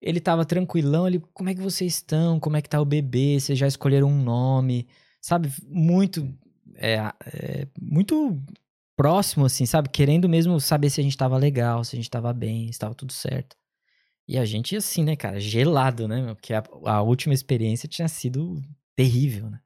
Ele 0.00 0.20
tava 0.20 0.44
tranquilão, 0.44 1.06
ele, 1.06 1.22
como 1.32 1.48
é 1.48 1.54
que 1.54 1.60
vocês 1.60 1.94
estão? 1.94 2.38
Como 2.38 2.56
é 2.56 2.62
que 2.62 2.68
tá 2.68 2.80
o 2.80 2.84
bebê? 2.84 3.40
Vocês 3.40 3.58
já 3.58 3.66
escolheram 3.66 4.08
um 4.08 4.22
nome? 4.22 4.86
Sabe, 5.20 5.50
muito, 5.66 6.28
é, 6.76 6.96
é, 7.26 7.66
muito 7.80 8.38
próximo, 8.96 9.46
assim, 9.46 9.64
sabe? 9.66 9.88
Querendo 9.88 10.28
mesmo 10.28 10.60
saber 10.60 10.90
se 10.90 11.00
a 11.00 11.04
gente 11.04 11.16
tava 11.16 11.36
legal, 11.38 11.82
se 11.84 11.96
a 11.96 11.98
gente 11.98 12.10
tava 12.10 12.32
bem, 12.32 12.70
se 12.70 12.78
tava 12.78 12.94
tudo 12.94 13.12
certo. 13.12 13.56
E 14.26 14.38
a 14.38 14.44
gente, 14.44 14.76
assim, 14.76 15.04
né, 15.04 15.16
cara, 15.16 15.38
gelado, 15.38 16.08
né? 16.08 16.34
Porque 16.34 16.54
a, 16.54 16.62
a 16.86 17.02
última 17.02 17.34
experiência 17.34 17.88
tinha 17.88 18.08
sido 18.08 18.60
terrível, 18.96 19.50
né? 19.50 19.60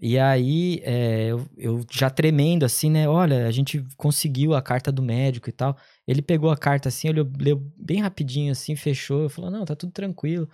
E 0.00 0.18
aí, 0.18 0.80
é, 0.82 1.28
eu, 1.28 1.48
eu 1.56 1.86
já 1.90 2.10
tremendo, 2.10 2.64
assim, 2.64 2.90
né? 2.90 3.08
Olha, 3.08 3.46
a 3.46 3.50
gente 3.52 3.84
conseguiu 3.96 4.54
a 4.54 4.62
carta 4.62 4.90
do 4.90 5.02
médico 5.02 5.48
e 5.48 5.52
tal. 5.52 5.76
Ele 6.06 6.22
pegou 6.22 6.50
a 6.50 6.56
carta 6.56 6.88
assim, 6.88 7.08
olhou, 7.08 7.30
leu 7.38 7.56
bem 7.76 8.00
rapidinho, 8.00 8.52
assim, 8.52 8.76
fechou. 8.76 9.28
Falou: 9.28 9.50
Não, 9.50 9.64
tá 9.64 9.74
tudo 9.74 9.92
tranquilo. 9.92 10.48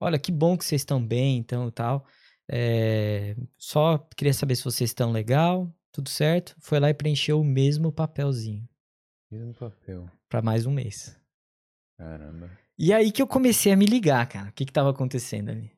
Olha, 0.00 0.18
que 0.18 0.32
bom 0.32 0.56
que 0.56 0.64
vocês 0.64 0.80
estão 0.80 1.04
bem, 1.04 1.38
então 1.38 1.68
e 1.68 1.72
tal. 1.72 2.06
É, 2.50 3.36
só 3.56 3.98
queria 4.16 4.34
saber 4.34 4.56
se 4.56 4.64
vocês 4.64 4.90
estão 4.90 5.12
legal, 5.12 5.72
tudo 5.90 6.08
certo. 6.08 6.54
Foi 6.60 6.78
lá 6.80 6.90
e 6.90 6.94
preencheu 6.94 7.40
o 7.40 7.44
mesmo 7.44 7.92
papelzinho 7.92 8.68
no 9.38 9.54
papel. 9.54 10.10
pra 10.28 10.42
mais 10.42 10.66
um 10.66 10.72
mês. 10.72 11.18
Caramba. 11.96 12.50
E 12.78 12.92
aí 12.92 13.10
que 13.12 13.22
eu 13.22 13.26
comecei 13.26 13.72
a 13.72 13.76
me 13.76 13.86
ligar, 13.86 14.26
cara. 14.28 14.50
O 14.50 14.52
que 14.52 14.64
que 14.64 14.72
tava 14.72 14.90
acontecendo 14.90 15.50
ali? 15.50 15.70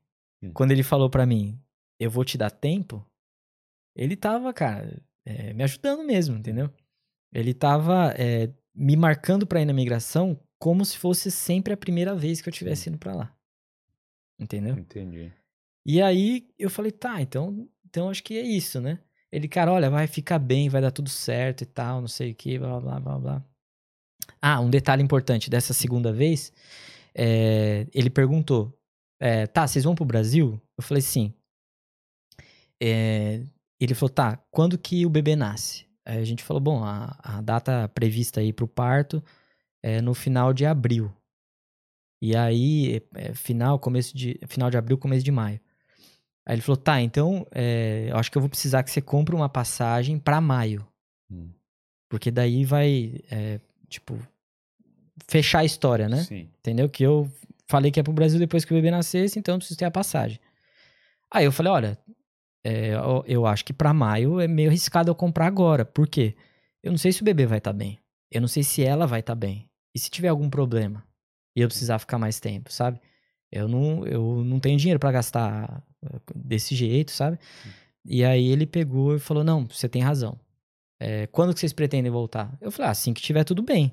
Hum. 0.42 0.52
Quando 0.52 0.72
ele 0.72 0.82
falou 0.82 1.10
pra 1.10 1.26
mim, 1.26 1.60
eu 1.98 2.10
vou 2.10 2.24
te 2.24 2.36
dar 2.36 2.50
tempo, 2.50 3.06
ele 3.94 4.16
tava, 4.16 4.52
cara, 4.52 5.00
é, 5.24 5.52
me 5.52 5.62
ajudando 5.62 6.04
mesmo, 6.04 6.36
entendeu? 6.36 6.70
Ele 7.32 7.54
tava 7.54 8.14
é, 8.16 8.52
me 8.74 8.96
marcando 8.96 9.46
pra 9.46 9.60
ir 9.60 9.64
na 9.64 9.72
migração 9.72 10.38
como 10.58 10.84
se 10.84 10.96
fosse 10.96 11.30
sempre 11.30 11.72
a 11.72 11.76
primeira 11.76 12.14
vez 12.14 12.40
que 12.40 12.48
eu 12.48 12.52
tivesse 12.52 12.88
indo 12.88 12.98
pra 12.98 13.14
lá. 13.14 13.36
Entendeu? 14.38 14.76
Entendi. 14.76 15.32
E 15.86 16.00
aí 16.00 16.48
eu 16.58 16.70
falei, 16.70 16.90
tá, 16.90 17.20
então, 17.20 17.68
então 17.84 18.08
acho 18.08 18.22
que 18.22 18.38
é 18.38 18.42
isso, 18.42 18.80
né? 18.80 18.98
Ele, 19.30 19.48
cara, 19.48 19.72
olha, 19.72 19.90
vai 19.90 20.06
ficar 20.06 20.38
bem, 20.38 20.68
vai 20.68 20.80
dar 20.80 20.90
tudo 20.90 21.10
certo 21.10 21.62
e 21.62 21.66
tal, 21.66 22.00
não 22.00 22.08
sei 22.08 22.32
o 22.32 22.34
que, 22.34 22.58
blá, 22.58 22.80
blá, 22.80 23.00
blá, 23.00 23.18
blá. 23.18 23.44
Ah, 24.40 24.60
um 24.60 24.70
detalhe 24.70 25.02
importante 25.02 25.50
dessa 25.50 25.74
segunda 25.74 26.12
vez, 26.12 26.52
é, 27.14 27.86
ele 27.92 28.08
perguntou, 28.08 28.72
é, 29.20 29.46
tá, 29.46 29.66
vocês 29.66 29.84
vão 29.84 29.94
pro 29.94 30.04
Brasil? 30.04 30.60
Eu 30.76 30.82
falei, 30.82 31.02
sim. 31.02 31.34
É, 32.82 33.44
ele 33.78 33.94
falou, 33.94 34.10
tá, 34.10 34.36
quando 34.50 34.78
que 34.78 35.04
o 35.04 35.10
bebê 35.10 35.36
nasce? 35.36 35.86
A 36.04 36.22
gente 36.24 36.42
falou, 36.42 36.60
bom, 36.60 36.84
a, 36.84 37.16
a 37.22 37.40
data 37.40 37.88
prevista 37.94 38.40
aí 38.40 38.52
pro 38.52 38.68
parto 38.68 39.22
é 39.82 40.00
no 40.00 40.14
final 40.14 40.52
de 40.52 40.66
abril. 40.66 41.10
E 42.20 42.36
aí, 42.36 43.02
é, 43.14 43.34
final, 43.34 43.78
começo 43.78 44.16
de, 44.16 44.38
final 44.46 44.70
de 44.70 44.76
abril, 44.76 44.98
começo 44.98 45.24
de 45.24 45.30
maio. 45.30 45.60
Aí 46.46 46.54
ele 46.54 46.62
falou, 46.62 46.76
tá, 46.76 47.00
então 47.00 47.46
é, 47.50 48.08
eu 48.10 48.16
acho 48.16 48.30
que 48.30 48.36
eu 48.36 48.42
vou 48.42 48.48
precisar 48.48 48.82
que 48.82 48.90
você 48.90 49.00
compre 49.00 49.34
uma 49.34 49.48
passagem 49.48 50.18
pra 50.18 50.40
maio. 50.40 50.86
Hum. 51.30 51.50
Porque 52.08 52.30
daí 52.30 52.64
vai, 52.64 53.20
é, 53.30 53.60
tipo, 53.88 54.18
fechar 55.26 55.60
a 55.60 55.64
história, 55.64 56.08
né? 56.08 56.22
Sim. 56.22 56.48
Entendeu? 56.58 56.88
Que 56.88 57.02
eu 57.02 57.30
falei 57.66 57.90
que 57.90 57.98
ia 57.98 58.04
pro 58.04 58.12
Brasil 58.12 58.38
depois 58.38 58.64
que 58.64 58.72
o 58.72 58.76
bebê 58.76 58.90
nascesse, 58.90 59.38
então 59.38 59.54
eu 59.54 59.58
preciso 59.58 59.78
ter 59.78 59.86
a 59.86 59.90
passagem. 59.90 60.38
Aí 61.30 61.44
eu 61.44 61.52
falei, 61.52 61.72
olha, 61.72 61.98
é, 62.64 62.94
eu, 63.26 63.44
acho 63.44 63.64
que 63.64 63.74
pra 63.74 63.92
maio 63.92 64.40
é 64.40 64.48
meio 64.48 64.70
arriscado 64.70 65.10
eu 65.10 65.14
comprar 65.14 65.46
agora. 65.46 65.84
Por 65.84 66.08
quê? 66.08 66.34
Eu 66.82 66.90
não 66.90 66.98
sei 66.98 67.12
se 67.12 67.20
o 67.20 67.24
bebê 67.24 67.44
vai 67.46 67.58
estar 67.58 67.72
bem. 67.72 67.98
eu 68.30 68.40
não 68.40 68.48
sei 68.48 68.62
se 68.62 68.82
ela 68.82 69.06
vai 69.06 69.20
estar 69.20 69.34
bem. 69.34 69.68
E 69.94 69.98
se 69.98 70.10
tiver 70.10 70.28
algum 70.28 70.48
problema 70.48 71.04
e 71.54 71.60
eu 71.60 71.68
precisar 71.68 71.98
ficar 71.98 72.18
mais 72.18 72.40
tempo, 72.40 72.72
sabe? 72.72 73.00
Eu 73.52 73.68
não, 73.68 74.06
eu 74.06 74.42
não 74.44 74.58
tenho 74.58 74.78
dinheiro 74.78 74.98
para 74.98 75.12
gastar 75.12 75.84
eh, 76.02 76.20
desse 76.34 76.74
jeito, 76.74 77.12
sabe? 77.12 77.38
E 78.04 78.24
aí 78.24 78.48
ele 78.48 78.66
pegou 78.66 79.14
e 79.14 79.18
falou: 79.20 79.44
Não, 79.44 79.66
você 79.66 79.88
tem 79.88 80.02
razão. 80.02 80.38
É, 81.00 81.26
quando 81.28 81.54
que 81.54 81.60
vocês 81.60 81.72
pretendem 81.72 82.10
voltar? 82.10 82.56
Eu 82.60 82.70
falei: 82.72 82.88
ah, 82.88 82.92
assim 82.92 83.14
que 83.14 83.22
tiver 83.22 83.44
tudo 83.44 83.62
bem. 83.62 83.92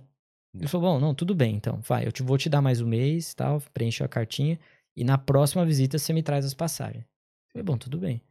Ele 0.56 0.68
falou: 0.68 0.94
Bom, 0.94 1.00
não, 1.00 1.14
tudo 1.14 1.36
bem, 1.36 1.56
então, 1.56 1.80
vai, 1.82 2.08
eu 2.08 2.12
te, 2.12 2.24
vou 2.24 2.38
te 2.38 2.50
dar 2.50 2.62
mais 2.62 2.82
um 2.82 2.88
mês, 2.88 3.34
tal, 3.34 3.62
preenche 3.74 4.04
a 4.04 4.08
cartinha, 4.08 4.60
e 4.96 5.04
na 5.04 5.18
próxima 5.18 5.66
visita 5.66 5.98
você 6.00 6.14
me 6.14 6.24
traz 6.24 6.46
as 6.46 6.54
passagens. 6.54 7.04
Eu 7.04 7.52
falei: 7.54 7.64
Bom, 7.64 7.78
tudo 7.78 7.98
bem. 8.00 8.22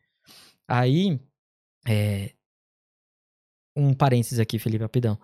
Aí, 0.71 1.19
é, 1.89 2.31
um 3.77 3.93
parênteses 3.93 4.39
aqui, 4.39 4.57
Felipe, 4.57 4.85
rapidão. 4.85 5.19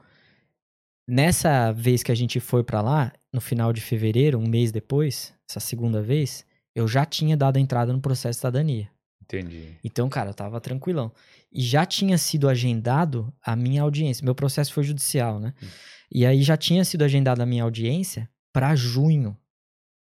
Nessa 1.09 1.71
vez 1.71 2.03
que 2.03 2.11
a 2.11 2.15
gente 2.17 2.41
foi 2.41 2.65
para 2.65 2.81
lá, 2.81 3.13
no 3.33 3.41
final 3.41 3.73
de 3.73 3.81
fevereiro, 3.81 4.39
um 4.39 4.49
mês 4.49 4.73
depois, 4.73 5.33
essa 5.49 5.61
segunda 5.61 6.03
vez, 6.03 6.45
eu 6.75 6.89
já 6.89 7.05
tinha 7.05 7.37
dado 7.37 7.59
entrada 7.59 7.93
no 7.93 8.01
processo 8.01 8.33
de 8.33 8.37
cidadania. 8.39 8.91
Entendi. 9.23 9.79
Então, 9.85 10.09
cara, 10.09 10.31
eu 10.31 10.35
tava 10.35 10.61
tranquilão. 10.61 11.13
E 11.53 11.61
já 11.61 11.87
tinha 11.87 12.19
sido 12.19 12.49
agendado 12.49 13.33
a 13.41 13.55
minha 13.55 13.83
audiência. 13.83 14.25
Meu 14.25 14.35
processo 14.35 14.73
foi 14.73 14.83
judicial, 14.83 15.39
né? 15.39 15.55
Hum. 15.63 15.67
E 16.11 16.27
aí 16.27 16.43
já 16.43 16.57
tinha 16.57 16.85
sido 16.85 17.03
agendada 17.03 17.45
a 17.45 17.47
minha 17.47 17.63
audiência 17.63 18.29
para 18.53 18.75
junho 18.75 19.37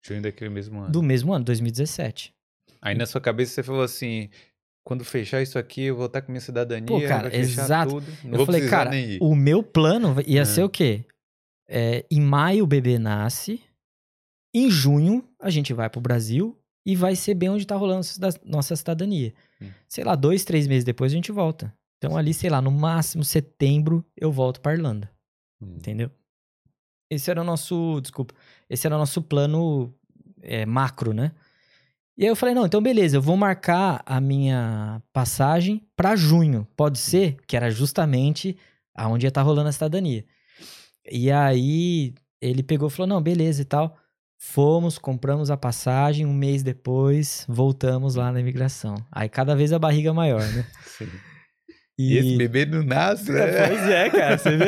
Junho 0.05 0.21
daquele 0.21 0.49
mesmo 0.49 0.79
ano. 0.79 0.91
do 0.91 1.03
mesmo 1.03 1.33
ano, 1.33 1.45
2017. 1.45 2.33
Aí 2.81 2.95
na 2.95 3.05
sua 3.05 3.21
cabeça 3.21 3.53
você 3.53 3.63
falou 3.63 3.83
assim: 3.83 4.29
quando 4.83 5.03
fechar 5.05 5.41
isso 5.41 5.57
aqui, 5.59 5.83
eu 5.83 5.95
vou 5.95 6.07
estar 6.07 6.21
com 6.21 6.31
minha 6.31 6.41
cidadania. 6.41 6.85
Pô, 6.87 7.01
cara, 7.01 7.35
exato. 7.35 8.01
Tudo, 8.01 8.05
eu 8.31 8.45
falei, 8.45 8.67
cara, 8.67 8.91
o 9.19 9.35
meu 9.35 9.61
plano 9.63 10.15
ia 10.25 10.41
É. 10.41 10.45
ser 10.45 10.63
o 10.63 10.69
quê? 10.69 11.05
É, 11.69 12.05
em 12.11 12.19
maio 12.19 12.63
o 12.63 12.67
bebê 12.67 12.99
nasce, 12.99 13.61
em 14.53 14.69
junho 14.69 15.23
a 15.39 15.49
gente 15.49 15.73
vai 15.73 15.89
pro 15.89 16.01
Brasil 16.01 16.57
e 16.85 16.95
vai 16.95 17.15
ser 17.15 17.33
bem 17.35 17.49
onde 17.49 17.65
tá 17.65 17.75
rolando 17.75 18.05
nossa 18.43 18.75
cidadania. 18.75 19.33
Hum. 19.61 19.69
Sei 19.87 20.03
lá, 20.03 20.15
dois, 20.15 20.43
três 20.43 20.67
meses 20.67 20.83
depois 20.83 21.11
a 21.11 21.15
gente 21.15 21.31
volta. 21.31 21.73
Então 21.97 22.17
ali, 22.17 22.33
sei 22.33 22.49
lá, 22.49 22.61
no 22.61 22.71
máximo 22.71 23.23
setembro 23.23 24.03
eu 24.17 24.31
volto 24.31 24.59
pra 24.59 24.73
Irlanda. 24.73 25.09
Hum. 25.61 25.75
Entendeu? 25.77 26.09
Esse 27.09 27.29
era 27.29 27.41
o 27.41 27.43
nosso. 27.43 27.99
Desculpa. 28.01 28.33
Esse 28.69 28.87
era 28.87 28.95
o 28.95 28.99
nosso 28.99 29.21
plano 29.21 29.93
é, 30.41 30.65
macro, 30.65 31.13
né? 31.13 31.31
E 32.21 32.25
aí 32.25 32.29
eu 32.29 32.35
falei, 32.35 32.53
não, 32.53 32.67
então 32.67 32.79
beleza, 32.79 33.17
eu 33.17 33.21
vou 33.21 33.35
marcar 33.35 34.03
a 34.05 34.21
minha 34.21 35.01
passagem 35.11 35.81
pra 35.97 36.15
junho. 36.15 36.67
Pode 36.77 36.99
ser? 36.99 37.35
Que 37.47 37.57
era 37.57 37.71
justamente 37.71 38.55
aonde 38.93 39.25
ia 39.25 39.29
estar 39.29 39.41
rolando 39.41 39.69
a 39.69 39.71
cidadania. 39.71 40.23
E 41.11 41.31
aí 41.31 42.13
ele 42.39 42.61
pegou 42.61 42.89
e 42.89 42.91
falou, 42.91 43.07
não, 43.07 43.19
beleza 43.19 43.63
e 43.63 43.65
tal. 43.65 43.97
Fomos, 44.37 44.99
compramos 44.99 45.49
a 45.49 45.57
passagem, 45.57 46.27
um 46.27 46.33
mês 46.33 46.61
depois, 46.61 47.43
voltamos 47.49 48.13
lá 48.13 48.31
na 48.31 48.39
imigração. 48.39 48.93
Aí 49.11 49.27
cada 49.27 49.55
vez 49.55 49.73
a 49.73 49.79
barriga 49.79 50.13
maior, 50.13 50.41
né? 50.43 50.63
Sim. 50.85 51.09
E 51.97 52.17
esse 52.17 52.37
bebê 52.37 52.67
não 52.67 52.83
nasce, 52.83 53.31
né? 53.31 53.47
Pois 53.67 53.89
é, 53.89 54.09
cara, 54.11 54.37
você 54.37 54.57
vê. 54.57 54.65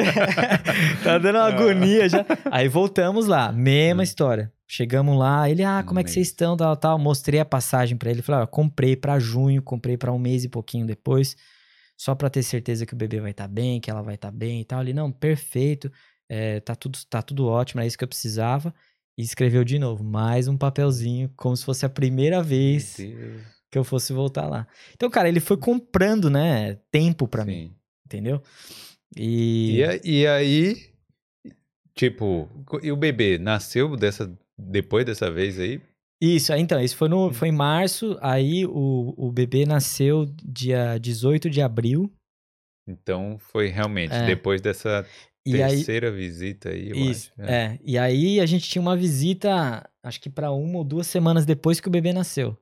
tá 1.04 1.20
dando 1.20 1.36
uma 1.38 1.45
agonia 1.49 2.10
já. 2.10 2.26
Aí 2.51 2.68
voltamos 2.68 3.28
lá, 3.28 3.51
mesma 3.51 4.01
Hum. 4.01 4.04
história. 4.04 4.51
Chegamos 4.76 5.15
lá, 5.15 5.47
ele, 5.47 5.63
ah, 5.63 5.84
como 5.86 5.99
é 5.99 6.03
que 6.03 6.09
Um 6.09 6.13
vocês 6.13 6.26
mês. 6.26 6.28
estão, 6.30 6.57
tal, 6.57 6.76
tal. 6.76 6.97
Mostrei 6.97 7.39
a 7.39 7.45
passagem 7.45 7.95
pra 7.95 8.09
ele, 8.09 8.24
falei, 8.24 8.41
ó, 8.41 8.47
comprei 8.47 8.95
pra 8.95 9.19
junho, 9.19 9.61
comprei 9.61 9.97
pra 9.97 10.11
um 10.11 10.17
mês 10.17 10.43
e 10.43 10.49
pouquinho 10.49 10.88
depois, 10.88 11.38
só 11.95 12.15
pra 12.15 12.28
ter 12.28 12.41
certeza 12.41 12.84
que 12.84 12.95
o 12.95 12.97
bebê 12.97 13.19
vai 13.19 13.30
estar 13.30 13.47
bem, 13.47 13.80
que 13.80 13.91
ela 13.91 14.01
vai 14.01 14.15
estar 14.15 14.32
bem 14.32 14.61
e 14.61 14.65
tal. 14.65 14.82
Ele, 14.82 14.91
não, 14.91 15.11
perfeito, 15.11 15.91
é, 16.28 16.59
tá, 16.59 16.74
tudo, 16.76 16.97
tá 17.07 17.21
tudo 17.21 17.45
ótimo, 17.45 17.82
é 17.82 17.86
isso 17.86 17.95
que 17.95 18.03
eu 18.03 18.07
precisava. 18.07 18.74
E 19.15 19.21
escreveu 19.21 19.63
de 19.63 19.78
novo, 19.78 20.03
mais 20.03 20.47
um 20.47 20.57
papelzinho, 20.57 21.32
como 21.38 21.55
se 21.55 21.63
fosse 21.63 21.86
a 21.86 21.89
primeira 21.89 22.41
vez 22.41 22.95
que 22.95 23.78
eu 23.78 23.84
fosse 23.84 24.11
voltar 24.11 24.47
lá. 24.47 24.67
Então, 24.95 25.07
cara, 25.07 25.30
ele 25.30 25.39
foi 25.39 25.55
comprando, 25.55 26.32
né, 26.32 26.80
tempo 26.89 27.28
pra 27.28 27.45
mim, 27.45 27.76
entendeu? 28.07 28.41
E... 29.15 29.84
E, 30.03 30.21
e 30.21 30.26
aí, 30.26 30.78
tipo, 31.93 32.49
e 32.82 32.91
o 32.91 32.97
bebê 32.97 33.38
nasceu 33.38 33.95
dessa, 33.95 34.36
depois 34.58 35.06
dessa 35.06 35.32
vez 35.32 35.60
aí? 35.60 35.82
Isso, 36.22 36.54
aí, 36.54 36.62
então, 36.62 36.80
isso 36.82 36.95
foi, 36.95 37.10
no, 37.10 37.34
foi 37.34 37.49
em 37.49 37.51
março, 37.51 38.18
aí 38.22 38.66
o, 38.66 39.14
o 39.18 39.32
bebê 39.32 39.66
nasceu 39.66 40.26
dia 40.43 40.97
18 40.97 41.49
de 41.49 41.62
abril, 41.62 42.10
Então 42.88 43.38
foi 43.39 43.68
realmente 43.68 44.14
É. 44.14 44.26
depois 44.26 44.62
dessa 44.62 45.06
e 45.45 45.62
aí... 45.62 45.76
terceira 45.76 46.12
visita 46.12 46.70
aí, 46.70 46.89
eu 46.89 46.95
Isso, 46.95 47.32
acho. 47.38 47.41
né? 47.41 47.74
é. 47.76 47.80
E 47.84 47.97
aí 47.97 48.39
a 48.39 48.45
gente 48.45 48.70
tinha 48.70 48.82
uma 48.82 48.95
visita, 48.95 49.89
acho 50.01 50.22
que 50.22 50.30
pra 50.30 50.51
uma 50.51 50.78
ou 50.78 50.84
duas 50.86 51.08
semanas 51.08 51.45
depois 51.45 51.80
que 51.82 51.88
o 51.88 51.91
bebê 51.91 52.14
nasceu. 52.14 52.58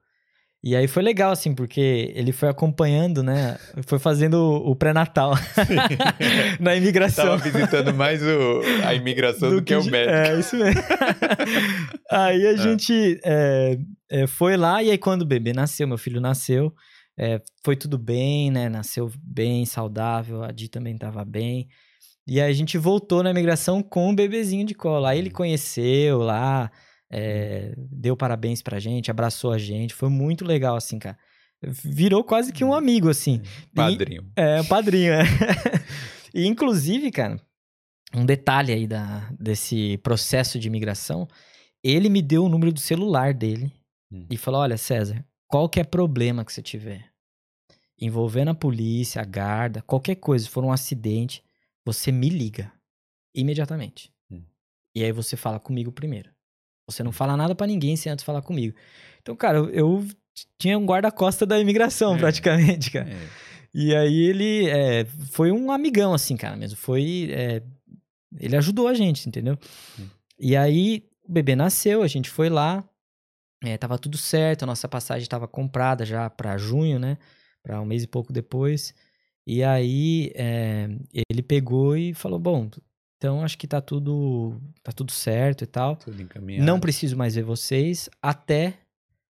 E 0.64 0.76
aí 0.76 0.88
foi 0.88 1.02
legal, 1.02 1.32
assim, 1.32 1.56
porque 1.56 2.12
ele 2.16 2.32
foi 2.32 2.48
acompanhando, 2.48 3.24
né? 3.24 3.58
Foi 3.88 3.98
fazendo 3.98 4.36
o, 4.36 4.72
o 4.72 4.76
pré-natal 4.76 5.34
na 6.60 6.76
imigração. 6.76 7.26
Tava 7.26 7.38
visitando 7.38 7.94
mais 7.94 8.22
o, 8.22 8.62
a 8.86 8.94
imigração 8.94 9.50
do, 9.50 9.64
que, 9.64 9.76
o 9.76 9.82
de- 9.82 9.90
médico. 9.90 10.14
É, 10.16 10.40
isso 10.40 10.56
mesmo. 10.56 10.82
aí 12.12 12.46
a 12.48 12.56
gente 12.56 13.20
é, 13.24 13.78
é, 14.10 14.28
foi 14.28 14.56
lá, 14.58 14.84
e 14.84 14.92
aí 14.92 14.98
quando 14.98 15.24
o 15.24 15.26
bebê 15.26 15.54
nasceu, 15.54 15.88
meu 15.88 15.98
filho 15.98 16.22
nasceu, 16.22 16.74
é, 17.18 17.42
foi 17.64 17.76
tudo 17.76 17.98
bem, 17.98 18.52
né? 18.52 18.70
Nasceu 18.70 19.12
bem, 19.24 19.66
saudável, 19.66 20.44
a 20.44 20.52
Di 20.52 20.70
também 20.70 20.96
tava 20.98 21.26
bem. 21.26 21.68
E 22.28 22.40
aí 22.40 22.52
a 22.52 22.54
gente 22.56 22.78
voltou 22.78 23.24
na 23.24 23.32
imigração 23.32 23.82
com 23.82 24.10
o 24.12 24.16
bebezinho 24.16 24.66
de 24.66 24.74
colo. 24.76 25.06
Aí 25.06 25.18
ele 25.18 25.30
Uhum. 25.30 25.36
conheceu 25.36 26.20
lá, 26.20 26.72
é, 27.12 27.74
deu 27.78 28.16
parabéns 28.16 28.62
pra 28.62 28.80
gente, 28.80 29.12
abraçou 29.12 29.52
a 29.52 29.58
gente. 29.58 29.94
Foi 29.94 30.10
muito 30.10 30.46
legal, 30.46 30.76
assim, 30.76 30.98
cara. 30.98 31.18
Virou 31.62 32.24
quase 32.24 32.52
que 32.52 32.64
um 32.64 32.74
amigo, 32.74 33.10
assim. 33.10 33.42
Padrinho. 33.76 34.32
É, 34.36 34.62
o 34.62 34.66
padrinho, 34.66 35.14
é. 35.14 35.24
e 36.34 36.48
inclusive, 36.48 37.12
cara, 37.12 37.40
um 38.16 38.26
detalhe 38.26 38.74
aí 38.74 38.88
da, 38.88 39.30
desse 39.40 39.98
processo 40.00 40.58
de 40.58 40.68
imigração, 40.68 41.28
ele 41.84 42.10
me 42.10 42.22
deu 42.22 42.46
o 42.46 42.50
número 42.50 42.72
do 42.72 42.80
celular 42.80 43.34
dele 43.34 43.72
Hum. 44.12 44.26
e 44.30 44.38
falou: 44.38 44.62
olha, 44.62 44.78
César, 44.78 45.26
qualquer 45.48 45.86
problema 45.86 46.44
que 46.44 46.52
você 46.52 46.62
tiver, 46.62 47.10
envolvendo 47.98 48.50
a 48.52 48.56
polícia, 48.56 49.22
a 49.22 49.26
guarda, 49.26 49.82
qualquer 49.82 50.16
coisa, 50.16 50.46
se 50.46 50.52
for 50.52 50.64
um 50.64 50.72
acidente, 50.72 51.44
você 51.86 52.12
me 52.12 52.30
liga 52.30 52.72
imediatamente. 53.34 54.12
Hum. 54.30 54.44
E 54.94 55.04
aí 55.04 55.12
você 55.12 55.38
fala 55.38 55.60
comigo 55.60 55.92
primeiro. 55.92 56.30
Você 56.92 57.04
não 57.04 57.12
fala 57.12 57.36
nada 57.38 57.56
pra 57.56 57.66
ninguém 57.68 57.96
sem 57.96 58.12
antes 58.12 58.24
falar 58.26 58.42
comigo. 58.42 58.76
Então, 59.22 59.36
cara, 59.36 59.58
eu, 59.58 60.06
tinha 60.58 60.78
um 60.78 60.86
guarda-costa 60.86 61.46
da 61.46 61.60
imigração, 61.60 62.16
É. 62.16 62.20
praticamente, 62.20 62.92
cara. 62.92 63.10
É. 63.10 63.28
E 63.74 63.96
aí 63.96 64.20
ele 64.20 64.70
é, 64.70 65.06
foi 65.32 65.52
um 65.52 65.72
amigão, 65.72 66.14
assim, 66.14 66.36
cara, 66.36 66.56
mesmo. 66.58 66.78
Foi. 66.78 67.30
é, 67.32 67.62
ele 68.40 68.56
ajudou 68.58 68.88
a 68.88 68.94
gente, 68.94 69.28
entendeu? 69.28 69.58
E 70.40 70.56
aí 70.56 71.04
o 71.28 71.32
bebê 71.32 71.56
nasceu, 71.56 72.02
a 72.04 72.08
gente 72.08 72.30
foi 72.30 72.50
lá, 72.50 72.84
é, 73.64 73.78
tava 73.78 73.98
tudo 73.98 74.18
certo, 74.18 74.64
a 74.64 74.66
nossa 74.66 74.88
passagem 74.90 75.24
estava 75.24 75.48
comprada 75.48 76.06
já 76.06 76.30
pra 76.30 76.58
junho, 76.58 76.98
né? 77.00 77.18
Pra 77.64 77.80
um 77.80 77.86
mês 77.86 78.04
e 78.04 78.08
pouco 78.08 78.34
depois. 78.34 78.94
E 79.46 79.64
aí 79.64 80.32
é, 80.36 80.90
ele 81.30 81.42
pegou 81.42 81.96
e 81.96 82.14
falou: 82.14 82.40
Bom, 82.40 82.70
então 83.22 83.44
acho 83.44 83.56
que 83.56 83.68
tá 83.68 83.80
tudo, 83.80 84.60
tá 84.82 84.92
tudo 84.92 85.12
certo 85.12 85.64
e 85.64 85.68
tal. 85.68 85.96
Tudo 85.96 86.20
encaminhado. 86.20 86.66
Não 86.66 86.80
preciso 86.80 87.16
mais 87.16 87.36
ver 87.36 87.44
vocês 87.44 88.10
até 88.20 88.80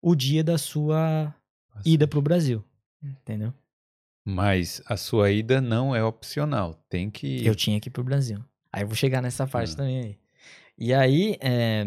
o 0.01 0.15
dia 0.15 0.41
da 0.41 0.57
sua 0.57 1.35
Nossa. 1.75 1.89
ida 1.89 2.07
pro 2.07 2.21
Brasil. 2.21 2.63
Entendeu? 3.03 3.53
Mas 4.25 4.81
a 4.85 4.95
sua 4.95 5.31
ida 5.31 5.59
não 5.59 5.93
é 5.93 6.01
opcional. 6.01 6.73
Tem 6.87 7.09
que 7.09 7.27
ir. 7.27 7.45
Eu 7.45 7.53
tinha 7.55 7.77
que 7.81 7.89
ir 7.89 7.91
pro 7.91 8.05
Brasil. 8.05 8.39
Aí 8.71 8.83
eu 8.83 8.87
vou 8.87 8.95
chegar 8.95 9.21
nessa 9.21 9.45
parte 9.45 9.73
Ah. 9.73 9.75
também 9.75 9.99
aí. 9.99 10.17
E 10.77 10.93
aí, 10.93 11.37
é, 11.41 11.85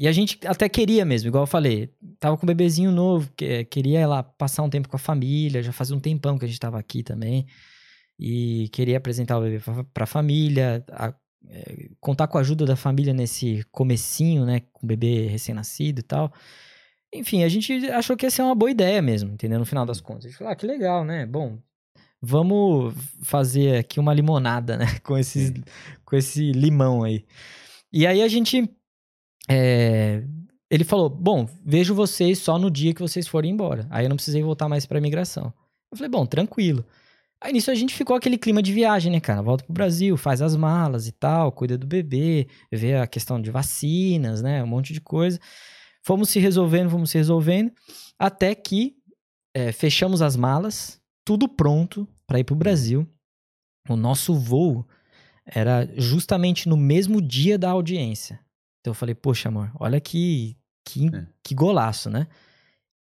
e 0.00 0.08
a 0.08 0.12
gente 0.12 0.38
até 0.46 0.66
queria 0.66 1.04
mesmo, 1.04 1.28
igual 1.28 1.42
eu 1.42 1.46
falei, 1.46 1.92
tava 2.18 2.38
com 2.38 2.46
um 2.46 2.48
bebezinho 2.48 2.90
novo, 2.90 3.30
que- 3.36 3.66
queria 3.66 4.00
ir 4.00 4.06
lá 4.06 4.22
passar 4.22 4.62
um 4.62 4.70
tempo 4.70 4.88
com 4.88 4.96
a 4.96 4.98
família, 4.98 5.62
já 5.62 5.72
fazia 5.72 5.94
um 5.94 6.00
tempão 6.00 6.38
que 6.38 6.46
a 6.46 6.48
gente 6.48 6.58
tava 6.58 6.78
aqui 6.78 7.02
também, 7.02 7.46
e 8.18 8.68
queria 8.72 8.96
apresentar 8.96 9.38
o 9.38 9.42
bebê 9.42 9.60
pra, 9.60 9.84
pra 9.84 10.06
família, 10.06 10.82
a- 10.90 11.14
é, 11.48 11.88
contar 12.00 12.26
com 12.26 12.38
a 12.38 12.40
ajuda 12.40 12.64
da 12.64 12.76
família 12.76 13.12
nesse 13.12 13.64
comecinho, 13.70 14.44
né, 14.44 14.60
com 14.72 14.84
o 14.84 14.88
bebê 14.88 15.26
recém-nascido 15.26 16.00
e 16.00 16.02
tal. 16.02 16.32
Enfim, 17.12 17.44
a 17.44 17.48
gente 17.48 17.72
achou 17.90 18.16
que 18.16 18.26
ia 18.26 18.30
ser 18.30 18.42
uma 18.42 18.54
boa 18.54 18.70
ideia 18.70 19.00
mesmo, 19.00 19.32
entendeu? 19.32 19.58
No 19.58 19.64
final 19.64 19.86
das 19.86 20.00
contas. 20.00 20.24
A 20.24 20.28
gente 20.28 20.38
falou, 20.38 20.52
ah, 20.52 20.56
que 20.56 20.66
legal, 20.66 21.04
né? 21.04 21.24
Bom, 21.24 21.58
vamos 22.20 22.94
fazer 23.22 23.76
aqui 23.76 24.00
uma 24.00 24.14
limonada, 24.14 24.76
né? 24.76 24.86
Com, 25.04 25.16
esses, 25.16 25.48
Sim. 25.48 25.62
com 26.04 26.16
esse 26.16 26.52
limão 26.52 27.04
aí. 27.04 27.24
E 27.92 28.06
aí 28.06 28.22
a 28.22 28.28
gente. 28.28 28.68
é, 29.48 30.24
ele 30.70 30.82
falou: 30.82 31.08
Bom, 31.08 31.48
vejo 31.64 31.94
vocês 31.94 32.38
só 32.38 32.58
no 32.58 32.70
dia 32.70 32.94
que 32.94 33.00
vocês 33.00 33.28
forem 33.28 33.52
embora. 33.52 33.86
Aí 33.90 34.06
eu 34.06 34.08
não 34.08 34.16
precisei 34.16 34.42
voltar 34.42 34.68
mais 34.68 34.86
pra 34.86 34.98
imigração. 34.98 35.52
Eu 35.92 35.96
falei: 35.96 36.10
Bom, 36.10 36.26
tranquilo. 36.26 36.84
Aí 37.44 37.52
nisso 37.52 37.70
a 37.70 37.74
gente 37.74 37.94
ficou 37.94 38.16
aquele 38.16 38.38
clima 38.38 38.62
de 38.62 38.72
viagem, 38.72 39.12
né, 39.12 39.20
cara? 39.20 39.42
Volta 39.42 39.64
pro 39.64 39.72
Brasil, 39.74 40.16
faz 40.16 40.40
as 40.40 40.56
malas 40.56 41.06
e 41.06 41.12
tal, 41.12 41.52
cuida 41.52 41.76
do 41.76 41.86
bebê, 41.86 42.48
vê 42.72 42.94
a 42.96 43.06
questão 43.06 43.38
de 43.38 43.50
vacinas, 43.50 44.40
né? 44.40 44.62
Um 44.62 44.66
monte 44.66 44.94
de 44.94 45.00
coisa. 45.02 45.38
Fomos 46.02 46.30
se 46.30 46.40
resolvendo, 46.40 46.88
fomos 46.88 47.10
se 47.10 47.18
resolvendo, 47.18 47.70
até 48.18 48.54
que 48.54 48.96
é, 49.54 49.72
fechamos 49.72 50.22
as 50.22 50.36
malas, 50.36 50.98
tudo 51.22 51.46
pronto 51.46 52.08
para 52.26 52.38
ir 52.38 52.44
pro 52.44 52.56
Brasil. 52.56 53.06
O 53.90 53.94
nosso 53.94 54.34
voo 54.34 54.86
era 55.44 55.86
justamente 55.98 56.66
no 56.66 56.78
mesmo 56.78 57.20
dia 57.20 57.58
da 57.58 57.68
audiência. 57.68 58.40
Então 58.80 58.92
eu 58.92 58.94
falei, 58.94 59.14
poxa, 59.14 59.50
amor, 59.50 59.70
olha 59.78 60.00
que, 60.00 60.56
que, 60.82 61.14
É. 61.14 61.26
que 61.42 61.54
golaço, 61.54 62.08
né? 62.08 62.26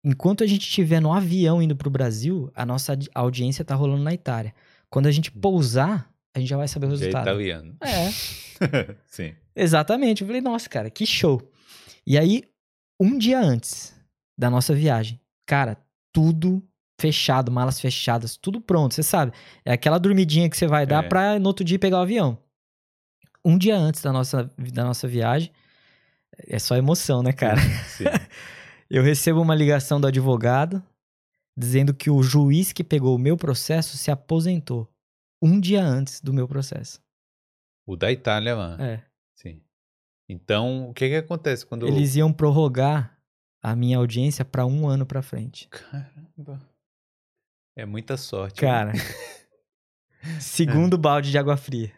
Enquanto 0.03 0.43
a 0.43 0.47
gente 0.47 0.61
estiver 0.63 0.99
no 0.99 1.13
avião 1.13 1.61
indo 1.61 1.75
pro 1.75 1.89
Brasil, 1.89 2.51
a 2.55 2.65
nossa 2.65 2.97
audiência 3.13 3.63
tá 3.63 3.75
rolando 3.75 4.03
na 4.03 4.13
Itália. 4.13 4.53
Quando 4.89 5.05
a 5.07 5.11
gente 5.11 5.31
pousar, 5.31 6.11
a 6.35 6.39
gente 6.39 6.49
já 6.49 6.57
vai 6.57 6.67
saber 6.67 6.87
o 6.87 6.89
Já 6.89 6.95
é 6.95 6.99
resultado. 6.99 7.23
italiano. 7.27 7.75
É, 7.81 8.09
Sim. 9.07 9.33
exatamente. 9.55 10.21
Eu 10.21 10.27
falei, 10.27 10.41
nossa, 10.41 10.67
cara, 10.67 10.89
que 10.89 11.05
show. 11.05 11.41
E 12.05 12.17
aí, 12.17 12.43
um 12.99 13.17
dia 13.17 13.39
antes 13.39 13.93
da 14.37 14.49
nossa 14.49 14.73
viagem, 14.73 15.19
cara, 15.45 15.77
tudo 16.11 16.63
fechado, 16.99 17.51
malas 17.51 17.79
fechadas, 17.79 18.35
tudo 18.37 18.59
pronto, 18.59 18.93
você 18.95 19.03
sabe. 19.03 19.31
É 19.63 19.71
aquela 19.73 19.99
dormidinha 19.99 20.49
que 20.49 20.57
você 20.57 20.67
vai 20.67 20.85
dar 20.85 21.03
É. 21.03 21.07
pra 21.07 21.39
no 21.39 21.47
outro 21.47 21.63
dia 21.63 21.77
pegar 21.79 21.97
o 21.99 22.01
avião. 22.01 22.37
Um 23.45 23.57
dia 23.57 23.75
antes 23.75 24.01
da 24.01 24.11
nossa, 24.11 24.49
da 24.73 24.83
nossa 24.83 25.07
viagem, 25.07 25.51
é 26.47 26.59
só 26.59 26.75
emoção, 26.75 27.21
né, 27.23 27.31
cara? 27.33 27.59
Sim. 27.87 28.05
Eu 28.93 29.01
recebo 29.03 29.41
uma 29.41 29.55
ligação 29.55 30.01
do 30.01 30.07
advogado 30.07 30.83
dizendo 31.57 31.93
que 31.93 32.09
o 32.09 32.21
juiz 32.21 32.73
que 32.73 32.83
pegou 32.83 33.15
o 33.15 33.19
meu 33.19 33.37
processo 33.37 33.95
se 33.97 34.11
aposentou 34.11 34.85
um 35.41 35.61
dia 35.61 35.81
antes 35.81 36.19
do 36.19 36.33
meu 36.33 36.45
processo. 36.45 37.01
O 37.87 37.95
da 37.95 38.11
Itália 38.11 38.53
lá. 38.53 38.77
É. 38.83 39.01
Sim. 39.33 39.63
Então, 40.27 40.89
o 40.89 40.93
que 40.93 41.07
que 41.07 41.15
acontece 41.15 41.65
quando... 41.65 41.87
Eles 41.87 42.17
iam 42.17 42.33
prorrogar 42.33 43.17
a 43.63 43.73
minha 43.77 43.97
audiência 43.97 44.43
pra 44.43 44.65
um 44.65 44.85
ano 44.89 45.05
pra 45.05 45.21
frente. 45.21 45.69
Caramba. 45.69 46.59
É 47.77 47.85
muita 47.85 48.17
sorte. 48.17 48.61
né? 48.61 48.67
Cara, 48.67 48.91
segundo 50.41 50.97
balde 50.97 51.31
de 51.31 51.37
água 51.37 51.55
fria. 51.55 51.93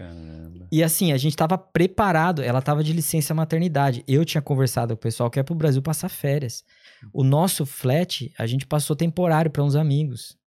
Caramba. 0.00 0.66
E 0.72 0.82
assim, 0.82 1.12
a 1.12 1.18
gente 1.18 1.36
tava 1.36 1.58
preparado, 1.58 2.42
ela 2.42 2.62
tava 2.62 2.82
de 2.82 2.90
licença 2.90 3.34
maternidade. 3.34 4.02
Eu 4.08 4.24
tinha 4.24 4.40
conversado 4.40 4.94
com 4.94 4.98
o 4.98 5.02
pessoal 5.02 5.30
que 5.30 5.38
é 5.38 5.42
pro 5.42 5.54
Brasil 5.54 5.82
passar 5.82 6.08
férias. 6.08 6.64
O 7.12 7.22
nosso 7.22 7.66
flat, 7.66 8.32
a 8.38 8.46
gente 8.46 8.66
passou 8.66 8.96
temporário 8.96 9.50
pra 9.50 9.62
uns 9.62 9.76
amigos. 9.76 10.38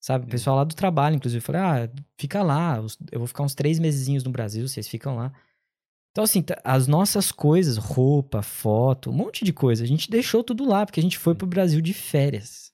Sabe? 0.00 0.26
O 0.26 0.28
pessoal 0.28 0.56
lá 0.56 0.64
do 0.64 0.74
trabalho, 0.74 1.14
inclusive, 1.14 1.40
falou: 1.40 1.62
ah, 1.62 1.88
fica 2.16 2.42
lá, 2.42 2.82
eu 3.12 3.18
vou 3.20 3.26
ficar 3.28 3.44
uns 3.44 3.54
três 3.54 3.78
mesezinhos 3.78 4.24
no 4.24 4.32
Brasil, 4.32 4.66
vocês 4.66 4.88
ficam 4.88 5.14
lá. 5.14 5.32
Então, 6.10 6.24
assim, 6.24 6.44
as 6.64 6.88
nossas 6.88 7.30
coisas, 7.30 7.76
roupa, 7.76 8.42
foto, 8.42 9.10
um 9.10 9.12
monte 9.12 9.44
de 9.44 9.52
coisa, 9.52 9.84
a 9.84 9.86
gente 9.86 10.10
deixou 10.10 10.42
tudo 10.42 10.64
lá, 10.64 10.84
porque 10.84 10.98
a 10.98 11.02
gente 11.02 11.18
foi 11.18 11.36
pro 11.36 11.46
Brasil 11.46 11.80
de 11.80 11.94
férias. 11.94 12.72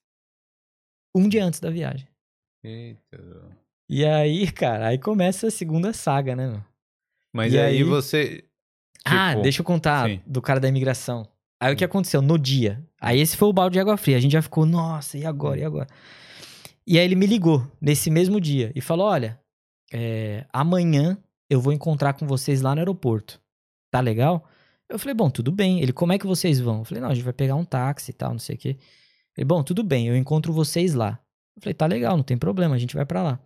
Um 1.14 1.28
dia 1.28 1.44
antes 1.44 1.60
da 1.60 1.70
viagem. 1.70 2.08
Eita. 2.62 3.63
E 3.88 4.04
aí, 4.04 4.50
cara, 4.52 4.88
aí 4.88 4.98
começa 4.98 5.48
a 5.48 5.50
segunda 5.50 5.92
saga, 5.92 6.34
né, 6.34 6.48
meu? 6.48 6.62
Mas 7.32 7.52
E 7.52 7.58
aí, 7.58 7.76
aí- 7.78 7.84
você... 7.84 8.44
ah, 9.04 9.30
tipo, 9.30 9.42
deixa 9.42 9.60
eu 9.60 9.64
contar 9.64 10.08
sim. 10.08 10.20
do 10.26 10.40
cara 10.40 10.60
da 10.60 10.68
imigração. 10.68 11.26
Aí 11.60 11.72
o 11.72 11.76
que 11.76 11.84
aconteceu? 11.84 12.20
No 12.20 12.38
dia. 12.38 12.84
Aí 13.00 13.20
esse 13.20 13.36
foi 13.36 13.48
o 13.48 13.52
balde 13.52 13.74
de 13.74 13.80
água 13.80 13.96
fria. 13.96 14.16
A 14.16 14.20
gente 14.20 14.32
já 14.32 14.42
ficou, 14.42 14.66
nossa, 14.66 15.16
e 15.18 15.24
agora? 15.24 15.58
E 15.58 15.64
agora? 15.64 15.86
E 16.86 16.98
aí 16.98 17.04
ele 17.04 17.14
me 17.14 17.26
ligou 17.26 17.66
nesse 17.80 18.10
mesmo 18.10 18.40
dia 18.40 18.70
e 18.74 18.80
falou: 18.80 19.06
olha, 19.06 19.40
é, 19.92 20.44
amanhã 20.52 21.16
eu 21.48 21.60
vou 21.60 21.72
encontrar 21.72 22.12
com 22.14 22.26
vocês 22.26 22.60
lá 22.60 22.74
no 22.74 22.80
aeroporto. 22.80 23.40
Tá 23.90 24.00
legal? 24.00 24.46
Eu 24.88 24.98
falei, 24.98 25.14
bom, 25.14 25.30
tudo 25.30 25.50
bem. 25.50 25.80
Ele, 25.80 25.92
como 25.92 26.12
é 26.12 26.18
que 26.18 26.26
vocês 26.26 26.60
vão? 26.60 26.80
Eu 26.80 26.84
falei, 26.84 27.00
não, 27.00 27.08
a 27.08 27.14
gente 27.14 27.24
vai 27.24 27.32
pegar 27.32 27.54
um 27.54 27.64
táxi 27.64 28.10
e 28.10 28.14
tal, 28.14 28.32
não 28.32 28.38
sei 28.38 28.56
o 28.56 28.58
quê. 28.58 28.76
Ele, 29.36 29.44
bom, 29.44 29.62
tudo 29.62 29.82
bem, 29.82 30.08
eu 30.08 30.16
encontro 30.16 30.52
vocês 30.52 30.92
lá. 30.94 31.18
Eu 31.56 31.62
falei, 31.62 31.74
tá 31.74 31.86
legal, 31.86 32.16
não 32.16 32.24
tem 32.24 32.36
problema, 32.36 32.74
a 32.74 32.78
gente 32.78 32.94
vai 32.94 33.06
pra 33.06 33.22
lá. 33.22 33.40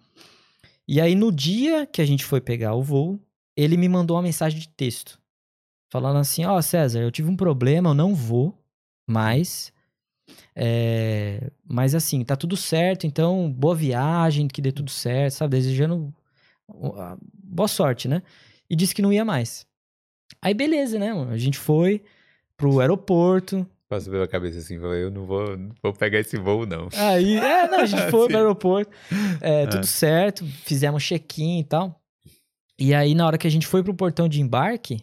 E 0.87 1.01
aí, 1.01 1.15
no 1.15 1.31
dia 1.31 1.87
que 1.87 2.01
a 2.01 2.07
gente 2.07 2.25
foi 2.25 2.41
pegar 2.41 2.75
o 2.75 2.83
voo, 2.83 3.21
ele 3.57 3.77
me 3.77 3.89
mandou 3.89 4.17
uma 4.17 4.23
mensagem 4.23 4.59
de 4.59 4.69
texto. 4.69 5.21
Falando 5.91 6.19
assim, 6.19 6.45
ó, 6.45 6.61
César, 6.63 7.01
eu 7.01 7.11
tive 7.11 7.29
um 7.31 7.37
problema, 7.37 7.91
eu 7.91 7.95
não 7.95 8.15
vou, 8.15 8.59
mas... 9.07 9.73
é, 10.55 11.51
mas 11.65 11.95
assim, 11.95 12.25
tá 12.25 12.37
tudo 12.37 12.57
certo, 12.57 13.07
então 13.07 13.51
boa 13.51 13.75
viagem, 13.75 14.49
que 14.49 14.61
dê 14.61 14.73
tudo 14.73 14.91
certo, 14.91 15.35
sabe? 15.35 15.57
Desejando 15.57 16.15
boa 17.33 17.69
sorte, 17.69 18.09
né? 18.09 18.23
E 18.69 18.77
disse 18.77 18.95
que 18.95 19.01
não 19.01 19.13
ia 19.13 19.25
mais. 19.25 19.67
Aí 20.43 20.53
beleza, 20.53 20.99
né? 20.99 21.11
A 21.31 21.39
gente 21.39 21.59
foi 21.59 22.03
pro 22.57 22.81
aeroporto. 22.81 23.67
Passa 23.89 24.11
pela 24.11 24.29
cabeça 24.29 24.59
assim, 24.59 24.79
falei, 24.79 25.05
eu 25.05 25.11
não 25.11 25.25
vou, 25.25 25.57
não 25.57 25.71
vou 25.83 25.93
pegar 25.95 26.19
esse 26.19 26.37
voo, 26.37 26.67
não. 26.67 26.89
Aí, 26.95 27.37
é, 27.37 27.67
não, 27.69 27.81
a 27.81 27.87
gente 27.87 28.03
foi 28.11 28.27
pro 28.29 28.37
aeroporto. 28.37 28.91
É, 29.41 29.63
Ah. 29.65 29.67
tudo 29.69 29.87
certo, 29.87 30.45
fizemos 30.65 31.03
check-in 31.03 31.61
e 31.61 31.65
tal. 31.65 31.99
E 32.79 32.93
aí, 32.95 33.15
na 33.15 33.27
hora 33.27 33.39
que 33.39 33.47
a 33.47 33.51
gente 33.51 33.67
foi 33.67 33.83
pro 33.83 33.95
portão 33.95 34.29
de 34.29 34.41
embarque, 34.43 35.03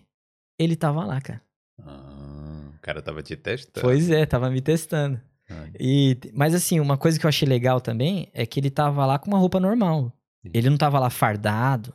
ele 0.59 0.75
tava 0.75 1.03
lá, 1.03 1.19
cara. 1.19 1.41
Ah, 1.83 2.69
o 2.75 2.79
cara 2.81 3.01
tava 3.01 3.23
te 3.23 3.35
testando. 3.35 3.85
Pois 3.85 4.09
é, 4.11 4.25
tava 4.25 4.49
me 4.51 4.61
testando. 4.61 5.19
Ah, 5.49 5.65
E, 5.79 6.17
mas 6.33 6.53
assim, 6.53 6.79
uma 6.79 6.97
coisa 6.97 7.19
que 7.19 7.25
eu 7.25 7.29
achei 7.29 7.47
legal 7.47 7.81
também 7.81 8.29
é 8.33 8.45
que 8.45 8.59
ele 8.59 8.69
tava 8.69 9.05
lá 9.05 9.17
com 9.17 9.27
uma 9.31 9.39
roupa 9.39 9.59
normal. 9.59 10.13
Ele 10.53 10.69
não 10.69 10.77
tava 10.77 10.99
lá 10.99 11.09
fardado, 11.09 11.91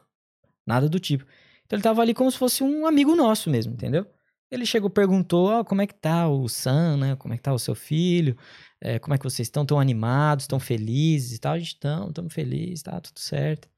nada 0.66 0.88
do 0.88 0.98
tipo. 0.98 1.24
Então 1.64 1.76
ele 1.76 1.82
tava 1.84 2.02
ali 2.02 2.12
como 2.12 2.30
se 2.32 2.36
fosse 2.36 2.64
um 2.64 2.84
amigo 2.84 3.14
nosso 3.14 3.48
mesmo, 3.48 3.72
entendeu? 3.74 4.04
Ele 4.50 4.66
chegou, 4.66 4.90
perguntou, 4.90 5.46
ó, 5.48 5.64
como 5.64 5.80
é 5.82 5.86
que 5.86 5.94
tá 5.94 6.28
o 6.28 6.48
Sam, 6.48 6.96
né? 6.96 7.16
Como 7.16 7.32
é 7.32 7.36
que 7.36 7.42
tá 7.42 7.52
o 7.52 7.58
seu 7.58 7.74
filho? 7.74 8.36
É, 8.80 8.98
como 8.98 9.14
é 9.14 9.18
que 9.18 9.24
vocês 9.24 9.46
estão? 9.46 9.64
Tão 9.64 9.78
animados? 9.78 10.46
Tão 10.46 10.58
felizes 10.58 11.36
e 11.36 11.38
tal? 11.40 11.52
A 11.52 11.58
gente 11.58 11.68
estamos, 11.68 12.08
estamos 12.08 12.32
felizes, 12.34 12.82
tá 12.82 13.00
tudo 13.00 13.18
certo. 13.20 13.68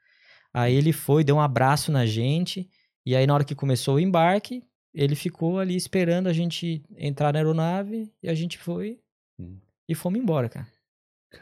Aí 0.54 0.74
ele 0.74 0.92
foi, 0.92 1.24
deu 1.24 1.36
um 1.36 1.40
abraço 1.40 1.92
na 1.92 2.06
gente. 2.06 2.68
E 3.04 3.14
aí 3.14 3.26
na 3.26 3.34
hora 3.34 3.44
que 3.44 3.54
começou 3.54 3.96
o 3.96 4.00
embarque, 4.00 4.62
ele 4.94 5.14
ficou 5.14 5.58
ali 5.58 5.76
esperando 5.76 6.28
a 6.28 6.32
gente 6.32 6.82
entrar 6.96 7.32
na 7.32 7.38
aeronave 7.38 8.10
e 8.22 8.28
a 8.28 8.34
gente 8.34 8.58
foi 8.58 8.98
Hum. 9.38 9.56
e 9.88 9.94
fomos 9.94 10.20
embora, 10.20 10.48
cara. 10.48 10.68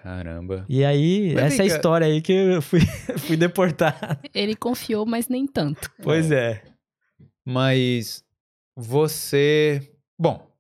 Caramba. 0.03 0.65
E 0.69 0.85
aí, 0.85 1.35
Mas 1.35 1.53
essa 1.55 1.63
é 1.63 1.65
a 1.65 1.67
história 1.67 2.07
aí 2.07 2.23
que 2.23 2.33
eu 2.33 2.63
fui, 2.63 2.81
fui 3.19 3.37
deportado. 3.37 4.21
Ele 4.33 4.55
confiou, 4.55 5.05
mas 5.05 5.29
nem 5.29 5.47
tanto. 5.47 5.91
Pois 6.03 6.31
é. 6.31 6.63
Mas 7.45 8.25
você. 8.77 9.93
Bom, 10.19 10.51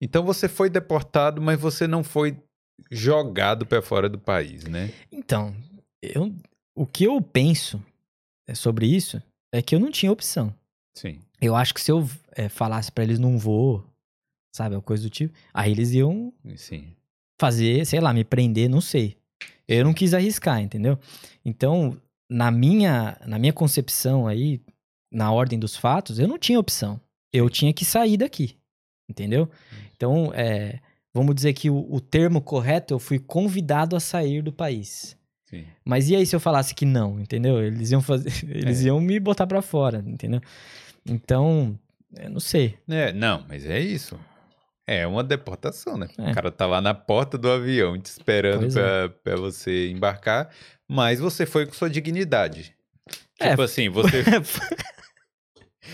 então 0.00 0.24
você 0.24 0.48
foi 0.48 0.68
deportado, 0.68 1.40
mas 1.40 1.58
você 1.58 1.86
não 1.86 2.04
foi 2.04 2.36
jogado 2.90 3.66
pra 3.66 3.82
fora 3.82 4.08
do 4.08 4.18
país, 4.18 4.64
né? 4.64 4.92
Então, 5.10 5.54
eu, 6.02 6.34
o 6.74 6.86
que 6.86 7.04
eu 7.04 7.20
penso 7.20 7.82
é 8.46 8.54
sobre 8.54 8.86
isso 8.86 9.22
é 9.52 9.62
que 9.62 9.74
eu 9.74 9.80
não 9.80 9.90
tinha 9.90 10.12
opção. 10.12 10.54
Sim. 10.96 11.20
Eu 11.40 11.54
acho 11.54 11.74
que 11.74 11.80
se 11.80 11.90
eu 11.90 12.08
é, 12.32 12.48
falasse 12.48 12.90
pra 12.90 13.04
eles 13.04 13.18
não 13.18 13.38
vou, 13.38 13.84
sabe, 14.54 14.80
coisa 14.82 15.02
do 15.02 15.10
tipo, 15.10 15.34
aí 15.52 15.70
eles 15.70 15.92
iam 15.92 16.32
Sim. 16.56 16.92
fazer, 17.40 17.84
sei 17.86 18.00
lá, 18.00 18.12
me 18.12 18.24
prender, 18.24 18.68
não 18.68 18.80
sei. 18.80 19.16
Eu 19.66 19.84
não 19.84 19.94
quis 19.94 20.14
arriscar, 20.14 20.60
entendeu? 20.60 20.98
Então, 21.44 22.00
na 22.30 22.50
minha, 22.50 23.18
na 23.26 23.38
minha 23.38 23.52
concepção 23.52 24.26
aí, 24.26 24.60
na 25.12 25.32
ordem 25.32 25.58
dos 25.58 25.76
fatos, 25.76 26.18
eu 26.18 26.28
não 26.28 26.38
tinha 26.38 26.58
opção. 26.58 27.00
Eu 27.36 27.50
tinha 27.50 27.72
que 27.72 27.84
sair 27.84 28.16
daqui, 28.16 28.56
entendeu? 29.08 29.50
Então, 29.96 30.30
é, 30.34 30.78
vamos 31.12 31.34
dizer 31.34 31.52
que 31.52 31.68
o, 31.68 31.86
o 31.92 32.00
termo 32.00 32.40
correto, 32.40 32.94
eu 32.94 32.98
fui 33.00 33.18
convidado 33.18 33.96
a 33.96 34.00
sair 34.00 34.40
do 34.42 34.52
país. 34.52 35.16
Sim. 35.46 35.66
Mas 35.84 36.08
e 36.08 36.14
aí 36.16 36.24
se 36.24 36.34
eu 36.36 36.40
falasse 36.40 36.74
que 36.74 36.86
não, 36.86 37.18
entendeu? 37.18 37.60
Eles 37.62 37.90
iam 37.90 38.00
fazer, 38.00 38.30
eles 38.48 38.82
É. 38.82 38.86
iam 38.86 39.00
me 39.00 39.18
botar 39.18 39.46
pra 39.46 39.60
fora, 39.60 40.02
entendeu? 40.06 40.40
Então, 41.04 41.78
eu 42.16 42.30
não 42.30 42.40
sei. 42.40 42.78
É, 42.88 43.12
não, 43.12 43.44
mas 43.48 43.66
é 43.66 43.80
isso. 43.80 44.18
É 44.86 45.06
uma 45.06 45.24
deportação, 45.24 45.96
né? 45.96 46.08
É. 46.18 46.30
O 46.30 46.34
cara 46.34 46.50
tá 46.52 46.66
lá 46.66 46.80
na 46.80 46.94
porta 46.94 47.36
do 47.38 47.50
avião 47.50 47.98
te 47.98 48.06
esperando 48.06 48.72
pra, 48.72 49.08
pra 49.24 49.36
você 49.36 49.90
embarcar, 49.90 50.50
mas 50.86 51.18
você 51.18 51.46
foi 51.46 51.66
com 51.66 51.72
sua 51.72 51.88
dignidade. 51.90 52.74
É, 53.40 53.50
Tipo 53.50 53.62
assim, 53.62 53.88
você. 53.88 54.22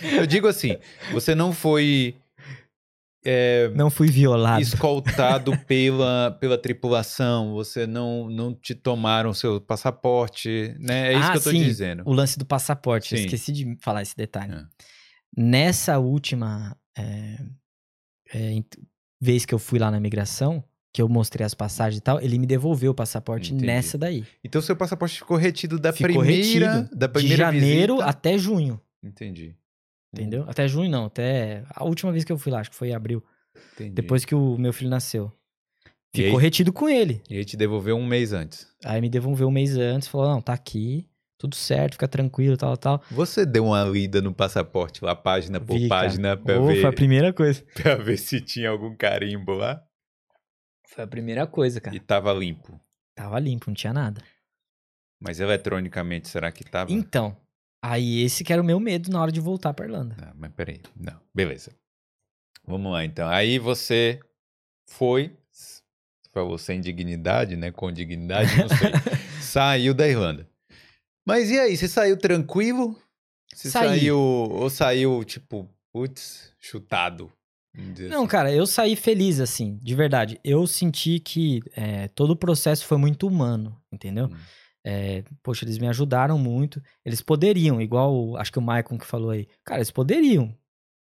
Eu 0.02 0.26
digo 0.26 0.46
assim, 0.48 0.76
você 1.12 1.34
não 1.34 1.52
foi 1.52 2.14
é, 3.24 3.68
não 3.74 3.90
fui 3.90 4.08
violado. 4.08 4.62
escoltado 4.62 5.56
pela, 5.66 6.30
pela 6.40 6.56
tripulação, 6.56 7.52
você 7.52 7.86
não, 7.86 8.30
não 8.30 8.54
te 8.54 8.74
tomaram 8.74 9.34
seu 9.34 9.60
passaporte, 9.60 10.74
né? 10.78 11.12
É 11.12 11.18
isso 11.18 11.28
Ah, 11.28 11.32
que 11.32 11.38
eu 11.38 11.42
tô 11.42 11.50
sim, 11.50 11.62
dizendo. 11.62 12.02
O 12.06 12.12
lance 12.14 12.38
do 12.38 12.46
passaporte, 12.46 13.14
esqueci 13.14 13.52
de 13.52 13.76
falar 13.80 14.02
esse 14.02 14.16
detalhe. 14.16 14.54
É. 14.54 14.64
Nessa 15.36 15.98
última 15.98 16.74
é, 16.96 17.36
é, 18.32 18.62
vez 19.20 19.44
que 19.44 19.54
eu 19.54 19.58
fui 19.58 19.78
lá 19.78 19.90
na 19.90 20.00
migração, 20.00 20.64
que 20.92 21.02
eu 21.02 21.08
mostrei 21.08 21.44
as 21.44 21.54
passagens 21.54 21.98
e 21.98 22.02
tal, 22.02 22.20
ele 22.20 22.38
me 22.38 22.46
devolveu 22.46 22.92
o 22.92 22.94
passaporte 22.94 23.52
Entendi. 23.52 23.66
nessa 23.66 23.98
daí. 23.98 24.24
Então 24.42 24.62
seu 24.62 24.74
passaporte 24.74 25.18
ficou 25.18 25.36
retido 25.36 25.78
da 25.78 25.92
Ficou 25.92 26.22
primeira, 26.22 26.72
retido 26.72 26.96
da 26.96 27.06
De 27.06 27.12
primeira 27.12 27.44
janeiro 27.44 27.94
visita. 27.96 28.10
até 28.10 28.38
junho, 28.38 28.80
Entendi. 29.02 29.54
Entendeu? 30.12 30.44
Até 30.48 30.66
junho 30.68 30.90
não, 30.90 31.06
até 31.06 31.64
a 31.74 31.84
última 31.84 32.10
vez 32.12 32.24
que 32.24 32.32
eu 32.32 32.38
fui 32.38 32.50
lá, 32.52 32.60
acho 32.60 32.70
que 32.70 32.76
foi 32.76 32.88
em 32.90 32.94
abril, 32.94 33.22
Entendi. 33.74 33.90
depois 33.90 34.24
que 34.24 34.34
o 34.34 34.56
meu 34.58 34.72
filho 34.72 34.90
nasceu. 34.90 35.32
Ficou 36.14 36.38
aí- 36.38 36.42
retido 36.44 36.72
com 36.72 36.88
ele. 36.88 37.22
E 37.30 37.34
ele 37.34 37.44
te 37.44 37.56
devolveu 37.56 37.96
um 37.96 38.04
mês 38.06 38.32
antes. 38.32 38.66
Aí 38.84 39.00
me 39.00 39.08
devolveu 39.08 39.46
um 39.48 39.50
mês 39.52 39.76
antes, 39.76 40.08
falou: 40.08 40.28
não, 40.28 40.42
tá 40.42 40.52
aqui, 40.52 41.08
tudo 41.38 41.54
certo, 41.54 41.92
fica 41.92 42.08
tranquilo, 42.08 42.56
tal, 42.56 42.76
tal. 42.76 43.00
Você 43.12 43.46
deu 43.46 43.66
uma 43.66 43.84
lida 43.84 44.20
no 44.20 44.34
passaporte 44.34 45.04
lá, 45.04 45.14
página 45.14 45.60
por 45.60 45.78
Vi, 45.78 45.88
cara. 45.88 46.02
página, 46.02 46.36
pra, 46.36 46.60
Ô, 46.60 46.66
ver, 46.66 46.80
Foi 46.80 46.90
a 46.90 46.92
primeira 46.92 47.32
coisa. 47.32 47.64
pra 47.80 47.94
ver 47.94 48.16
se 48.16 48.40
tinha 48.40 48.70
algum 48.70 48.96
carimbo 48.96 49.52
lá? 49.52 49.80
Foi 50.88 51.04
a 51.04 51.06
primeira 51.06 51.46
coisa, 51.46 51.80
cara. 51.80 51.94
E 51.94 52.00
tava 52.00 52.32
limpo. 52.32 52.80
Tava 53.14 53.38
limpo, 53.38 53.66
não 53.68 53.74
tinha 53.74 53.92
nada. 53.92 54.20
Mas 55.22 55.38
eletronicamente, 55.38 56.28
será 56.28 56.50
que 56.50 56.64
tava? 56.64 56.90
Então, 56.92 57.36
aí 57.82 58.22
esse 58.22 58.44
que 58.44 58.52
era 58.52 58.62
o 58.62 58.64
meu 58.64 58.80
medo 58.80 59.10
na 59.10 59.20
hora 59.20 59.32
de 59.32 59.40
voltar 59.40 59.72
pra 59.74 59.86
Irlanda. 59.86 60.16
Não, 60.20 60.32
mas 60.36 60.52
peraí. 60.52 60.80
Não, 60.96 61.20
beleza. 61.34 61.72
Vamos 62.66 62.92
lá, 62.92 63.04
então. 63.04 63.28
Aí 63.28 63.58
você 63.58 64.20
foi, 64.86 65.36
pra 66.32 66.42
você 66.42 66.74
em 66.74 66.80
dignidade, 66.80 67.56
né? 67.56 67.70
Com 67.70 67.90
dignidade, 67.90 68.56
não 68.56 68.68
sei. 68.68 68.92
saiu 69.40 69.94
da 69.94 70.06
Irlanda. 70.06 70.48
Mas 71.26 71.50
e 71.50 71.58
aí, 71.58 71.76
você 71.76 71.88
saiu 71.88 72.16
tranquilo? 72.16 72.96
Você 73.54 73.70
Saí. 73.70 74.00
saiu, 74.00 74.18
ou 74.18 74.70
saiu, 74.70 75.24
tipo, 75.24 75.68
putz, 75.92 76.52
chutado? 76.58 77.32
Não, 78.08 78.20
assim. 78.20 78.26
cara, 78.26 78.52
eu 78.52 78.66
saí 78.66 78.96
feliz, 78.96 79.38
assim, 79.38 79.78
de 79.82 79.94
verdade. 79.94 80.40
Eu 80.42 80.66
senti 80.66 81.20
que 81.20 81.60
é, 81.72 82.08
todo 82.08 82.30
o 82.30 82.36
processo 82.36 82.84
foi 82.84 82.98
muito 82.98 83.26
humano, 83.26 83.80
entendeu? 83.92 84.26
Hum. 84.26 84.36
É, 84.84 85.22
poxa, 85.42 85.64
eles 85.64 85.78
me 85.78 85.86
ajudaram 85.88 86.38
muito. 86.38 86.82
Eles 87.04 87.20
poderiam, 87.20 87.80
igual 87.80 88.36
acho 88.36 88.50
que 88.52 88.58
o 88.58 88.62
Maicon 88.62 88.96
que 88.98 89.06
falou 89.06 89.30
aí, 89.30 89.46
cara, 89.64 89.78
eles 89.80 89.90
poderiam, 89.90 90.54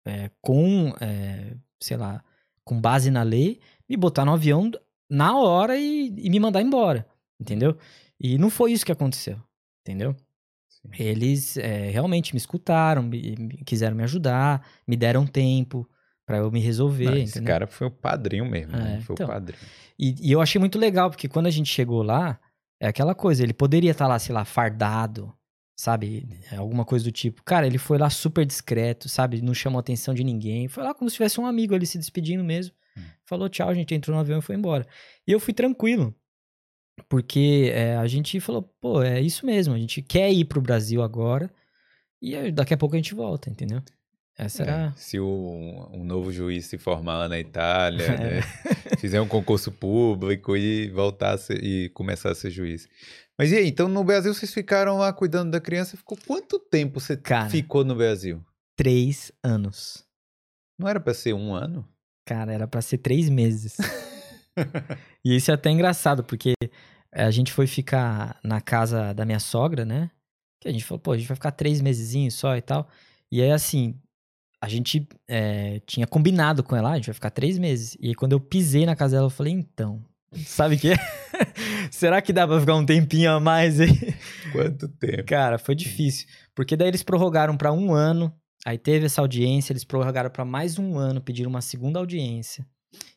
é, 0.06 0.30
com, 0.40 0.94
é, 1.00 1.54
sei 1.80 1.96
lá, 1.96 2.22
com 2.64 2.80
base 2.80 3.10
na 3.10 3.22
lei, 3.22 3.58
me 3.88 3.96
botar 3.96 4.24
no 4.24 4.32
avião 4.32 4.70
na 5.08 5.36
hora 5.36 5.76
e, 5.78 6.12
e 6.16 6.30
me 6.30 6.38
mandar 6.38 6.60
embora, 6.62 7.06
entendeu? 7.40 7.76
E 8.18 8.36
não 8.38 8.50
foi 8.50 8.72
isso 8.72 8.84
que 8.84 8.92
aconteceu, 8.92 9.38
entendeu? 9.82 10.14
Sim. 10.68 10.88
Eles 10.98 11.56
é, 11.56 11.90
realmente 11.90 12.34
me 12.34 12.38
escutaram, 12.38 13.02
me- 13.02 13.34
me- 13.38 13.64
quiseram 13.64 13.96
me 13.96 14.02
ajudar, 14.04 14.66
me 14.86 14.96
deram 14.96 15.26
tempo 15.26 15.88
pra 16.26 16.38
eu 16.38 16.50
me 16.50 16.60
resolver, 16.60 17.06
Não, 17.06 17.16
esse 17.16 17.42
cara 17.42 17.66
foi 17.66 17.86
o 17.88 17.90
padrinho 17.90 18.44
mesmo, 18.44 18.72
né? 18.76 18.98
É, 18.98 19.00
Foi 19.00 19.14
então. 19.14 19.26
o 19.26 19.28
padrinho. 19.30 19.58
E, 19.98 20.14
e 20.28 20.30
eu 20.32 20.40
achei 20.40 20.58
muito 20.58 20.78
legal, 20.78 21.10
porque 21.10 21.28
quando 21.28 21.46
a 21.46 21.50
gente 21.50 21.68
chegou 21.68 22.02
lá, 22.02 22.38
é 22.80 22.88
aquela 22.88 23.14
coisa, 23.14 23.42
ele 23.42 23.52
poderia 23.52 23.90
estar 23.92 24.06
lá, 24.08 24.18
sei 24.18 24.34
lá, 24.34 24.44
fardado, 24.44 25.32
sabe? 25.76 26.26
É 26.50 26.56
Alguma 26.56 26.84
coisa 26.84 27.04
do 27.04 27.12
tipo. 27.12 27.42
Cara, 27.44 27.66
ele 27.66 27.78
foi 27.78 27.98
lá 27.98 28.08
super 28.10 28.44
discreto, 28.46 29.08
sabe? 29.08 29.42
Não 29.42 29.52
chamou 29.54 29.78
a 29.78 29.80
atenção 29.80 30.14
de 30.14 30.24
ninguém. 30.24 30.66
Foi 30.66 30.82
lá 30.82 30.94
como 30.94 31.08
se 31.10 31.16
tivesse 31.16 31.40
um 31.40 31.46
amigo 31.46 31.74
ali 31.74 31.86
se 31.86 31.98
despedindo 31.98 32.42
mesmo. 32.42 32.74
Hum. 32.96 33.02
Falou 33.24 33.48
tchau, 33.48 33.68
a 33.68 33.74
gente 33.74 33.94
entrou 33.94 34.14
no 34.14 34.20
avião 34.20 34.38
e 34.38 34.42
foi 34.42 34.56
embora. 34.56 34.86
E 35.26 35.32
eu 35.32 35.38
fui 35.38 35.52
tranquilo. 35.54 36.14
Porque 37.08 37.70
é, 37.74 37.96
a 37.96 38.06
gente 38.06 38.38
falou, 38.40 38.62
pô, 38.80 39.02
é 39.02 39.20
isso 39.20 39.46
mesmo, 39.46 39.74
a 39.74 39.78
gente 39.78 40.02
quer 40.02 40.30
ir 40.32 40.44
pro 40.44 40.60
Brasil 40.60 41.02
agora. 41.02 41.50
E 42.20 42.52
daqui 42.52 42.74
a 42.74 42.76
pouco 42.76 42.94
a 42.94 42.98
gente 42.98 43.14
volta, 43.14 43.48
entendeu? 43.48 43.80
Essa 44.36 44.62
É, 44.62 44.66
era. 44.66 44.92
se 44.96 45.18
o, 45.18 45.88
um 45.92 46.04
novo 46.04 46.30
juiz 46.30 46.66
se 46.66 46.76
formar 46.76 47.16
lá 47.18 47.28
na 47.28 47.38
Itália, 47.38 48.04
É. 48.12 48.18
né? 48.18 48.40
Fizer 49.00 49.20
um 49.20 49.26
concurso 49.26 49.72
público 49.72 50.56
e 50.56 50.90
voltar 50.90 51.38
ser, 51.38 51.62
e 51.62 51.88
começar 51.90 52.30
a 52.30 52.34
ser 52.34 52.50
juiz. 52.50 52.86
Mas 53.38 53.50
e 53.52 53.56
aí, 53.56 53.68
então 53.68 53.88
no 53.88 54.04
Brasil 54.04 54.34
vocês 54.34 54.52
ficaram 54.52 54.98
lá 54.98 55.12
cuidando 55.12 55.50
da 55.50 55.60
criança? 55.60 55.96
Ficou 55.96 56.18
quanto 56.26 56.58
tempo 56.58 57.00
você 57.00 57.16
Cara. 57.16 57.48
ficou 57.48 57.84
no 57.84 57.94
Brasil? 57.94 58.44
Três 58.76 59.32
anos. 59.42 60.04
Não 60.78 60.88
era 60.88 61.00
pra 61.00 61.14
ser 61.14 61.32
um 61.32 61.54
ano? 61.54 61.88
Cara, 62.26 62.52
era 62.52 62.68
pra 62.68 62.82
ser 62.82 62.98
três 62.98 63.28
meses. 63.28 63.78
e 65.24 65.36
isso 65.36 65.50
é 65.50 65.54
até 65.54 65.70
engraçado, 65.70 66.22
porque 66.22 66.54
a 67.12 67.30
gente 67.30 67.52
foi 67.52 67.66
ficar 67.66 68.38
na 68.44 68.60
casa 68.60 69.12
da 69.12 69.24
minha 69.24 69.40
sogra, 69.40 69.84
né? 69.84 70.10
Que 70.60 70.68
a 70.68 70.72
gente 70.72 70.84
falou, 70.84 71.00
pô, 71.00 71.12
a 71.12 71.16
gente 71.16 71.26
vai 71.26 71.34
ficar 71.34 71.52
três 71.52 71.80
mesezinhos 71.80 72.34
só 72.34 72.56
e 72.56 72.62
tal. 72.62 72.88
E 73.32 73.40
aí, 73.42 73.50
assim, 73.50 73.98
a 74.62 74.68
gente 74.68 75.08
é, 75.28 75.80
tinha 75.86 76.06
combinado 76.06 76.62
com 76.62 76.76
ela, 76.76 76.90
ah, 76.90 76.92
a 76.92 76.96
gente 76.96 77.06
vai 77.06 77.14
ficar 77.14 77.30
três 77.30 77.58
meses. 77.58 77.96
E 78.00 78.08
aí, 78.08 78.14
quando 78.14 78.32
eu 78.32 78.40
pisei 78.40 78.84
na 78.84 78.94
casa 78.94 79.16
dela, 79.16 79.26
eu 79.26 79.30
falei, 79.30 79.52
então, 79.52 80.02
sabe 80.44 80.74
o 80.74 80.78
que? 80.78 80.90
Será 81.90 82.20
que 82.20 82.32
dá 82.32 82.46
pra 82.46 82.60
ficar 82.60 82.74
um 82.74 82.84
tempinho 82.84 83.30
a 83.30 83.40
mais 83.40 83.80
aí? 83.80 84.14
Quanto 84.52 84.88
tempo? 84.88 85.24
Cara, 85.24 85.58
foi 85.58 85.74
difícil. 85.74 86.26
Porque 86.54 86.76
daí 86.76 86.88
eles 86.88 87.02
prorrogaram 87.02 87.56
pra 87.56 87.72
um 87.72 87.92
ano. 87.92 88.32
Aí 88.66 88.76
teve 88.76 89.06
essa 89.06 89.22
audiência, 89.22 89.72
eles 89.72 89.84
prorrogaram 89.84 90.28
pra 90.28 90.44
mais 90.44 90.78
um 90.78 90.98
ano, 90.98 91.20
pediram 91.20 91.48
uma 91.48 91.62
segunda 91.62 91.98
audiência. 91.98 92.66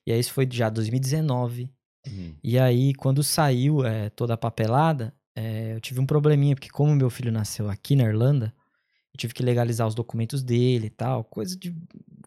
E 0.07 0.11
aí 0.13 0.19
isso 0.19 0.31
foi 0.31 0.47
já 0.49 0.69
2019. 0.69 1.69
Hum, 2.07 2.33
E 2.43 2.57
aí, 2.57 2.93
quando 2.93 3.21
saiu 3.23 3.85
é, 3.85 4.09
toda 4.09 4.33
a 4.35 4.37
papelada, 4.37 5.13
é, 5.35 5.73
eu 5.75 5.81
tive 5.81 5.99
um 5.99 6.05
probleminha, 6.05 6.55
porque 6.55 6.69
como 6.69 6.95
meu 6.95 7.09
filho 7.09 7.31
nasceu 7.31 7.69
aqui 7.69 7.95
na 7.95 8.03
Irlanda, 8.05 8.53
eu 9.13 9.17
tive 9.17 9.33
que 9.33 9.43
legalizar 9.43 9.87
os 9.87 9.95
documentos 9.95 10.43
dele 10.43 10.87
e 10.87 10.89
tal, 10.89 11.23
coisa 11.23 11.55
de, 11.55 11.75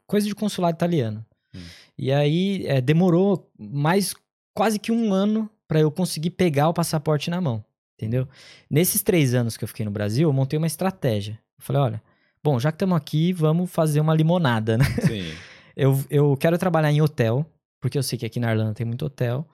coisa 0.07 0.27
de 0.27 0.35
consulado 0.35 0.77
italiano. 0.77 1.25
Hum. 1.55 1.61
E 1.99 2.13
aí 2.13 2.65
é, 2.67 2.81
demorou 2.81 3.51
mais 3.59 4.15
quase 4.55 4.79
que 4.79 4.93
um 4.93 5.13
ano 5.13 5.51
pra 5.67 5.81
eu 5.81 5.91
conseguir 5.91 6.31
pegar 6.31 6.69
o 6.69 6.75
passaporte 6.75 7.29
na 7.29 7.41
mão, 7.41 7.65
entendeu? 7.99 8.29
Nesses 8.71 9.03
três 9.03 9.35
anos 9.35 9.57
que 9.57 9.65
eu 9.65 9.69
fiquei 9.69 9.85
no 9.85 9.91
Brasil, 9.91 10.29
eu 10.29 10.33
montei 10.33 10.57
uma 10.57 10.67
estratégia. 10.67 11.41
Eu 11.59 11.65
falei, 11.65 11.83
olha, 11.83 12.03
bom, 12.43 12.61
já 12.61 12.71
que 12.71 12.77
estamos 12.77 12.97
aqui, 12.97 13.33
vamos 13.33 13.71
fazer 13.71 14.01
uma 14.01 14.15
limonada, 14.15 14.79
né? 14.79 14.85
Sim. 15.07 15.33
Eu, 15.79 16.03
eu 16.09 16.35
quero 16.39 16.57
trabalhar 16.57 16.91
em 16.91 17.03
hotel, 17.03 17.45
porque 17.83 17.99
eu 17.99 18.03
sei 18.03 18.19
que 18.19 18.25
aqui 18.25 18.41
na 18.41 18.51
Irlanda 18.51 18.73
tem 18.73 18.87
muito 18.87 19.05
hotel. 19.05 19.47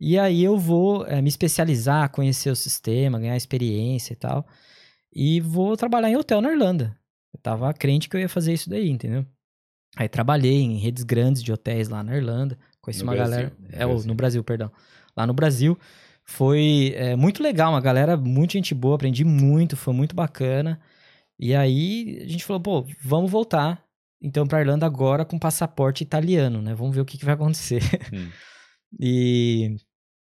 E 0.00 0.18
aí 0.18 0.42
eu 0.42 0.58
vou 0.58 1.06
eh, 1.06 1.22
me 1.22 1.28
especializar, 1.28 2.10
conhecer 2.10 2.50
o 2.50 2.56
sistema, 2.56 3.20
ganhar 3.20 3.36
experiência 3.36 4.12
e 4.12 4.16
tal. 4.16 4.44
E 5.20 5.40
vou 5.40 5.76
trabalhar 5.76 6.08
em 6.08 6.16
hotel 6.16 6.40
na 6.40 6.52
Irlanda. 6.52 6.96
Eu 7.34 7.40
tava 7.40 7.74
crente 7.74 8.08
que 8.08 8.14
eu 8.14 8.20
ia 8.20 8.28
fazer 8.28 8.52
isso 8.52 8.70
daí, 8.70 8.88
entendeu? 8.88 9.26
Aí 9.96 10.08
trabalhei 10.08 10.60
em 10.62 10.78
redes 10.78 11.02
grandes 11.02 11.42
de 11.42 11.52
hotéis 11.52 11.88
lá 11.88 12.04
na 12.04 12.16
Irlanda. 12.16 12.56
Conheci 12.80 13.02
No 13.02 13.10
uma 13.10 13.16
Brasil, 13.16 13.32
galera. 13.32 13.56
no 13.58 13.66
é, 13.66 13.86
Brasil. 13.86 14.06
no 14.06 14.14
Brasil, 14.14 14.44
perdão. 14.44 14.72
Lá 15.16 15.26
no 15.26 15.34
Brasil. 15.34 15.76
Foi 16.24 16.92
é, 16.94 17.16
muito 17.16 17.42
legal, 17.42 17.72
uma 17.72 17.80
galera 17.80 18.16
muito 18.16 18.52
gente 18.52 18.72
boa, 18.76 18.94
aprendi 18.94 19.24
muito, 19.24 19.76
foi 19.76 19.92
muito 19.92 20.14
bacana. 20.14 20.78
E 21.36 21.52
aí 21.52 22.20
a 22.22 22.28
gente 22.28 22.44
falou, 22.44 22.62
pô, 22.62 22.86
vamos 23.02 23.28
voltar 23.28 23.84
então 24.22 24.46
pra 24.46 24.60
Irlanda 24.60 24.86
agora 24.86 25.24
com 25.24 25.36
passaporte 25.36 26.04
italiano, 26.04 26.62
né? 26.62 26.74
Vamos 26.74 26.94
ver 26.94 27.00
o 27.00 27.04
que, 27.04 27.18
que 27.18 27.24
vai 27.24 27.34
acontecer. 27.34 27.80
Hum. 28.12 28.30
E, 28.98 29.76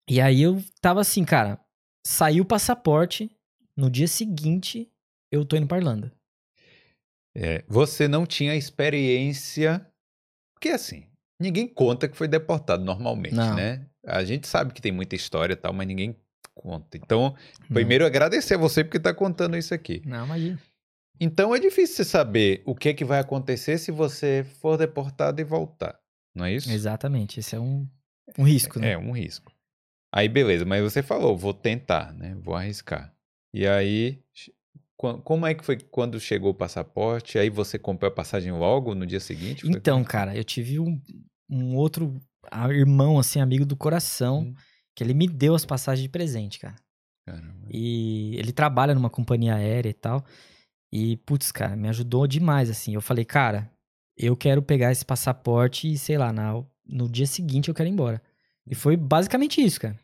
e 0.09 0.21
aí 0.23 0.41
eu 0.41 0.63
tava 0.81 1.03
assim, 1.03 1.23
cara, 1.23 1.61
saiu 2.07 2.45
o 2.45 2.47
passaporte, 2.47 3.31
no 3.79 3.89
dia 3.89 4.09
seguinte 4.09 4.91
eu 5.31 5.45
tô 5.45 5.57
indo 5.57 5.69
pra 5.69 5.79
Irlanda. 5.79 6.13
É, 7.37 7.65
você 7.69 8.09
não 8.09 8.27
tinha 8.27 8.57
experiência. 8.57 9.87
Porque 10.55 10.71
assim, 10.71 11.07
ninguém 11.41 11.69
conta 11.69 12.09
que 12.09 12.17
foi 12.17 12.27
deportado 12.27 12.85
normalmente, 12.85 13.37
Não. 13.37 13.55
né? 13.55 13.87
A 14.05 14.25
gente 14.25 14.49
sabe 14.49 14.73
que 14.73 14.83
tem 14.83 14.91
muita 14.91 15.15
história 15.15 15.53
e 15.53 15.57
tal, 15.57 15.73
mas 15.73 15.87
ninguém 15.87 16.17
conta. 16.55 16.97
Então, 16.97 17.37
Não. 17.61 17.75
primeiro 17.75 18.05
agradecer 18.05 18.55
a 18.55 18.59
você 18.59 18.83
porque 18.83 18.99
tá 18.99 19.15
contando 19.15 19.57
isso 19.57 19.73
aqui. 19.73 20.03
Não, 20.05 20.25
imagina. 20.27 20.61
Então 21.21 21.55
é 21.55 21.61
difícil 21.61 21.97
você 21.97 22.05
saber 22.05 22.63
o 22.67 22.75
que, 22.75 22.93
que 22.95 23.05
vai 23.05 23.21
acontecer 23.21 23.79
se 23.79 23.93
você 23.93 24.45
for 24.61 24.77
deportado 24.77 25.41
e 25.41 25.45
voltar. 25.45 26.01
Não 26.35 26.45
é 26.45 26.55
isso? 26.55 26.71
Exatamente, 26.71 27.39
esse 27.41 27.55
é 27.55 27.61
um, 27.61 27.89
um 28.37 28.43
risco, 28.45 28.79
né? 28.81 28.93
É 28.93 28.99
um 28.99 29.13
risco. 29.13 29.53
Aí 30.13 30.29
beleza, 30.29 30.65
mas 30.65 30.83
você 30.83 31.03
falou, 31.03 31.37
vou 31.37 31.53
tentar, 31.55 32.13
né? 32.13 32.35
Vou 32.41 32.55
arriscar. 32.55 33.15
E 33.53 33.67
aí, 33.67 34.21
como 34.97 35.47
é 35.47 35.55
que 35.55 35.65
foi 35.65 35.79
quando 35.79 36.19
chegou 36.21 36.51
o 36.51 36.55
passaporte? 36.55 37.39
Aí 37.39 37.49
você 37.49 37.79
comprou 37.79 38.09
a 38.09 38.15
passagem 38.15 38.53
logo 38.53 38.95
no 38.95 39.07
dia 39.07 39.21
seguinte? 39.21 39.63
Foi 39.63 39.71
Então, 39.71 40.03
cara, 40.05 40.37
eu 40.37 40.45
tive 40.45 40.79
um, 40.79 41.01
um 41.49 41.77
outro 41.77 42.19
irmão, 42.71 43.19
assim, 43.19 43.41
amigo 43.41 43.65
do 43.65 43.77
coração, 43.77 44.41
Hum. 44.41 44.55
que 44.95 45.05
ele 45.05 45.15
me 45.15 45.27
deu 45.29 45.55
as 45.55 45.65
passagens 45.65 46.03
de 46.03 46.09
presente, 46.09 46.59
cara. 46.59 46.77
Caramba. 47.27 47.69
E 47.71 48.35
ele 48.37 48.53
trabalha 48.53 48.95
numa 48.95 49.11
companhia 49.11 49.55
aérea 49.55 49.91
e 49.91 49.95
tal. 49.95 50.25
E, 50.93 51.17
putz, 51.19 51.53
cara, 51.53 51.77
me 51.77 51.89
ajudou 51.89 52.27
demais, 52.27 52.71
assim. 52.71 52.95
Eu 52.95 53.03
falei, 53.03 53.25
cara, 53.25 53.71
eu 54.17 54.37
quero 54.37 54.63
pegar 54.63 54.91
esse 54.91 55.05
passaporte 55.05 55.91
e, 55.91 55.99
sei 55.99 56.17
lá, 56.17 56.33
na, 56.33 56.53
no 56.87 57.09
dia 57.09 57.27
seguinte 57.27 57.69
eu 57.69 57.75
quero 57.75 57.89
ir 57.89 57.93
embora. 57.93 58.23
E 58.67 58.75
foi 58.75 58.97
basicamente 58.97 59.61
isso, 59.63 59.81
cara. 59.81 59.99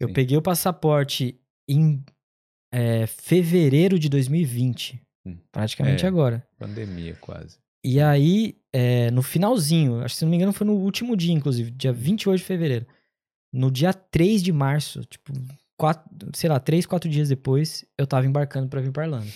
Eu 0.00 0.08
Sim. 0.08 0.14
peguei 0.14 0.36
o 0.36 0.42
passaporte 0.42 1.38
em 1.68 2.02
é, 2.72 3.06
fevereiro 3.06 3.98
de 3.98 4.08
2020. 4.08 5.00
Hum. 5.26 5.36
Praticamente 5.52 6.04
É. 6.04 6.08
agora. 6.08 6.44
Pandemia 6.58 7.14
quase. 7.20 7.58
E 7.84 8.00
aí, 8.00 8.56
é, 8.72 9.10
no 9.10 9.22
finalzinho, 9.22 10.00
acho 10.02 10.14
que 10.14 10.18
se 10.20 10.24
não 10.24 10.30
me 10.30 10.36
engano 10.36 10.52
foi 10.52 10.66
no 10.66 10.74
último 10.74 11.16
dia, 11.16 11.32
inclusive, 11.32 11.70
dia 11.70 11.92
28 11.92 12.38
de 12.38 12.44
fevereiro. 12.44 12.86
no 13.54 13.70
dia 13.70 13.92
3 13.92 14.42
de 14.42 14.50
março, 14.50 15.04
tipo, 15.04 15.30
quatro, 15.76 16.30
sei 16.32 16.48
lá, 16.48 16.58
três, 16.58 16.86
quatro 16.86 17.10
dias 17.10 17.28
depois, 17.28 17.84
eu 17.98 18.06
tava 18.06 18.24
embarcando 18.26 18.66
pra 18.68 18.80
vir 18.80 18.90
pra 18.90 19.04
Irlanda. 19.04 19.26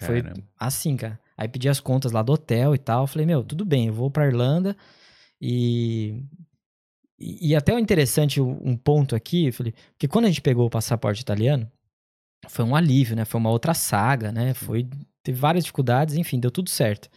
Foi 0.00 0.20
Caramba. 0.20 0.42
assim, 0.58 0.96
cara. 0.96 1.20
Aí 1.36 1.46
pedi 1.46 1.68
as 1.68 1.78
contas 1.78 2.10
lá 2.10 2.22
do 2.22 2.32
hotel 2.32 2.74
e 2.74 2.78
tal. 2.78 3.06
Falei, 3.06 3.24
meu, 3.26 3.44
tudo 3.44 3.64
bem, 3.64 3.86
eu 3.86 3.92
vou 3.92 4.10
pra 4.10 4.26
Irlanda. 4.26 4.76
E. 5.40 6.22
E, 7.18 7.54
até 7.54 7.74
o 7.74 7.78
interessante, 7.78 8.40
um 8.40 8.74
ponto 8.76 9.14
aqui, 9.14 9.52
falei, 9.52 9.74
porque 9.92 10.08
quando 10.08 10.24
a 10.24 10.28
gente 10.28 10.40
pegou 10.40 10.66
o 10.66 10.70
passaporte 10.70 11.20
italiano, 11.20 11.70
foi 12.48 12.64
um 12.64 12.74
alívio, 12.74 13.14
né? 13.16 13.24
Foi 13.24 13.38
uma 13.40 13.50
outra 13.50 13.74
saga, 13.74 14.32
né? 14.32 14.54
Foi. 14.54 14.88
Teve 15.22 15.38
várias 15.38 15.64
dificuldades, 15.64 16.14
enfim, 16.16 16.40
deu 16.40 16.50
tudo 16.50 16.70
certo. 16.70 17.08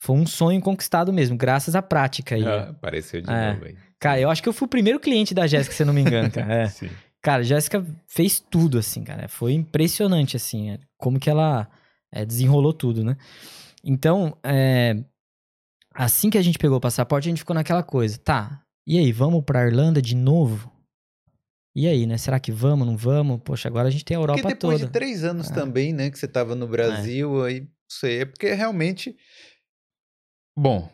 Foi 0.00 0.16
um 0.16 0.26
sonho 0.26 0.60
conquistado 0.60 1.12
mesmo, 1.12 1.36
graças 1.36 1.74
à 1.74 1.82
prática 1.82 2.34
aí. 2.34 2.46
Ah, 2.46 2.68
apareceu 2.70 3.20
de 3.20 3.30
É. 3.30 3.52
novo 3.52 3.64
aí. 3.66 3.76
Cara, 4.00 4.20
eu 4.20 4.30
acho 4.30 4.42
que 4.42 4.48
eu 4.48 4.52
fui 4.52 4.66
o 4.66 4.70
primeiro 4.70 5.00
cliente 5.00 5.34
da 5.34 5.46
Jéssica, 5.46 5.74
se 5.74 5.82
eu 5.82 5.86
não 5.86 5.92
me 5.92 6.00
engano, 6.00 6.30
cara. 6.30 6.52
É. 6.54 6.66
Sim. 6.70 6.88
Cara, 7.20 7.40
a 7.40 7.44
Jéssica 7.44 7.84
fez 8.06 8.38
tudo, 8.38 8.78
assim, 8.78 9.02
cara. 9.02 9.28
Foi 9.28 9.52
impressionante, 9.52 10.36
assim, 10.36 10.70
é, 10.70 10.78
como 10.96 11.18
que 11.18 11.28
ela 11.28 11.68
é, 12.12 12.24
desenrolou 12.24 12.72
tudo, 12.72 13.02
né? 13.04 13.16
Então, 13.82 14.36
é, 14.44 14.96
assim 15.92 16.30
que 16.30 16.38
a 16.38 16.42
gente 16.42 16.58
pegou 16.58 16.76
o 16.78 16.80
passaporte, 16.80 17.28
a 17.28 17.30
gente 17.30 17.38
ficou 17.40 17.54
naquela 17.54 17.82
coisa, 17.82 18.16
tá, 18.18 18.62
e 18.86 18.96
aí, 18.98 19.10
vamos 19.12 19.44
pra 19.44 19.66
Irlanda 19.66 20.00
de 20.00 20.14
novo? 20.14 20.70
E 21.74 21.86
aí, 21.86 22.06
né? 22.06 22.18
Será 22.18 22.40
que 22.40 22.50
vamos, 22.50 22.86
não 22.86 22.96
vamos? 22.96 23.40
Poxa, 23.44 23.68
agora 23.68 23.88
a 23.88 23.90
gente 23.90 24.04
tem 24.04 24.16
a 24.16 24.20
Europa 24.20 24.40
Porque 24.40 24.54
depois 24.54 24.80
toda. 24.80 24.86
de 24.86 24.92
três 24.92 25.22
anos 25.22 25.50
É. 25.50 25.54
também, 25.54 25.92
né, 25.92 26.10
que 26.10 26.18
você 26.18 26.26
tava 26.26 26.54
no 26.54 26.66
Brasil, 26.66 27.44
aí, 27.44 27.60
não 27.60 27.68
sei, 27.90 28.22
é 28.22 28.24
porque 28.24 28.52
realmente... 28.52 29.16
Bom, 30.58 30.90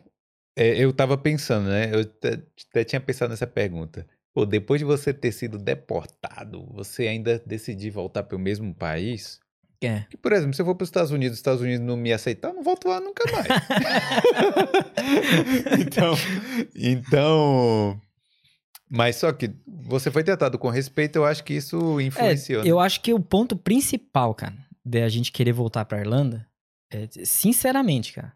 é, 0.55 0.77
eu 0.77 0.93
tava 0.93 1.17
pensando, 1.17 1.69
né, 1.69 1.91
eu 1.93 2.01
até, 2.01 2.43
até 2.69 2.83
tinha 2.83 3.01
pensado 3.01 3.31
nessa 3.31 3.47
pergunta. 3.47 4.05
Pô, 4.33 4.45
depois 4.45 4.79
de 4.79 4.85
você 4.85 5.13
ter 5.13 5.31
sido 5.31 5.57
deportado, 5.57 6.65
você 6.73 7.07
ainda 7.07 7.41
decidir 7.45 7.89
voltar 7.89 8.23
para 8.23 8.35
o 8.35 8.39
mesmo 8.39 8.73
país? 8.75 9.39
É. 9.81 10.01
Que, 10.09 10.17
por 10.17 10.33
exemplo, 10.33 10.53
se 10.53 10.61
eu 10.61 10.65
for 10.65 10.75
para 10.75 10.83
os 10.83 10.89
Estados 10.89 11.11
Unidos, 11.11 11.33
os 11.35 11.39
Estados 11.39 11.61
Unidos 11.61 11.85
não 11.85 11.97
me 11.97 12.11
aceitar, 12.13 12.49
eu 12.49 12.55
não 12.55 12.63
volto 12.63 12.87
lá 12.87 12.99
nunca 12.99 13.23
mais. 13.31 13.47
então, 15.79 16.13
então, 16.75 17.99
mas 18.89 19.17
só 19.17 19.31
que 19.31 19.51
você 19.67 20.11
foi 20.11 20.23
tratado 20.23 20.57
com 20.57 20.69
respeito, 20.69 21.17
eu 21.17 21.25
acho 21.25 21.43
que 21.43 21.53
isso 21.53 21.99
influenciou. 21.99 22.61
né? 22.61 22.67
É, 22.67 22.71
eu 22.71 22.79
acho 22.79 23.01
que 23.01 23.13
o 23.13 23.19
ponto 23.19 23.55
principal, 23.55 24.33
cara, 24.33 24.55
de 24.83 25.01
a 25.01 25.09
gente 25.09 25.31
querer 25.31 25.53
voltar 25.53 25.85
pra 25.85 25.99
Irlanda, 25.99 26.47
é, 26.91 27.07
sinceramente, 27.23 28.13
cara, 28.13 28.33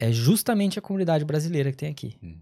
é 0.00 0.12
justamente 0.12 0.78
a 0.78 0.82
comunidade 0.82 1.24
brasileira 1.24 1.70
que 1.70 1.76
tem 1.76 1.90
aqui. 1.90 2.16
Hum. 2.22 2.38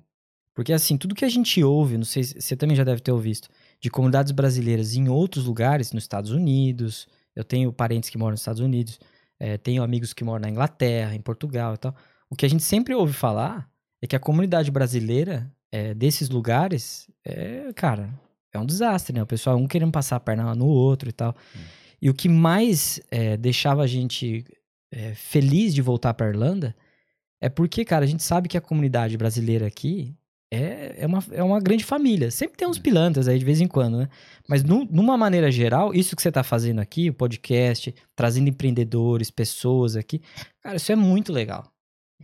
Porque, 0.55 0.73
assim, 0.73 0.99
tudo 0.99 1.15
que 1.15 1.25
a 1.25 1.29
gente 1.29 1.63
ouve, 1.65 1.97
não 1.97 2.05
sei 2.05 2.25
se 2.25 2.41
você 2.41 2.55
também 2.55 2.77
já 2.77 2.85
deve 2.85 3.01
ter 3.01 3.11
ouvido, 3.11 3.49
de 3.81 3.91
comunidades 3.91 4.33
brasileiras 4.33 4.95
em 4.95 5.09
outros 5.09 5.47
lugares, 5.47 5.93
nos 5.93 6.05
Estados 6.05 6.31
Unidos, 6.31 7.09
eu 7.35 7.43
tenho 7.43 7.73
parentes 7.73 8.11
que 8.11 8.19
moram 8.19 8.33
nos 8.33 8.41
Estados 8.41 8.61
Unidos, 8.61 9.01
é, 9.41 9.57
tenho 9.57 9.83
amigos 9.83 10.13
que 10.13 10.23
moram 10.23 10.43
na 10.43 10.51
Inglaterra, 10.51 11.15
em 11.15 11.21
Portugal 11.21 11.75
e 11.75 11.79
tal. 11.79 11.97
O 12.29 12.37
que 12.37 12.45
a 12.45 12.49
gente 12.49 12.63
sempre 12.63 12.95
ouve 12.95 13.15
falar 13.15 13.69
é 14.03 14.07
que 14.07 14.15
a 14.15 14.21
comunidade 14.21 14.71
brasileira 14.71 15.51
é, 15.73 15.95
desses 15.95 16.29
lugares, 16.29 17.09
é, 17.25 17.73
cara, 17.75 18.11
é 18.53 18.59
um 18.59 18.67
desastre, 18.67 19.15
né? 19.15 19.23
O 19.23 19.27
pessoal 19.27 19.57
um 19.57 19.67
querendo 19.67 19.91
passar 19.91 20.17
a 20.17 20.21
perna 20.21 20.55
no 20.55 20.67
outro 20.67 21.09
e 21.09 21.13
tal. 21.13 21.35
E 22.01 22.11
o 22.11 22.15
que 22.15 22.29
mais 22.29 23.01
é, 23.11 23.37
deixava 23.37 23.83
a 23.83 23.87
gente 23.87 24.45
é, 24.93 25.15
feliz 25.15 25.75
de 25.75 25.81
voltar 25.81 26.13
para 26.15 26.29
Irlanda 26.29 26.77
é 27.41 27.49
porque, 27.49 27.85
cara, 27.85 28.05
a 28.05 28.09
gente 28.09 28.23
sabe 28.23 28.49
que 28.49 28.59
a 28.59 28.61
comunidade 28.61 29.17
brasileira 29.17 29.67
aqui 29.67 30.15
é, 30.53 30.97
é, 30.99 31.07
uma, 31.07 31.25
é 31.31 31.43
uma 31.43 31.59
grande 31.59 31.83
família. 31.83 32.31
Sempre 32.31 32.59
tem 32.59 32.69
uns 32.69 32.79
pilantras 32.79 33.27
aí 33.27 33.39
de 33.39 33.45
vez 33.45 33.61
em 33.61 33.67
quando, 33.67 33.97
né? 33.97 34.09
Mas 34.47 34.63
nu- 34.63 34.87
numa 34.91 35.17
maneira 35.17 35.51
geral, 35.51 35.95
isso 35.95 36.15
que 36.15 36.21
você 36.21 36.31
tá 36.31 36.43
fazendo 36.43 36.81
aqui, 36.81 37.09
o 37.09 37.15
podcast, 37.15 37.95
trazendo 38.15 38.51
empreendedores, 38.51 39.31
pessoas 39.31 39.97
aqui, 39.97 40.21
cara, 40.63 40.77
isso 40.77 40.93
é 40.93 40.97
muito 40.97 41.33
legal. 41.33 41.72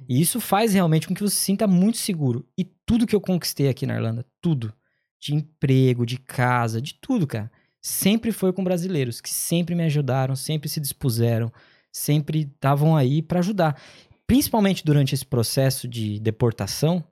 E 0.09 0.21
isso 0.21 0.41
faz 0.41 0.75
realmente 0.75 1.09
com 1.09 1.15
que 1.15 1.23
você 1.23 1.35
se 1.35 1.43
sinta 1.43 1.67
muito 1.67 1.99
seguro. 1.99 2.47
E 2.57 2.65
tudo 2.65 3.07
que 3.07 3.15
eu 3.15 3.21
conquistei 3.21 3.69
aqui 3.69 3.87
na 3.87 3.95
Irlanda, 3.95 4.25
tudo, 4.41 4.73
de 5.21 5.35
emprego, 5.35 6.05
de 6.05 6.19
casa, 6.19 6.81
de 6.81 6.95
tudo, 6.95 7.27
cara, 7.27 7.51
sempre 7.81 8.33
foi 8.33 8.53
com 8.53 8.63
brasileiros 8.63 9.21
que 9.21 9.31
sempre 9.31 9.75
me 9.75 9.85
ajudaram, 9.85 10.37
sempre 10.37 10.69
se 10.69 10.81
dispuseram, 10.81 11.53
sempre 11.91 12.41
estavam 12.41 12.97
aí 12.97 13.23
para 13.23 13.41
ajudar. 13.41 13.81
Principalmente 14.27 14.85
durante 14.85 15.15
esse 15.15 15.25
processo 15.25 15.89
de 15.89 16.21
deportação, 16.21 17.03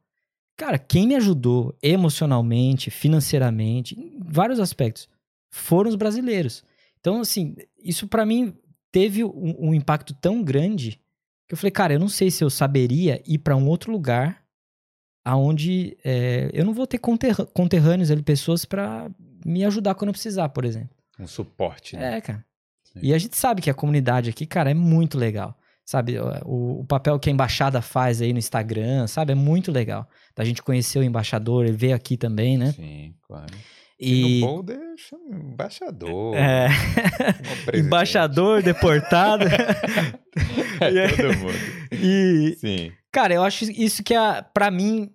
cara, 0.56 0.78
quem 0.78 1.06
me 1.06 1.14
ajudou 1.14 1.76
emocionalmente, 1.82 2.90
financeiramente, 2.90 3.98
em 3.98 4.18
vários 4.22 4.60
aspectos, 4.60 5.08
foram 5.50 5.88
os 5.88 5.96
brasileiros. 5.96 6.62
Então, 7.00 7.20
assim, 7.20 7.56
isso 7.82 8.06
para 8.06 8.26
mim 8.26 8.54
teve 8.92 9.24
um, 9.24 9.68
um 9.68 9.74
impacto 9.74 10.14
tão 10.14 10.42
grande 10.42 11.00
que 11.48 11.54
eu 11.54 11.58
falei, 11.58 11.70
cara, 11.70 11.92
eu 11.94 12.00
não 12.00 12.08
sei 12.08 12.30
se 12.30 12.42
eu 12.42 12.50
saberia 12.50 13.22
ir 13.26 13.38
para 13.38 13.56
um 13.56 13.66
outro 13.68 13.92
lugar 13.92 14.42
aonde 15.24 15.96
é, 16.04 16.50
eu 16.52 16.64
não 16.64 16.72
vou 16.72 16.86
ter 16.86 16.98
conterrâ- 16.98 17.46
conterrâneos 17.46 18.10
ali, 18.10 18.22
pessoas 18.22 18.64
para 18.64 19.10
me 19.44 19.64
ajudar 19.64 19.94
quando 19.94 20.08
eu 20.08 20.12
precisar, 20.12 20.48
por 20.50 20.64
exemplo. 20.64 20.90
Um 21.18 21.26
suporte, 21.26 21.96
né? 21.96 22.18
É, 22.18 22.20
cara. 22.20 22.44
Sim. 22.84 23.00
E 23.02 23.14
a 23.14 23.18
gente 23.18 23.36
sabe 23.36 23.60
que 23.60 23.70
a 23.70 23.74
comunidade 23.74 24.30
aqui, 24.30 24.46
cara, 24.46 24.70
é 24.70 24.74
muito 24.74 25.18
legal. 25.18 25.56
Sabe, 25.84 26.18
o, 26.44 26.80
o 26.80 26.84
papel 26.84 27.16
que 27.18 27.30
a 27.30 27.32
embaixada 27.32 27.80
faz 27.80 28.20
aí 28.20 28.32
no 28.32 28.40
Instagram, 28.40 29.06
sabe, 29.06 29.32
é 29.32 29.34
muito 29.36 29.70
legal. 29.70 30.08
Da 30.34 30.44
gente 30.44 30.60
conhecer 30.62 30.98
o 30.98 31.02
embaixador, 31.04 31.64
ele 31.64 31.76
veio 31.76 31.94
aqui 31.94 32.16
também, 32.16 32.58
né? 32.58 32.72
Sim, 32.72 33.14
claro. 33.22 33.54
E. 33.98 34.40
No 34.40 34.46
Boulder, 34.46 34.78
embaixador. 35.32 36.34
É, 36.36 36.68
embaixador, 37.74 38.62
deportado. 38.62 39.46
É 40.80 41.08
todo 41.08 41.38
mundo. 41.38 41.54
e, 41.92 42.56
Sim. 42.60 42.92
Cara, 43.10 43.32
eu 43.32 43.42
acho 43.42 43.64
isso 43.72 44.02
que, 44.02 44.14
a, 44.14 44.42
pra 44.42 44.70
mim, 44.70 45.10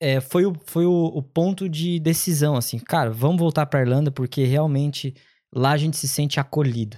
é, 0.00 0.20
foi, 0.20 0.46
o, 0.46 0.54
foi 0.64 0.86
o, 0.86 1.06
o 1.06 1.22
ponto 1.22 1.68
de 1.68 1.98
decisão, 1.98 2.54
assim. 2.56 2.78
Cara, 2.78 3.10
vamos 3.10 3.38
voltar 3.38 3.66
pra 3.66 3.80
Irlanda 3.80 4.10
porque 4.12 4.44
realmente 4.44 5.14
lá 5.52 5.72
a 5.72 5.76
gente 5.76 5.96
se 5.96 6.06
sente 6.06 6.38
acolhido. 6.38 6.96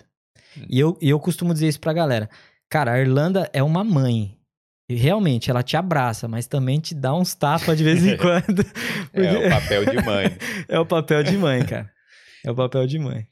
Hum. 0.57 0.67
E 0.69 0.79
eu, 0.79 0.99
e 1.01 1.09
eu 1.09 1.19
costumo 1.19 1.55
dizer 1.55 1.69
isso 1.69 1.81
pra 1.81 1.95
galera. 1.95 2.29
Cara, 2.69 2.93
a 2.93 3.01
Irlanda 3.01 3.49
é 3.53 3.63
uma 3.63 3.83
mãe. 3.83 4.39
E 4.89 4.95
realmente, 4.95 5.51
ela 5.51 5.63
te 5.63 5.77
abraça, 5.77 6.29
mas 6.29 6.47
também 6.47 6.81
te 6.81 6.95
dá 6.95 7.15
uns 7.15 7.35
tapas 7.35 7.79
de 7.79 7.85
vez 7.85 8.05
em 8.05 8.17
quando. 8.19 8.61
É 9.13 9.23
porque 9.23 9.47
o 9.47 9.51
papel 9.51 9.85
de 9.87 10.05
mãe. 10.05 10.27
é 10.69 10.79
o 10.79 10.87
papel 10.87 11.23
de 11.23 11.37
mãe, 11.37 11.65
cara. 11.65 11.93
É 12.45 12.51
o 12.51 12.55
papel 12.55 12.87
de 12.87 12.99
mãe. 12.99 13.27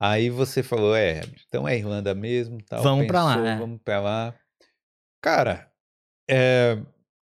Aí 0.00 0.28
você 0.28 0.62
falou, 0.62 0.94
é, 0.94 1.20
então 1.46 1.68
é 1.68 1.76
Irlanda 1.76 2.14
mesmo, 2.14 2.58
tal. 2.62 2.82
Vamos 2.82 3.06
pra 3.06 3.22
lá, 3.22 3.34
pensou, 3.34 3.46
é. 3.46 3.58
Vamos 3.58 3.80
pra 3.82 4.00
lá. 4.00 4.34
Cara, 5.22 5.70
é, 6.28 6.76
o 6.78 6.86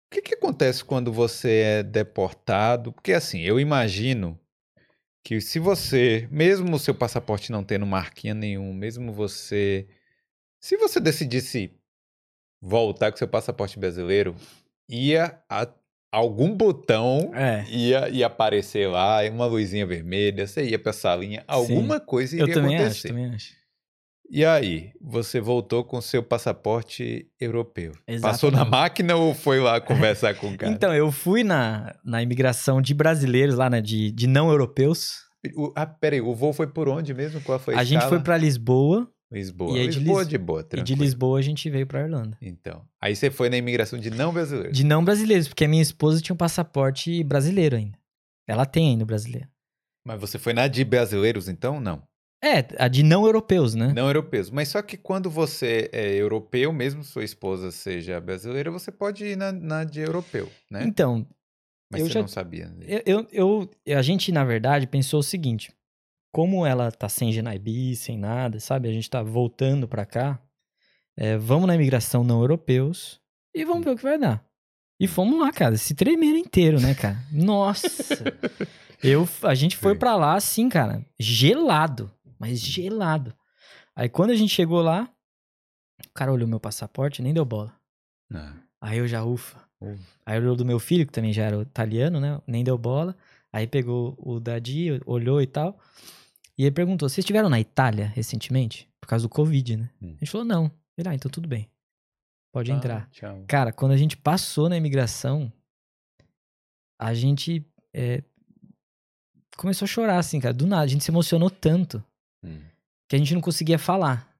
que 0.10 0.22
que 0.22 0.36
acontece 0.36 0.84
quando 0.84 1.12
você 1.12 1.62
é 1.62 1.84
deportado? 1.84 2.94
Porque 2.94 3.14
assim, 3.14 3.42
eu 3.42 3.60
imagino 3.60 4.40
que 5.24 5.42
se 5.42 5.60
você, 5.60 6.28
mesmo 6.32 6.76
o 6.76 6.80
seu 6.80 6.94
passaporte 6.94 7.52
não 7.52 7.64
tendo 7.64 7.86
marquinha 7.86 8.34
nenhum, 8.34 8.72
mesmo 8.74 9.12
você, 9.12 9.88
se 10.60 10.78
você 10.78 11.00
decidisse 11.00 11.76
voltar 12.62 13.12
com 13.12 13.18
seu 13.18 13.28
passaporte 13.28 13.78
brasileiro, 13.80 14.36
ia 14.90 15.40
a, 15.50 15.68
algum 16.12 16.56
botão 16.56 17.32
É. 17.34 17.66
ia, 17.70 18.10
ia 18.10 18.28
aparecer 18.28 18.88
lá, 18.90 19.20
uma 19.30 19.46
luzinha 19.46 19.86
vermelha, 19.86 20.48
você 20.48 20.64
ia 20.70 20.80
pra 20.80 20.94
salinha, 20.94 21.44
alguma 21.48 22.00
coisa 22.00 22.36
iria 22.36 22.52
Eu 22.52 22.54
também 22.54 22.76
acho, 22.76 22.84
acontecer. 22.86 23.08
também 23.10 23.26
acho. 23.34 23.54
E 24.28 24.44
aí, 24.44 24.92
você 25.00 25.40
voltou 25.40 25.84
com 25.84 26.02
seu 26.02 26.24
passaporte 26.24 27.28
europeu? 27.40 27.92
Passou 28.22 28.50
na 28.50 28.62
Exatamente. 28.62 28.72
máquina 28.72 29.16
ou 29.16 29.36
foi 29.36 29.60
lá 29.60 29.80
conversar 29.82 30.34
com 30.36 30.50
o 30.50 30.58
cara? 30.58 30.74
Então, 30.74 30.92
eu 30.96 31.12
fui 31.12 31.44
na, 31.44 31.96
na 32.04 32.24
imigração 32.24 32.82
de 32.82 32.94
brasileiros 32.96 33.56
lá, 33.56 33.70
né, 33.70 33.82
de, 33.82 34.12
de 34.12 34.26
não 34.26 34.50
europeus. 34.50 35.18
O- 35.56 35.72
ah, 35.76 35.86
peraí, 35.86 36.22
o 36.22 36.34
voo 36.34 36.54
foi 36.54 36.66
por 36.66 36.90
onde 36.90 37.14
mesmo? 37.14 37.40
Qual 37.42 37.60
foi 37.60 37.76
a 37.76 37.80
a 37.80 37.84
gente 37.84 38.00
foi 38.00 38.06
escala? 38.08 38.24
pra 38.24 38.36
Lisboa 38.38 39.08
Lisboa. 39.40 39.78
e 39.78 39.88
de 39.88 40.00
Lisboa 40.00 40.20
Lis- 40.22 40.28
de 40.30 40.38
boa, 40.38 40.60
e 40.60 40.64
de 40.64 40.70
tranquilo. 40.70 41.02
Lisboa 41.04 41.40
a 41.40 41.42
gente 41.42 41.70
veio 41.70 41.86
pra 41.88 42.02
Irlanda. 42.02 42.38
Então, 42.42 42.86
aí 43.02 43.16
você 43.16 43.30
foi 43.30 43.50
na 43.50 43.58
imigração 43.58 44.00
de 44.00 44.10
não 44.10 44.34
brasileiros. 44.34 44.76
De 44.78 44.84
não 44.84 45.04
brasileiros, 45.04 45.48
porque 45.48 45.66
a 45.66 45.68
minha 45.68 45.82
esposa 45.82 46.22
tinha 46.22 46.34
um 46.34 46.38
passaporte 46.38 47.24
brasileiro 47.24 47.76
ainda. 47.76 47.98
Ela 48.48 48.66
tem 48.66 48.90
ainda 48.90 49.04
o 49.04 49.08
brasileiro. 49.08 49.48
Mas 50.06 50.20
você 50.20 50.38
foi 50.38 50.54
na 50.54 50.68
de 50.68 50.84
brasileiros, 50.84 51.48
então? 51.50 51.80
Não. 51.80 52.04
É, 52.44 52.60
a 52.78 52.88
de 52.88 53.02
não 53.02 53.26
europeus, 53.26 53.74
né? 53.74 53.92
Não 53.94 54.06
europeus. 54.06 54.52
Mas 54.52 54.68
só 54.68 54.82
que 54.84 54.98
quando 54.98 55.32
você 55.32 55.90
é 55.92 56.14
europeu, 56.14 56.72
mesmo 56.72 57.04
sua 57.04 57.24
esposa 57.24 57.72
seja 57.72 58.22
brasileira, 58.22 58.70
você 58.70 58.92
pode 58.92 59.26
ir 59.26 59.36
na, 59.36 59.52
na 59.52 59.84
de 59.84 60.00
europeu, 60.02 60.52
né? 60.70 60.84
Então, 60.86 61.26
Mas 61.92 62.02
eu 62.02 62.08
você 62.08 62.14
já- 62.14 62.20
não 62.22 62.28
sabia. 62.28 62.68
né? 62.68 62.86
eu, 62.88 63.26
eu, 63.32 63.70
eu- 63.88 63.98
a 63.98 64.02
gente, 64.04 64.32
na 64.32 64.44
verdade, 64.44 64.86
pensou 64.86 65.22
o 65.22 65.24
seguinte: 65.24 65.72
como 66.36 66.66
ela 66.66 66.92
tá 66.92 67.08
sem 67.08 67.32
GNIB, 67.32 67.96
sem 67.96 68.18
nada, 68.18 68.60
sabe? 68.60 68.90
A 68.90 68.92
gente 68.92 69.10
tá 69.10 69.24
voltando 69.24 69.88
pra 69.88 70.06
cá, 70.06 70.38
é, 71.16 71.38
vamos 71.38 71.66
na 71.66 71.76
imigração 71.76 72.26
não 72.26 72.42
europeus 72.42 73.22
e 73.56 73.64
vamos 73.64 73.86
ver 73.86 73.92
o 73.92 73.96
que 73.96 74.04
vai 74.04 74.20
dar. 74.20 74.44
E 75.00 75.08
fomos 75.08 75.40
lá, 75.40 75.50
cara, 75.54 75.78
se 75.78 75.96
tremer 75.96 76.36
inteiro, 76.36 76.78
né, 76.78 76.94
cara? 76.94 77.18
Nossa! 77.32 78.26
Eu, 79.02 79.26
a 79.44 79.56
gente 79.56 79.78
foi 79.78 79.96
pra 79.96 80.18
lá 80.18 80.36
assim, 80.36 80.68
cara, 80.68 81.06
gelado, 81.18 82.12
mas 82.38 82.60
gelado. 82.60 83.34
Aí 83.96 84.10
quando 84.10 84.32
a 84.32 84.36
gente 84.36 84.54
chegou 84.54 84.82
lá, 84.82 85.10
o 86.06 86.14
cara 86.14 86.34
olhou 86.34 86.50
meu 86.50 86.60
passaporte, 86.60 87.22
nem 87.22 87.34
deu 87.34 87.46
bola. 87.46 87.74
Ah, 88.34 88.56
Aí 88.82 88.98
eu 88.98 89.08
já, 89.08 89.24
ufa. 89.24 89.58
Ufa. 89.80 89.98
Aí 90.26 90.38
olhou 90.38 90.58
do 90.58 90.66
meu 90.66 90.80
filho, 90.80 91.06
que 91.06 91.14
também 91.14 91.32
já 91.32 91.44
era 91.44 91.62
italiano, 91.62 92.20
né? 92.20 92.42
Nem 92.46 92.62
deu 92.62 92.78
bola. 92.78 93.16
Aí 93.54 93.66
pegou 93.68 94.18
o 94.18 94.38
Dadi, 94.38 95.00
olhou 95.06 95.42
e 95.42 95.48
tal. 95.48 95.80
E 96.58 96.64
ele 96.64 96.72
perguntou: 96.72 97.08
vocês 97.10 97.20
estiveram 97.24 97.50
na 97.50 97.60
Itália 97.60 98.08
recentemente? 98.08 98.90
Por 99.00 99.08
causa 99.08 99.24
do 99.24 99.30
Covid, 99.30 99.78
né? 99.78 99.90
Hum. 100.02 100.16
A 100.16 100.26
gente 100.26 100.32
falou: 100.32 100.46
não. 100.46 100.72
Ele, 100.98 101.10
ah, 101.10 101.16
então 101.16 101.30
tudo 101.30 101.48
bem. 101.48 101.70
Pode 102.52 102.72
ah, 102.72 102.76
entrar. 102.76 103.10
tchau. 103.12 103.44
Cara, 103.48 103.74
quando 103.74 103.92
a 103.92 103.98
gente 103.98 104.16
passou 104.16 104.70
na 104.70 104.78
imigração, 104.78 105.52
a 106.98 107.14
gente 107.14 107.66
é, 107.94 108.24
começou 109.58 109.86
a 109.86 109.90
chorar, 109.90 110.20
assim, 110.20 110.40
cara. 110.40 110.54
Do 110.54 110.66
nada, 110.66 110.84
a 110.84 110.88
gente 110.88 111.04
se 111.04 111.12
emocionou 111.12 111.50
tanto 111.50 112.04
Hum. 112.44 112.62
que 113.10 113.16
a 113.16 113.20
gente 113.20 113.34
não 113.34 113.42
conseguia 113.42 113.80
falar. 113.80 114.32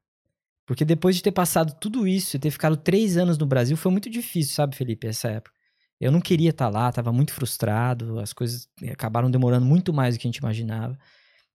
Porque 0.66 0.86
depois 0.86 1.16
de 1.16 1.24
ter 1.24 1.32
passado 1.32 1.76
tudo 1.80 2.08
isso 2.08 2.36
e 2.36 2.40
ter 2.40 2.52
ficado 2.52 2.78
três 2.78 3.18
anos 3.18 3.38
no 3.38 3.46
Brasil, 3.46 3.76
foi 3.78 3.92
muito 3.92 4.10
difícil, 4.10 4.56
sabe, 4.56 4.76
Felipe, 4.76 5.08
essa 5.08 5.28
época. 5.28 5.56
Eu 6.00 6.12
não 6.12 6.20
queria 6.20 6.50
estar 6.50 6.70
lá, 6.70 6.92
tava 6.92 7.12
muito 7.12 7.34
frustrado, 7.34 8.20
as 8.20 8.34
coisas 8.34 8.68
acabaram 8.92 9.30
demorando 9.32 9.66
muito 9.66 9.94
mais 9.94 10.16
do 10.16 10.20
que 10.20 10.28
a 10.28 10.30
gente 10.30 10.38
imaginava. 10.38 10.98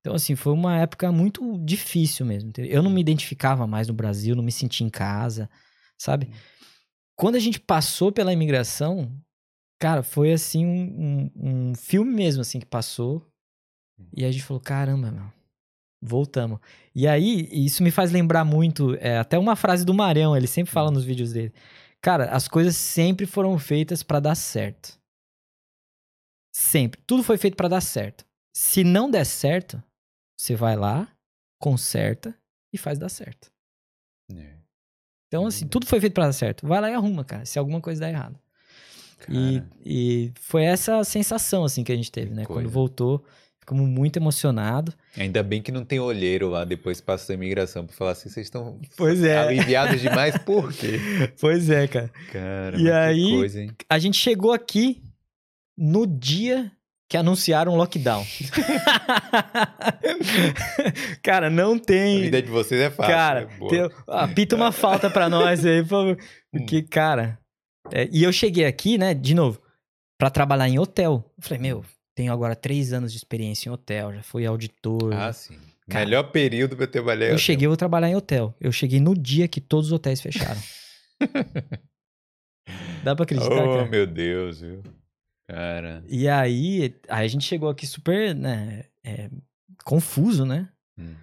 Então, 0.01 0.15
assim, 0.15 0.35
foi 0.35 0.51
uma 0.51 0.77
época 0.77 1.11
muito 1.11 1.57
difícil 1.63 2.25
mesmo. 2.25 2.51
Eu 2.57 2.81
não 2.81 2.89
me 2.89 2.99
identificava 2.99 3.67
mais 3.67 3.87
no 3.87 3.93
Brasil, 3.93 4.35
não 4.35 4.43
me 4.43 4.51
sentia 4.51 4.85
em 4.85 4.89
casa, 4.89 5.49
sabe? 5.97 6.31
Quando 7.15 7.35
a 7.35 7.39
gente 7.39 7.59
passou 7.59 8.11
pela 8.11 8.33
imigração, 8.33 9.15
cara, 9.79 10.01
foi 10.01 10.33
assim 10.33 10.65
um, 10.65 11.31
um, 11.35 11.69
um 11.69 11.75
filme 11.75 12.11
mesmo, 12.11 12.41
assim, 12.41 12.59
que 12.59 12.65
passou. 12.65 13.31
E 14.15 14.25
a 14.25 14.31
gente 14.31 14.43
falou, 14.43 14.59
caramba, 14.59 15.11
meu, 15.11 15.31
voltamos. 16.01 16.59
E 16.95 17.07
aí, 17.07 17.47
isso 17.51 17.83
me 17.83 17.91
faz 17.91 18.11
lembrar 18.11 18.43
muito, 18.43 18.95
é, 18.95 19.19
até 19.19 19.37
uma 19.37 19.55
frase 19.55 19.85
do 19.85 19.93
Marião, 19.93 20.35
ele 20.35 20.47
sempre 20.47 20.73
fala 20.73 20.89
nos 20.89 21.03
vídeos 21.03 21.31
dele. 21.31 21.53
Cara, 22.01 22.31
as 22.31 22.47
coisas 22.47 22.75
sempre 22.75 23.27
foram 23.27 23.59
feitas 23.59 24.01
pra 24.01 24.19
dar 24.19 24.33
certo. 24.33 24.99
Sempre. 26.51 26.99
Tudo 27.05 27.21
foi 27.21 27.37
feito 27.37 27.55
pra 27.55 27.67
dar 27.67 27.81
certo. 27.81 28.25
Se 28.53 28.83
não 28.83 29.09
der 29.09 29.25
certo, 29.25 29.81
você 30.41 30.55
vai 30.55 30.75
lá, 30.75 31.07
conserta 31.59 32.35
e 32.73 32.77
faz 32.77 32.97
dar 32.97 33.09
certo. 33.09 33.51
É. 34.35 34.55
Então, 35.27 35.45
assim, 35.45 35.67
tudo 35.67 35.85
foi 35.85 35.99
feito 36.01 36.13
pra 36.13 36.25
dar 36.25 36.33
certo. 36.33 36.65
Vai 36.67 36.81
lá 36.81 36.89
e 36.89 36.93
arruma, 36.93 37.23
cara, 37.23 37.45
se 37.45 37.59
alguma 37.59 37.79
coisa 37.79 38.01
der 38.01 38.09
errado. 38.09 38.39
E, 39.29 39.61
e 39.85 40.31
foi 40.35 40.63
essa 40.63 41.03
sensação, 41.03 41.63
assim, 41.63 41.83
que 41.83 41.91
a 41.91 41.95
gente 41.95 42.11
teve, 42.11 42.29
Que 42.29 42.33
né? 42.35 42.45
coisa. 42.45 42.61
Quando 42.63 42.71
voltou, 42.73 43.23
ficamos 43.59 43.87
muito 43.87 44.17
emocionados. 44.17 44.97
Ainda 45.15 45.43
bem 45.43 45.61
que 45.61 45.71
não 45.71 45.85
tem 45.85 45.99
olheiro 45.99 46.49
lá 46.49 46.65
depois 46.65 46.99
que 46.99 47.05
passa 47.05 47.31
a 47.31 47.35
imigração 47.35 47.85
pra 47.85 47.95
falar 47.95 48.11
assim, 48.11 48.29
vocês 48.29 48.47
estão 48.47 48.79
Pois 48.97 49.23
é. 49.23 49.37
aliviados 49.37 50.01
demais, 50.01 50.35
por 50.43 50.73
quê? 50.73 50.97
Pois 51.39 51.69
é, 51.69 51.87
cara. 51.87 52.09
Cara, 52.31 52.77
E 52.79 52.91
aí- 52.91 53.37
coisa, 53.37 53.61
hein? 53.61 53.71
A 53.87 53.99
gente 53.99 54.17
chegou 54.17 54.51
aqui 54.51 55.03
no 55.77 56.07
dia 56.07 56.71
que 57.11 57.17
anunciaram 57.17 57.73
o 57.73 57.75
lockdown. 57.75 58.25
cara, 61.21 61.49
não 61.49 61.73
A 61.75 61.79
tem. 61.79 62.21
vida 62.21 62.41
de 62.41 62.49
vocês 62.49 62.79
é 62.79 62.89
fácil. 62.89 63.13
Cara, 63.13 63.41
é 63.41 63.45
tem- 63.67 63.89
apita 64.07 64.55
uma 64.55 64.71
falta 64.71 65.09
pra 65.09 65.27
nós 65.29 65.65
aí, 65.65 65.81
por 65.83 65.89
favor. 65.89 66.17
Porque, 66.51 66.81
cara. 66.83 67.37
é, 67.91 68.07
e 68.11 68.23
eu 68.23 68.31
cheguei 68.31 68.65
aqui, 68.65 68.97
né, 68.97 69.13
de 69.13 69.33
novo, 69.35 69.61
pra 70.17 70.29
trabalhar 70.29 70.69
em 70.69 70.79
hotel. 70.79 71.25
Eu 71.37 71.43
falei, 71.43 71.59
meu, 71.59 71.83
tenho 72.15 72.31
agora 72.31 72.55
três 72.55 72.93
anos 72.93 73.11
de 73.11 73.17
experiência 73.17 73.67
em 73.69 73.73
hotel, 73.73 74.13
já 74.13 74.23
fui 74.23 74.45
auditor. 74.45 75.13
Ah, 75.13 75.33
sim. 75.33 75.57
Cara, 75.89 76.05
Melhor 76.05 76.23
período 76.31 76.77
pra 76.77 76.85
eu 76.85 76.91
trabalhar. 76.91 77.27
eu 77.31 77.37
cheguei, 77.37 77.65
eu 77.65 77.71
vou 77.71 77.77
trabalhar 77.77 78.07
em 78.09 78.15
hotel. 78.15 78.55
Eu 78.61 78.71
cheguei 78.71 79.01
no 79.01 79.13
dia 79.17 79.47
que 79.49 79.59
todos 79.59 79.87
os 79.87 79.91
hotéis 79.91 80.21
fecharam. 80.21 80.61
Dá 83.03 83.13
pra 83.15 83.23
acreditar, 83.23 83.51
Oh, 83.53 83.77
cara? 83.77 83.85
meu 83.89 84.07
Deus, 84.07 84.61
viu? 84.61 84.81
Cara. 85.51 86.03
E 86.07 86.27
aí, 86.29 86.95
aí 87.09 87.25
a 87.25 87.27
gente 87.27 87.43
chegou 87.45 87.69
aqui 87.69 87.85
super, 87.85 88.33
né, 88.33 88.85
é, 89.03 89.29
confuso, 89.83 90.45
né? 90.45 90.69
Hum. 90.97 91.13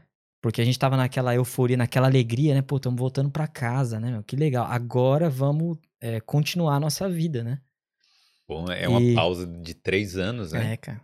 Porque 0.41 0.61
a 0.61 0.65
gente 0.65 0.79
tava 0.79 0.97
naquela 0.97 1.35
euforia, 1.35 1.77
naquela 1.77 2.07
alegria, 2.07 2.55
né? 2.55 2.63
Pô, 2.63 2.77
estamos 2.77 2.99
voltando 2.99 3.31
pra 3.31 3.49
casa, 3.49 3.99
né? 3.99 4.11
meu? 4.11 4.23
Que 4.23 4.37
legal. 4.37 4.67
Agora 4.67 5.29
vamos 5.29 5.79
é, 6.01 6.21
continuar 6.21 6.77
a 6.77 6.81
nossa 6.81 7.09
vida, 7.09 7.43
né? 7.43 7.59
Bom, 8.47 8.71
é 8.71 8.87
uma 8.89 9.01
E- 9.01 9.15
pausa 9.15 9.47
de 9.47 9.75
três 9.75 10.17
anos, 10.17 10.53
né? 10.53 10.75
É, 10.75 10.77
cara. 10.77 11.01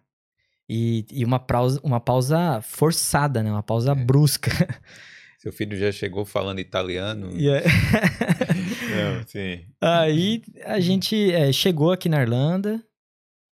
E, 0.68 1.04
e 1.10 1.24
uma, 1.24 1.38
pausa, 1.38 1.80
uma 1.82 2.00
pausa 2.00 2.60
forçada, 2.62 3.42
né? 3.42 3.50
Uma 3.50 3.62
pausa 3.62 3.92
É. 3.92 3.94
brusca. 3.94 4.50
Seu 5.38 5.52
filho 5.52 5.76
já 5.76 5.90
chegou 5.92 6.24
falando 6.24 6.58
italiano. 6.60 7.30
E 7.36 7.48
é- 7.50 7.64
Não, 9.18 9.26
sim. 9.26 9.64
Aí 9.80 10.42
a 10.64 10.80
gente 10.80 11.32
é, 11.32 11.52
chegou 11.52 11.92
aqui 11.92 12.08
na 12.08 12.22
Irlanda, 12.22 12.82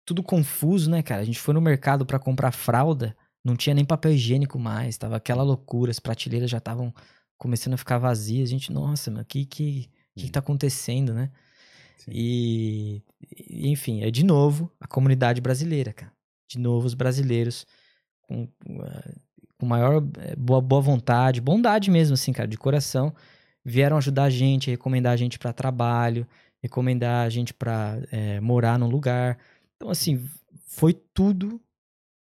tudo 0.05 0.23
confuso, 0.23 0.91
né, 0.91 1.03
cara? 1.03 1.23
A 1.23 1.25
gente 1.25 1.39
foi 1.39 1.55
no 1.55 1.61
mercado 1.61 2.05
pra 2.05 2.19
comprar 2.19 2.53
fralda, 2.53 3.17
não 3.45 3.57
tinha 3.57 3.75
nem 3.75 3.85
papel 3.85 4.13
higiênico 4.13 4.59
mais, 4.59 4.97
tava 4.97 5.17
aquela 5.17 5.43
loucura, 5.43 5.91
as 5.91 6.01
prateleiras 6.01 6.51
já 6.51 6.59
estavam 6.59 6.93
começando 7.39 7.75
a 7.75 7.77
ficar 7.77 7.99
vazias. 7.99 8.49
A 8.49 8.53
gente, 8.53 8.73
nossa, 8.73 9.11
meu, 9.11 9.23
o 9.23 9.25
que, 9.25 9.45
que, 9.45 9.91
que, 10.15 10.25
que 10.27 10.31
tá 10.31 10.41
acontecendo, 10.41 11.13
né? 11.13 11.31
E, 12.09 13.03
e, 13.21 13.71
enfim, 13.71 14.03
é 14.03 14.11
de 14.11 14.25
novo 14.25 14.71
a 14.81 14.87
comunidade 14.87 15.41
brasileira, 15.41 15.93
cara. 15.93 16.13
De 16.49 16.59
novo 16.59 16.87
os 16.87 16.95
brasileiros 16.95 17.67
com, 18.23 18.49
eh, 18.69 19.15
com 19.59 19.67
maior 19.67 20.03
eh, 20.19 20.37
boa, 20.37 20.61
boa 20.61 20.81
vontade, 20.81 21.41
bondade 21.41 21.91
mesmo, 21.91 22.15
assim, 22.15 22.33
cara, 22.33 22.49
de 22.49 22.59
coração, 22.59 23.15
vieram 23.65 23.97
ajudar 23.97 24.25
a 24.25 24.31
gente, 24.31 24.71
recomendar 24.71 25.13
a 25.13 25.17
gente 25.17 25.39
para 25.39 25.53
trabalho, 25.53 26.27
recomendar 26.63 27.27
a 27.27 27.29
gente 27.29 27.55
para 27.55 27.99
morar 28.41 28.79
num 28.79 28.89
lugar. 28.89 29.39
Então, 29.83 29.91
assim, 29.91 30.25
foi 30.65 30.95
tudo, 30.95 31.61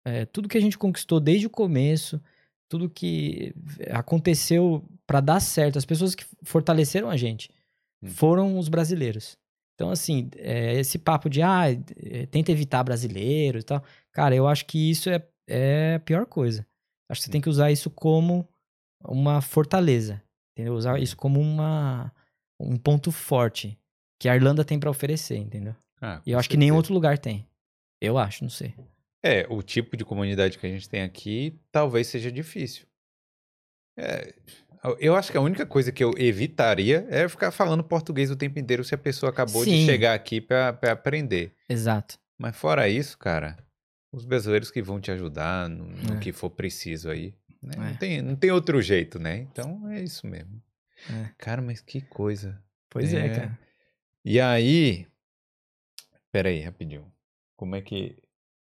eh, 0.06 0.26
tudo 0.26 0.50
que 0.50 0.58
a 0.58 0.62
gente 0.62 0.78
conquistou 0.78 1.22
desde 1.22 1.48
o 1.48 1.50
começo, 1.50 2.22
tudo 2.70 2.90
que 2.90 3.56
aconteceu 3.90 4.84
para 5.08 5.22
dar 5.22 5.40
certo. 5.40 5.78
As 5.78 5.86
pessoas 5.86 6.14
que 6.14 6.26
fortaleceram 6.44 7.10
a 7.10 7.16
gente 7.16 7.50
Hum. 8.04 8.10
foram 8.10 8.60
os 8.60 8.68
brasileiros. 8.68 9.38
Então, 9.74 9.90
assim, 9.90 10.30
é, 10.36 10.74
esse 10.78 10.98
papo 11.00 11.30
de, 11.30 11.42
ah, 11.42 11.72
é, 11.72 12.26
tenta 12.26 12.52
evitar 12.52 12.84
brasileiro 12.84 13.60
e 13.60 13.64
tal. 13.64 13.82
Cara, 14.12 14.36
eu 14.36 14.50
acho 14.50 14.66
que 14.66 14.90
isso 14.90 15.10
é, 15.10 15.26
é 15.48 15.96
a 15.96 16.00
pior 16.02 16.26
coisa. 16.26 16.68
Acho 17.10 17.22
que 17.22 17.26
você 17.26 17.32
tem 17.32 17.40
que 17.42 17.50
usar 17.50 17.72
isso 17.72 17.90
como 17.90 18.46
uma 19.02 19.40
fortaleza. 19.40 20.22
Entendeu? 20.52 20.74
Usar 20.76 21.00
isso 21.00 21.16
como 21.16 21.40
uma, 21.40 22.14
um 22.60 22.76
ponto 22.76 23.14
forte 23.14 23.80
que 24.20 24.28
a 24.28 24.36
Irlanda 24.36 24.66
tem 24.66 24.78
pra 24.78 24.90
oferecer, 24.90 25.38
entendeu? 25.38 25.74
Ah, 26.02 26.22
E 26.26 26.32
eu 26.32 26.40
acho 26.40 26.50
que 26.50 26.58
nenhum 26.58 26.76
outro 26.76 26.94
lugar 26.94 27.18
tem. 27.18 27.48
Eu 28.02 28.18
acho, 28.18 28.44
não 28.44 28.50
sei. 28.50 28.74
É, 29.24 29.46
o 29.50 29.62
tipo 29.64 29.98
de 29.98 30.06
comunidade 30.06 30.58
que 30.60 30.66
a 30.68 30.70
gente 30.70 30.88
tem 30.88 31.02
aqui 31.02 31.60
talvez 31.72 32.08
seja 32.08 32.32
difícil. 32.32 32.86
É, 33.98 34.34
eu 35.00 35.16
acho 35.16 35.32
que 35.32 35.38
a 35.38 35.42
única 35.42 35.66
coisa 35.66 35.92
que 35.92 36.04
eu 36.04 36.14
evitaria 36.18 37.08
é 37.10 37.28
ficar 37.28 37.50
falando 37.52 37.84
português 37.84 38.30
o 38.30 38.36
tempo 38.36 38.60
inteiro 38.60 38.84
se 38.84 38.94
a 38.94 38.98
pessoa 38.98 39.30
acabou 39.32 39.64
de 39.66 39.72
Sim. 39.72 39.86
chegar 39.86 40.14
aqui 40.14 40.40
pra 40.42 40.74
pra 40.74 40.92
aprender. 40.92 41.54
Exato. 41.68 42.20
Mas 42.38 42.56
fora 42.56 42.88
isso, 42.90 43.18
cara, 43.18 43.58
os 44.12 44.26
brasileiros 44.26 44.70
que 44.70 44.82
vão 44.82 45.00
te 45.00 45.10
ajudar 45.12 45.70
no, 45.70 45.86
no 45.86 46.16
É. 46.18 46.20
que 46.20 46.32
for 46.32 46.50
preciso 46.50 47.10
aí. 47.10 47.34
né? 47.64 47.74
É. 47.76 47.80
Não, 47.80 47.96
tem, 47.96 48.22
não 48.22 48.36
tem 48.36 48.52
outro 48.52 48.80
jeito, 48.82 49.18
né? 49.18 49.38
Então 49.40 49.90
é 49.90 50.02
isso 50.04 50.28
mesmo. 50.28 50.62
É. 51.10 51.32
Cara, 51.38 51.62
mas 51.62 51.82
que 51.82 52.02
coisa. 52.02 52.62
Pois 52.90 53.14
é, 53.14 53.26
É. 53.26 53.30
cara. 53.30 53.60
E 54.24 54.40
aí. 54.40 55.08
Pera 56.36 56.50
aí, 56.50 56.60
rapidinho. 56.60 57.10
Como 57.56 57.78
é 57.78 57.82
que. 57.82 58.14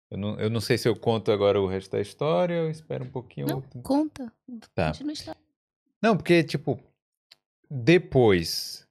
Eu 0.08 0.16
não, 0.16 0.38
eu 0.38 0.48
não 0.48 0.60
sei 0.60 0.78
se 0.78 0.88
eu 0.88 0.94
conto 0.94 1.32
agora 1.32 1.60
o 1.60 1.66
resto 1.66 1.90
da 1.90 2.00
história, 2.00 2.54
eu 2.54 2.70
espero 2.70 3.02
um 3.04 3.10
pouquinho. 3.10 3.48
Não, 3.48 3.56
ou- 3.56 3.82
conta. 3.82 4.32
Tá. 4.72 4.92
Não, 6.00 6.16
porque, 6.16 6.44
tipo, 6.44 6.78
depois. 7.68 8.86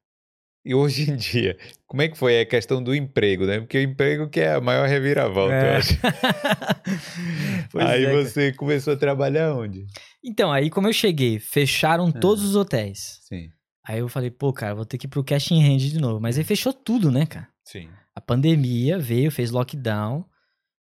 E 0.66 0.76
hoje 0.76 1.10
em 1.10 1.16
dia, 1.18 1.58
como 1.88 2.02
é 2.02 2.10
que 2.10 2.18
foi 2.18 2.42
a 2.42 2.46
questão 2.46 2.84
do 2.84 2.94
emprego, 2.94 3.46
né? 3.46 3.62
Porque 3.62 3.78
o 3.78 3.82
emprego 3.82 4.30
que 4.30 4.42
é 4.42 4.54
a 4.54 4.60
maior 4.60 4.86
reviravolta, 4.88 5.54
eu 5.54 5.60
É. 5.60 5.76
acho. 5.78 5.94
Pois 7.72 7.86
aí 7.86 8.04
é, 8.04 8.12
cara. 8.12 8.24
você 8.26 8.52
começou 8.54 8.94
a 8.94 8.98
trabalhar 8.98 9.56
onde? 9.56 9.86
Então, 10.24 10.52
aí 10.52 10.70
como 10.70 10.88
eu 10.90 10.94
cheguei, 10.94 11.40
fecharam 11.40 12.08
Ah. 12.14 12.20
todos 12.20 12.44
os 12.44 12.56
hotéis. 12.58 13.20
Sim, 13.24 13.50
Aí 13.86 14.00
eu 14.00 14.08
falei, 14.10 14.30
pô, 14.30 14.52
cara, 14.54 14.76
vou 14.76 14.86
ter 14.86 14.98
que 14.98 15.08
ir 15.08 15.10
pro 15.10 15.24
cash 15.24 15.52
in 15.52 15.62
hand 15.64 15.78
de 15.80 15.98
novo. 16.00 16.20
Mas 16.20 16.38
aí 16.38 16.44
fechou 16.44 16.72
tudo, 16.74 17.10
né, 17.10 17.26
cara? 17.26 17.48
sim. 17.66 17.90
A 18.16 18.22
pandemia 18.22 19.00
veio, 19.00 19.32
fez 19.32 19.52
lockdown. 19.52 20.26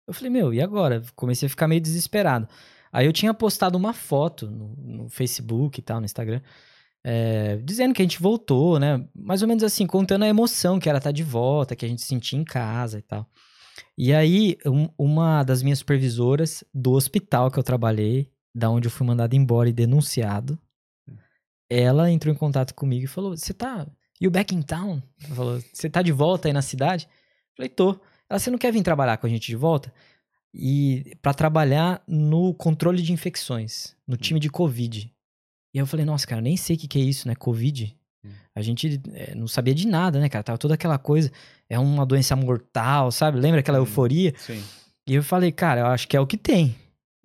Eu 0.08 0.14
falei, 0.14 0.30
meu, 0.32 0.54
e 0.54 0.62
agora? 0.62 1.04
Comecei 1.16 1.46
a 1.48 1.50
ficar 1.50 1.68
meio 1.68 1.82
desesperado. 1.82 2.48
Aí 2.92 3.06
eu 3.06 3.14
tinha 3.14 3.34
postado 3.34 3.78
uma 3.78 3.94
foto 3.94 4.50
no, 4.50 4.76
no 4.78 5.10
Facebook 5.10 5.80
e 5.80 5.84
tal, 5.84 6.00
no 6.00 6.06
Instagram, 6.06 6.42
é, 7.04 7.58
dizendo 7.58 7.94
que 7.94 8.02
a 8.02 8.06
gente 8.06 8.20
voltou, 8.20 8.80
né? 8.80 9.06
Mais 9.16 9.42
ou 9.44 9.48
menos 9.48 9.64
assim, 9.64 9.86
contando 9.86 10.24
a 10.24 10.28
emoção 10.28 10.80
que 10.80 10.90
era 10.90 10.98
estar 10.98 11.12
de 11.12 11.24
volta, 11.24 11.76
que 11.76 11.86
a 11.86 11.88
gente 11.90 12.02
sentia 12.02 12.40
em 12.40 12.44
casa 12.44 12.98
e 12.98 13.02
tal. 13.04 13.30
E 13.98 14.12
aí, 14.14 14.58
um- 14.66 14.90
uma 14.98 15.44
das 15.44 15.62
minhas 15.62 15.80
supervisoras 15.80 16.64
do 16.74 16.92
hospital 16.94 17.52
que 17.52 17.60
eu 17.60 17.64
trabalhei, 17.64 18.32
da 18.56 18.70
onde 18.70 18.88
eu 18.88 18.92
fui 18.92 19.06
mandado 19.06 19.36
embora 19.36 19.70
e 19.70 19.74
denunciado, 19.74 20.58
ela 21.70 22.10
entrou 22.10 22.34
em 22.34 22.38
contato 22.38 22.74
comigo 22.74 23.06
e 23.06 23.08
falou: 23.08 23.36
Você 23.38 23.54
tá. 23.54 23.88
You 24.20 24.32
back 24.32 24.54
in 24.54 24.62
town? 24.62 25.02
Ela 25.24 25.36
falou: 25.36 25.62
Você 25.72 25.90
tá 25.90 26.02
de 26.02 26.12
volta 26.12 26.48
aí 26.48 26.54
na 26.54 26.62
cidade? 26.62 27.08
Falei: 27.60 27.70
Tô. 27.70 28.00
Ela, 28.30 28.40
você 28.40 28.50
não 28.50 28.58
quer 28.58 28.72
vir 28.72 28.82
trabalhar 28.84 29.18
com 29.18 29.28
a 29.28 29.30
gente 29.30 29.48
de 29.48 29.56
volta? 29.58 29.94
E 30.54 31.14
para 31.22 31.34
trabalhar 31.34 32.02
no 32.08 32.54
controle 32.54 33.02
de 33.02 33.12
infecções, 33.12 33.96
no 34.08 34.16
time 34.16 34.40
de 34.40 34.50
Covid. 34.50 35.12
E 35.74 35.78
eu 35.78 35.86
falei: 35.86 36.06
Nossa, 36.06 36.26
cara, 36.26 36.42
nem 36.42 36.56
sei 36.56 36.78
o 36.78 36.80
que, 36.80 36.88
que 36.88 37.00
é 37.00 37.02
isso, 37.02 37.28
né? 37.28 37.36
Covid. 37.36 37.94
Hum. 38.24 38.30
A 38.56 38.62
gente 38.62 39.02
eh, 39.14 39.36
não 39.36 39.46
sabia 39.48 39.76
de 39.76 39.86
nada, 39.88 40.20
né, 40.22 40.30
cara? 40.30 40.44
Tava 40.44 40.58
toda 40.58 40.76
aquela 40.76 40.98
coisa. 40.98 41.30
É 41.70 41.78
uma 41.78 42.06
doença 42.06 42.34
mortal, 42.36 43.12
sabe? 43.12 43.38
Lembra 43.40 43.60
aquela 43.60 43.78
Hum. 43.80 43.82
euforia? 43.82 44.34
Sim. 44.38 44.64
E 45.08 45.16
eu 45.16 45.24
falei, 45.24 45.52
cara, 45.52 45.82
eu 45.82 45.88
acho 45.88 46.08
que 46.08 46.16
é 46.16 46.20
o 46.20 46.28
que 46.28 46.38
tem. 46.38 46.76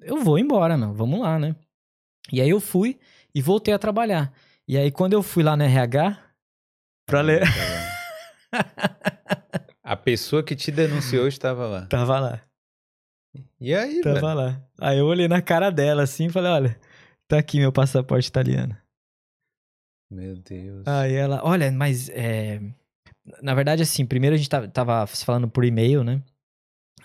Eu 0.01 0.23
vou 0.24 0.36
embora, 0.39 0.77
meu. 0.77 0.93
Vamos 0.93 1.20
lá, 1.20 1.39
né? 1.39 1.55
E 2.32 2.40
aí 2.40 2.51
eu 2.51 2.61
fui 2.61 2.98
e 3.35 3.40
voltei 3.40 3.73
a 3.73 3.78
trabalhar. 3.78 4.32
E 4.66 4.77
aí 4.77 4.90
quando 4.90 5.12
eu 5.12 5.23
fui 5.23 5.44
lá 5.44 5.56
no 5.56 5.62
RH, 5.62 6.19
pra 7.06 7.20
ler. 7.20 7.43
A 9.95 9.97
pessoa 9.97 10.43
que 10.43 10.57
te 10.57 10.73
denunciou 10.73 11.29
estava 11.29 11.69
lá. 11.69 11.87
tava 11.87 12.19
lá, 12.19 12.41
E 13.61 13.73
aí, 13.73 14.01
tava 14.03 14.15
velho? 14.21 14.35
lá. 14.35 14.61
Aí 14.81 14.99
eu 14.99 15.07
olhei 15.07 15.29
na 15.29 15.41
cara 15.41 15.71
dela 15.71 16.03
assim 16.03 16.27
e 16.27 16.31
falei, 16.31 16.51
olha, 16.51 16.81
tá 17.29 17.39
aqui 17.39 17.59
meu 17.61 17.71
passaporte 17.71 18.27
italiano. 18.29 18.77
Meu 20.11 20.35
Deus. 20.35 20.85
Aí 20.85 21.15
ela, 21.15 21.41
olha, 21.45 21.71
mas 21.71 22.09
é... 22.09 22.61
Na 23.41 23.55
verdade, 23.55 23.83
assim, 23.85 24.05
primeiro 24.05 24.35
a 24.35 24.37
gente 24.37 24.51
tava, 24.73 25.07
falando 25.07 25.49
por 25.49 25.65
e-mail, 25.65 26.03
né? 26.03 26.21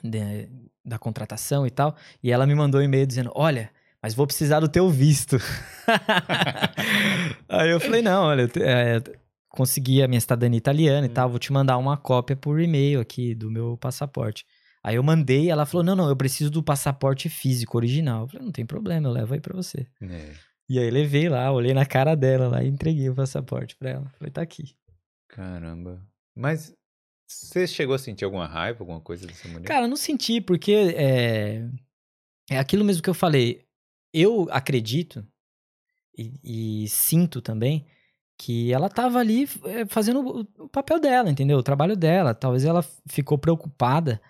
De- 0.03 0.49
da 0.83 0.97
contratação 0.97 1.67
e 1.67 1.69
tal. 1.69 1.95
E 2.23 2.31
ela 2.31 2.47
me 2.47 2.55
mandou 2.55 2.81
um 2.81 2.83
e-mail 2.83 3.05
dizendo, 3.05 3.31
olha, 3.35 3.69
mas 4.01 4.15
vou 4.15 4.25
precisar 4.25 4.59
do 4.61 4.67
teu 4.67 4.89
visto. 4.89 5.37
Aí 7.47 7.69
eu 7.69 7.79
falei, 7.79 8.01
não, 8.01 8.23
olha, 8.23 8.49
é, 8.59 8.97
consegui 9.49 10.01
a 10.01 10.07
minha 10.07 10.21
cidadania 10.21 10.57
italiana 10.57 11.05
e 11.05 11.09
tal, 11.09 11.29
vou 11.29 11.39
te 11.39 11.51
mandar 11.51 11.77
uma 11.77 11.97
cópia 11.97 12.35
por 12.35 12.59
e-mail 12.59 12.99
aqui 12.99 13.33
do 13.35 13.49
meu 13.49 13.77
passaporte. 13.77 14.45
Aí 14.83 14.95
eu 14.95 15.03
mandei, 15.03 15.49
ela 15.49 15.65
falou, 15.65 15.83
não, 15.83 15.95
não, 15.95 16.07
eu 16.07 16.15
preciso 16.15 16.49
do 16.49 16.63
passaporte 16.63 17.27
físico 17.27 17.75
original. 17.77 18.21
Eu 18.23 18.27
falei, 18.29 18.45
não 18.45 18.51
tem 18.51 18.65
problema, 18.65 19.07
eu 19.07 19.11
levo 19.11 19.33
aí 19.33 19.41
pra 19.41 19.55
você. 19.55 19.85
É, 20.01 20.31
E 20.69 20.79
aí 20.79 20.89
levei 20.89 21.27
lá, 21.27 21.51
olhei 21.51 21.73
na 21.73 21.85
cara 21.85 22.15
dela 22.15 22.47
lá 22.47 22.63
e 22.63 22.67
entreguei 22.69 23.09
o 23.09 23.15
passaporte 23.15 23.75
pra 23.75 23.89
ela. 23.89 24.09
Falei, 24.17 24.31
tá 24.31 24.41
aqui. 24.41 24.75
caramba. 25.27 26.01
Mas 26.35 26.73
você 27.27 27.67
chegou 27.67 27.93
a 27.93 27.99
sentir 27.99 28.23
alguma 28.25 28.47
raiva, 28.47 28.79
alguma 28.79 29.01
coisa 29.01 29.27
dessa 29.27 29.47
mulher? 29.49 29.67
Cara, 29.67 29.85
eu 29.85 29.89
não 29.89 29.97
senti, 29.97 30.39
porque 30.39 30.71
é, 30.71 31.69
é 32.49 32.57
aquilo 32.57 32.85
mesmo 32.85 33.03
que 33.03 33.09
eu 33.09 33.13
falei. 33.13 33.65
Eu 34.13 34.47
acredito 34.49 35.27
e, 36.17 36.83
e 36.83 36.87
sinto 36.87 37.41
também 37.41 37.85
que 38.39 38.73
ela 38.73 38.89
tava 38.89 39.19
ali 39.19 39.47
é, 39.65 39.85
fazendo 39.85 40.47
o, 40.57 40.69
papel 40.69 40.99
dela, 40.99 41.29
entendeu? 41.29 41.57
O 41.57 41.63
trabalho 41.63 41.95
dela. 41.95 42.33
Talvez 42.33 42.63
ela 42.63 42.81
ficou 43.05 43.37
preocupada 43.37 44.21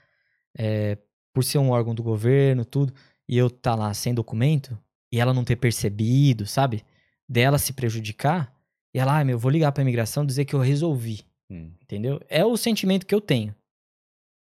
é, 0.57 0.97
por 1.33 1.43
ser 1.43 1.59
um 1.59 1.69
órgão 1.69 1.93
do 1.93 2.03
governo, 2.03 2.65
tudo, 2.65 2.91
e 3.27 3.37
eu 3.37 3.49
tá 3.49 3.75
lá 3.75 3.93
sem 3.93 4.13
documento 4.13 4.77
e 5.11 5.19
ela 5.19 5.33
não 5.33 5.43
ter 5.43 5.55
percebido, 5.55 6.45
sabe? 6.45 6.83
Dela 7.27 7.59
se 7.59 7.71
prejudicar. 7.71 8.53
E 8.93 8.99
ela, 8.99 9.19
ah, 9.19 9.23
meu, 9.23 9.35
eu 9.35 9.39
vou 9.39 9.51
ligar 9.51 9.71
pra 9.71 9.83
imigração 9.83 10.25
dizer 10.25 10.45
que 10.45 10.55
eu 10.55 10.59
resolvi 10.59 11.23
Hum, 11.49 11.71
entendeu? 11.81 12.21
É 12.29 12.45
o 12.45 12.55
sentimento 12.55 13.05
que 13.05 13.15
eu 13.15 13.21
tenho. 13.21 13.55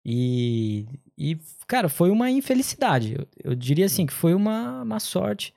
E, 0.04 0.86
e 1.18 1.38
cara, 1.66 1.88
foi 1.88 2.10
uma 2.10 2.30
infelicidade. 2.30 3.14
Eu, 3.18 3.28
eu 3.42 3.54
diria 3.54 3.86
assim 3.86 4.06
que 4.06 4.12
foi 4.12 4.34
uma, 4.34 4.82
uma 4.82 5.00
sorte. 5.00 5.52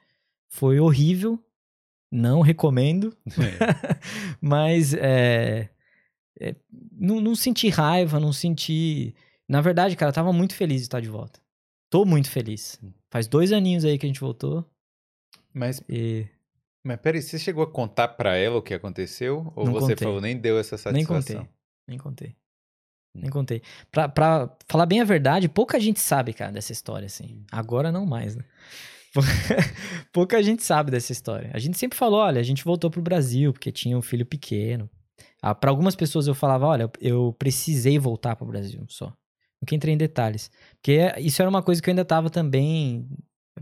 Foi 0.49 0.79
horrível. 0.79 1.39
Não 2.11 2.41
recomendo. 2.41 3.15
Mas 4.41 4.93
é, 4.93 5.69
é, 6.39 6.55
não, 6.91 7.19
não 7.19 7.35
senti 7.35 7.69
raiva, 7.69 8.19
não 8.19 8.31
senti. 8.33 9.15
Na 9.47 9.61
verdade, 9.61 9.95
cara, 9.95 10.09
eu 10.09 10.13
tava 10.13 10.31
muito 10.33 10.55
feliz 10.55 10.77
de 10.81 10.83
estar 10.87 10.99
de 11.01 11.09
volta. 11.09 11.39
Tô 11.89 12.05
muito 12.05 12.29
feliz. 12.29 12.79
Faz 13.09 13.27
dois 13.27 13.51
aninhos 13.51 13.85
aí 13.85 13.97
que 13.97 14.05
a 14.05 14.09
gente 14.09 14.19
voltou. 14.19 14.65
Mas, 15.53 15.81
E 15.89 16.27
mas 16.83 16.99
peraí, 16.99 17.21
você 17.21 17.39
chegou 17.39 17.63
a 17.63 17.71
contar 17.71 18.09
pra 18.09 18.35
ela 18.35 18.57
o 18.57 18.61
que 18.61 18.73
aconteceu? 18.73 19.51
Ou 19.55 19.65
Não 19.65 19.73
você 19.73 19.93
contei. 19.93 20.05
falou, 20.07 20.21
nem 20.21 20.37
deu 20.37 20.59
essa 20.59 20.75
nem 20.91 21.03
satisfação? 21.03 21.37
contei. 21.41 21.55
Nem 21.87 21.97
contei. 21.97 22.29
Hum. 23.15 23.21
Nem 23.21 23.29
contei. 23.31 23.61
Pra, 23.91 24.07
pra 24.09 24.55
falar 24.67 24.85
bem 24.85 24.99
a 25.01 25.05
verdade, 25.05 25.47
pouca 25.49 25.79
gente 25.79 25.99
sabe, 25.99 26.33
cara, 26.33 26.51
dessa 26.51 26.71
história, 26.71 27.05
assim. 27.05 27.43
Agora 27.51 27.91
não 27.91 28.05
mais, 28.05 28.35
né? 28.35 28.43
pouca 30.11 30.41
gente 30.41 30.63
sabe 30.63 30.91
dessa 30.91 31.11
história. 31.11 31.49
A 31.53 31.59
gente 31.59 31.77
sempre 31.77 31.97
falou, 31.97 32.19
olha, 32.19 32.39
a 32.39 32.43
gente 32.43 32.63
voltou 32.63 32.89
pro 32.89 33.01
Brasil 33.01 33.53
porque 33.53 33.71
tinha 33.71 33.97
um 33.97 34.01
filho 34.01 34.25
pequeno. 34.25 34.89
Ah, 35.41 35.53
para 35.53 35.69
algumas 35.69 35.95
pessoas 35.95 36.27
eu 36.27 36.35
falava, 36.35 36.65
olha, 36.65 36.89
eu 36.99 37.33
precisei 37.37 37.99
voltar 37.99 38.35
pro 38.35 38.47
Brasil 38.47 38.83
só. 38.87 39.13
Nunca 39.61 39.75
entrei 39.75 39.93
em 39.93 39.97
detalhes. 39.97 40.51
Porque 40.73 40.99
isso 41.19 41.41
era 41.41 41.49
uma 41.49 41.61
coisa 41.61 41.81
que 41.81 41.89
eu 41.89 41.91
ainda 41.91 42.05
tava 42.05 42.29
também 42.29 43.07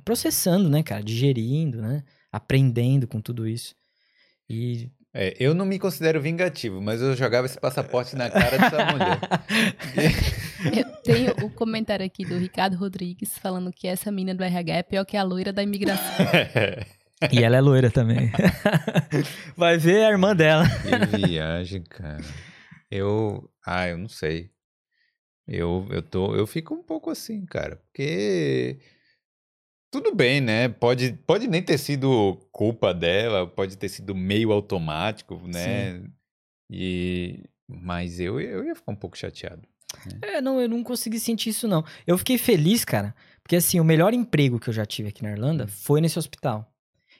processando, 0.03 0.69
né, 0.69 0.81
cara? 0.81 1.03
Digerindo, 1.03 1.81
né? 1.81 2.03
Aprendendo 2.31 3.07
com 3.07 3.21
tudo 3.21 3.47
isso. 3.47 3.75
E 4.49 4.89
É, 5.13 5.35
eu 5.39 5.53
não 5.53 5.65
me 5.65 5.77
considero 5.77 6.21
vingativo, 6.21 6.81
mas 6.81 7.01
eu 7.01 7.15
jogava 7.15 7.45
esse 7.45 7.59
passaporte 7.59 8.15
na 8.15 8.29
cara 8.29 8.57
dessa 8.57 8.85
mulher. 8.91 9.19
Eu 10.75 10.85
tenho 11.03 11.31
o 11.45 11.49
comentário 11.49 12.05
aqui 12.05 12.25
do 12.25 12.37
Ricardo 12.37 12.75
Rodrigues 12.75 13.37
falando 13.37 13.71
que 13.71 13.87
essa 13.87 14.11
mina 14.11 14.33
do 14.33 14.43
RH 14.43 14.73
é 14.73 14.83
pior 14.83 15.05
que 15.05 15.17
a 15.17 15.23
loira 15.23 15.51
da 15.51 15.63
imigração. 15.63 16.25
E 17.31 17.43
ela 17.43 17.57
é 17.57 17.61
loira 17.61 17.89
também. 17.89 18.31
Vai 19.55 19.77
ver 19.77 20.05
a 20.05 20.09
irmã 20.09 20.35
dela. 20.35 20.65
Que 20.81 21.17
viagem, 21.17 21.83
cara. 21.83 22.23
Eu. 22.91 23.49
Ah, 23.65 23.87
eu 23.87 23.97
não 23.97 24.09
sei. 24.09 24.51
Eu, 25.47 25.87
eu, 25.89 26.01
tô, 26.01 26.35
eu 26.35 26.47
fico 26.47 26.73
um 26.73 26.83
pouco 26.83 27.09
assim, 27.09 27.45
cara. 27.45 27.77
Porque. 27.77 28.77
Tudo 29.91 30.13
bem, 30.15 30.41
né? 30.41 30.69
Pode, 30.69 31.13
pode 31.25 31.47
nem 31.47 31.61
ter 31.61 31.77
sido 31.77 32.35
culpa 32.51 32.93
dela, 32.93 33.45
pode 33.45 33.77
ter 33.77 33.89
sido 33.89 34.15
meio 34.15 34.51
automático, 34.51 35.39
né? 35.47 36.03
E. 36.69 37.43
Mas 37.67 38.19
eu, 38.19 38.39
eu 38.41 38.65
ia 38.65 38.75
ficar 38.75 38.91
um 38.91 38.95
pouco 38.97 39.17
chateado. 39.17 39.61
É, 40.21 40.41
não, 40.41 40.59
eu 40.59 40.67
não 40.67 40.83
consegui 40.83 41.19
sentir 41.19 41.49
isso, 41.49 41.67
não. 41.67 41.83
Eu 42.05 42.17
fiquei 42.17 42.37
feliz, 42.37 42.83
cara, 42.83 43.15
porque 43.41 43.55
assim, 43.55 43.79
o 43.79 43.83
melhor 43.83 44.13
emprego 44.13 44.59
que 44.59 44.69
eu 44.69 44.73
já 44.73 44.85
tive 44.85 45.09
aqui 45.09 45.23
na 45.23 45.31
Irlanda 45.31 45.67
foi 45.67 46.01
nesse 46.01 46.17
hospital. 46.19 46.71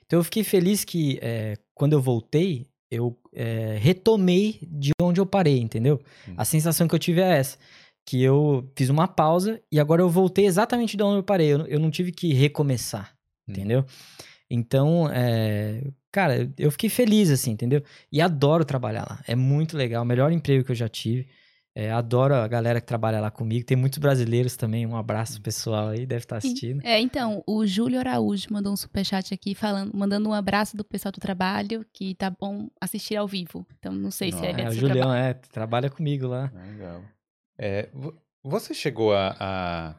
Então 0.06 0.20
eu 0.20 0.24
fiquei 0.24 0.44
feliz 0.44 0.84
que 0.84 1.18
é, 1.22 1.58
quando 1.74 1.94
eu 1.94 2.02
voltei, 2.02 2.68
eu 2.92 3.18
é, 3.34 3.78
retomei 3.80 4.60
de 4.62 4.92
onde 5.02 5.20
eu 5.20 5.26
parei, 5.26 5.60
entendeu? 5.60 6.00
Hum. 6.28 6.34
A 6.38 6.46
sensação 6.46 6.88
que 6.88 6.94
eu 6.94 7.00
tive 7.00 7.22
é 7.22 7.38
essa. 7.38 7.58
Que 8.06 8.22
eu 8.22 8.70
fiz 8.76 8.90
uma 8.90 9.08
pausa 9.08 9.62
e 9.72 9.80
agora 9.80 10.02
eu 10.02 10.10
voltei 10.10 10.46
exatamente 10.46 10.98
de 10.98 11.04
onde 11.04 11.20
eu 11.20 11.24
parei. 11.24 11.48
Eu, 11.54 11.66
eu 11.68 11.80
não 11.80 11.90
tive 11.90 12.12
que 12.12 12.34
recomeçar, 12.34 13.14
Hum. 13.48 13.52
entendeu? 13.54 13.86
Então, 14.50 15.10
é, 15.12 15.82
cara, 16.12 16.52
eu 16.58 16.70
fiquei 16.70 16.90
feliz, 16.90 17.32
assim, 17.32 17.52
entendeu? 17.52 17.82
E 18.12 18.22
adoro 18.22 18.64
trabalhar 18.64 19.06
lá. 19.10 19.24
É 19.28 19.36
muito 19.36 19.76
legal. 19.76 20.04
O 20.04 20.06
melhor 20.06 20.32
emprego 20.32 20.64
que 20.64 20.72
eu 20.72 20.76
já 20.76 20.88
tive. 20.88 21.28
É, 21.76 21.92
adoro 21.92 22.36
a 22.36 22.48
galera 22.48 22.80
que 22.80 22.86
trabalha 22.86 23.20
lá 23.20 23.32
comigo. 23.32 23.66
Tem 23.66 23.76
muitos 23.76 23.98
brasileiros 23.98 24.56
também. 24.56 24.86
Um 24.86 24.96
abraço 24.96 25.42
pessoal 25.42 25.88
aí, 25.90 26.06
deve 26.06 26.24
estar 26.24 26.38
assistindo. 26.38 26.86
É, 26.86 27.00
então, 27.00 27.44
o 27.48 27.66
Júlio 27.66 28.00
Araújo 28.00 28.48
mandou 28.52 28.72
um 28.72 28.76
superchat 28.78 29.34
aqui 29.34 29.56
falando, 29.56 29.92
mandando 29.96 30.30
um 30.30 30.34
abraço 30.34 30.78
do 30.78 30.84
pessoal 30.84 31.12
do 31.12 31.20
trabalho, 31.20 31.84
que 31.92 32.14
tá 32.14 32.30
bom 32.30 32.70
assistir 32.80 33.16
ao 33.16 33.28
vivo. 33.28 33.66
Então, 33.80 33.92
não 33.92 34.12
sei 34.12 34.32
se 34.32 34.46
é. 34.46 34.52
É, 34.62 34.70
o 34.70 34.72
Julião, 34.72 34.98
trabalho. 35.08 35.24
é, 35.24 35.34
trabalha 35.34 35.90
comigo 35.90 36.28
lá. 36.28 36.52
Legal. 36.54 37.02
É, 37.58 37.90
vo- 37.92 38.16
você 38.44 38.74
chegou 38.76 39.14
a, 39.16 39.36
a. 39.40 39.96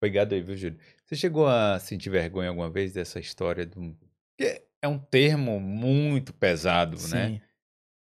Obrigado 0.00 0.32
aí, 0.32 0.40
viu, 0.40 0.56
Júlio? 0.56 0.78
Você 1.04 1.16
chegou 1.16 1.48
a 1.48 1.78
sentir 1.80 2.08
vergonha 2.10 2.50
alguma 2.50 2.70
vez 2.70 2.92
dessa 2.92 3.18
história 3.18 3.66
do. 3.66 3.96
Porque 4.36 4.62
é 4.80 4.86
um 4.86 4.98
termo 4.98 5.58
muito 5.58 6.32
pesado, 6.32 6.96
né? 7.08 7.40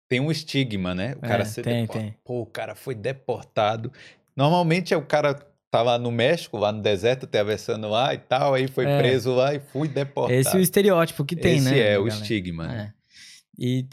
Tem 0.08 0.20
um 0.20 0.30
estigma, 0.32 0.94
né? 0.94 1.16
O 1.22 1.26
É, 1.26 1.30
cara 1.30 1.46
ser 1.46 1.64
tem, 1.64 1.88
tem. 1.88 2.16
Pô, 2.24 2.42
o 2.42 2.46
cara 2.46 2.76
foi 2.76 2.94
deportado. 2.96 3.92
Normalmente 4.36 4.94
é 4.94 4.98
o 4.98 5.06
cara 5.06 5.34
tá 5.72 5.82
lá 5.82 5.98
no 5.98 6.12
México, 6.12 6.58
lá 6.58 6.72
no 6.72 6.82
deserto, 6.82 7.26
atravessando 7.26 7.90
lá 7.90 8.14
e 8.14 8.18
tal, 8.18 8.54
aí 8.54 8.68
foi 8.68 8.86
É. 8.86 8.98
preso 8.98 9.34
lá 9.34 9.54
e 9.54 9.60
fui 9.60 9.88
deportado. 9.88 10.40
Esse 10.40 10.56
é 10.56 10.60
o 10.60 10.62
estereótipo 10.62 11.26
que 11.26 11.36
tem, 11.36 11.58
Esse 11.58 11.70
né? 11.72 11.80
é 11.94 11.98
o 12.00 12.06
galera? 12.06 12.22
estigma, 12.22 12.68
né? 12.68 12.94
É. 12.94 12.96
E, 13.58 13.86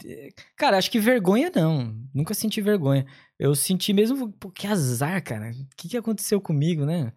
cara, 0.57 0.77
acho 0.77 0.91
que 0.91 0.99
vergonha 0.99 1.49
não. 1.53 1.95
Nunca 2.13 2.33
senti 2.33 2.61
vergonha. 2.61 3.05
Eu 3.39 3.55
senti 3.55 3.91
mesmo, 3.93 4.31
pô, 4.33 4.49
que 4.51 4.67
azar, 4.67 5.21
cara. 5.23 5.51
O 5.51 5.75
que, 5.75 5.89
que 5.89 5.97
aconteceu 5.97 6.39
comigo, 6.41 6.85
né? 6.85 7.11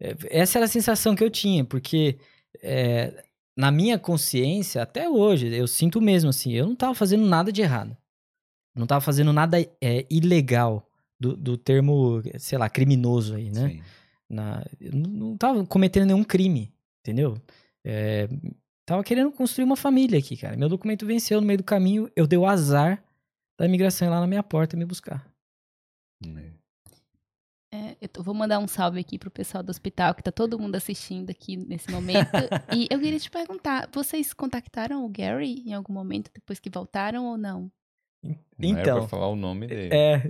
É, 0.00 0.14
Essa 0.30 0.58
era 0.58 0.66
a 0.66 0.68
sensação 0.68 1.14
que 1.14 1.22
eu 1.24 1.30
tinha, 1.30 1.64
porque 1.64 2.18
é, 2.62 3.24
na 3.56 3.70
minha 3.70 3.96
consciência, 3.98 4.82
até 4.82 5.08
hoje, 5.08 5.54
eu 5.54 5.66
sinto 5.68 6.00
mesmo 6.00 6.30
assim, 6.30 6.52
eu 6.52 6.66
não 6.66 6.74
tava 6.76 6.94
fazendo 6.94 7.24
nada 7.26 7.50
de 7.52 7.62
errado. 7.62 7.96
Não 8.74 8.86
tava 8.86 9.00
fazendo 9.00 9.32
nada 9.32 9.60
é, 9.80 10.06
ilegal, 10.10 10.88
do, 11.18 11.36
do 11.36 11.56
termo, 11.56 12.20
sei 12.38 12.58
lá, 12.58 12.68
criminoso 12.68 13.34
aí, 13.36 13.50
né? 13.50 13.68
Sim. 13.68 13.82
na 14.28 14.64
eu 14.80 14.92
não, 14.92 15.10
não 15.10 15.36
tava 15.36 15.64
cometendo 15.64 16.06
nenhum 16.06 16.24
crime, 16.24 16.74
entendeu? 17.00 17.36
É, 17.86 18.28
tava 18.84 19.04
querendo 19.04 19.30
construir 19.30 19.64
uma 19.64 19.76
família 19.76 20.18
aqui, 20.18 20.36
cara. 20.36 20.56
Meu 20.56 20.68
documento 20.68 21.06
venceu 21.06 21.40
no 21.40 21.46
meio 21.46 21.58
do 21.58 21.64
caminho, 21.64 22.10
eu 22.16 22.26
dei 22.26 22.38
o 22.38 22.46
azar 22.46 23.02
da 23.58 23.64
imigração 23.66 24.08
ir 24.08 24.10
lá 24.10 24.20
na 24.20 24.26
minha 24.26 24.42
porta 24.42 24.76
me 24.76 24.84
buscar. 24.84 25.24
É, 27.72 27.96
eu 28.00 28.08
tô- 28.08 28.22
vou 28.22 28.34
mandar 28.34 28.58
um 28.60 28.68
salve 28.68 29.00
aqui 29.00 29.18
pro 29.18 29.30
pessoal 29.30 29.62
do 29.62 29.70
hospital, 29.70 30.14
que 30.14 30.22
tá 30.22 30.30
todo 30.30 30.58
mundo 30.58 30.76
assistindo 30.76 31.30
aqui 31.30 31.56
nesse 31.56 31.90
momento. 31.90 32.30
e 32.74 32.86
eu 32.90 33.00
queria 33.00 33.18
te 33.18 33.30
perguntar, 33.30 33.88
vocês 33.92 34.32
contactaram 34.32 35.04
o 35.04 35.08
Gary 35.08 35.62
em 35.66 35.74
algum 35.74 35.92
momento 35.92 36.30
depois 36.32 36.58
que 36.60 36.70
voltaram 36.70 37.24
ou 37.26 37.36
não? 37.36 37.70
Não 38.24 38.70
era 38.70 38.80
Então, 38.80 38.98
pra 39.00 39.08
falar 39.08 39.28
o 39.28 39.36
nome 39.36 39.66
dele. 39.66 39.90
é. 39.92 40.22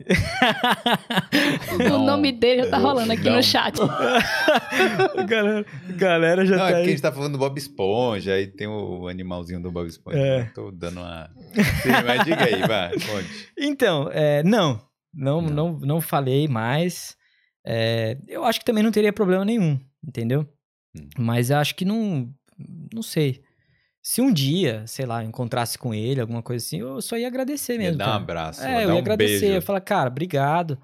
o 1.95 1.99
nome 1.99 2.33
dele 2.33 2.65
já 2.65 2.71
tá 2.71 2.79
rolando 2.79 3.13
aqui 3.13 3.25
não. 3.25 3.37
no 3.37 3.43
chat. 3.43 3.77
galera, 5.29 5.65
galera 5.97 6.47
já 6.47 6.57
Não, 6.57 6.63
tá 6.65 6.71
é 6.71 6.73
porque 6.73 6.81
a 6.83 6.85
aí. 6.85 6.89
gente 6.91 7.03
tá 7.03 7.13
falando 7.13 7.33
do 7.33 7.39
Bob 7.39 7.57
Esponja, 7.59 8.35
aí 8.35 8.47
tem 8.47 8.67
o 8.67 9.09
animalzinho 9.09 9.61
do 9.61 9.71
Bob 9.71 9.87
Esponja. 9.87 10.19
É. 10.19 10.45
Tô 10.55 10.71
dando 10.71 11.01
uma. 11.01 11.31
Sim, 11.83 11.91
mas 12.07 12.25
diga 12.25 12.45
aí, 12.45 12.61
vai, 12.67 12.91
conte. 12.93 13.49
Então, 13.59 14.09
é, 14.13 14.43
não, 14.43 14.81
não, 15.15 15.41
Não. 15.43 15.51
não, 15.51 15.79
não 15.81 16.01
falei 16.01 16.49
mais. 16.49 17.17
É, 17.67 18.17
eu 18.29 18.45
acho 18.45 18.59
que 18.59 18.65
também 18.65 18.83
não 18.83 18.91
teria 18.93 19.13
problema 19.13 19.45
nenhum, 19.45 19.79
entendeu? 20.07 20.47
Hum. 20.97 21.09
Mas 21.19 21.51
eu 21.51 21.57
acho 21.59 21.75
que 21.75 21.85
não, 21.85 22.29
não 22.93 23.03
sei. 23.03 23.43
Se 24.07 24.21
um 24.21 24.31
dia, 24.31 24.87
sei 24.87 25.07
lá, 25.07 25.25
encontrasse 25.25 25.79
com 25.79 25.95
ele, 25.95 26.21
alguma 26.21 26.43
coisa 26.43 26.63
assim, 26.63 26.79
eu 26.81 27.01
só 27.01 27.17
ia 27.17 27.27
agradecer 27.27 27.73
Ia 27.73 27.79
mesmo. 27.79 27.97
dar 27.97 28.11
um 28.11 28.23
abraço, 28.23 28.63
É, 28.63 28.85
eu 28.85 28.91
ia 28.91 28.95
um 28.95 28.99
agradecer. 28.99 29.31
beijo. 29.31 29.47
Eu 29.47 29.55
ia 29.55 29.63
falar, 29.63 29.81
cara, 29.81 30.11
obrigado. 30.11 30.79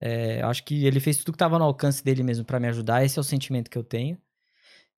É, 0.00 0.40
acho 0.42 0.64
que 0.64 0.86
ele 0.86 0.98
fez 0.98 1.18
tudo 1.18 1.32
que 1.32 1.38
tava 1.38 1.58
no 1.58 1.66
alcance 1.66 2.02
dele 2.02 2.22
mesmo 2.22 2.46
pra 2.46 2.58
me 2.58 2.66
ajudar. 2.68 3.04
Esse 3.04 3.18
é 3.18 3.20
o 3.20 3.24
sentimento 3.24 3.70
que 3.70 3.76
eu 3.76 3.84
tenho. 3.84 4.16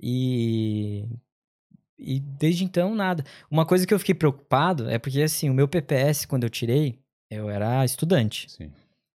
E. 0.01 1.05
E 1.99 2.21
desde 2.21 2.65
então, 2.65 2.95
nada. 2.95 3.25
Uma 3.51 3.67
coisa 3.67 3.85
que 3.87 3.93
eu 3.93 3.99
fiquei 3.99 4.15
preocupado 4.15 4.89
é 4.89 4.97
porque, 4.99 5.21
assim, 5.23 5.51
o 5.51 5.55
meu 5.55 5.67
PPS, 5.67 6.27
quando 6.27 6.45
eu 6.45 6.51
tirei, 6.51 7.01
eu 7.29 7.51
era 7.51 7.85
estudante. 7.85 8.51
Sim. 8.53 8.71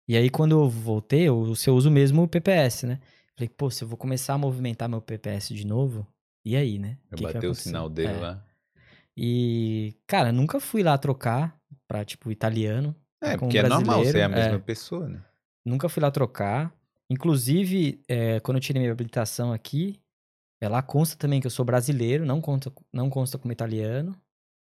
E 0.08 0.16
aí, 0.16 0.30
quando 0.30 0.52
eu 0.54 0.70
voltei, 0.70 1.24
eu, 1.24 1.54
eu 1.68 1.76
uso 1.76 1.92
mesmo 1.92 2.24
o 2.24 2.28
PPS, 2.28 2.84
né? 2.88 3.00
Falei, 3.36 3.50
pô, 3.50 3.70
se 3.70 3.84
eu 3.84 3.88
vou 3.88 3.98
começar 3.98 4.36
a 4.36 4.38
movimentar 4.38 4.88
meu 4.88 5.02
PPS 5.02 5.54
de 5.54 5.68
novo, 5.68 6.08
e 6.46 6.56
aí, 6.56 6.78
né? 6.80 6.98
Eu 7.12 7.18
que 7.18 7.18
que 7.18 7.24
vai 7.24 7.34
bati 7.34 7.48
o 7.48 7.56
sinal 7.56 7.90
dele 7.90 8.14
É. 8.14 8.18
lá. 8.20 8.46
E, 9.18 9.96
cara, 10.06 10.32
nunca 10.32 10.60
fui 10.60 10.84
lá 10.84 10.98
trocar 10.98 11.58
pra, 11.88 12.04
tipo, 12.04 12.32
italiano. 12.32 12.96
É, 13.22 13.38
porque 13.38 13.58
é 13.58 13.64
normal 13.68 14.04
ser 14.06 14.22
a 14.22 14.28
brasileiro, 14.30 14.36
mesma 14.36 14.56
é. 14.56 14.60
pessoa, 14.60 15.08
né? 15.08 15.24
Nunca 15.66 15.90
fui 15.90 16.02
lá 16.02 16.12
trocar. 16.12 16.74
Inclusive, 17.10 18.02
é, 18.08 18.40
quando 18.42 18.58
eu 18.58 18.62
tirei 18.62 18.82
minha 18.82 18.92
habilitação 18.92 19.52
aqui, 19.54 20.00
é, 20.62 20.68
lá 20.68 20.82
consta 20.82 21.16
também 21.18 21.40
que 21.40 21.48
eu 21.48 21.52
sou 21.52 21.64
brasileiro, 21.66 22.26
não 22.26 22.42
consta, 22.42 22.72
não 22.94 23.10
consta 23.10 23.38
como 23.38 23.52
italiano. 23.52 24.16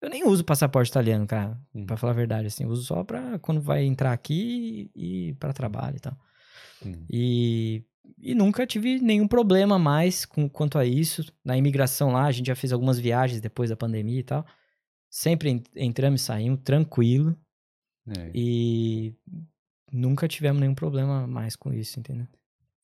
Eu 0.02 0.10
nem 0.10 0.28
uso 0.28 0.44
passaporte 0.44 0.90
italiano, 0.92 1.26
cara, 1.26 1.58
Hum. 1.74 1.86
pra 1.86 1.98
falar 1.98 2.12
a 2.14 2.16
verdade, 2.16 2.48
assim. 2.48 2.66
Uso 2.66 2.84
só 2.84 3.04
pra 3.04 3.40
quando 3.40 3.60
vai 3.62 3.84
entrar 3.84 4.12
aqui 4.14 4.92
e 4.96 5.34
pra 5.40 5.52
trabalho 5.54 5.98
e 5.98 6.00
tal. 6.00 6.16
Hum. 6.86 7.06
E, 7.10 7.84
e 8.20 8.34
nunca 8.36 8.66
tive 8.66 9.00
nenhum 9.00 9.28
problema 9.28 9.78
mais 9.80 10.26
com, 10.26 10.50
quanto 10.50 10.78
a 10.78 10.86
isso. 10.86 11.24
Na 11.44 11.58
imigração 11.58 12.12
lá, 12.12 12.26
a 12.26 12.32
gente 12.32 12.48
já 12.48 12.56
fez 12.56 12.72
algumas 12.74 13.00
viagens 13.00 13.40
depois 13.42 13.70
da 13.70 13.76
pandemia 13.76 14.20
e 14.20 14.24
tal. 14.24 14.46
Sempre 15.10 15.50
en- 15.50 15.64
entramos 15.76 16.22
e 16.22 16.24
saímos, 16.26 16.60
tranquilo. 16.64 17.36
É. 18.08 18.32
E 18.34 19.14
nunca 19.92 20.28
tivemos 20.28 20.60
nenhum 20.60 20.76
problema 20.76 21.26
mais 21.28 21.56
com 21.56 21.74
isso, 21.74 22.00
entendeu? 22.00 22.28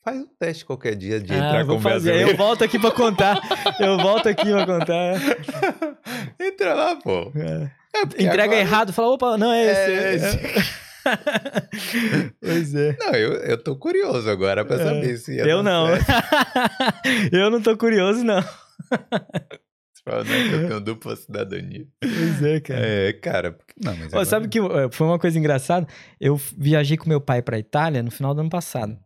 Faz 0.03 0.17
um 0.19 0.25
teste 0.39 0.65
qualquer 0.65 0.95
dia 0.95 1.19
de 1.19 1.31
Ah, 1.31 1.37
entrar 1.37 1.63
vou 1.63 1.75
com 1.75 1.81
fazer. 1.83 2.09
brasileiro. 2.09 2.31
Eu 2.31 2.37
volto 2.37 2.63
aqui 2.63 2.79
pra 2.79 2.91
contar. 2.91 3.39
Eu 3.79 3.97
volto 3.97 4.27
aqui 4.29 4.45
pra 4.45 4.65
contar. 4.65 5.13
Entra 6.41 6.73
lá, 6.73 6.95
pô. 6.95 7.31
É. 7.35 7.71
É, 7.93 8.01
Entrega 8.03 8.43
agora- 8.45 8.59
errado, 8.59 8.93
fala, 8.93 9.09
opa, 9.09 9.37
não 9.37 9.51
é 9.51 9.65
esse. 9.65 9.91
É 9.91 10.15
esse. 10.15 10.81
pois 12.39 12.73
é. 12.75 12.95
Não, 12.99 13.13
eu, 13.13 13.33
eu 13.33 13.57
tô 13.63 13.75
curioso 13.75 14.29
agora 14.29 14.63
pra 14.65 14.75
É. 14.77 14.83
saber 14.83 15.17
se 15.17 15.35
ia 15.35 15.43
Eu 15.45 15.61
não. 15.63 15.87
eu 17.31 17.49
não 17.49 17.61
tô 17.61 17.77
curioso, 17.77 18.23
não. 18.23 18.41
Você 18.41 20.03
fala, 20.03 20.23
não, 20.23 20.31
que 20.49 20.53
eu 20.55 20.67
tenho 20.67 20.81
dupla 20.81 21.15
cidadania. 21.15 21.87
Pois 21.99 22.43
é, 22.43 22.59
cara. 22.59 22.85
É, 22.85 23.13
cara. 23.13 23.57
Não, 23.83 23.91
mas 23.95 24.05
Ó, 24.05 24.07
agora- 24.07 24.25
sabe 24.25 24.47
que 24.47 24.59
eh, 24.59 24.89
foi 24.91 25.07
uma 25.07 25.19
coisa 25.19 25.37
engraçada? 25.37 25.87
Eu 26.19 26.35
viajei 26.57 26.97
com 26.97 27.07
meu 27.09 27.21
pai 27.21 27.41
pra 27.41 27.59
Itália 27.59 28.01
no 28.03 28.11
final 28.11 28.33
do 28.33 28.41
ano 28.41 28.49
passado. 28.49 28.97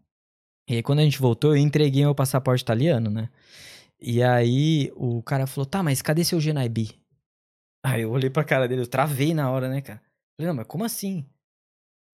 E 0.69 0.75
aí, 0.75 0.83
quando 0.83 0.99
a 0.99 1.03
gente 1.03 1.19
voltou, 1.19 1.51
eu 1.55 1.61
entreguei 1.61 2.01
meu 2.03 2.15
passaporte 2.15 2.63
italiano, 2.63 3.09
né? 3.09 3.29
E 4.01 4.21
aí, 4.23 4.91
o 4.95 5.21
cara 5.21 5.45
falou, 5.47 5.65
tá, 5.65 5.83
mas 5.83 6.01
cadê 6.01 6.23
seu 6.23 6.39
GNIB? 6.39 6.89
Aí 7.85 8.01
eu 8.01 8.11
olhei 8.11 8.29
pra 8.31 8.43
cara 8.43 8.67
dele, 8.67 8.81
eu 8.81 8.87
travei 8.87 9.33
na 9.33 9.49
hora, 9.51 9.69
né, 9.69 9.79
cara? 9.81 10.01
Falei, 10.35 10.47
não, 10.49 10.55
mas 10.55 10.65
como 10.67 10.83
assim? 10.83 11.23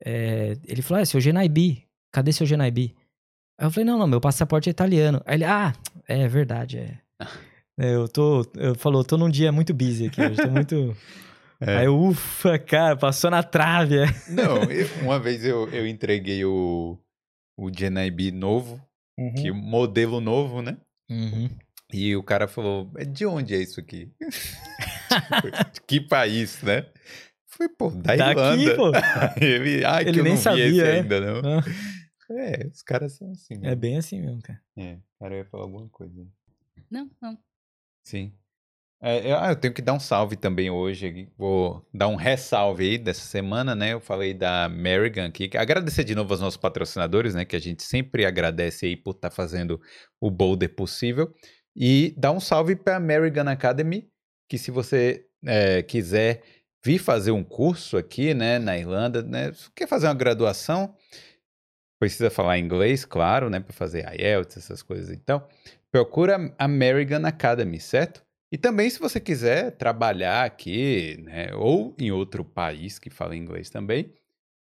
É, 0.03 0.57
ele 0.67 0.81
falou, 0.81 1.01
é, 1.01 1.05
seu 1.05 1.19
GNIB, 1.21 1.83
cadê 2.11 2.31
seu 2.33 2.45
GNIB? 2.47 2.95
Aí 3.59 3.67
eu 3.67 3.71
falei, 3.71 3.85
não, 3.85 3.97
não, 3.99 4.07
meu 4.07 4.19
passaporte 4.21 4.69
é 4.69 4.71
italiano. 4.71 5.21
Aí 5.25 5.35
ele, 5.35 5.45
ah, 5.45 5.73
é 6.07 6.27
verdade, 6.27 6.77
é. 6.79 6.97
Eu 7.77 8.07
tô, 8.07 8.45
eu 8.57 8.75
falou, 8.75 9.03
tô 9.03 9.17
num 9.17 9.29
dia 9.29 9.51
muito 9.51 9.73
busy 9.73 10.05
aqui 10.07 10.21
hoje, 10.21 10.35
tô 10.37 10.49
muito... 10.51 10.95
É. 11.63 11.77
Aí 11.77 11.87
ufa, 11.87 12.57
cara, 12.57 12.95
passou 12.97 13.29
na 13.29 13.43
trave. 13.43 13.99
é. 13.99 14.05
Não, 14.29 14.63
eu- 14.63 14.87
uma 15.03 15.19
vez 15.19 15.45
eu, 15.45 15.69
eu 15.69 15.85
entreguei 15.87 16.43
o, 16.43 16.97
o 17.55 17.69
GNIB 17.69 18.31
novo, 18.31 18.81
que 19.35 19.51
modelo 19.51 20.19
novo, 20.19 20.63
né? 20.63 20.77
Uhum. 21.09 21.49
E 21.93 22.15
o 22.15 22.23
cara 22.23 22.47
falou, 22.47 22.89
"É 22.95 23.05
de 23.05 23.27
onde 23.27 23.53
é 23.53 23.59
isso 23.59 23.79
aqui? 23.79 24.11
Tipo, 25.71 25.85
que 25.85 26.01
país, 26.01 26.61
né? 26.63 26.87
Foi, 27.61 27.69
pô, 27.69 27.91
da 27.91 28.15
Daqui, 28.15 28.31
Irlanda. 28.31 28.75
pô. 28.75 28.91
Ele, 29.39 29.85
ai, 29.85 30.01
Ele 30.01 30.13
que 30.13 30.19
eu 30.19 30.23
nem 30.23 30.33
não 30.33 30.37
vi 30.37 30.43
sabia, 30.43 30.67
esse 30.67 30.81
é. 30.81 30.91
ainda, 30.93 31.21
não. 31.21 31.59
Ah, 31.59 31.63
É, 32.33 32.65
os 32.67 32.81
caras 32.81 33.13
são 33.13 33.29
assim. 33.31 33.55
É 33.61 33.75
bem 33.75 33.97
assim 33.97 34.21
mesmo, 34.21 34.41
cara. 34.41 34.61
É, 34.77 34.93
o 34.93 35.19
cara 35.19 35.35
ia 35.35 35.45
falar 35.45 35.63
alguma 35.63 35.89
coisa. 35.89 36.25
Não, 36.89 37.09
não. 37.21 37.37
Sim. 38.03 38.33
É, 39.01 39.31
eu, 39.31 39.37
ah, 39.37 39.49
eu 39.49 39.55
tenho 39.57 39.73
que 39.73 39.81
dar 39.81 39.91
um 39.91 39.99
salve 39.99 40.37
também 40.37 40.69
hoje. 40.69 41.29
Vou 41.37 41.85
dar 41.93 42.07
um 42.07 42.15
ressalve 42.15 42.91
aí 42.91 42.97
dessa 42.97 43.25
semana, 43.25 43.75
né? 43.75 43.91
Eu 43.93 43.99
falei 43.99 44.33
da 44.33 44.63
Amerigan 44.63 45.25
aqui. 45.25 45.49
Agradecer 45.57 46.05
de 46.05 46.15
novo 46.15 46.31
aos 46.31 46.39
nossos 46.39 46.57
patrocinadores, 46.57 47.35
né? 47.35 47.43
Que 47.43 47.57
a 47.57 47.61
gente 47.61 47.83
sempre 47.83 48.25
agradece 48.25 48.85
aí 48.85 48.95
por 48.95 49.11
estar 49.11 49.29
fazendo 49.29 49.81
o 50.19 50.31
Boulder 50.31 50.73
possível. 50.73 51.33
E 51.75 52.15
dar 52.17 52.31
um 52.31 52.39
salve 52.39 52.77
para 52.77 52.93
a 52.93 52.97
Amerigan 52.97 53.51
Academy, 53.51 54.09
que 54.47 54.57
se 54.57 54.71
você 54.71 55.25
é, 55.45 55.81
quiser 55.83 56.43
vir 56.83 56.99
fazer 56.99 57.31
um 57.31 57.43
curso 57.43 57.97
aqui, 57.97 58.33
né? 58.33 58.59
Na 58.59 58.77
Irlanda, 58.77 59.21
né? 59.21 59.51
Quer 59.75 59.87
fazer 59.87 60.07
uma 60.07 60.13
graduação, 60.13 60.95
precisa 61.99 62.29
falar 62.29 62.57
inglês, 62.57 63.05
claro, 63.05 63.49
né? 63.49 63.59
Para 63.59 63.73
fazer 63.73 64.05
IELTS, 64.19 64.57
essas 64.57 64.81
coisas. 64.81 65.09
Então, 65.09 65.45
procura 65.91 66.53
a 66.57 66.65
American 66.65 67.25
Academy, 67.25 67.79
certo? 67.79 68.23
E 68.51 68.57
também, 68.57 68.89
se 68.89 68.99
você 68.99 69.19
quiser 69.19 69.71
trabalhar 69.71 70.43
aqui, 70.43 71.17
né, 71.23 71.53
ou 71.55 71.95
em 71.97 72.11
outro 72.11 72.43
país 72.43 72.99
que 72.99 73.09
fala 73.09 73.33
inglês 73.35 73.69
também, 73.69 74.13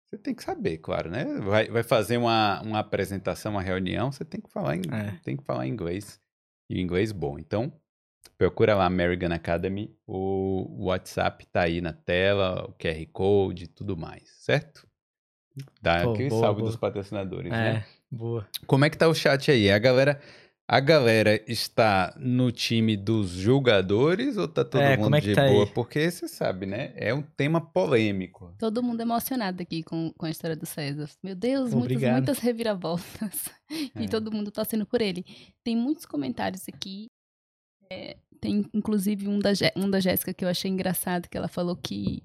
você 0.06 0.16
tem 0.16 0.34
que 0.34 0.42
saber, 0.42 0.78
claro, 0.78 1.10
né? 1.10 1.24
Vai, 1.40 1.68
vai 1.68 1.82
fazer 1.82 2.16
uma, 2.16 2.62
uma 2.62 2.78
apresentação, 2.78 3.52
uma 3.52 3.60
reunião, 3.60 4.10
você 4.10 4.24
tem 4.24 4.40
que 4.40 4.50
falar, 4.50 4.76
em, 4.76 4.82
É. 4.90 5.18
tem 5.22 5.36
que 5.36 5.44
falar 5.44 5.66
inglês 5.66 6.18
e 6.70 6.80
inglês 6.80 7.12
bom. 7.12 7.38
Então, 7.38 7.70
procura 8.30 8.74
lá 8.74 8.84
American 8.86 9.32
Academy, 9.32 9.94
o 10.06 10.84
WhatsApp 10.86 11.46
tá 11.46 11.62
aí 11.62 11.80
na 11.80 11.92
tela, 11.92 12.66
o 12.68 12.72
QR 12.72 13.06
Code 13.12 13.64
e 13.64 13.68
tudo 13.68 13.96
mais, 13.96 14.22
certo? 14.38 14.86
Dá 15.80 16.02
Pô, 16.02 16.12
aquele 16.12 16.28
boa, 16.28 16.40
salve 16.42 16.60
boa. 16.60 16.70
dos 16.70 16.78
patrocinadores, 16.78 17.52
É, 17.52 17.72
né? 17.74 17.84
boa. 18.10 18.46
Como 18.66 18.84
é 18.84 18.90
que 18.90 18.98
tá 18.98 19.08
o 19.08 19.14
chat 19.14 19.50
aí? 19.50 19.70
A 19.70 19.78
galera, 19.78 20.20
a 20.68 20.78
galera 20.80 21.42
está 21.50 22.14
no 22.18 22.52
time 22.52 22.94
dos 22.94 23.30
julgadores 23.30 24.36
ou 24.36 24.46
tá 24.46 24.62
todo 24.64 24.82
É, 24.82 24.96
mundo 24.96 25.04
como 25.04 25.16
é 25.16 25.20
que 25.22 25.28
de 25.28 25.34
tá 25.34 25.46
boa? 25.48 25.64
aí? 25.64 25.70
Porque 25.72 26.10
você 26.10 26.28
sabe, 26.28 26.66
né? 26.66 26.92
É 26.94 27.14
um 27.14 27.22
tema 27.22 27.58
polêmico. 27.58 28.54
Todo 28.58 28.82
mundo 28.82 29.00
emocionado 29.00 29.62
aqui 29.62 29.82
com, 29.82 30.12
com 30.18 30.26
a 30.26 30.30
história 30.30 30.54
do 30.56 30.66
César. 30.66 31.08
Meu 31.22 31.34
Deus, 31.34 31.72
muitas, 31.72 32.02
muitas 32.02 32.38
reviravoltas. 32.38 33.48
É. 33.96 34.02
E 34.04 34.08
todo 34.08 34.30
mundo 34.30 34.52
torcendo 34.52 34.86
por 34.86 35.00
ele. 35.00 35.24
Tem 35.64 35.74
muitos 35.76 36.06
comentários 36.06 36.68
aqui. 36.68 37.08
É, 37.90 38.16
tem 38.40 38.64
inclusive 38.74 39.28
um 39.28 39.38
da, 39.38 39.50
um 39.76 39.88
da 39.90 40.00
Jéssica 40.00 40.32
que 40.34 40.44
eu 40.44 40.48
achei 40.48 40.70
engraçado, 40.70 41.28
que 41.28 41.36
ela 41.36 41.48
falou 41.48 41.76
que 41.76 42.22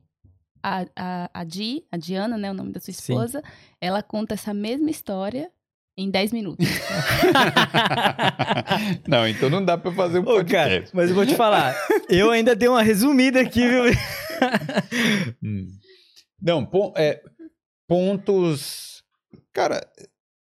a, 0.64 0.86
a, 0.96 1.30
a 1.34 1.44
Di, 1.44 1.84
a 1.92 1.98
Diana, 1.98 2.38
né, 2.38 2.52
o 2.52 2.54
nome 2.54 2.72
da 2.72 2.80
sua 2.80 2.94
Sim. 2.94 3.02
esposa, 3.14 3.42
ela 3.80 4.04
conta 4.04 4.34
essa 4.36 4.54
mesma 4.54 4.90
história 4.90 5.50
em 5.98 6.10
10 6.10 6.32
minutos. 6.32 6.68
não, 9.08 9.28
então 9.28 9.50
não 9.50 9.64
dá 9.64 9.78
pra 9.78 9.92
fazer 9.92 10.20
um 10.20 10.24
Ô, 10.24 10.26
cara, 10.26 10.36
podcast. 10.44 10.90
mas 10.96 11.10
eu 11.10 11.16
vou 11.16 11.26
te 11.26 11.36
falar, 11.36 11.76
eu 12.10 12.32
ainda 12.32 12.56
dei 12.56 12.68
uma 12.70 12.82
resumida 12.84 13.42
aqui, 13.42 13.68
viu? 13.68 13.84
Hum. 15.44 15.68
Não, 16.42 16.66
pon- 16.66 16.92
é, 16.98 17.22
pontos. 17.88 19.04
Cara, 19.54 19.86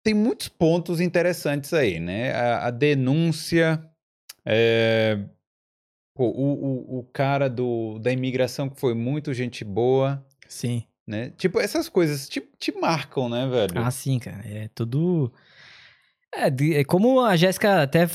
tem 0.01 0.13
muitos 0.13 0.47
pontos 0.47 1.01
interessantes 1.01 1.73
aí, 1.73 1.99
né? 1.99 2.31
A, 2.33 2.67
a 2.67 2.71
denúncia, 2.71 3.83
é, 4.51 5.19
o, 6.15 6.25
o, 6.25 6.99
o 6.99 7.03
cara 7.13 7.49
do, 7.49 7.99
da 7.99 8.11
imigração 8.11 8.69
que 8.69 8.79
foi 8.79 8.93
muito 8.93 9.33
gente 9.33 9.63
boa, 9.63 10.25
Sim. 10.47 10.83
né? 11.07 11.31
Tipo, 11.37 11.59
essas 11.59 11.87
coisas 11.87 12.27
te, 12.27 12.41
te 12.57 12.71
marcam, 12.71 13.29
né, 13.29 13.47
velho? 13.47 13.79
Ah, 13.79 13.91
sim, 13.91 14.19
cara. 14.19 14.41
É 14.45 14.67
tudo. 14.69 15.31
É, 16.33 16.47
é 16.79 16.83
como 16.83 17.21
a 17.21 17.35
Jéssica 17.35 17.83
até 17.83 18.07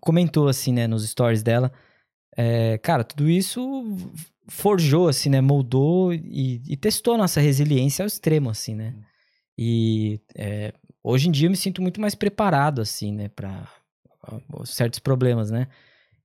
comentou, 0.00 0.48
assim, 0.48 0.72
né, 0.72 0.86
nos 0.86 1.08
stories 1.08 1.42
dela. 1.42 1.72
É, 2.36 2.78
cara, 2.78 3.04
tudo 3.04 3.28
isso 3.30 3.84
forjou, 4.48 5.08
assim, 5.08 5.30
né, 5.30 5.40
moldou 5.40 6.12
e, 6.12 6.60
e 6.68 6.76
testou 6.76 7.16
nossa 7.16 7.40
resiliência 7.40 8.02
ao 8.02 8.06
extremo, 8.06 8.50
assim, 8.50 8.74
né? 8.74 8.94
E 9.56 10.20
é, 10.34 10.72
hoje 11.02 11.28
em 11.28 11.32
dia 11.32 11.46
eu 11.46 11.50
me 11.50 11.56
sinto 11.56 11.80
muito 11.80 12.00
mais 12.00 12.14
preparado, 12.14 12.80
assim, 12.80 13.12
né, 13.12 13.28
pra 13.28 13.68
certos 14.64 14.98
problemas, 14.98 15.50
né? 15.50 15.66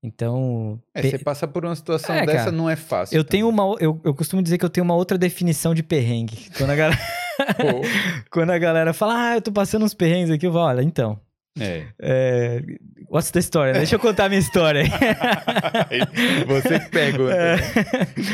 Então. 0.04 0.80
É, 0.94 1.02
pe- 1.02 1.10
você 1.12 1.18
passa 1.20 1.48
por 1.48 1.66
uma 1.66 1.76
situação 1.76 2.16
É, 2.16 2.26
dessa, 2.26 2.38
cara, 2.38 2.52
não 2.52 2.70
é 2.70 2.76
fácil. 2.76 3.16
eu 3.18 3.24
tenho 3.24 3.50
uma. 3.50 3.64
Eu, 3.80 4.00
eu 4.04 4.14
costumo 4.14 4.42
dizer 4.44 4.58
que 4.58 4.66
eu 4.66 4.70
tenho 4.70 4.84
uma 4.84 4.96
outra 4.96 5.18
definição 5.18 5.74
de 5.74 5.82
perrengue. 5.84 6.50
Quando 6.58 6.70
a 6.72 6.76
galera. 6.76 7.00
Quando 8.32 8.50
a 8.52 8.58
galera 8.58 8.94
fala, 8.94 9.30
ah, 9.32 9.36
eu 9.36 9.42
tô 9.42 9.52
passando 9.52 9.86
uns 9.86 9.94
perrengues 9.94 10.32
aqui, 10.32 10.48
eu 10.48 10.52
falo, 10.52 10.66
olha, 10.66 10.82
então. 10.82 11.20
é. 11.60 11.86
É... 12.02 12.62
What's 13.10 13.32
the 13.32 13.40
story? 13.40 13.72
né? 13.74 13.78
Deixa 13.80 13.96
eu 13.96 14.00
contar 14.00 14.26
a 14.26 14.30
minha 14.30 14.40
história. 14.42 14.84
Você 16.48 16.80
que 16.80 16.90
pergunta. 16.90 17.34
É. 17.34 17.56
né? 17.56 17.62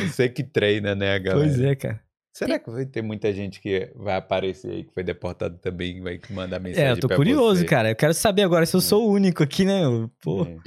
Você 0.07 0.29
que 0.29 0.43
treina, 0.43 0.95
né, 0.95 1.19
galera? 1.19 1.45
Pois 1.47 1.59
é, 1.59 1.75
cara. 1.75 1.99
Será 2.33 2.57
que 2.57 2.69
vai 2.71 2.83
ter 2.85 3.03
muita 3.03 3.31
gente 3.31 3.61
que 3.61 3.91
vai 3.95 4.15
aparecer 4.15 4.71
aí, 4.71 4.83
que 4.83 4.93
foi 4.93 5.03
deportado 5.03 5.57
também, 5.59 6.01
vai 6.01 6.19
mandar 6.31 6.59
mensagem 6.59 6.89
É, 6.89 6.91
eu 6.91 6.99
tô 6.99 7.07
curioso, 7.07 7.61
você? 7.61 7.65
cara. 7.65 7.91
Eu 7.91 7.95
quero 7.95 8.13
saber 8.13 8.41
agora 8.41 8.65
se 8.65 8.75
eu 8.75 8.81
sou 8.81 9.07
o 9.07 9.11
único 9.11 9.43
aqui, 9.43 9.63
né? 9.65 9.81
Pô. 10.21 10.43
É. 10.43 10.57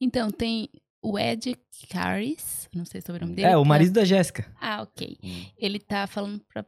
Então, 0.00 0.28
tem 0.30 0.68
o 1.00 1.16
Ed 1.18 1.56
Caris, 1.88 2.68
não 2.74 2.84
sei 2.84 3.00
sobre 3.00 3.22
o 3.22 3.26
nome 3.26 3.36
dele. 3.36 3.48
É, 3.48 3.56
o 3.56 3.62
que 3.62 3.68
marido 3.68 3.92
da 3.92 4.04
Jéssica. 4.04 4.44
Ah, 4.60 4.82
ok. 4.82 5.16
Hum. 5.22 5.44
Ele 5.56 5.78
tá 5.78 6.06
falando 6.08 6.40
pra, 6.52 6.64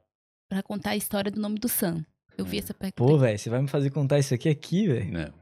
pra 0.48 0.62
contar 0.62 0.90
a 0.90 0.96
história 0.96 1.30
do 1.30 1.40
nome 1.40 1.58
do 1.58 1.68
Sam. 1.68 2.04
Eu 2.38 2.44
vi 2.44 2.58
Hum. 2.58 2.60
essa 2.60 2.72
pergunta. 2.74 2.96
Pô, 3.02 3.18
velho, 3.18 3.36
você 3.38 3.50
vai 3.50 3.60
me 3.60 3.66
fazer 3.68 3.90
contar 3.90 4.18
isso 4.20 4.32
aqui 4.32 4.48
aqui, 4.48 4.86
velho? 4.86 5.10
Não. 5.12 5.32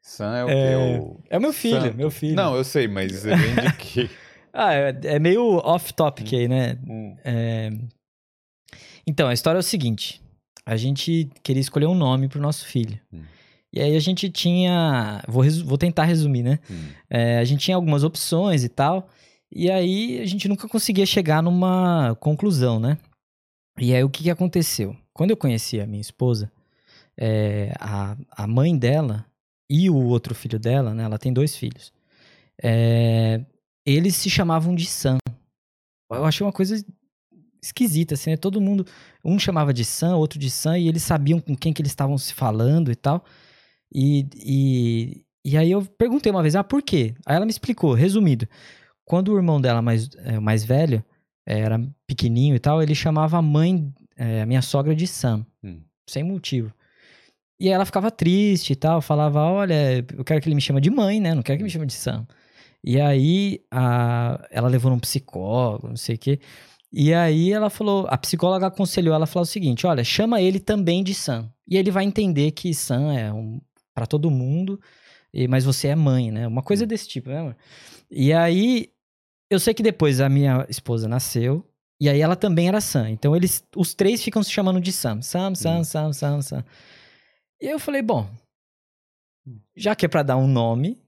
Sam 0.00 0.36
é 0.36 0.44
o 0.44 0.48
É, 0.48 0.52
quê? 0.52 1.00
O... 1.00 1.20
É 1.30 1.38
o 1.38 1.40
meu 1.40 1.52
filho, 1.52 1.80
Santo. 1.80 1.96
meu 1.96 2.10
filho. 2.12 2.36
Não, 2.36 2.54
eu 2.54 2.62
sei, 2.62 2.86
mas 2.86 3.24
vem 3.24 3.34
de 3.36 3.76
quê? 3.78 4.08
Ah, 4.52 4.72
é, 4.72 4.96
é 5.04 5.18
meio 5.18 5.56
off-topic 5.56 6.32
aí, 6.32 6.46
né? 6.48 6.78
Hum. 6.88 7.16
É, 7.24 7.70
Então, 9.06 9.28
a 9.28 9.32
história 9.32 9.58
é 9.58 9.60
o 9.60 9.62
seguinte: 9.62 10.20
a 10.64 10.76
gente 10.76 11.30
queria 11.42 11.60
escolher 11.60 11.86
um 11.86 11.94
nome 11.94 12.28
pro 12.28 12.40
nosso 12.40 12.66
filho. 12.66 12.98
Hum. 13.12 13.22
E 13.72 13.80
aí 13.80 13.96
a 13.96 14.00
gente 14.00 14.30
tinha. 14.30 15.22
Vou, 15.28 15.44
vou 15.64 15.78
tentar 15.78 16.04
resumir, 16.04 16.42
né? 16.42 16.58
Hum. 16.70 16.88
É, 17.10 17.38
a 17.38 17.44
gente 17.44 17.60
tinha 17.60 17.76
algumas 17.76 18.02
opções 18.04 18.64
e 18.64 18.68
tal. 18.68 19.08
E 19.52 19.70
aí 19.70 20.18
a 20.20 20.26
gente 20.26 20.48
nunca 20.48 20.68
conseguia 20.68 21.06
chegar 21.06 21.42
numa 21.42 22.16
conclusão, 22.20 22.80
né? 22.80 22.98
E 23.78 23.94
aí 23.94 24.02
o 24.02 24.10
que, 24.10 24.24
que 24.24 24.30
aconteceu? 24.30 24.96
Quando 25.12 25.30
eu 25.30 25.36
conheci 25.36 25.80
a 25.80 25.86
minha 25.86 26.00
esposa, 26.00 26.50
é, 27.18 27.72
a, 27.78 28.16
a 28.30 28.46
mãe 28.46 28.76
dela 28.76 29.24
e 29.70 29.88
o 29.88 29.96
outro 29.96 30.34
filho 30.34 30.58
dela, 30.58 30.94
né? 30.94 31.04
Ela 31.04 31.18
tem 31.18 31.32
dois 31.32 31.54
filhos. 31.54 31.92
é, 32.62 33.44
eles 33.86 34.16
se 34.16 34.28
chamavam 34.28 34.74
de 34.74 34.84
Sam. 34.84 35.18
Eu 36.10 36.24
achei 36.24 36.44
uma 36.44 36.52
coisa 36.52 36.84
esquisita, 37.62 38.14
assim, 38.14 38.30
né? 38.30 38.36
Todo 38.36 38.60
mundo, 38.60 38.86
um 39.24 39.38
chamava 39.38 39.72
de 39.72 39.84
Sam, 39.84 40.16
outro 40.16 40.38
de 40.38 40.50
Sam, 40.50 40.78
e 40.78 40.88
eles 40.88 41.02
sabiam 41.02 41.40
com 41.40 41.56
quem 41.56 41.72
que 41.72 41.82
eles 41.82 41.92
estavam 41.92 42.16
se 42.18 42.34
falando 42.34 42.90
e 42.90 42.96
tal. 42.96 43.24
E, 43.92 44.26
e, 44.36 45.24
e 45.44 45.56
aí 45.56 45.70
eu 45.70 45.84
perguntei 45.84 46.30
uma 46.30 46.42
vez, 46.42 46.56
ah, 46.56 46.64
por 46.64 46.82
quê? 46.82 47.14
Aí 47.24 47.36
ela 47.36 47.44
me 47.46 47.50
explicou, 47.50 47.94
resumido. 47.94 48.48
Quando 49.04 49.32
o 49.32 49.36
irmão 49.36 49.60
dela 49.60 49.80
mais, 49.80 50.08
é, 50.24 50.38
mais 50.40 50.64
velho, 50.64 51.04
é, 51.46 51.60
era 51.60 51.80
pequenininho 52.06 52.56
e 52.56 52.58
tal, 52.58 52.82
ele 52.82 52.94
chamava 52.94 53.38
a 53.38 53.42
mãe, 53.42 53.92
é, 54.16 54.42
a 54.42 54.46
minha 54.46 54.62
sogra 54.62 54.94
de 54.94 55.06
Sam. 55.06 55.46
Hum. 55.62 55.80
Sem 56.08 56.22
motivo. 56.24 56.72
E 57.58 57.68
aí 57.68 57.72
ela 57.72 57.86
ficava 57.86 58.10
triste 58.10 58.72
e 58.72 58.76
tal, 58.76 59.00
falava, 59.00 59.40
olha, 59.40 60.04
eu 60.16 60.24
quero 60.24 60.40
que 60.40 60.48
ele 60.48 60.54
me 60.54 60.60
chame 60.60 60.80
de 60.80 60.90
mãe, 60.90 61.20
né? 61.20 61.34
Não 61.34 61.42
quero 61.42 61.56
que 61.56 61.62
ele 61.62 61.64
me 61.64 61.70
chame 61.70 61.86
de 61.86 61.94
Sam. 61.94 62.26
E 62.84 63.00
aí 63.00 63.60
a, 63.70 64.46
ela 64.50 64.68
levou 64.68 64.90
num 64.90 64.98
psicólogo, 64.98 65.88
não 65.88 65.96
sei 65.96 66.16
o 66.16 66.18
quê. 66.18 66.38
E 66.98 67.12
aí 67.12 67.52
ela 67.52 67.68
falou, 67.68 68.06
a 68.08 68.16
psicóloga 68.16 68.68
aconselhou 68.68 69.14
ela 69.14 69.24
a 69.24 69.26
falar 69.26 69.42
o 69.42 69.46
seguinte: 69.46 69.86
olha, 69.86 70.02
chama 70.02 70.40
ele 70.40 70.58
também 70.58 71.04
de 71.04 71.12
Sam. 71.14 71.52
E 71.68 71.76
ele 71.76 71.90
vai 71.90 72.04
entender 72.04 72.52
que 72.52 72.72
Sam 72.72 73.12
é 73.12 73.30
um 73.30 73.60
para 73.94 74.06
todo 74.06 74.30
mundo, 74.30 74.80
e- 75.32 75.46
mas 75.46 75.64
você 75.64 75.88
é 75.88 75.94
mãe, 75.96 76.30
né? 76.30 76.46
Uma 76.46 76.62
coisa 76.62 76.86
desse 76.86 77.06
tipo, 77.06 77.28
né, 77.28 77.38
amor? 77.40 77.56
E 78.10 78.32
aí 78.32 78.88
eu 79.50 79.60
sei 79.60 79.74
que 79.74 79.82
depois 79.82 80.20
a 80.22 80.28
minha 80.28 80.64
esposa 80.70 81.06
nasceu, 81.06 81.62
e 82.00 82.08
aí 82.08 82.20
ela 82.20 82.34
também 82.36 82.68
era 82.68 82.80
Sam. 82.80 83.10
Então 83.10 83.36
eles, 83.36 83.62
os 83.76 83.92
três 83.94 84.22
ficam 84.22 84.42
se 84.42 84.50
chamando 84.50 84.80
de 84.80 84.90
Sam. 84.92 85.20
Sam, 85.20 85.54
Sam, 85.54 85.78
Hum. 85.80 85.84
Sam, 85.84 86.12
Sam, 86.14 86.42
Sam. 86.42 86.64
E 87.60 87.66
eu 87.66 87.78
falei, 87.78 88.00
bom, 88.00 88.26
já 89.76 89.94
que 89.94 90.06
é 90.06 90.08
pra 90.08 90.22
dar 90.22 90.36
um 90.36 90.46
nome, 90.48 90.98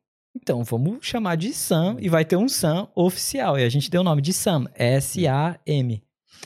então 0.40 0.62
vamos 0.62 0.98
chamar 1.02 1.36
de 1.36 1.52
Sam 1.52 1.96
e 2.00 2.08
vai 2.08 2.24
ter 2.24 2.36
um 2.36 2.48
Sam 2.48 2.88
oficial. 2.94 3.58
E 3.58 3.64
a 3.64 3.68
gente 3.68 3.90
deu 3.90 4.00
o 4.00 4.04
nome 4.04 4.22
de 4.22 4.32
Sam, 4.32 4.66
S-A-M. 4.74 6.02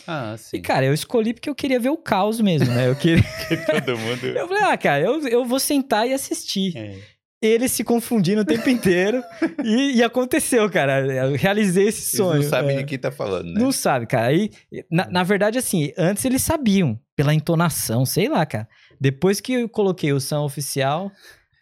Ah, 0.07 0.35
sim. 0.39 0.57
E 0.57 0.61
cara, 0.61 0.87
eu 0.87 0.95
escolhi 0.95 1.35
porque 1.35 1.49
eu 1.49 1.55
queria 1.55 1.79
ver 1.79 1.91
o 1.91 1.97
caos 1.97 2.41
mesmo, 2.41 2.73
né? 2.73 2.89
Eu 2.89 2.97
queria. 2.97 3.23
Todo 3.85 3.99
mundo. 3.99 4.27
eu 4.27 4.49
falei, 4.49 4.63
ah, 4.65 4.77
cara, 4.77 5.05
eu, 5.05 5.29
eu 5.29 5.45
vou 5.45 5.61
sentar 5.61 6.09
e 6.09 6.15
assistir. 6.15 6.77
É. 6.77 6.99
Ele 7.41 7.69
se 7.69 7.83
confundindo 7.85 8.43
o 8.43 8.45
tempo 8.45 8.69
inteiro. 8.71 9.23
e, 9.63 9.97
e 9.97 10.03
aconteceu, 10.03 10.69
cara. 10.71 11.05
Eu 11.07 11.37
realizei 11.37 11.89
esse 11.89 12.17
Eles 12.17 12.17
sonho. 12.17 12.43
não 12.43 12.49
sabem 12.49 12.77
é. 12.77 12.79
de 12.79 12.85
quem 12.85 12.99
tá 12.99 13.11
falando, 13.11 13.53
né? 13.53 13.61
Não 13.61 13.73
sabe, 13.73 14.07
cara. 14.07 14.29
Aí, 14.29 14.51
na, 14.91 15.11
na 15.11 15.23
verdade, 15.23 15.59
assim, 15.59 15.93
antes 15.99 16.25
eles 16.25 16.43
sabiam, 16.43 16.99
pela 17.17 17.35
entonação, 17.35 18.07
sei 18.07 18.29
lá, 18.29 18.47
cara. 18.47 18.69
Depois 19.01 19.41
que 19.41 19.55
eu 19.55 19.69
coloquei 19.69 20.13
o 20.13 20.21
som 20.21 20.45
oficial, 20.45 21.11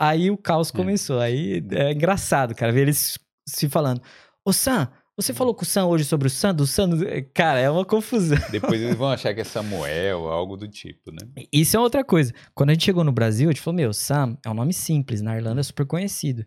aí 0.01 0.31
o 0.31 0.37
caos 0.39 0.71
começou. 0.71 1.21
Aí 1.21 1.63
é 1.71 1.93
engraçado, 1.93 2.55
cara, 2.55 2.73
ver 2.73 2.83
eles 2.83 3.19
se 3.47 3.69
falando. 3.69 4.01
Ô, 4.45 4.53
Sam, 4.53 4.89
você 5.17 5.35
falou 5.35 5.55
com 5.55 5.63
o 5.63 5.67
Sam 5.67 5.85
hoje 5.85 6.05
sobre 6.05 6.29
o 6.29 6.31
Sam? 6.31 6.55
Do 6.55 6.67
Sam? 6.67 6.89
do-" 6.89 7.05
Cara, 7.35 7.61
é 7.61 7.69
uma 7.69 7.85
confusão. 7.85 8.39
Depois 8.51 8.81
eles 8.81 8.97
vão 8.97 9.11
achar 9.11 9.35
que 9.35 9.41
é 9.43 9.45
Samuel, 9.45 10.29
algo 10.29 10.57
do 10.57 10.67
tipo, 10.67 11.13
né? 11.13 11.29
Isso 11.53 11.77
é 11.77 11.81
outra 11.81 12.03
coisa. 12.03 12.33
Quando 12.55 12.71
a 12.71 12.73
gente 12.73 12.87
chegou 12.87 13.05
no 13.05 13.13
Brasil, 13.13 13.51
a 13.51 13.53
gente 13.53 13.61
falou, 13.61 13.77
meu, 13.77 13.93
Sam 13.93 14.39
é 14.43 14.49
um 14.49 14.55
nome 14.55 14.73
simples, 14.73 15.21
na 15.21 15.37
Irlanda 15.37 15.61
é 15.61 15.63
super 15.63 15.85
conhecido. 15.85 16.47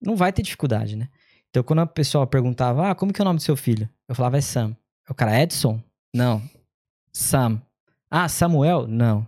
Não 0.00 0.14
vai 0.14 0.32
ter 0.32 0.42
dificuldade, 0.42 0.94
né? 0.94 1.08
Então, 1.50 1.62
quando 1.64 1.80
a 1.80 1.86
pessoa 1.86 2.26
perguntava, 2.26 2.90
ah, 2.90 2.94
como 2.94 3.12
que 3.12 3.20
é 3.20 3.24
o 3.24 3.26
nome 3.26 3.38
do 3.38 3.42
seu 3.42 3.56
filho? 3.56 3.88
Eu 4.08 4.14
falava, 4.14 4.38
é 4.38 4.40
Sam. 4.40 4.76
O 5.08 5.14
cara, 5.14 5.42
Edson? 5.42 5.82
Não. 6.14 6.40
Sam. 7.12 7.60
Ah, 8.10 8.28
Samuel? 8.28 8.86
Não. 8.86 9.26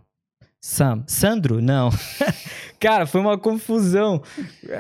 Sam. 0.67 1.05
Sandro? 1.07 1.61
Não. 1.61 1.91
cara, 2.81 3.05
foi 3.05 3.21
uma 3.21 3.37
confusão. 3.37 4.23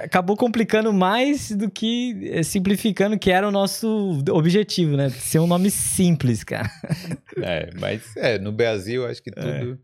Acabou 0.02 0.34
complicando 0.34 0.94
mais 0.94 1.50
do 1.52 1.70
que 1.70 2.30
eh, 2.32 2.42
simplificando, 2.42 3.18
que 3.18 3.30
era 3.30 3.46
o 3.46 3.50
nosso 3.50 4.18
objetivo, 4.30 4.96
né? 4.96 5.10
Ser 5.10 5.40
um 5.40 5.46
nome 5.46 5.70
simples, 5.70 6.42
cara. 6.42 6.70
É, 7.42 7.68
mas 7.78 8.16
é, 8.16 8.38
no 8.38 8.50
Brasil 8.50 9.06
acho 9.06 9.22
que 9.22 9.30
É. 9.36 9.58
tudo. 9.58 9.78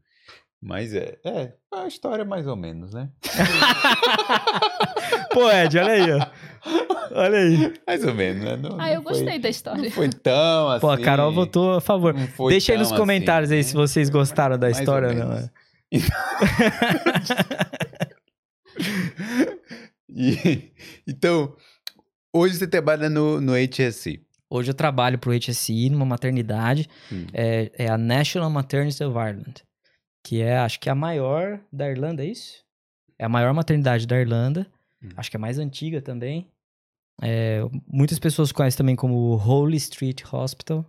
Mas 0.63 0.95
é, 0.95 1.19
é, 1.25 1.53
a 1.75 1.87
história 1.87 2.25
mais 2.25 2.47
ou 2.47 2.57
menos, 2.57 2.95
né? 2.95 3.11
Pô, 5.35 5.51
Ed, 5.51 5.79
olha 5.79 5.93
aí, 5.93 6.13
ó. 6.13 6.27
Olha 7.13 7.39
aí. 7.39 7.75
Mais 7.87 8.05
ou 8.05 8.15
menos, 8.15 8.43
né? 8.45 8.57
Não, 8.57 8.81
Ah, 8.81 8.91
eu 8.93 9.03
foi- 9.03 9.13
gostei 9.13 9.39
da 9.39 9.49
história. 9.51 9.83
Não 9.83 9.91
foi 9.91 10.09
tão 10.09 10.71
assim. 10.71 10.81
Pô, 10.81 10.91
a 10.91 10.99
Carol 10.99 11.31
votou 11.33 11.75
a 11.75 11.81
favor. 11.81 12.15
não 12.15 12.27
foi 12.27 12.53
Deixa 12.53 12.73
aí 12.73 12.79
nos 12.79 12.91
comentários 12.93 13.51
assim, 13.51 13.57
aí 13.59 13.63
né? 13.65 13.69
se 13.69 13.75
vocês 13.75 14.09
gostaram 14.09 14.57
da 14.59 14.69
Mais 14.69 14.79
história 14.79 15.09
ou 15.09 15.15
não. 15.15 15.29
menos. 15.29 15.45
é. 15.45 15.51
E- 20.09 20.73
então, 21.07 21.55
hoje 22.33 22.57
você 22.57 22.67
trabalha 22.67 23.09
no, 23.09 23.41
no 23.41 23.53
HSC. 23.55 24.21
Hoje 24.49 24.71
eu 24.71 24.75
trabalho 24.75 25.19
pro 25.19 25.33
HSI 25.33 25.89
numa 25.91 26.05
maternidade. 26.05 26.89
Hum. 27.13 27.27
É, 27.33 27.71
é 27.85 27.89
a 27.89 27.97
National 27.97 28.51
Maternity 28.51 29.03
of 29.05 29.17
Ireland. 29.17 29.63
Que 30.25 30.43
é, 30.43 30.59
acho 30.59 30.81
que 30.81 30.89
é 30.89 30.93
a 30.93 30.97
maior 30.97 31.61
da 31.73 31.89
Irlanda, 31.89 32.25
é 32.25 32.27
isso? 32.27 32.65
É 33.19 33.25
a 33.25 33.29
maior 33.29 33.55
maternidade 33.55 34.07
da 34.07 34.19
Irlanda. 34.21 34.67
Hum. 35.03 35.11
Acho 35.17 35.31
que 35.31 35.37
é 35.37 35.39
a 35.39 35.41
mais 35.41 35.59
antiga 35.59 36.03
também. 36.03 36.51
É, 37.23 37.61
muitas 37.87 38.19
pessoas 38.19 38.51
conhecem 38.51 38.79
também 38.79 38.97
como 38.97 39.37
Holy 39.37 39.77
Street 39.77 40.23
Hospital. 40.33 40.85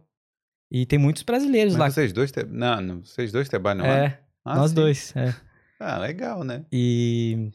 E 0.71 0.85
tem 0.85 0.97
muitos 0.97 1.21
brasileiros 1.23 1.73
Mas 1.73 1.79
lá. 1.79 1.89
vocês 1.91 2.13
dois, 2.13 2.31
tra- 2.31 2.45
não, 2.45 3.01
vocês 3.03 3.31
dois 3.31 3.47
trabalham 3.49 3.85
lá? 3.85 4.17
É, 4.45 4.49
Ah, 4.51 4.55
nós 4.55 4.69
sim. 4.71 4.75
dois. 4.75 5.15
É. 5.15 5.33
Ah, 5.83 5.97
legal, 5.97 6.43
né? 6.43 6.63
E. 6.71 7.49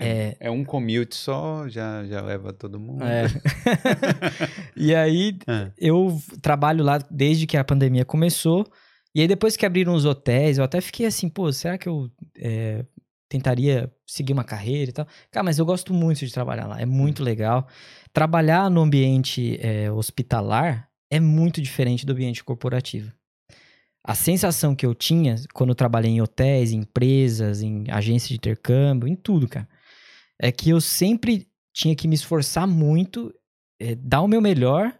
É, 0.00 0.36
É 0.38 0.48
um 0.50 0.64
commute 0.64 1.14
só, 1.16 1.68
já, 1.68 2.04
já 2.06 2.20
leva 2.20 2.52
todo 2.52 2.78
mundo. 2.78 3.02
É. 3.02 3.24
e 4.76 4.94
aí, 4.94 5.36
Ah. 5.48 5.70
eu 5.76 6.20
trabalho 6.40 6.84
lá 6.84 6.98
desde 7.10 7.46
que 7.46 7.56
a 7.56 7.64
pandemia 7.64 8.04
começou. 8.04 8.64
E 9.14 9.20
aí 9.20 9.26
depois 9.28 9.56
que 9.56 9.66
abriram 9.66 9.92
os 9.94 10.04
hotéis, 10.04 10.58
eu 10.58 10.64
até 10.64 10.80
fiquei 10.80 11.04
assim, 11.04 11.28
pô, 11.28 11.52
será 11.52 11.76
que 11.76 11.88
eu 11.88 12.08
é, 12.38 12.84
tentaria 13.28 13.92
seguir 14.06 14.32
uma 14.32 14.44
carreira 14.44 14.90
e 14.90 14.92
tal? 14.92 15.06
Cara, 15.30 15.44
mas 15.44 15.58
eu 15.58 15.66
gosto 15.66 15.92
muito 15.92 16.24
de 16.24 16.32
trabalhar 16.32 16.66
lá, 16.66 16.80
é 16.80 16.86
muito 16.86 17.22
legal. 17.24 17.66
Trabalhar 18.12 18.70
no 18.70 18.80
ambiente 18.80 19.58
é, 19.60 19.90
hospitalar 19.90 20.88
é 21.10 21.20
muito 21.20 21.60
diferente 21.60 22.06
do 22.06 22.12
ambiente 22.12 22.42
corporativo. 22.42 23.12
A 24.04 24.14
sensação 24.14 24.74
que 24.74 24.84
eu 24.84 24.94
tinha 24.94 25.36
quando 25.54 25.70
eu 25.70 25.74
trabalhei 25.74 26.10
em 26.10 26.20
hotéis, 26.20 26.72
em 26.72 26.78
empresas, 26.78 27.62
em 27.62 27.84
agências 27.88 28.28
de 28.28 28.34
intercâmbio, 28.36 29.08
em 29.08 29.14
tudo, 29.14 29.46
cara, 29.46 29.68
é 30.40 30.50
que 30.50 30.70
eu 30.70 30.80
sempre 30.80 31.46
tinha 31.72 31.94
que 31.94 32.08
me 32.08 32.14
esforçar 32.14 32.66
muito, 32.66 33.32
é, 33.80 33.94
dar 33.94 34.22
o 34.22 34.28
meu 34.28 34.40
melhor, 34.40 34.92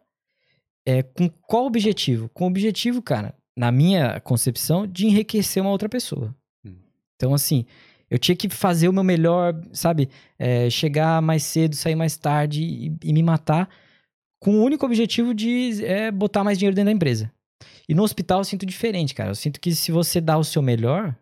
é, 0.86 1.02
com 1.02 1.28
qual 1.28 1.66
objetivo? 1.66 2.28
Com 2.28 2.44
o 2.44 2.48
objetivo, 2.48 3.02
cara, 3.02 3.34
na 3.56 3.70
minha 3.72 4.20
concepção, 4.20 4.86
de 4.86 5.06
enriquecer 5.06 5.62
uma 5.62 5.70
outra 5.70 5.88
pessoa. 5.88 6.34
Hum. 6.64 6.76
Então, 7.16 7.34
assim, 7.34 7.66
eu 8.12 8.18
tinha 8.18 8.36
que 8.36 8.48
fazer 8.48 8.88
o 8.88 8.92
meu 8.92 9.02
melhor, 9.02 9.58
sabe? 9.72 10.08
É, 10.38 10.68
chegar 10.70 11.22
mais 11.22 11.42
cedo, 11.42 11.74
sair 11.74 11.94
mais 11.94 12.16
tarde 12.16 12.62
e, 12.62 12.96
e, 13.02 13.12
me 13.12 13.22
matar 13.22 13.68
com 14.38 14.56
o 14.56 14.62
único 14.62 14.84
objetivo 14.84 15.34
de 15.34 15.84
é, 15.84 16.10
botar 16.10 16.44
mais 16.44 16.58
dinheiro 16.58 16.74
dentro 16.74 16.86
da 16.86 16.92
empresa. 16.92 17.32
E 17.92 17.94
no 17.94 18.04
hospital 18.04 18.40
eu 18.40 18.44
sinto 18.44 18.64
diferente, 18.64 19.14
cara. 19.14 19.32
Eu 19.32 19.34
sinto 19.34 19.60
que 19.60 19.74
se 19.74 19.92
você 19.92 20.18
dá 20.18 20.38
o 20.38 20.44
seu 20.44 20.62
melhor, 20.62 21.14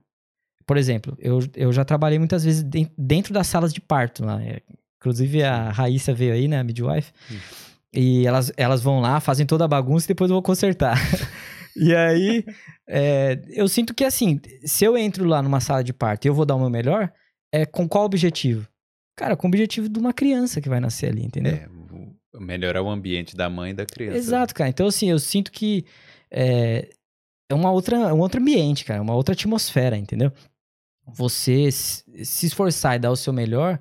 por 0.64 0.76
exemplo, 0.76 1.18
eu, 1.18 1.40
eu 1.56 1.72
já 1.72 1.84
trabalhei 1.84 2.16
muitas 2.16 2.44
vezes 2.44 2.64
dentro 2.96 3.34
das 3.34 3.48
salas 3.48 3.72
de 3.72 3.80
parto 3.80 4.24
lá. 4.24 4.40
É, 4.40 4.62
inclusive 4.96 5.42
a 5.42 5.72
Raíssa 5.72 6.14
veio 6.14 6.32
aí, 6.32 6.46
né, 6.46 6.60
a 6.60 6.62
midwife. 6.62 7.10
Hum. 7.28 7.38
E 7.92 8.24
elas, 8.24 8.52
elas 8.56 8.80
vão 8.80 9.00
lá, 9.00 9.18
fazem 9.18 9.44
toda 9.44 9.64
a 9.64 9.68
bagunça 9.68 10.06
e 10.06 10.14
depois 10.14 10.30
eu 10.30 10.36
vou 10.36 10.44
consertar. 10.44 10.96
e 11.74 11.92
aí, 11.92 12.44
é, 12.88 13.42
eu 13.48 13.66
sinto 13.66 13.92
que 13.92 14.04
assim, 14.04 14.40
se 14.64 14.84
eu 14.84 14.96
entro 14.96 15.24
lá 15.24 15.42
numa 15.42 15.58
sala 15.58 15.82
de 15.82 15.92
parto 15.92 16.24
e 16.24 16.28
eu 16.28 16.34
vou 16.34 16.46
dar 16.46 16.54
o 16.54 16.60
meu 16.60 16.70
melhor, 16.70 17.12
é 17.52 17.66
com 17.66 17.88
qual 17.88 18.04
objetivo? 18.04 18.64
Cara, 19.16 19.36
com 19.36 19.48
o 19.48 19.50
objetivo 19.50 19.88
de 19.88 19.98
uma 19.98 20.12
criança 20.12 20.60
que 20.60 20.68
vai 20.68 20.78
nascer 20.78 21.10
ali, 21.10 21.24
entendeu? 21.24 21.54
É, 21.54 21.68
melhorar 22.38 22.80
o 22.80 22.88
ambiente 22.88 23.34
da 23.34 23.50
mãe 23.50 23.72
e 23.72 23.74
da 23.74 23.84
criança. 23.84 24.16
Exato, 24.16 24.54
cara. 24.54 24.70
Então, 24.70 24.86
assim, 24.86 25.10
eu 25.10 25.18
sinto 25.18 25.50
que 25.50 25.84
é, 26.30 26.90
é 27.50 27.54
uma 27.54 27.70
outra, 27.70 28.14
um 28.14 28.20
outro 28.20 28.40
ambiente, 28.40 28.84
cara, 28.84 29.02
uma 29.02 29.14
outra 29.14 29.34
atmosfera, 29.34 29.96
entendeu? 29.96 30.32
Você 31.06 31.70
se 31.72 32.46
esforçar 32.46 32.96
e 32.96 32.98
dar 32.98 33.10
o 33.10 33.16
seu 33.16 33.32
melhor 33.32 33.80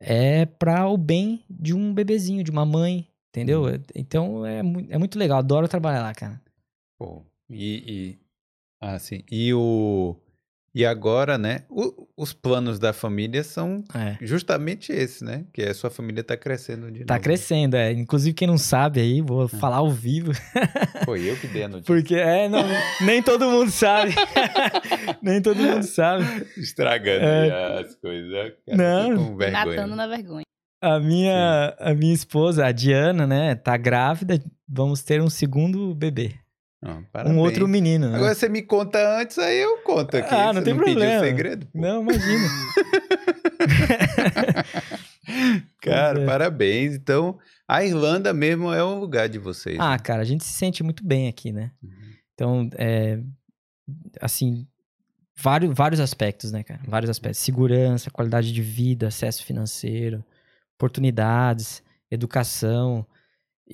é 0.00 0.46
para 0.46 0.86
o 0.88 0.96
bem 0.96 1.44
de 1.50 1.74
um 1.74 1.92
bebezinho, 1.92 2.44
de 2.44 2.50
uma 2.50 2.64
mãe, 2.64 3.08
entendeu? 3.30 3.64
Hum. 3.66 3.82
Então 3.94 4.46
é, 4.46 4.58
é 4.58 4.98
muito 4.98 5.18
legal, 5.18 5.38
adoro 5.38 5.68
trabalhar 5.68 6.02
lá, 6.02 6.14
cara. 6.14 6.40
Pô, 6.98 7.24
e, 7.50 7.82
e 7.86 8.18
assim, 8.80 9.22
e 9.30 9.52
o 9.52 10.16
e 10.74 10.84
agora, 10.84 11.38
né, 11.38 11.62
o, 11.70 12.06
os 12.16 12.32
planos 12.32 12.78
da 12.78 12.92
família 12.92 13.42
são 13.42 13.82
é. 13.94 14.16
justamente 14.20 14.92
esse, 14.92 15.24
né? 15.24 15.44
Que 15.52 15.62
é 15.62 15.70
a 15.70 15.74
sua 15.74 15.90
família 15.90 16.22
tá 16.22 16.36
crescendo 16.36 16.90
de 16.90 17.04
Tá 17.04 17.14
novo. 17.14 17.24
crescendo, 17.24 17.76
é. 17.76 17.92
Inclusive, 17.92 18.34
quem 18.34 18.46
não 18.46 18.58
sabe 18.58 19.00
aí, 19.00 19.20
vou 19.20 19.46
é. 19.46 19.48
falar 19.48 19.76
ao 19.76 19.90
vivo. 19.90 20.32
Foi 21.04 21.28
eu 21.28 21.36
que 21.36 21.46
dei 21.46 21.64
a 21.64 21.68
notícia. 21.68 21.94
Porque, 21.94 22.14
é, 22.14 22.48
não, 22.48 22.62
nem 23.00 23.22
todo 23.22 23.48
mundo 23.48 23.70
sabe. 23.70 24.14
nem 25.22 25.40
todo 25.40 25.56
mundo 25.56 25.82
sabe. 25.84 26.24
Estragando 26.56 27.24
é. 27.24 27.80
as 27.80 27.94
coisas. 27.96 28.30
Né? 28.30 28.52
Cara, 28.66 29.08
não. 29.08 29.36
Matando 29.36 29.96
na 29.96 30.06
vergonha. 30.06 30.44
A 30.80 31.00
minha, 31.00 31.74
a 31.80 31.92
minha 31.92 32.14
esposa, 32.14 32.64
a 32.64 32.70
Diana, 32.70 33.26
né, 33.26 33.54
tá 33.56 33.76
grávida. 33.76 34.40
Vamos 34.68 35.02
ter 35.02 35.20
um 35.20 35.30
segundo 35.30 35.92
bebê. 35.94 36.34
Um 37.26 37.38
outro 37.38 37.66
menino. 37.66 38.08
Né? 38.08 38.16
Agora 38.16 38.34
você 38.34 38.48
me 38.48 38.62
conta 38.62 39.20
antes, 39.20 39.36
aí 39.38 39.58
eu 39.58 39.78
conto 39.78 40.16
aqui. 40.16 40.32
Ah, 40.32 40.52
não 40.52 40.60
você 40.60 40.62
tem 40.62 40.74
não 40.74 40.84
problema. 40.84 41.24
segredo? 41.24 41.66
Pô. 41.66 41.78
Não, 41.78 42.02
imagina. 42.02 42.48
cara, 45.82 46.20
é. 46.20 46.26
parabéns. 46.26 46.94
Então, 46.94 47.36
a 47.66 47.84
Irlanda 47.84 48.32
mesmo 48.32 48.72
é 48.72 48.84
um 48.84 49.00
lugar 49.00 49.28
de 49.28 49.38
vocês. 49.38 49.76
Ah, 49.80 49.92
né? 49.92 49.98
cara, 49.98 50.22
a 50.22 50.24
gente 50.24 50.44
se 50.44 50.52
sente 50.52 50.82
muito 50.84 51.04
bem 51.04 51.26
aqui, 51.26 51.52
né? 51.52 51.72
Uhum. 51.82 51.90
Então, 52.34 52.70
é, 52.74 53.18
assim, 54.20 54.64
vários, 55.36 55.74
vários 55.74 56.00
aspectos, 56.00 56.52
né, 56.52 56.62
cara? 56.62 56.80
Vários 56.86 57.10
aspectos. 57.10 57.40
Segurança, 57.40 58.10
qualidade 58.10 58.52
de 58.52 58.62
vida, 58.62 59.08
acesso 59.08 59.44
financeiro, 59.44 60.24
oportunidades, 60.76 61.82
educação. 62.08 63.04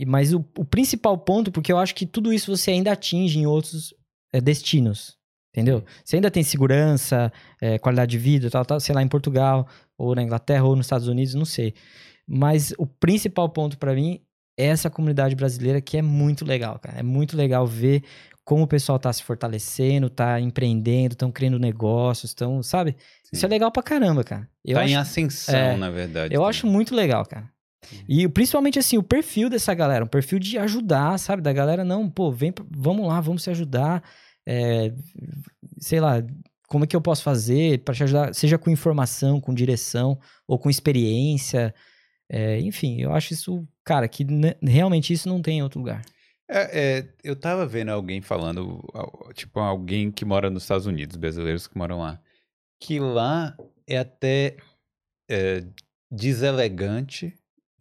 Mas 0.07 0.33
o, 0.33 0.45
o, 0.59 0.65
principal 0.65 1.17
ponto, 1.19 1.53
porque 1.53 1.73
eu 1.73 1.79
acho 1.79 1.95
que 1.95 2.07
tudo 2.07 2.33
isso 2.33 2.57
você 2.57 2.71
ainda 2.71 2.93
atinge 2.93 3.39
em 3.39 3.47
outros 3.47 3.95
é, 4.33 4.41
destinos. 4.41 5.17
Entendeu? 5.55 5.85
Você 6.05 6.17
ainda 6.17 6.33
tem 6.33 6.43
segurança, 6.43 7.33
é, 7.61 7.79
qualidade 7.79 8.11
de 8.11 8.19
vida, 8.19 8.51
tal, 8.51 8.65
tal, 8.65 8.81
sei 8.81 8.93
lá, 8.93 9.01
em 9.01 9.09
Portugal, 9.09 9.69
ou 9.97 10.13
na 10.13 10.23
Inglaterra, 10.23 10.65
ou 10.65 10.75
nos 10.75 10.87
Estados 10.87 11.07
Unidos, 11.07 11.35
não 11.35 11.45
sei. 11.45 11.75
Mas 12.27 12.75
o 12.77 12.87
principal 12.87 13.49
ponto 13.49 13.79
para 13.79 13.95
mim 13.95 14.21
é 14.59 14.67
essa 14.67 14.91
comunidade 14.91 15.37
brasileira 15.37 15.81
que 15.81 15.97
é 15.97 16.03
muito 16.03 16.45
legal, 16.45 16.79
cara. 16.81 16.99
É 16.99 17.03
muito 17.05 17.37
legal 17.37 17.67
ver 17.67 18.03
como 18.45 18.65
o 18.65 18.67
pessoal 18.67 18.99
tá 18.99 19.13
se 19.13 19.23
fortalecendo, 19.23 20.11
tá 20.11 20.41
empreendendo, 20.41 21.15
estão 21.15 21.33
criando 21.33 21.59
negócios, 21.59 22.31
estão, 22.31 22.63
sabe? 22.63 22.93
Sim. 23.23 23.31
Isso 23.33 23.47
é 23.47 23.49
legal 23.49 23.71
pra 23.73 23.83
caramba, 23.83 24.23
cara. 24.23 24.49
Eu 24.65 24.75
tá 24.75 24.83
acho, 24.83 24.93
em 24.93 24.97
ascensão, 24.97 25.55
é, 25.55 25.77
na 25.77 25.91
verdade. 25.91 26.35
Eu 26.35 26.41
também. 26.41 26.51
acho 26.51 26.67
muito 26.67 26.95
legal, 26.95 27.25
cara. 27.25 27.49
E 28.09 28.29
principalmente 28.29 28.79
assim, 28.79 28.99
o 28.99 29.03
perfil 29.03 29.49
dessa 29.49 29.75
galera, 29.75 30.05
um 30.05 30.09
perfil 30.09 30.39
de 30.39 30.59
ajudar, 30.59 31.19
sabe? 31.19 31.43
Da 31.43 31.53
galera, 31.53 31.85
não, 31.85 32.09
pô, 32.09 32.31
vem, 32.31 32.53
vamos 32.71 33.07
lá, 33.07 33.21
vamos 33.21 33.43
se 33.43 33.51
ajudar. 33.51 34.03
É, 34.47 34.93
sei 35.79 36.01
lá, 36.01 36.23
como 36.69 36.85
é 36.85 36.87
que 36.87 36.97
eu 36.97 37.01
posso 37.01 37.23
fazer 37.23 37.83
para 37.85 37.95
te 37.95 38.03
ajudar, 38.03 38.35
seja 38.35 38.59
com 38.59 38.71
informação, 38.71 39.41
com 39.41 39.55
direção 39.55 40.19
ou 40.47 40.59
com 40.59 40.71
experiência. 40.71 41.75
É, 42.29 42.59
enfim, 42.61 43.01
eu 43.01 43.13
acho 43.13 43.33
isso, 43.33 43.67
cara, 43.85 44.09
que 44.09 44.27
realmente 44.63 45.13
isso 45.13 45.29
não 45.29 45.41
tem 45.41 45.59
em 45.59 45.63
outro 45.63 45.79
lugar. 45.79 46.03
É, 46.49 46.99
é, 46.99 47.09
eu 47.23 47.35
tava 47.35 47.67
vendo 47.67 47.91
alguém 47.91 48.21
falando, 48.21 48.83
tipo, 49.35 49.61
alguém 49.61 50.11
que 50.11 50.25
mora 50.25 50.51
nos 50.51 50.65
Estados 50.65 50.87
Unidos, 50.87 51.17
brasileiros 51.17 51.67
que 51.67 51.77
moram 51.77 52.01
lá, 52.01 52.21
que 52.79 53.01
lá 53.01 53.57
é 53.87 53.99
até 53.99 54.57
é, 55.29 55.65
deselegante 56.11 57.35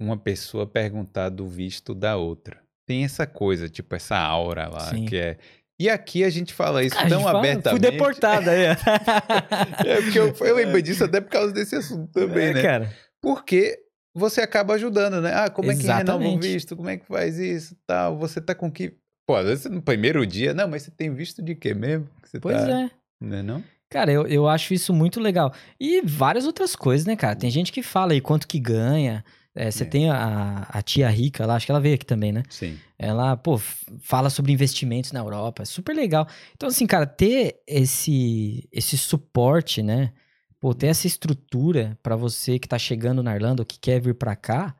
uma 0.04 0.18
pessoa 0.18 0.68
perguntar 0.68 1.30
do 1.30 1.48
visto 1.48 1.96
da 1.96 2.18
outra. 2.18 2.62
Tem 2.86 3.04
essa 3.04 3.26
coisa, 3.26 3.70
tipo, 3.70 3.96
essa 3.96 4.18
aura 4.18 4.68
lá, 4.68 4.90
Sim. 4.90 5.06
que 5.06 5.18
é. 5.18 5.38
E 5.80 5.90
aqui 5.90 6.24
a 6.24 6.30
gente 6.30 6.54
fala 6.54 6.84
isso 6.84 6.96
tão 7.08 7.24
fala, 7.24 7.40
abertamente. 7.40 7.82
Fui 7.82 7.92
deportada 7.92 8.52
aí. 8.52 8.66
é, 9.88 10.02
porque 10.02 10.20
eu, 10.20 10.34
eu 10.42 10.56
lembro 10.56 10.82
disso 10.82 11.04
até 11.04 11.22
por 11.22 11.30
causa 11.30 11.54
desse 11.54 11.76
assunto 11.76 12.12
também, 12.12 12.48
é, 12.48 12.54
né? 12.54 12.62
Cara. 12.62 12.94
Porque 13.22 13.80
você 14.16 14.42
acaba 14.42 14.74
ajudando, 14.76 15.22
né? 15.22 15.34
Ah, 15.34 15.50
como 15.50 15.72
Exatamente. 15.72 16.02
é 16.02 16.04
que 16.04 16.12
renova 16.12 16.36
um 16.36 16.40
visto? 16.40 16.76
Como 16.76 16.90
é 16.90 16.98
que 16.98 17.06
faz 17.06 17.40
isso? 17.40 17.76
Tal. 17.88 18.18
Você 18.18 18.40
tá 18.42 18.54
com 18.54 18.72
que. 18.72 18.94
Pô, 19.26 19.36
às 19.36 19.46
vezes 19.46 19.66
no 19.66 19.82
primeiro 19.82 20.26
dia, 20.28 20.54
não, 20.54 20.68
mas 20.68 20.84
você 20.84 20.92
tem 20.92 21.14
visto 21.14 21.42
de 21.42 21.56
quê 21.56 21.74
mesmo? 21.74 22.10
Você 22.24 22.40
pois 22.40 22.58
tá... 22.58 22.82
é. 22.82 22.92
Não 23.22 23.38
é 23.38 23.42
não? 23.42 23.64
Cara, 23.90 24.12
eu, 24.12 24.26
eu 24.28 24.48
acho 24.48 24.74
isso 24.74 24.92
muito 24.92 25.20
legal. 25.20 25.54
E 25.80 26.02
várias 26.02 26.46
outras 26.46 26.76
coisas, 26.76 27.06
né, 27.06 27.16
cara? 27.16 27.36
Tem 27.36 27.50
gente 27.50 27.72
que 27.72 27.84
fala 27.84 28.14
aí 28.14 28.20
quanto 28.20 28.48
que 28.48 28.60
ganha. 28.60 29.24
É, 29.56 29.70
você 29.70 29.84
é. 29.84 29.86
tem 29.86 30.10
a, 30.10 30.66
a, 30.68 30.82
tia 30.82 31.08
rica 31.10 31.46
lá, 31.46 31.56
acho 31.56 31.66
que 31.68 31.72
ela 31.72 31.80
veio 31.80 31.94
aqui 31.94 32.06
também, 32.06 32.32
né? 32.32 32.44
Sim. 32.50 32.78
Ela, 32.98 33.38
pô, 33.38 33.60
fala 34.00 34.30
sobre 34.30 34.52
investimentos 34.52 35.12
na 35.12 35.20
Europa, 35.20 35.62
é 35.62 35.66
super 35.66 35.96
legal. 35.96 36.28
Então, 36.56 36.70
assim, 36.70 36.88
cara, 36.88 37.06
ter 37.06 37.62
esse, 37.68 38.68
esse 38.72 38.98
suporte, 38.98 39.84
né? 39.84 40.12
Pô, 40.60 40.74
ter 40.74 40.88
essa 40.88 41.06
estrutura 41.06 41.98
para 42.02 42.16
você 42.16 42.58
que 42.58 42.68
tá 42.68 42.80
chegando 42.80 43.22
na 43.22 43.36
Irlanda 43.36 43.62
ou 43.62 43.66
que 43.66 43.78
quer 43.78 44.02
vir 44.02 44.16
para 44.16 44.36
cá, 44.36 44.76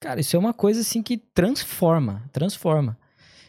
cara, 0.00 0.20
isso 0.20 0.36
é 0.36 0.38
uma 0.38 0.54
coisa, 0.54 0.82
assim, 0.82 1.02
que 1.02 1.16
transforma, 1.16 2.28
transforma. 2.32 2.96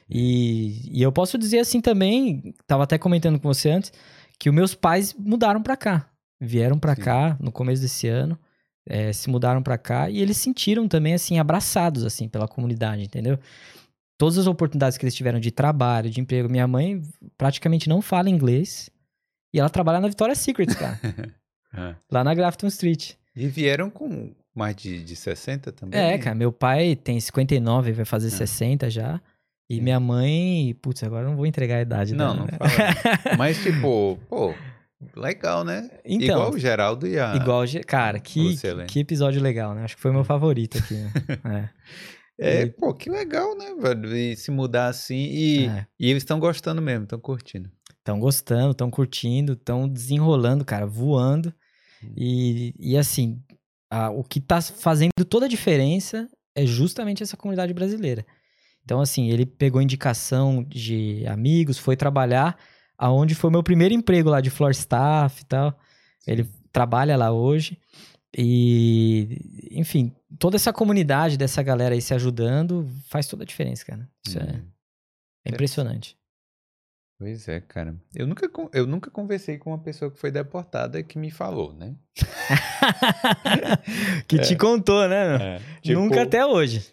E, 0.09 0.89
e 0.91 1.03
eu 1.03 1.11
posso 1.11 1.37
dizer 1.37 1.59
assim 1.59 1.81
também, 1.81 2.53
tava 2.65 2.83
até 2.83 2.97
comentando 2.97 3.39
com 3.39 3.47
você 3.47 3.69
antes, 3.69 3.91
que 4.39 4.49
os 4.49 4.55
meus 4.55 4.73
pais 4.73 5.13
mudaram 5.13 5.61
para 5.61 5.77
cá. 5.77 6.09
Vieram 6.41 6.77
para 6.77 6.95
cá 6.95 7.37
no 7.39 7.51
começo 7.51 7.81
desse 7.81 8.07
ano 8.07 8.37
é, 8.87 9.13
se 9.13 9.29
mudaram 9.29 9.61
para 9.61 9.77
cá 9.77 10.09
e 10.09 10.21
eles 10.21 10.37
sentiram 10.37 10.87
também 10.87 11.13
assim 11.13 11.39
abraçados 11.39 12.03
assim 12.03 12.27
pela 12.27 12.47
comunidade, 12.47 13.03
entendeu? 13.03 13.39
Todas 14.17 14.37
as 14.37 14.47
oportunidades 14.47 14.97
que 14.97 15.03
eles 15.03 15.15
tiveram 15.15 15.39
de 15.39 15.51
trabalho, 15.51 16.09
de 16.09 16.21
emprego. 16.21 16.49
Minha 16.49 16.67
mãe 16.67 17.01
praticamente 17.37 17.89
não 17.89 18.01
fala 18.01 18.29
inglês 18.29 18.89
e 19.53 19.59
ela 19.59 19.69
trabalha 19.69 19.99
na 19.99 20.07
Victoria's 20.07 20.39
Secret, 20.39 20.67
cara. 20.75 20.99
é. 21.73 21.95
Lá 22.11 22.23
na 22.23 22.33
Grafton 22.33 22.67
Street. 22.67 23.13
E 23.35 23.47
vieram 23.47 23.89
com 23.89 24.31
mais 24.53 24.75
de, 24.75 25.03
de 25.03 25.15
60 25.15 25.71
também? 25.71 25.99
É, 25.99 26.17
cara. 26.17 26.35
Meu 26.35 26.51
pai 26.51 26.95
tem 26.95 27.19
59, 27.19 27.91
vai 27.91 28.05
fazer 28.05 28.27
é. 28.27 28.31
60 28.31 28.89
já. 28.89 29.19
E 29.69 29.81
minha 29.81 29.99
mãe, 29.99 30.75
putz, 30.81 31.03
agora 31.03 31.25
não 31.27 31.35
vou 31.35 31.45
entregar 31.45 31.77
a 31.77 31.81
idade 31.81 32.13
não, 32.13 32.35
dela. 32.35 32.35
Não, 32.35 32.45
não 32.45 32.51
né? 32.51 32.57
fala. 32.57 33.37
Mas, 33.37 33.63
tipo, 33.63 34.19
pô, 34.29 34.53
Legal, 35.15 35.63
né? 35.63 35.89
Então, 36.05 36.27
igual 36.27 36.51
o 36.51 36.59
Geraldo 36.59 37.07
e 37.07 37.19
a. 37.19 37.35
Igual, 37.35 37.63
cara, 37.85 38.19
que, 38.19 38.55
que 38.87 38.99
episódio 38.99 39.41
legal, 39.41 39.73
né? 39.73 39.83
Acho 39.83 39.95
que 39.95 40.01
foi 40.01 40.11
meu 40.11 40.23
favorito 40.23 40.77
aqui. 40.77 40.95
Né? 41.43 41.69
é. 42.39 42.57
é, 42.57 42.61
e... 42.63 42.69
pô, 42.71 42.93
que 42.93 43.09
legal, 43.09 43.57
né, 43.57 43.73
velho? 43.79 44.15
E 44.15 44.35
se 44.35 44.51
mudar 44.51 44.87
assim. 44.87 45.25
E, 45.31 45.65
é. 45.67 45.87
e 45.99 46.09
eles 46.09 46.23
estão 46.23 46.39
gostando 46.39 46.81
mesmo, 46.81 47.03
estão 47.03 47.19
curtindo. 47.19 47.69
Estão 47.97 48.19
gostando, 48.19 48.71
estão 48.71 48.89
curtindo, 48.89 49.53
estão 49.53 49.87
desenrolando, 49.87 50.65
cara, 50.65 50.85
voando. 50.85 51.53
Hum. 52.03 52.13
E, 52.17 52.73
e 52.77 52.97
assim, 52.97 53.41
a- 53.89 54.09
o 54.09 54.23
que 54.23 54.41
tá 54.41 54.61
fazendo 54.61 55.11
toda 55.29 55.45
a 55.45 55.49
diferença 55.49 56.27
é 56.55 56.65
justamente 56.65 57.23
essa 57.23 57.37
comunidade 57.37 57.73
brasileira. 57.73 58.25
Então, 58.83 58.99
assim, 58.99 59.29
ele 59.29 59.45
pegou 59.45 59.81
indicação 59.81 60.63
de 60.63 61.25
amigos, 61.27 61.77
foi 61.77 61.95
trabalhar 61.95 62.57
aonde 63.03 63.35
foi 63.35 63.51
meu 63.51 63.61
primeiro 63.61 63.93
emprego 63.93 64.29
lá 64.29 64.39
de 64.39 64.49
floor 64.49 64.71
staff 64.71 65.41
e 65.41 65.45
tal. 65.45 65.77
Ele 66.25 66.49
trabalha 66.71 67.17
lá 67.17 67.33
hoje. 67.33 67.77
E, 68.35 69.69
enfim, 69.71 70.15
toda 70.39 70.55
essa 70.55 70.71
comunidade 70.71 71.37
dessa 71.37 71.61
galera 71.61 71.93
aí 71.93 72.01
se 72.01 72.13
ajudando 72.13 72.89
faz 73.09 73.27
toda 73.27 73.43
a 73.43 73.45
diferença, 73.45 73.85
cara. 73.85 74.09
Isso 74.25 74.39
é, 74.39 74.43
Hum. 74.43 74.61
é 75.45 75.49
impressionante. 75.51 76.17
Pois 77.19 77.47
é, 77.49 77.59
cara. 77.59 77.93
Eu 78.15 78.25
nunca, 78.25 78.49
eu 78.71 78.87
nunca 78.87 79.11
conversei 79.11 79.57
com 79.57 79.71
uma 79.71 79.79
pessoa 79.79 80.09
que 80.09 80.17
foi 80.17 80.31
deportada 80.31 81.03
que 81.03 81.17
me 81.17 81.29
falou, 81.29 81.73
né? 81.73 81.95
que 84.27 84.39
te 84.39 84.55
contou, 84.55 85.07
né? 85.07 85.57
É, 85.57 85.61
tipo, 85.81 85.99
Nunca 85.99 86.23
até 86.23 86.45
hoje. 86.45 86.85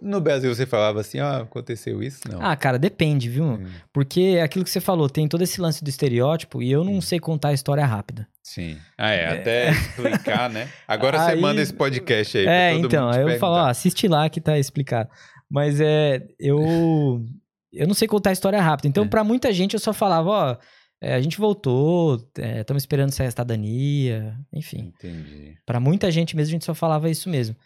No 0.00 0.20
Brasil 0.20 0.54
você 0.54 0.64
falava 0.64 1.00
assim, 1.00 1.18
ó, 1.18 1.42
aconteceu 1.42 2.00
isso? 2.02 2.20
Não. 2.30 2.40
Ah, 2.40 2.54
cara, 2.54 2.78
depende, 2.78 3.28
viu? 3.28 3.44
Hum, 3.44 3.66
Porque 3.92 4.36
é 4.38 4.42
aquilo 4.42 4.64
que 4.64 4.70
você 4.70 4.80
falou, 4.80 5.08
tem 5.10 5.26
todo 5.26 5.42
esse 5.42 5.60
lance 5.60 5.82
do 5.82 5.90
estereótipo 5.90 6.62
e 6.62 6.70
eu 6.70 6.84
não 6.84 6.94
Hum. 6.94 7.00
sei 7.00 7.18
contar 7.18 7.48
a 7.48 7.52
história 7.52 7.84
rápida. 7.84 8.28
Sim. 8.42 8.76
Ah, 8.96 9.10
é, 9.10 9.40
até 9.40 9.70
explicar, 10.40 10.48
né? 10.48 10.68
Agora 10.86 11.18
você 11.18 11.32
Aí- 11.32 11.40
manda 11.40 11.60
esse 11.60 11.72
podcast 11.74 12.38
aí 12.38 12.44
pra 12.44 12.52
É, 12.52 12.72
todo 12.74 12.86
então, 12.86 13.08
aí 13.10 13.22
eu 13.22 13.38
falo, 13.40 13.56
ó, 13.56 13.66
assiste 13.68 14.06
lá 14.06 14.28
que 14.28 14.40
tá 14.40 14.56
explicado. 14.58 15.10
Mas 15.50 15.80
é, 15.80 16.22
eu 16.38 16.58
eu 17.72 17.86
não 17.86 17.94
sei 17.94 18.06
contar 18.06 18.30
a 18.30 18.34
história 18.34 18.60
rápida. 18.62 18.86
Então, 18.88 19.04
É. 19.04 19.08
pra 19.08 19.24
muita 19.24 19.52
gente 19.52 19.74
eu 19.74 19.80
só 19.80 19.92
falava, 19.92 20.30
ó, 20.30 20.56
é, 21.00 21.14
a 21.14 21.20
gente 21.20 21.38
voltou, 21.38 22.22
estamos 22.60 22.84
esperando 22.84 23.10
sair 23.10 23.26
a 23.26 23.30
cidadania, 23.30 24.36
enfim. 24.52 24.92
Entendi. 24.96 25.56
Pra 25.66 25.80
muita 25.80 26.08
gente 26.10 26.36
mesmo 26.36 26.50
a 26.50 26.52
gente 26.52 26.64
só 26.64 26.74
falava 26.74 27.10
isso 27.10 27.28
mesmo. 27.28 27.56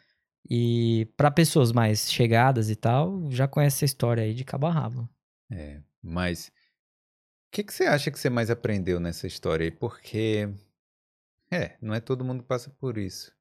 E 0.49 1.09
pra 1.17 1.31
pessoas 1.31 1.73
mais 1.73 2.11
chegadas 2.11 2.71
e 2.71 2.77
tal, 2.77 3.31
já 3.31 3.49
conhece 3.49 3.77
essa 3.79 3.85
história 3.85 4.23
aí 4.23 4.33
de 4.35 4.45
cabo 4.45 4.67
a 4.67 4.71
rabo. 4.73 5.09
É, 5.51 5.81
mas 6.03 6.49
o 6.49 7.51
que, 7.53 7.65
que 7.65 7.73
você 7.73 7.85
acha 7.85 8.11
que 8.11 8.19
você 8.19 8.29
mais 8.31 8.51
aprendeu 8.51 9.01
nessa 9.01 9.27
história 9.27 9.65
aí? 9.65 9.71
Porque, 9.71 10.49
é, 11.51 11.77
não 11.81 11.95
é 11.95 12.01
todo 12.01 12.25
mundo 12.25 12.43
que 12.43 12.49
passa 12.49 12.71
por 12.71 12.99
isso. 12.99 13.33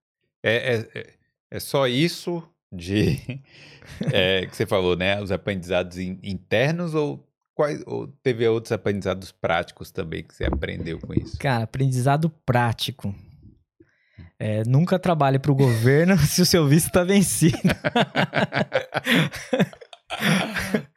É, 0.43 0.75
é, 0.75 0.89
é, 0.99 1.13
é 1.51 1.59
só 1.59 1.87
isso 1.87 2.41
de 2.71 3.41
é, 4.11 4.45
que 4.45 4.55
você 4.55 4.65
falou, 4.65 4.95
né? 4.95 5.21
Os 5.21 5.31
aprendizados 5.31 5.97
in- 5.97 6.19
internos 6.23 6.93
ou, 6.95 7.27
quais, 7.53 7.83
ou 7.85 8.07
teve 8.07 8.47
outros 8.47 8.71
aprendizados 8.71 9.31
práticos 9.31 9.91
também 9.91 10.23
que 10.23 10.33
você 10.33 10.45
aprendeu 10.45 10.99
com 10.99 11.13
isso? 11.13 11.37
Cara, 11.37 11.63
aprendizado 11.63 12.29
prático. 12.29 13.13
É, 14.39 14.63
nunca 14.65 14.99
trabalhe 14.99 15.39
pro 15.39 15.55
governo 15.55 16.17
se 16.27 16.41
o 16.41 16.45
seu 16.45 16.67
visto 16.67 16.91
tá 16.91 17.03
vencido. 17.03 17.57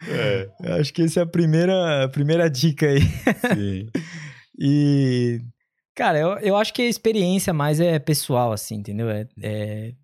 É, 0.09 0.49
acho 0.81 0.93
que 0.93 1.03
essa 1.03 1.21
é 1.21 1.23
a 1.23 1.27
primeira, 1.27 2.05
a 2.05 2.09
primeira 2.09 2.49
dica 2.51 2.87
aí. 2.87 3.01
sim. 3.55 3.89
E, 4.61 5.41
cara, 5.95 6.19
eu, 6.19 6.31
eu 6.39 6.57
acho 6.57 6.75
que 6.75 6.83
a 6.83 6.89
experiência 6.89 7.53
mais 7.53 7.79
é 7.79 7.97
pessoal, 8.01 8.51
assim, 8.51 8.75
entendeu? 8.75 9.09
É, 9.09 9.29
é, 9.41 9.95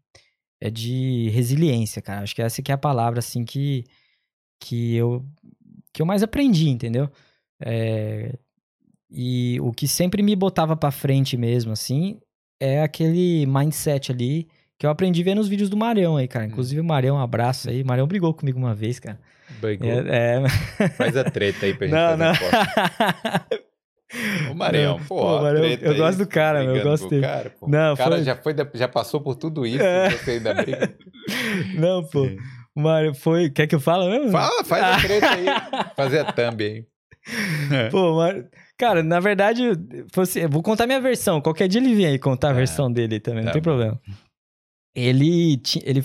é 0.61 0.71
de 0.71 1.29
resiliência, 1.31 2.01
cara. 2.01 2.23
Acho 2.23 2.37
que 2.37 2.41
essa 2.41 2.63
que 2.63 2.71
é 2.71 2.75
a 2.77 2.79
palavra, 2.79 3.19
assim, 3.19 3.45
que, 3.45 3.83
que, 4.61 4.95
eu, 4.95 5.27
que 5.93 6.01
eu 6.01 6.07
mais 6.07 6.23
aprendi, 6.23 6.69
entendeu? 6.69 7.11
É, 7.61 8.39
e 9.11 9.59
o 9.61 9.73
que 9.73 9.89
sempre 9.89 10.23
me 10.23 10.37
botava 10.37 10.77
pra 10.77 10.93
frente 10.93 11.37
mesmo, 11.37 11.73
assim, 11.73 12.21
é 12.61 12.83
aquele 12.83 13.47
mindset 13.47 14.11
ali 14.13 14.49
que 14.79 14.87
eu 14.87 14.91
aprendi 14.91 15.23
vendo 15.23 15.41
os 15.41 15.49
vídeos 15.49 15.69
do 15.71 15.77
Marião 15.77 16.17
aí, 16.17 16.27
cara. 16.29 16.45
Inclusive 16.47 16.81
o 16.81 16.85
Marião, 16.85 17.17
um 17.17 17.21
abraço 17.21 17.71
aí. 17.71 17.83
O 17.83 17.87
Marião 17.87 18.07
brigou 18.07 18.33
comigo 18.35 18.59
uma 18.59 18.75
vez, 18.75 18.99
cara. 18.99 19.19
Brigou. 19.61 19.89
É, 19.91 20.43
é... 20.79 20.89
Faz 20.91 21.17
a 21.17 21.25
treta 21.25 21.67
aí 21.67 21.75
pra 21.75 21.87
gente 21.87 21.95
Não, 21.95 22.35
fazer 22.35 22.49
não. 23.59 23.65
Ô, 24.51 24.55
Marião, 24.55 24.99
pô, 25.09 25.17
pô, 25.17 25.43
Marião, 25.43 25.65
eu 25.81 25.97
gosto 25.97 26.19
do 26.19 26.27
cara, 26.27 26.63
meu, 26.63 26.77
eu 26.77 26.83
gosto 26.85 27.07
o 27.07 27.11
dele. 27.11 27.23
Cara, 27.23 27.51
pô. 27.59 27.67
Não, 27.69 27.95
o 27.95 27.97
cara 27.97 28.17
foi- 28.17 28.25
já, 28.25 28.37
foi, 28.37 28.55
já 28.75 28.87
passou 28.87 29.21
por 29.21 29.35
tudo 29.35 29.67
isso 29.67 29.83
É. 29.83 30.11
você 30.11 30.33
ainda 30.33 30.55
briga. 30.55 30.95
Não, 31.75 32.05
pô. 32.05 32.27
Sim. 32.29 32.37
O 32.77 32.81
Mário 32.81 33.15
foi. 33.15 33.51
Quer 33.51 33.67
que 33.67 33.75
eu 33.75 33.81
fale 33.81 34.09
mesmo? 34.09 34.31
Fala, 34.31 34.63
faz 34.65 34.83
a 34.85 35.01
treta 35.01 35.31
aí. 35.31 35.47
Fazer 35.97 36.19
a 36.21 36.33
thumb 36.33 36.63
aí. 36.63 36.85
Pô, 37.91 38.13
o 38.13 38.17
Mário. 38.19 38.47
Cara, 38.77 39.03
na 39.03 39.21
verdade, 39.21 39.63
vou 40.51 40.63
contar 40.63 40.87
minha 40.87 41.01
versão. 41.01 41.41
Qualquer 41.41 41.69
dia 41.69 41.81
ele 41.81 41.95
vem 41.95 42.07
aí 42.07 42.19
contar 42.19 42.49
a 42.49 42.51
Ah, 42.51 42.55
versão 42.55 42.91
dele 42.93 43.21
também, 43.21 43.41
não 43.45 43.47
tá 43.47 43.53
tem 43.53 43.63
bom. 43.63 43.71
problema. 43.71 44.01
Ele, 44.95 45.61
ele 45.83 46.05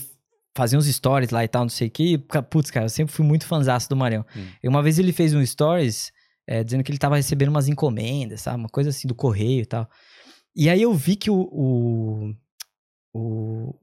fazia 0.56 0.78
uns 0.78 0.86
stories 0.88 1.30
lá 1.30 1.44
e 1.44 1.48
tal, 1.48 1.64
não 1.64 1.70
sei 1.70 1.88
o 1.88 1.92
que. 1.92 2.18
Putz, 2.50 2.72
cara, 2.72 2.86
eu 2.86 2.90
sempre 2.90 3.14
fui 3.14 3.26
muito 3.26 3.46
fanzaço 3.46 3.90
do 3.90 3.96
Marião. 3.96 4.26
Hum. 4.36 4.46
E 4.64 4.68
uma 4.68 4.82
vez 4.84 5.00
ele 5.00 5.12
fez 5.12 5.34
um 5.34 5.46
stories 5.46 6.12
é, 6.48 6.64
dizendo 6.64 6.84
que 6.84 6.92
ele 6.92 6.98
tava 6.98 7.16
recebendo 7.16 7.50
umas 7.50 7.68
encomendas, 7.68 8.42
sabe? 8.42 8.58
Uma 8.58 8.70
coisa 8.70 8.90
assim 8.90 9.08
do 9.08 9.16
correio 9.16 9.62
e 9.62 9.66
tal. 9.66 9.90
E 10.56 10.70
aí 10.70 10.82
eu 10.82 10.94
vi 10.94 11.16
que 11.16 11.30
o, 11.30 11.36
o, 11.52 12.36
o, 13.14 13.76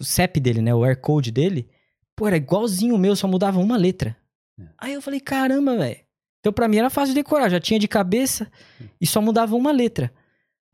o 0.00 0.04
CEP 0.04 0.40
dele, 0.40 0.60
né? 0.62 0.74
O 0.74 0.84
Air 0.84 0.98
Code 1.00 1.30
dele, 1.30 1.68
pô, 2.16 2.26
era 2.26 2.36
igualzinho 2.36 2.94
o 2.94 2.98
meu, 2.98 3.14
só 3.14 3.28
mudava 3.28 3.60
uma 3.60 3.76
letra. 3.76 4.16
É. 4.58 4.64
Aí 4.78 4.92
eu 4.94 5.02
falei, 5.02 5.20
caramba, 5.20 5.76
velho. 5.76 6.03
Então 6.44 6.52
pra 6.52 6.68
mim 6.68 6.76
era 6.76 6.90
fácil 6.90 7.14
de 7.14 7.22
decorar, 7.22 7.48
já 7.48 7.58
tinha 7.58 7.80
de 7.80 7.88
cabeça 7.88 8.46
e 9.00 9.06
só 9.06 9.18
mudava 9.22 9.56
uma 9.56 9.72
letra. 9.72 10.12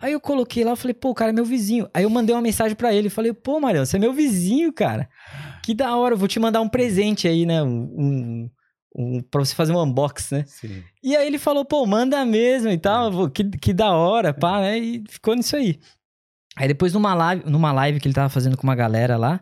Aí 0.01 0.13
eu 0.13 0.19
coloquei 0.19 0.65
lá, 0.65 0.73
eu 0.73 0.77
falei, 0.77 0.95
pô, 0.95 1.11
o 1.11 1.15
cara 1.15 1.31
é 1.31 1.33
meu 1.33 1.45
vizinho. 1.45 1.89
Aí 1.95 2.03
eu 2.03 2.11
mandei 2.11 2.35
uma 2.35 2.43
mensagem 2.43 2.75
pra 2.75 2.93
ele, 2.93 3.09
falei, 3.09 3.33
pô, 3.33 3.61
Marião, 3.61 3.87
você 3.87 3.97
é 3.97 4.01
meu 4.01 4.13
vizinho, 4.13 4.73
cara. 4.73 5.09
Que 5.63 5.73
da 5.73 5.95
hora, 5.95 6.15
eu 6.15 6.19
vou 6.19 6.27
te 6.27 6.41
mandar 6.41 6.61
um 6.61 6.69
presente 6.69 7.29
aí, 7.29 7.47
né? 7.47 7.63
Um, 7.63 7.69
um, 7.69 8.51
um, 8.97 9.23
pra 9.23 9.45
você 9.45 9.55
fazer 9.55 9.73
um 9.73 9.81
unbox, 9.81 10.33
né? 10.33 10.45
Sim. 10.49 10.83
E 11.05 11.15
aí 11.15 11.25
ele 11.25 11.39
falou, 11.39 11.65
pô, 11.65 11.87
manda 11.87 12.25
mesmo 12.25 12.69
e 12.69 12.79
tal, 12.79 13.31
que, 13.31 13.45
que 13.45 13.73
da 13.73 13.93
hora, 13.93 14.35
pá, 14.35 14.61
né? 14.61 14.77
E 14.77 15.05
ficou 15.09 15.37
nisso 15.37 15.55
aí. 15.55 15.79
Aí 16.57 16.67
depois 16.67 16.93
numa 16.95 17.15
live, 17.15 17.49
numa 17.49 17.71
live 17.71 18.01
que 18.01 18.09
ele 18.09 18.15
tava 18.15 18.29
fazendo 18.29 18.57
com 18.57 18.65
uma 18.65 18.75
galera 18.75 19.17
lá, 19.17 19.41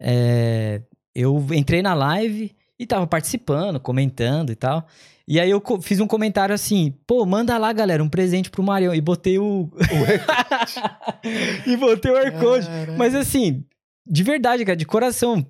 é, 0.00 0.80
eu 1.14 1.46
entrei 1.52 1.82
na 1.82 1.92
live 1.92 2.56
e 2.78 2.86
tava 2.86 3.06
participando, 3.06 3.78
comentando 3.78 4.50
e 4.50 4.56
tal. 4.56 4.86
E 5.30 5.38
aí 5.38 5.48
eu 5.48 5.62
fiz 5.80 6.00
um 6.00 6.08
comentário 6.08 6.52
assim, 6.52 6.92
pô, 7.06 7.24
manda 7.24 7.56
lá, 7.56 7.72
galera, 7.72 8.02
um 8.02 8.08
presente 8.08 8.50
pro 8.50 8.64
Marião. 8.64 8.92
E 8.92 9.00
botei 9.00 9.38
o... 9.38 9.70
e 11.64 11.76
botei 11.76 12.10
o 12.10 12.16
Aircode. 12.16 12.66
Mas 12.98 13.14
assim, 13.14 13.64
de 14.04 14.24
verdade, 14.24 14.64
cara, 14.64 14.74
de 14.74 14.84
coração. 14.84 15.48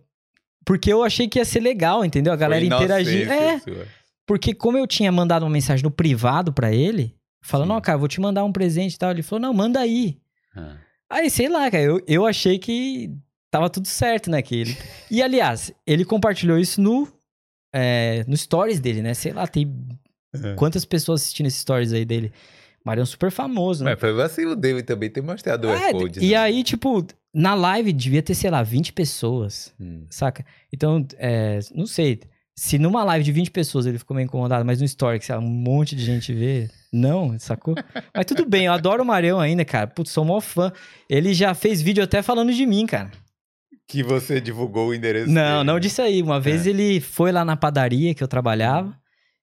Porque 0.67 0.93
eu 0.93 1.03
achei 1.03 1.27
que 1.27 1.39
ia 1.39 1.47
ser 1.47 1.61
legal, 1.61 2.05
entendeu? 2.05 2.31
A 2.31 2.37
galera 2.37 2.63
interagir. 2.63 3.27
É, 3.33 3.59
porque 4.27 4.53
como 4.53 4.77
eu 4.77 4.87
tinha 4.87 5.11
mandado 5.11 5.45
uma 5.45 5.51
mensagem 5.51 5.83
no 5.83 5.91
privado 5.91 6.53
pra 6.53 6.71
ele, 6.71 7.17
falando, 7.41 7.73
ó, 7.73 7.81
cara, 7.81 7.97
vou 7.97 8.07
te 8.07 8.21
mandar 8.21 8.45
um 8.45 8.53
presente 8.53 8.97
e 8.97 8.99
tal. 8.99 9.13
Ele 9.13 9.23
falou, 9.23 9.41
não, 9.41 9.55
manda 9.55 9.81
aí. 9.81 10.19
Ah, 10.55 10.77
Aí, 11.09 11.31
sei 11.31 11.49
lá, 11.49 11.71
cara, 11.71 11.83
eu, 11.83 12.03
eu 12.07 12.27
achei 12.27 12.59
que 12.59 13.11
tava 13.51 13.71
tudo 13.71 13.89
certo, 13.89 14.31
né? 14.31 14.43
Que 14.43 14.57
ele... 14.57 14.77
E, 15.11 15.23
aliás, 15.23 15.73
ele 15.87 16.05
compartilhou 16.05 16.59
isso 16.59 16.83
no, 16.83 17.09
é, 17.73 18.25
no 18.27 18.37
stories 18.37 18.81
dele, 18.81 19.03
né? 19.03 19.15
Sei 19.15 19.33
lá, 19.33 19.47
tem 19.47 19.73
É. 20.35 20.55
quantas 20.55 20.85
pessoas 20.85 21.23
assistindo 21.23 21.47
esses 21.47 21.61
stories 21.61 21.93
aí 21.93 22.05
dele. 22.05 22.33
Marião 22.85 23.05
super 23.05 23.31
famoso, 23.31 23.85
né? 23.85 23.91
Mas 23.91 24.01
foi 24.01 24.13
vacilo 24.13 24.57
dele 24.57 24.83
também 24.83 25.11
ter 25.11 25.21
mostrado 25.23 25.69
o 25.69 25.71
É, 25.71 25.87
Aircode. 25.87 26.19
e 26.25 26.31
né? 26.31 26.37
aí, 26.37 26.63
tipo, 26.65 27.07
na 27.35 27.55
live 27.55 27.93
devia 27.93 28.23
ter, 28.23 28.35
sei 28.35 28.51
lá, 28.51 28.63
20 28.63 28.93
pessoas, 28.93 29.73
Hum. 29.79 30.07
saca? 30.09 30.45
Então, 30.73 31.07
é, 31.19 31.59
não 31.75 31.85
sei. 31.87 32.21
Se 32.57 32.79
numa 32.79 33.03
live 33.05 33.25
de 33.25 33.33
20 33.33 33.51
pessoas 33.51 33.87
ele 33.87 33.99
ficou 33.99 34.15
meio 34.15 34.27
incomodado, 34.27 34.65
mas 34.65 34.79
no 34.81 34.85
story, 34.87 35.19
que 35.19 35.25
sei 35.27 35.35
lá, 35.35 35.41
um 35.41 35.47
monte 35.49 35.95
de 35.97 36.05
gente 36.05 36.33
vê, 36.33 36.69
não, 36.93 37.39
sacou? 37.39 37.75
mas 38.15 38.25
tudo 38.27 38.45
bem, 38.47 38.65
eu 38.67 38.73
adoro 38.73 39.03
o 39.03 39.07
Marião 39.07 39.39
ainda, 39.41 39.65
cara. 39.65 39.87
Putz, 39.87 40.11
sou 40.11 40.25
mó 40.25 40.41
fã. 40.41 40.73
Ele 41.09 41.33
já 41.35 41.55
fez 41.55 41.81
vídeo 41.83 42.03
até 42.05 42.23
falando 42.23 42.53
de 42.53 42.65
mim, 42.67 42.87
cara. 42.87 43.11
Que 43.91 44.03
você 44.03 44.41
divulgou 44.41 44.89
o 44.89 44.95
endereço 44.95 45.29
Não, 45.31 45.59
dele, 45.59 45.65
não 45.65 45.75
né? 45.75 45.81
disse 45.81 46.01
aí. 46.01 46.23
Uma 46.23 46.39
vez 46.41 46.67
É. 46.67 46.71
ele 46.71 47.01
foi 47.01 47.33
lá 47.33 47.45
na 47.45 47.57
padaria 47.57 48.15
que 48.15 48.23
eu 48.23 48.29
trabalhava. 48.29 48.97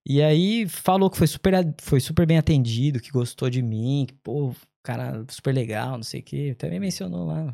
E 0.06 0.22
aí 0.24 0.66
falou 0.70 1.10
que 1.10 1.18
foi 1.18 1.28
super, 1.28 1.54
foi 1.82 2.00
super 2.00 2.26
bem 2.26 2.38
atendido, 2.38 3.00
que 3.02 3.12
gostou 3.12 3.50
de 3.50 3.62
mim, 3.62 4.06
que, 4.08 4.14
pô, 4.24 4.56
cara 4.82 5.26
super 5.30 5.54
legal, 5.54 5.98
não 5.98 6.04
sei 6.04 6.22
o 6.22 6.24
quê. 6.24 6.50
Até 6.54 6.70
me 6.70 6.80
mencionou 6.80 7.26
lá. 7.28 7.54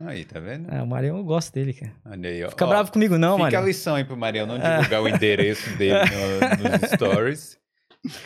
Aí, 0.00 0.24
tá 0.26 0.38
vendo? 0.38 0.68
Ah, 0.70 0.82
o 0.82 0.86
Marião, 0.86 1.16
eu 1.16 1.24
gosto 1.24 1.50
dele, 1.54 1.72
cara. 1.72 1.92
Olha 2.04 2.28
aí, 2.28 2.44
ó. 2.44 2.50
Fica 2.50 2.66
Ó, 2.66 2.68
bravo 2.68 2.92
comigo 2.92 3.16
não, 3.16 3.42
Fica 3.42 3.58
a 3.58 3.62
lição 3.62 3.94
aí 3.94 4.04
pro 4.04 4.16
Marião 4.16 4.44
não 4.46 4.56
É. 4.56 4.76
divulgar 4.76 5.02
o 5.02 5.08
endereço 5.08 5.70
dele 5.78 5.94
no- 5.94 6.68
nos 6.78 6.90
stories. 6.90 7.58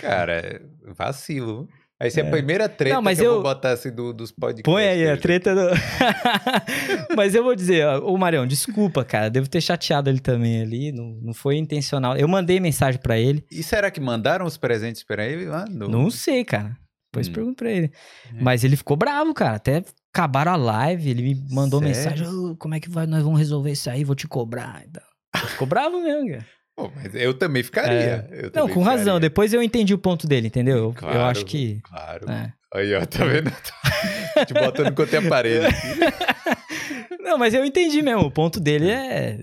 Cara, 0.00 0.60
vacilo. 0.96 1.68
Aí 2.00 2.10
se 2.12 2.20
é 2.20 2.26
a 2.26 2.30
primeira 2.30 2.68
treta 2.68 2.94
Não, 2.94 3.02
mas 3.02 3.18
que 3.18 3.24
eu, 3.24 3.30
eu- 3.30 3.34
vou 3.34 3.42
botar 3.42 3.72
assim 3.72 3.90
do, 3.92 4.12
dos 4.12 4.30
podcasts. 4.30 4.62
Põe 4.72 4.86
aí 4.86 5.08
a 5.10 5.16
treta 5.16 5.52
do. 5.54 5.70
Mas 7.16 7.34
eu 7.34 7.42
vou 7.42 7.54
dizer, 7.54 7.84
ó, 7.86 7.98
ô 8.12 8.16
Marião, 8.16 8.46
desculpa, 8.46 9.04
cara. 9.04 9.28
Devo 9.28 9.48
ter 9.48 9.60
chateado 9.60 10.08
ele 10.08 10.20
também 10.20 10.62
ali. 10.62 10.92
Não, 10.92 11.18
não 11.22 11.34
foi 11.34 11.56
intencional. 11.56 12.16
Eu 12.16 12.28
mandei 12.28 12.60
mensagem 12.60 13.00
pra 13.00 13.18
ele. 13.18 13.44
E 13.50 13.62
será 13.62 13.90
que 13.90 14.00
mandaram 14.00 14.46
os 14.46 14.56
presentes 14.56 15.02
pra 15.02 15.26
ele 15.26 15.46
lá? 15.46 15.64
No... 15.68 15.88
Não 15.88 16.10
sei, 16.10 16.44
cara. 16.44 16.76
Depois 17.12 17.28
Hum. 17.28 17.32
pergunto 17.32 17.56
pra 17.56 17.70
ele. 17.70 17.90
É. 18.32 18.40
Mas 18.42 18.62
ele 18.64 18.76
ficou 18.76 18.96
bravo, 18.96 19.32
cara. 19.34 19.56
Até 19.56 19.82
acabaram 20.14 20.52
a 20.52 20.56
live, 20.56 21.10
ele 21.10 21.22
me 21.22 21.34
mandou 21.50 21.80
Sério? 21.80 21.96
mensagem: 21.96 22.26
"Ô, 22.28 22.56
como 22.56 22.74
é 22.74 22.80
que 22.80 22.88
vai? 22.90 23.06
Nós 23.06 23.22
vamos 23.24 23.38
resolver 23.38 23.72
isso 23.72 23.88
aí, 23.90 24.04
vou 24.04 24.14
te 24.14 24.28
cobrar. 24.28 24.84
e 24.86 24.90
tal. 24.90 25.48
Ficou 25.48 25.66
bravo 25.66 26.00
mesmo, 26.02 26.28
cara. 26.30 26.46
Pô, 26.78 26.92
mas 26.94 27.12
eu 27.12 27.34
também 27.34 27.60
ficaria. 27.64 28.28
eu 28.30 28.42
Não, 28.44 28.50
também 28.52 28.74
com 28.74 28.82
razão. 28.82 29.02
ficaria. 29.16 29.20
Depois 29.20 29.52
eu 29.52 29.60
entendi 29.60 29.92
o 29.92 29.98
ponto 29.98 30.28
dele, 30.28 30.46
entendeu? 30.46 30.76
Eu- 30.76 30.84
eu 30.84 30.92
Claro, 30.94 31.20
acho 31.24 31.44
que. 31.44 31.80
Claro. 31.82 32.30
é. 32.30 32.52
Aí, 32.72 32.94
ó, 32.94 33.04
tá 33.04 33.24
vendo? 33.24 33.50
Te 34.46 34.54
botando 34.54 34.94
contra 34.94 35.18
a 35.18 35.28
parede. 35.28 35.66
Não, 37.20 37.36
mas 37.36 37.52
eu 37.52 37.64
entendi 37.64 38.00
mesmo. 38.00 38.22
O 38.22 38.30
ponto 38.30 38.60
dele 38.60 38.90
é. 38.90 39.40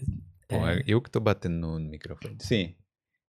Bom, 0.49 0.65
é 0.65 0.81
eu 0.87 1.01
que 1.01 1.09
tô 1.11 1.19
batendo 1.19 1.55
no, 1.55 1.77
microfone. 1.77 2.37
Sim. 2.39 2.73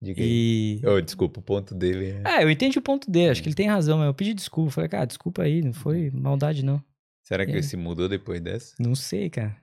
Diga 0.01 0.19
aí. 0.19 0.79
E. 0.81 0.87
Oh, 0.87 0.99
desculpa, 0.99 1.39
o 1.39 1.43
ponto 1.43 1.75
dele 1.75 2.19
é. 2.25 2.39
É, 2.39 2.43
eu 2.43 2.49
entendi 2.49 2.79
o 2.79 2.81
ponto 2.81 3.11
dele. 3.11 3.29
Acho 3.29 3.43
que 3.43 3.49
ele 3.49 3.55
tem 3.55 3.67
razão, 3.67 3.99
mas 3.99 4.07
eu 4.07 4.13
pedi 4.15 4.33
desculpa. 4.33 4.71
Falei, 4.71 4.89
cara, 4.89 5.05
desculpa 5.05 5.43
aí, 5.43 5.61
não 5.61 5.73
foi 5.73 6.09
maldade, 6.11 6.65
não. 6.65 6.83
Será 7.23 7.45
que 7.45 7.51
é. 7.51 7.55
ele 7.55 7.63
se 7.63 7.77
mudou 7.77 8.09
depois 8.09 8.41
dessa? 8.41 8.73
Não 8.79 8.95
sei, 8.95 9.29
cara. 9.29 9.55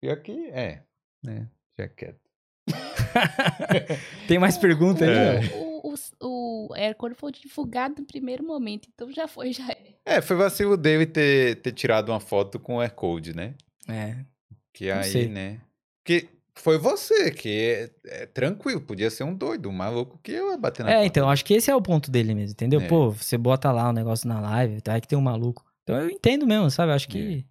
Pior 0.00 0.16
que 0.22 0.48
é, 0.52 0.84
né? 1.22 1.48
Já 1.78 1.86
quieto. 1.86 2.27
Tem 4.26 4.38
mais 4.38 4.56
pergunta 4.56 5.04
aí? 5.04 5.10
É. 5.10 5.40
O, 5.56 5.94
o, 6.20 6.68
o 6.70 6.74
Aircore 6.74 7.14
foi 7.14 7.32
divulgado 7.32 7.96
no 8.00 8.06
primeiro 8.06 8.44
momento, 8.44 8.88
então 8.92 9.10
já 9.12 9.26
foi, 9.28 9.52
já 9.52 9.68
é. 9.70 9.94
É, 10.04 10.20
foi 10.20 10.36
vacilo 10.36 10.76
dele 10.76 11.06
ter, 11.06 11.56
ter 11.56 11.72
tirado 11.72 12.10
uma 12.10 12.20
foto 12.20 12.58
com 12.58 12.76
o 12.76 12.80
Aircode, 12.80 13.34
né? 13.34 13.54
É. 13.88 14.16
Que 14.72 14.92
Não 14.92 15.00
aí, 15.00 15.10
sei. 15.10 15.28
né? 15.28 15.60
Que 16.04 16.28
foi 16.54 16.78
você, 16.78 17.30
que 17.30 17.48
é, 17.48 17.90
é 18.22 18.26
tranquilo, 18.26 18.80
podia 18.80 19.10
ser 19.10 19.24
um 19.24 19.34
doido, 19.34 19.68
um 19.68 19.72
maluco 19.72 20.18
que 20.22 20.32
eu 20.32 20.50
ia 20.50 20.56
bater 20.58 20.82
na 20.82 20.90
É, 20.90 20.94
porta 20.94 21.06
então, 21.06 21.30
acho 21.30 21.44
que 21.44 21.54
esse 21.54 21.70
é 21.70 21.76
o 21.76 21.82
ponto 21.82 22.10
dele 22.10 22.34
mesmo, 22.34 22.52
entendeu? 22.52 22.80
É. 22.80 22.86
Pô, 22.86 23.10
você 23.10 23.38
bota 23.38 23.70
lá 23.70 23.88
o 23.88 23.92
negócio 23.92 24.28
na 24.28 24.40
live, 24.40 24.80
tá? 24.80 24.94
Aí 24.94 25.00
que 25.00 25.08
tem 25.08 25.18
um 25.18 25.22
maluco. 25.22 25.64
Então 25.84 25.96
eu 25.96 26.10
entendo 26.10 26.46
mesmo, 26.46 26.70
sabe? 26.70 26.92
Acho 26.92 27.08
que. 27.08 27.44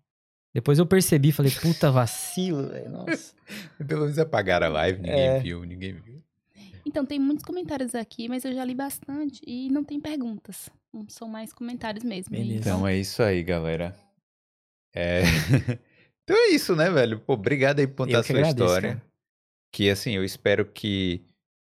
Depois 0.57 0.79
eu 0.79 0.87
percebi, 0.87 1.31
falei, 1.31 1.51
puta 1.51 1.91
vacilo, 1.91 2.69
velho. 2.69 2.89
Nossa. 2.89 3.35
Pelo 3.87 4.01
menos 4.01 4.17
apagaram 4.17 4.65
a 4.65 4.69
live, 4.69 4.99
ninguém 4.99 5.19
É. 5.19 5.39
viu, 5.39 5.63
ninguém 5.63 5.93
viu. 5.93 6.19
Então, 6.83 7.05
tem 7.05 7.19
muitos 7.19 7.45
comentários 7.45 7.93
aqui, 7.93 8.27
mas 8.27 8.43
eu 8.43 8.51
já 8.51 8.65
li 8.65 8.73
bastante 8.73 9.39
e 9.45 9.69
não 9.69 9.83
tem 9.83 9.99
perguntas. 10.01 10.67
Não 10.91 11.07
São 11.09 11.27
mais 11.27 11.53
comentários 11.53 12.03
mesmo. 12.03 12.31
Beleza. 12.35 12.57
Então 12.61 12.87
é 12.87 12.97
isso 12.97 13.21
aí, 13.21 13.43
galera. 13.43 13.95
É... 14.95 15.21
então 16.25 16.35
é 16.35 16.47
isso, 16.49 16.75
né, 16.75 16.89
velho? 16.89 17.19
Pô, 17.19 17.33
obrigado 17.33 17.77
aí 17.77 17.85
por 17.85 18.07
contar 18.07 18.21
a 18.21 18.23
sua 18.23 18.37
agradeço, 18.39 18.63
história. 18.63 18.89
cara. 18.95 19.03
Que 19.71 19.91
assim, 19.91 20.13
eu 20.13 20.23
espero 20.23 20.65
que. 20.65 21.23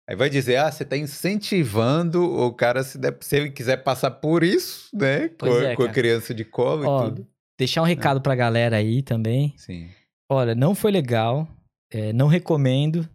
Aí 0.08 0.16
vai 0.16 0.30
dizer, 0.30 0.56
ah, 0.56 0.72
você 0.72 0.86
tá 0.86 0.96
incentivando 0.96 2.22
o 2.24 2.50
cara, 2.54 2.82
se, 2.82 2.96
der- 2.96 3.18
se 3.20 3.36
ele 3.36 3.50
quiser 3.50 3.76
passar 3.84 4.10
por 4.10 4.42
isso, 4.42 4.88
né? 4.96 5.28
Com, 5.28 5.48
é, 5.60 5.76
com 5.76 5.82
a 5.82 5.88
criança 5.90 6.32
de 6.32 6.46
colo 6.46 6.86
Ó, 6.86 7.02
e 7.02 7.10
tudo. 7.10 7.26
Deixar 7.60 7.82
um 7.82 7.84
recado 7.84 8.20
pra 8.20 8.34
galera 8.34 8.76
aí 8.76 9.02
também. 9.02 9.52
Sim. 9.56 9.88
Olha, 10.28 10.54
não 10.54 10.74
foi 10.74 10.90
legal, 10.90 11.46
é, 11.92 12.12
não 12.12 12.26
recomendo, 12.26 13.08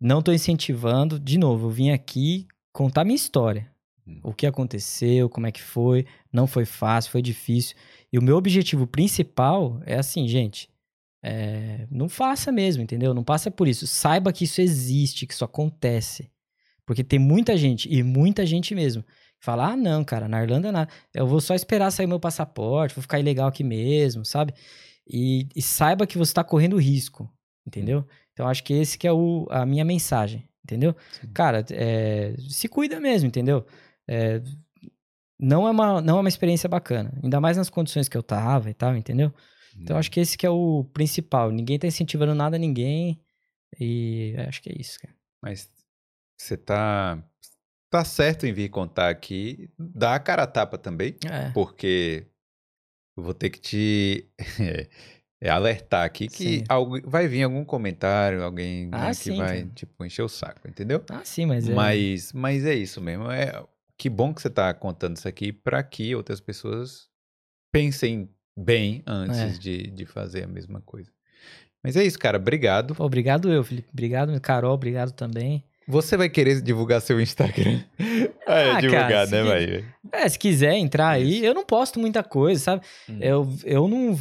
não 0.00 0.20
tô 0.20 0.32
incentivando. 0.32 1.18
De 1.20 1.38
novo, 1.38 1.68
eu 1.68 1.70
vim 1.70 1.90
aqui 1.90 2.46
contar 2.72 3.04
minha 3.04 3.14
história. 3.16 3.70
Hum. 4.06 4.18
O 4.24 4.34
que 4.34 4.46
aconteceu, 4.46 5.28
como 5.30 5.46
é 5.46 5.52
que 5.52 5.62
foi. 5.62 6.04
Não 6.32 6.46
foi 6.48 6.64
fácil, 6.64 7.12
foi 7.12 7.22
difícil. 7.22 7.76
E 8.12 8.18
o 8.18 8.22
meu 8.22 8.36
objetivo 8.36 8.86
principal 8.86 9.80
é 9.86 9.96
assim, 9.96 10.26
gente. 10.26 10.68
é, 11.22 11.86
não 11.90 12.08
faça 12.08 12.50
mesmo, 12.50 12.82
entendeu? 12.82 13.14
Não 13.14 13.22
passa 13.22 13.50
por 13.50 13.68
isso. 13.68 13.86
Saiba 13.86 14.32
que 14.32 14.44
isso 14.44 14.60
existe, 14.60 15.26
que 15.26 15.32
isso 15.32 15.44
acontece. 15.44 16.28
Porque 16.84 17.04
tem 17.04 17.18
muita 17.18 17.56
gente, 17.56 17.88
e 17.88 18.02
muita 18.02 18.44
gente 18.44 18.74
mesmo, 18.74 19.04
que 19.42 19.46
fala: 19.46 19.72
ah, 19.72 19.76
não, 19.76 20.04
cara, 20.04 20.28
na 20.28 20.40
Irlanda 20.40 20.70
nada. 20.70 20.88
Eu 21.12 21.26
vou 21.26 21.40
só 21.40 21.52
esperar 21.54 21.90
sair 21.90 22.06
meu 22.06 22.20
passaporte, 22.20 22.94
vou 22.94 23.02
ficar 23.02 23.18
ilegal 23.18 23.48
aqui 23.48 23.64
mesmo, 23.64 24.24
sabe? 24.24 24.54
E, 25.06 25.48
e 25.56 25.60
saiba 25.60 26.06
que 26.06 26.16
você 26.16 26.30
está 26.30 26.44
correndo 26.44 26.76
risco, 26.76 27.28
entendeu? 27.66 28.06
Então 28.32 28.48
acho 28.48 28.62
que 28.62 28.72
esse 28.72 28.96
que 28.96 29.06
é 29.06 29.12
o, 29.12 29.48
a 29.50 29.66
minha 29.66 29.84
mensagem, 29.84 30.48
entendeu? 30.64 30.94
Sim. 31.20 31.32
Cara, 31.34 31.64
é, 31.72 32.36
se 32.48 32.68
cuida 32.68 33.00
mesmo, 33.00 33.26
entendeu? 33.26 33.66
É, 34.08 34.40
não, 35.38 35.66
é 35.66 35.72
uma, 35.72 36.00
não 36.00 36.18
é 36.18 36.20
uma 36.20 36.28
experiência 36.28 36.68
bacana, 36.68 37.12
ainda 37.20 37.40
mais 37.40 37.56
nas 37.56 37.68
condições 37.68 38.08
que 38.08 38.16
eu 38.16 38.22
tava 38.22 38.70
e 38.70 38.74
tal, 38.74 38.96
entendeu? 38.96 39.34
Então 39.76 39.96
acho 39.96 40.10
que 40.10 40.20
esse 40.20 40.38
que 40.38 40.46
é 40.46 40.50
o 40.50 40.84
principal. 40.92 41.50
Ninguém 41.50 41.78
tá 41.78 41.86
incentivando 41.86 42.34
nada 42.34 42.56
a 42.56 42.58
ninguém 42.58 43.20
e 43.80 44.34
acho 44.46 44.62
que 44.62 44.70
é 44.70 44.74
isso, 44.78 45.00
cara. 45.00 45.14
Mas 45.42 45.68
você 46.38 46.56
tá. 46.56 47.22
Tá 47.92 48.04
certo 48.06 48.46
em 48.46 48.54
vir 48.54 48.70
contar 48.70 49.10
aqui. 49.10 49.68
Dá 49.78 50.14
a 50.14 50.18
cara 50.18 50.44
a 50.44 50.46
tapa 50.46 50.78
também, 50.78 51.14
É, 51.30 51.50
porque 51.50 52.26
eu 53.14 53.22
vou 53.22 53.34
ter 53.34 53.50
que 53.50 53.60
te 53.60 54.26
é, 55.42 55.50
alertar 55.50 56.04
aqui 56.06 56.26
que 56.26 56.58
Sim. 56.60 56.64
algu- 56.70 57.02
vai 57.04 57.28
vir 57.28 57.42
algum 57.42 57.64
comentário, 57.66 58.42
alguém 58.42 58.88
Ah, 58.90 59.08
né, 59.08 59.08
que 59.10 59.14
sim, 59.14 59.36
vai, 59.36 59.58
cara. 59.60 59.70
tipo, 59.74 60.04
encher 60.06 60.22
o 60.22 60.28
saco, 60.28 60.66
entendeu? 60.66 61.04
Ah, 61.10 61.22
sim, 61.22 61.44
mas 61.44 61.68
é. 61.68 61.74
Mas, 61.74 62.32
mas 62.32 62.64
é 62.64 62.74
isso 62.74 62.98
mesmo. 62.98 63.30
É, 63.30 63.62
que 63.98 64.08
bom 64.08 64.32
que 64.32 64.40
você 64.40 64.48
tá 64.48 64.72
contando 64.72 65.18
isso 65.18 65.28
aqui 65.28 65.52
para 65.52 65.82
que 65.82 66.14
outras 66.16 66.40
pessoas 66.40 67.10
pensem 67.70 68.26
bem 68.58 69.02
antes 69.06 69.38
É. 69.38 69.58
de, 69.58 69.90
de 69.90 70.06
fazer 70.06 70.44
a 70.44 70.48
mesma 70.48 70.80
coisa. 70.80 71.10
Mas 71.84 71.94
é 71.96 72.04
isso, 72.04 72.18
cara. 72.18 72.38
Obrigado. 72.38 72.96
Obrigado 72.98 73.52
eu, 73.52 73.62
Felipe. 73.62 73.88
Obrigado, 73.92 74.40
Carol, 74.40 74.72
obrigado 74.72 75.12
também. 75.12 75.62
Você 75.88 76.16
vai 76.16 76.28
querer 76.28 76.60
divulgar 76.60 77.00
seu 77.00 77.20
Instagram? 77.20 77.80
Ah, 78.44 78.58
é 78.58 78.70
Ah, 78.72 78.80
divulgar, 78.80 79.08
cara, 79.08 79.26
né, 79.26 79.42
vai? 79.44 79.84
É, 80.12 80.28
se 80.28 80.38
quiser 80.38 80.74
entrar 80.74 81.10
aí, 81.10 81.44
eu 81.44 81.54
não 81.54 81.64
posto 81.64 82.00
muita 82.00 82.22
coisa, 82.24 82.60
sabe? 82.60 82.82
Hum. 83.08 83.18
Eu, 83.20 83.48
eu 83.64 83.88
não. 83.88 84.18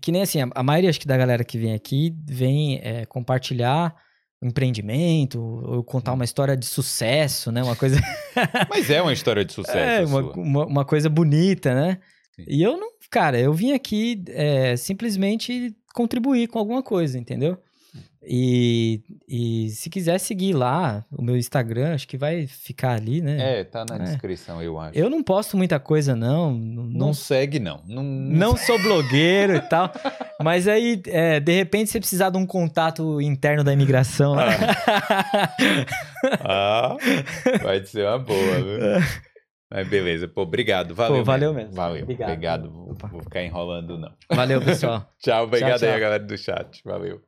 Que 0.00 0.12
nem 0.12 0.22
assim, 0.22 0.40
a, 0.40 0.48
a 0.54 0.62
maioria 0.62 0.88
acho 0.88 1.00
que 1.00 1.06
da 1.06 1.16
galera 1.16 1.44
que 1.44 1.58
vem 1.58 1.74
aqui 1.74 2.14
vem 2.26 2.80
é, 2.82 3.04
compartilhar 3.06 3.94
um 4.40 4.48
empreendimento, 4.48 5.40
ou 5.40 5.82
contar 5.82 6.12
Hum. 6.12 6.14
uma 6.14 6.24
história 6.24 6.56
de 6.56 6.64
sucesso, 6.64 7.50
né? 7.50 7.62
Uma 7.62 7.74
coisa. 7.76 8.00
Mas 8.70 8.88
é 8.88 9.02
uma 9.02 9.12
história 9.12 9.44
de 9.44 9.52
sucesso 9.52 9.76
é, 9.78 10.04
uma, 10.06 10.20
uma, 10.32 10.66
uma 10.66 10.84
coisa 10.84 11.08
bonita, 11.10 11.74
né? 11.74 11.98
Sim. 12.36 12.44
E 12.48 12.62
eu 12.62 12.76
não. 12.78 12.88
Cara, 13.10 13.38
eu 13.38 13.52
vim 13.52 13.72
aqui 13.72 14.22
é, 14.28 14.76
simplesmente 14.76 15.74
contribuir 15.94 16.46
com 16.48 16.58
alguma 16.58 16.82
coisa, 16.82 17.18
entendeu? 17.18 17.58
E, 18.28 19.02
e 19.28 19.68
se 19.70 19.88
quiser 19.88 20.18
seguir 20.18 20.52
lá 20.52 21.04
o 21.16 21.22
meu 21.22 21.36
Instagram, 21.36 21.94
acho 21.94 22.08
que 22.08 22.16
vai 22.18 22.46
ficar 22.48 22.94
ali, 22.96 23.20
né? 23.20 23.60
É, 23.60 23.64
tá 23.64 23.84
na 23.88 23.94
É. 23.96 23.98
descrição, 24.00 24.60
eu 24.60 24.78
acho. 24.80 24.98
Eu 24.98 25.08
não 25.08 25.22
posto 25.22 25.56
muita 25.56 25.78
coisa, 25.78 26.16
não. 26.16 26.50
Não, 26.52 26.82
Não 26.84 27.14
segue, 27.14 27.60
não. 27.60 27.82
Não, 27.86 28.02
não 28.02 28.56
sou 28.56 28.82
blogueiro 28.82 29.54
e 29.54 29.60
tal. 29.60 29.92
Mas 30.42 30.66
aí, 30.66 31.00
é, 31.06 31.38
de 31.38 31.52
repente, 31.54 31.88
você 31.90 32.00
precisar 32.00 32.30
de 32.30 32.36
um 32.36 32.44
contato 32.44 33.20
interno 33.20 33.62
da 33.62 33.72
imigração 33.72 34.34
lá. 34.34 34.46
Ah, 36.40 36.96
vai 37.62 37.84
ser 37.84 38.06
uma 38.06 38.18
boa, 38.18 38.56
viu? 38.56 38.78
Mas 39.70 39.88
beleza, 39.88 40.28
pô, 40.28 40.42
obrigado, 40.42 40.94
valeu. 40.94 41.24
valeu 41.24 41.52
mesmo. 41.52 41.72
Valeu, 41.74 42.02
Obrigado. 42.04 42.28
obrigado. 42.30 42.70
Vou, 42.70 42.94
vou 43.10 43.20
ficar 43.22 43.42
enrolando, 43.42 43.98
não. 43.98 44.12
Valeu, 44.32 44.60
pessoal. 44.60 45.12
Tchau, 45.18 45.44
obrigado 45.44 45.80
tchau. 45.80 45.88
aí, 45.88 46.00
galera 46.00 46.22
do 46.24 46.38
chat. 46.38 46.80
Valeu. 46.84 47.20